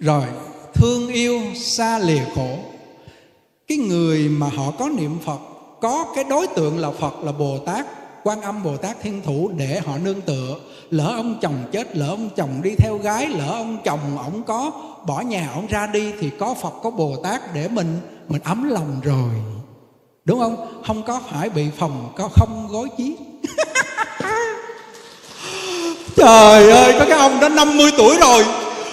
rồi 0.00 0.24
thương 0.74 1.08
yêu 1.08 1.40
xa 1.56 1.98
lìa 1.98 2.22
khổ. 2.34 2.58
Cái 3.68 3.78
người 3.78 4.28
mà 4.28 4.48
họ 4.48 4.70
có 4.78 4.88
niệm 4.88 5.18
phật, 5.24 5.38
có 5.80 6.06
cái 6.14 6.24
đối 6.24 6.46
tượng 6.46 6.78
là 6.78 6.90
phật 6.90 7.14
là 7.24 7.32
bồ 7.32 7.58
tát, 7.58 7.86
quan 8.24 8.40
âm 8.40 8.62
bồ 8.62 8.76
tát 8.76 8.96
thiên 9.02 9.22
thủ 9.22 9.50
để 9.56 9.80
họ 9.86 9.98
nương 9.98 10.20
tựa. 10.20 10.56
Lỡ 10.90 11.12
ông 11.16 11.38
chồng 11.42 11.64
chết, 11.72 11.96
lỡ 11.96 12.08
ông 12.08 12.30
chồng 12.36 12.60
đi 12.62 12.70
theo 12.78 12.98
gái, 12.98 13.26
lỡ 13.26 13.52
ông 13.52 13.78
chồng 13.84 14.18
ổng 14.18 14.42
có 14.42 14.70
bỏ 15.06 15.20
nhà 15.20 15.50
ổng 15.54 15.66
ra 15.66 15.86
đi 15.86 16.12
thì 16.20 16.30
có 16.38 16.54
phật, 16.54 16.72
có 16.82 16.90
bồ 16.90 17.16
tát 17.22 17.54
để 17.54 17.68
mình 17.68 18.00
mình 18.28 18.42
ấm 18.44 18.68
lòng 18.68 19.00
rồi. 19.02 19.34
Đúng 20.24 20.38
không? 20.38 20.82
Không 20.86 21.02
có 21.02 21.20
phải 21.30 21.50
bị 21.50 21.66
phòng, 21.78 22.12
có 22.16 22.28
không 22.28 22.68
gối 22.70 22.88
chí. 22.96 23.16
Trời 26.16 26.70
ơi, 26.70 26.94
có 26.98 27.04
cái 27.08 27.18
ông 27.18 27.40
đó 27.40 27.48
50 27.48 27.90
tuổi 27.98 28.16
rồi 28.16 28.44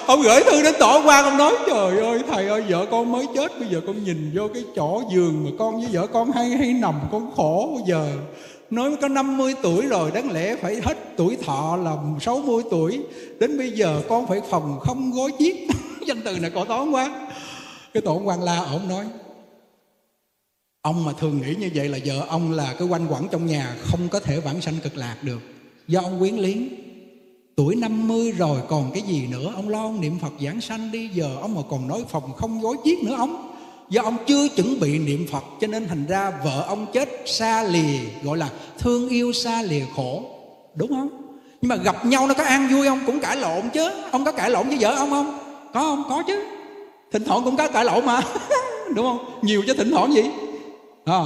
ông 0.09 0.21
gửi 0.21 0.43
thư 0.43 0.63
đến 0.63 0.75
tổ 0.79 1.01
quan, 1.05 1.25
ông 1.25 1.37
nói, 1.37 1.55
trời 1.67 1.99
ơi, 1.99 2.21
thầy 2.27 2.47
ơi, 2.47 2.63
vợ 2.69 2.85
con 2.91 3.11
mới 3.11 3.25
chết, 3.35 3.59
bây 3.59 3.69
giờ 3.69 3.81
con 3.87 4.03
nhìn 4.03 4.31
vô 4.35 4.47
cái 4.53 4.63
chỗ 4.75 5.03
giường 5.13 5.43
mà 5.43 5.49
con 5.59 5.77
với 5.77 5.87
vợ 5.91 6.07
con 6.07 6.31
hay 6.31 6.49
hay 6.49 6.73
nằm, 6.73 6.95
con 7.11 7.31
khổ 7.35 7.71
bây 7.75 7.83
giờ. 7.87 8.11
Nói 8.69 8.95
có 9.01 9.07
50 9.07 9.55
tuổi 9.61 9.87
rồi, 9.87 10.11
đáng 10.11 10.31
lẽ 10.31 10.55
phải 10.55 10.75
hết 10.83 10.97
tuổi 11.17 11.37
thọ 11.45 11.77
là 11.83 11.95
60 12.21 12.63
tuổi. 12.71 12.99
Đến 13.39 13.57
bây 13.57 13.71
giờ 13.71 14.01
con 14.09 14.27
phải 14.27 14.41
phòng 14.49 14.79
không 14.79 15.11
gối 15.11 15.31
chiếc. 15.39 15.67
Danh 16.07 16.21
từ 16.25 16.39
này 16.39 16.51
cổ 16.55 16.65
toán 16.65 16.91
quá. 16.91 17.29
Cái 17.93 18.01
tổ 18.01 18.21
quan 18.25 18.43
la 18.43 18.59
ổng 18.59 18.87
nói, 18.87 19.05
ông 20.81 21.05
mà 21.05 21.11
thường 21.19 21.41
nghĩ 21.41 21.55
như 21.55 21.69
vậy 21.75 21.89
là 21.89 21.97
vợ 22.05 22.25
ông 22.29 22.51
là 22.51 22.75
cái 22.79 22.87
quanh 22.87 23.07
quẩn 23.09 23.27
trong 23.31 23.45
nhà, 23.45 23.75
không 23.81 24.09
có 24.11 24.19
thể 24.19 24.39
vãng 24.39 24.61
sanh 24.61 24.75
cực 24.83 24.97
lạc 24.97 25.17
được. 25.21 25.39
Do 25.87 26.01
ông 26.01 26.19
quyến 26.19 26.35
liếng 26.35 26.88
tuổi 27.59 27.75
50 27.75 28.31
rồi 28.31 28.61
còn 28.69 28.91
cái 28.93 29.01
gì 29.01 29.27
nữa? 29.27 29.51
Ông 29.55 29.69
lo 29.69 29.81
ông 29.81 30.01
niệm 30.01 30.19
phật 30.21 30.33
giảng 30.39 30.61
sanh 30.61 30.91
đi 30.91 31.09
giờ 31.13 31.35
ông 31.41 31.55
mà 31.55 31.61
còn 31.69 31.87
nói 31.87 32.03
phòng 32.09 32.33
không 32.37 32.61
gối 32.61 32.75
chiếc 32.83 33.03
nữa 33.03 33.15
ông. 33.17 33.51
Do 33.89 34.01
ông 34.01 34.17
chưa 34.27 34.47
chuẩn 34.55 34.79
bị 34.79 34.99
niệm 34.99 35.27
phật 35.31 35.43
cho 35.61 35.67
nên 35.67 35.87
thành 35.87 36.05
ra 36.05 36.31
vợ 36.43 36.63
ông 36.67 36.85
chết 36.93 37.09
xa 37.25 37.63
lìa 37.63 37.99
gọi 38.23 38.37
là 38.37 38.49
thương 38.77 39.09
yêu 39.09 39.33
xa 39.33 39.61
lìa 39.61 39.83
khổ. 39.95 40.23
Đúng 40.75 40.89
không? 40.89 41.09
Nhưng 41.61 41.69
mà 41.69 41.75
gặp 41.75 42.05
nhau 42.05 42.27
nó 42.27 42.33
có 42.33 42.43
an 42.43 42.69
vui 42.71 42.87
không? 42.87 42.99
Cũng 43.05 43.19
cãi 43.19 43.37
lộn 43.37 43.69
chứ. 43.73 43.91
Ông 44.11 44.25
có 44.25 44.31
cãi 44.31 44.49
lộn 44.49 44.67
với 44.67 44.77
vợ 44.79 44.95
ông 44.95 45.09
không? 45.09 45.39
Có 45.73 45.79
không? 45.79 46.03
Có 46.09 46.23
chứ. 46.27 46.43
Thỉnh 47.11 47.23
thoảng 47.23 47.41
cũng 47.45 47.57
có 47.57 47.67
cãi 47.67 47.85
lộn 47.85 48.05
mà. 48.05 48.21
Đúng 48.95 49.05
không? 49.05 49.39
Nhiều 49.41 49.63
chứ 49.67 49.73
thỉnh 49.73 49.91
thoảng 49.91 50.13
gì 50.13 50.23
à, 51.05 51.21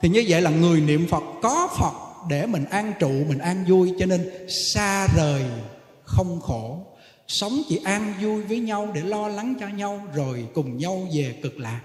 thì 0.00 0.08
như 0.08 0.24
vậy 0.28 0.42
là 0.42 0.50
người 0.50 0.80
niệm 0.80 1.06
phật 1.10 1.22
có 1.42 1.68
phật 1.78 2.05
để 2.28 2.46
mình 2.46 2.64
an 2.70 2.92
trụ 3.00 3.10
mình 3.28 3.38
an 3.38 3.64
vui 3.68 3.92
cho 3.98 4.06
nên 4.06 4.30
xa 4.48 5.08
rời 5.16 5.42
không 6.04 6.40
khổ. 6.40 6.86
Sống 7.28 7.62
chỉ 7.68 7.80
an 7.84 8.14
vui 8.22 8.42
với 8.42 8.58
nhau 8.58 8.88
để 8.94 9.00
lo 9.00 9.28
lắng 9.28 9.54
cho 9.60 9.68
nhau 9.68 10.02
rồi 10.14 10.46
cùng 10.54 10.78
nhau 10.78 11.08
về 11.14 11.34
cực 11.42 11.58
lạc. 11.58 11.80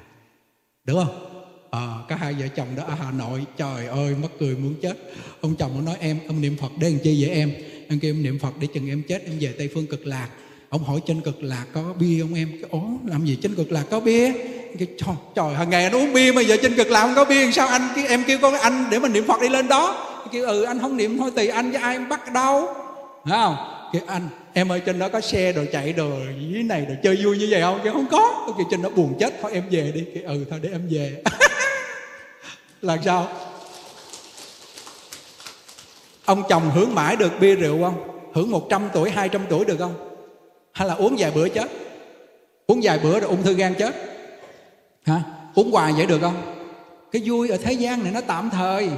Được 0.85 0.93
không? 0.93 1.27
À, 1.71 1.87
có 2.09 2.15
hai 2.15 2.33
vợ 2.33 2.47
chồng 2.47 2.67
đó 2.75 2.83
ở 2.83 2.95
hà 2.95 3.11
nội. 3.11 3.45
Trời 3.57 3.87
ơi 3.87 4.15
mất 4.21 4.27
cười 4.39 4.55
muốn 4.55 4.75
chết. 4.81 4.97
Ông 5.41 5.55
chồng 5.55 5.71
ông 5.75 5.85
nói 5.85 5.95
em 5.99 6.19
ông 6.27 6.41
niệm 6.41 6.57
phật 6.61 6.71
để 6.79 6.89
làm 6.89 6.99
chi 7.03 7.23
vậy 7.25 7.35
em? 7.35 7.53
Em 7.89 7.99
kêu 7.99 8.13
em 8.13 8.23
niệm 8.23 8.39
phật 8.39 8.53
để 8.59 8.67
chừng 8.73 8.89
em 8.89 9.03
chết 9.07 9.25
em 9.25 9.39
về 9.39 9.53
tây 9.57 9.69
phương 9.73 9.87
cực 9.87 10.07
lạc. 10.07 10.29
Ông 10.69 10.83
hỏi 10.83 10.99
trên 11.07 11.21
cực 11.21 11.43
lạc 11.43 11.65
có 11.73 11.93
bia 11.99 12.21
không 12.21 12.33
em? 12.33 12.51
Cái 12.51 12.69
ố 12.69 12.83
làm 13.05 13.25
gì 13.25 13.37
trên 13.41 13.55
cực 13.55 13.71
lạc 13.71 13.83
có 13.89 13.99
bia? 13.99 14.31
Cái 14.79 14.87
trời, 14.97 15.15
trời 15.35 15.55
hàng 15.55 15.69
ngày 15.69 15.89
nó 15.89 15.97
uống 15.97 16.13
bia 16.13 16.31
mà 16.31 16.41
giờ 16.41 16.57
trên 16.61 16.75
cực 16.75 16.87
lạc 16.87 17.01
không 17.01 17.15
có 17.15 17.25
bia 17.25 17.51
sao 17.51 17.67
anh 17.67 17.89
em 18.07 18.23
kêu 18.27 18.39
con 18.41 18.53
anh 18.53 18.85
để 18.91 18.99
mình 18.99 19.13
niệm 19.13 19.27
phật 19.27 19.41
đi 19.41 19.49
lên 19.49 19.67
đó? 19.67 20.07
Kêu 20.31 20.45
ừ 20.45 20.63
anh 20.63 20.79
không 20.79 20.97
niệm 20.97 21.17
thôi, 21.17 21.31
tùy 21.35 21.47
anh, 21.47 21.71
với 21.71 21.81
ai 21.81 21.95
em 21.95 22.09
bắt 22.09 22.33
đâu. 22.33 22.67
Phải 23.25 23.39
không? 23.43 23.55
Kêu 23.93 24.01
anh, 24.07 24.27
em 24.53 24.71
ơi, 24.71 24.81
trên 24.85 24.99
đó 24.99 25.09
có 25.09 25.21
xe 25.21 25.51
đồ 25.51 25.61
chạy 25.71 25.93
đồ 25.93 26.09
dưới 26.51 26.63
này 26.63 26.85
đồ 26.85 26.93
chơi 27.03 27.19
vui 27.23 27.37
như 27.37 27.47
vậy 27.51 27.61
không? 27.61 27.79
Kêu 27.83 27.93
không 27.93 28.07
có. 28.11 28.53
Kêu 28.57 28.67
trên 28.71 28.81
đó 28.81 28.89
buồn 28.89 29.13
chết, 29.19 29.33
thôi 29.41 29.51
em 29.53 29.63
về 29.71 29.91
đi. 29.95 30.05
Kêu 30.13 30.23
ừ 30.27 30.45
thôi 30.49 30.59
để 30.63 30.69
em 30.71 30.87
về. 30.89 31.23
Là 32.81 32.97
sao? 33.05 33.27
Ông 36.25 36.43
chồng 36.49 36.71
hưởng 36.75 36.95
mãi 36.95 37.15
được 37.15 37.31
bia 37.39 37.55
rượu 37.55 37.83
không? 37.83 38.21
Hưởng 38.33 38.51
100 38.51 38.89
tuổi 38.93 39.09
200 39.09 39.41
tuổi 39.49 39.65
được 39.65 39.77
không? 39.79 39.93
Hay 40.73 40.87
là 40.87 40.93
uống 40.93 41.15
vài 41.17 41.31
bữa 41.31 41.49
chết? 41.49 41.69
Uống 42.67 42.79
vài 42.83 42.99
bữa 42.99 43.19
rồi 43.19 43.29
ung 43.29 43.43
thư 43.43 43.53
gan 43.53 43.73
chết. 43.73 43.95
Hả? 45.05 45.21
Uống 45.55 45.71
hoài 45.71 45.93
vậy 45.93 46.05
được 46.05 46.19
không? 46.21 46.65
Cái 47.11 47.21
vui 47.25 47.49
ở 47.49 47.57
thế 47.57 47.73
gian 47.73 48.03
này 48.03 48.11
nó 48.13 48.21
tạm 48.21 48.49
thời 48.49 48.89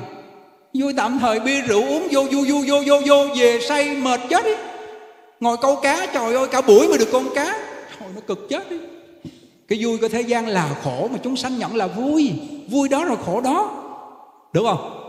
vui 0.74 0.93
tạm 0.97 1.19
thời 1.19 1.39
bia 1.39 1.61
rượu 1.61 1.82
uống 1.82 2.07
vô 2.11 2.24
vô 2.32 2.39
vô 2.47 2.57
vô 2.67 2.82
vô 2.86 3.01
vô 3.05 3.36
về 3.36 3.59
say 3.67 3.95
mệt 3.95 4.19
chết 4.30 4.45
đi. 4.45 4.53
Ngồi 5.39 5.57
câu 5.61 5.76
cá 5.76 6.05
trời 6.13 6.36
ơi 6.36 6.47
cả 6.51 6.61
buổi 6.61 6.88
mới 6.88 6.97
được 6.97 7.09
con 7.11 7.30
cá. 7.36 7.57
Trời 7.99 8.09
nó 8.15 8.21
cực 8.21 8.49
chết 8.49 8.69
đi. 8.69 8.78
Cái 9.67 9.80
vui 9.82 9.97
của 9.97 10.07
thế 10.09 10.21
gian 10.21 10.47
là 10.47 10.76
khổ 10.84 11.07
mà 11.11 11.17
chúng 11.24 11.36
sanh 11.36 11.59
nhận 11.59 11.76
là 11.76 11.88
vui. 11.88 12.32
Vui 12.69 12.89
đó 12.89 13.05
rồi 13.05 13.17
khổ 13.26 13.41
đó. 13.41 13.71
Đúng 14.53 14.65
không? 14.65 14.99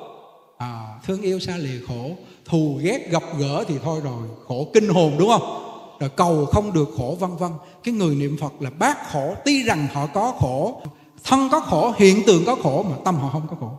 À, 0.58 0.80
thương 1.06 1.22
yêu 1.22 1.40
xa 1.40 1.56
lìa 1.56 1.86
khổ. 1.88 2.10
Thù 2.44 2.78
ghét 2.82 3.10
gặp 3.10 3.22
gỡ 3.38 3.64
thì 3.68 3.74
thôi 3.84 4.00
rồi. 4.04 4.28
Khổ 4.48 4.66
kinh 4.74 4.88
hồn 4.88 5.12
đúng 5.18 5.28
không? 5.28 5.60
Rồi 6.00 6.10
cầu 6.16 6.46
không 6.46 6.72
được 6.72 6.88
khổ 6.98 7.16
vân 7.20 7.36
vân. 7.36 7.50
Cái 7.84 7.94
người 7.94 8.14
niệm 8.14 8.36
phật 8.40 8.52
là 8.60 8.70
bác 8.70 9.12
khổ 9.12 9.34
tuy 9.44 9.62
rằng 9.62 9.86
họ 9.92 10.06
có 10.06 10.32
khổ 10.38 10.82
thân 11.24 11.48
có 11.52 11.60
khổ 11.60 11.92
hiện 11.96 12.22
tượng 12.26 12.44
có 12.44 12.56
khổ 12.62 12.84
mà 12.90 12.96
tâm 13.04 13.14
họ 13.14 13.28
không 13.32 13.46
có 13.50 13.56
khổ 13.60 13.70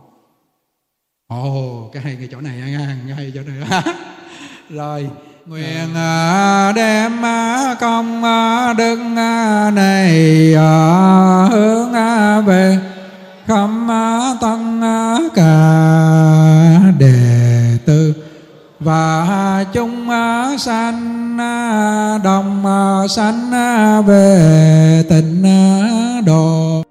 ồ 1.28 1.84
oh, 1.86 1.92
cái 1.92 2.02
hay 2.02 2.16
cái 2.18 2.28
chỗ 2.32 2.40
này 2.40 2.56
nha 2.56 2.96
cái 3.06 3.16
hay 3.16 3.32
chỗ 3.34 3.40
này. 3.46 3.82
Rồi 4.70 5.08
nguyện 5.46 5.94
à, 5.94 6.72
đem 6.72 7.24
à, 7.24 7.74
công 7.80 8.24
à, 8.24 8.72
đức 8.72 8.96
này 9.74 10.52
hướng 11.50 11.92
về 12.46 12.78
khâm 13.46 13.88
tăng 14.40 14.80
cả 15.34 15.52
đệ 16.98 17.78
tử 17.86 18.14
và 18.80 19.64
chúng 19.72 20.08
sanh 20.58 21.36
đồng 22.24 22.64
sanh 23.08 23.50
về 24.06 25.04
tịnh 25.08 25.42
độ 26.26 26.86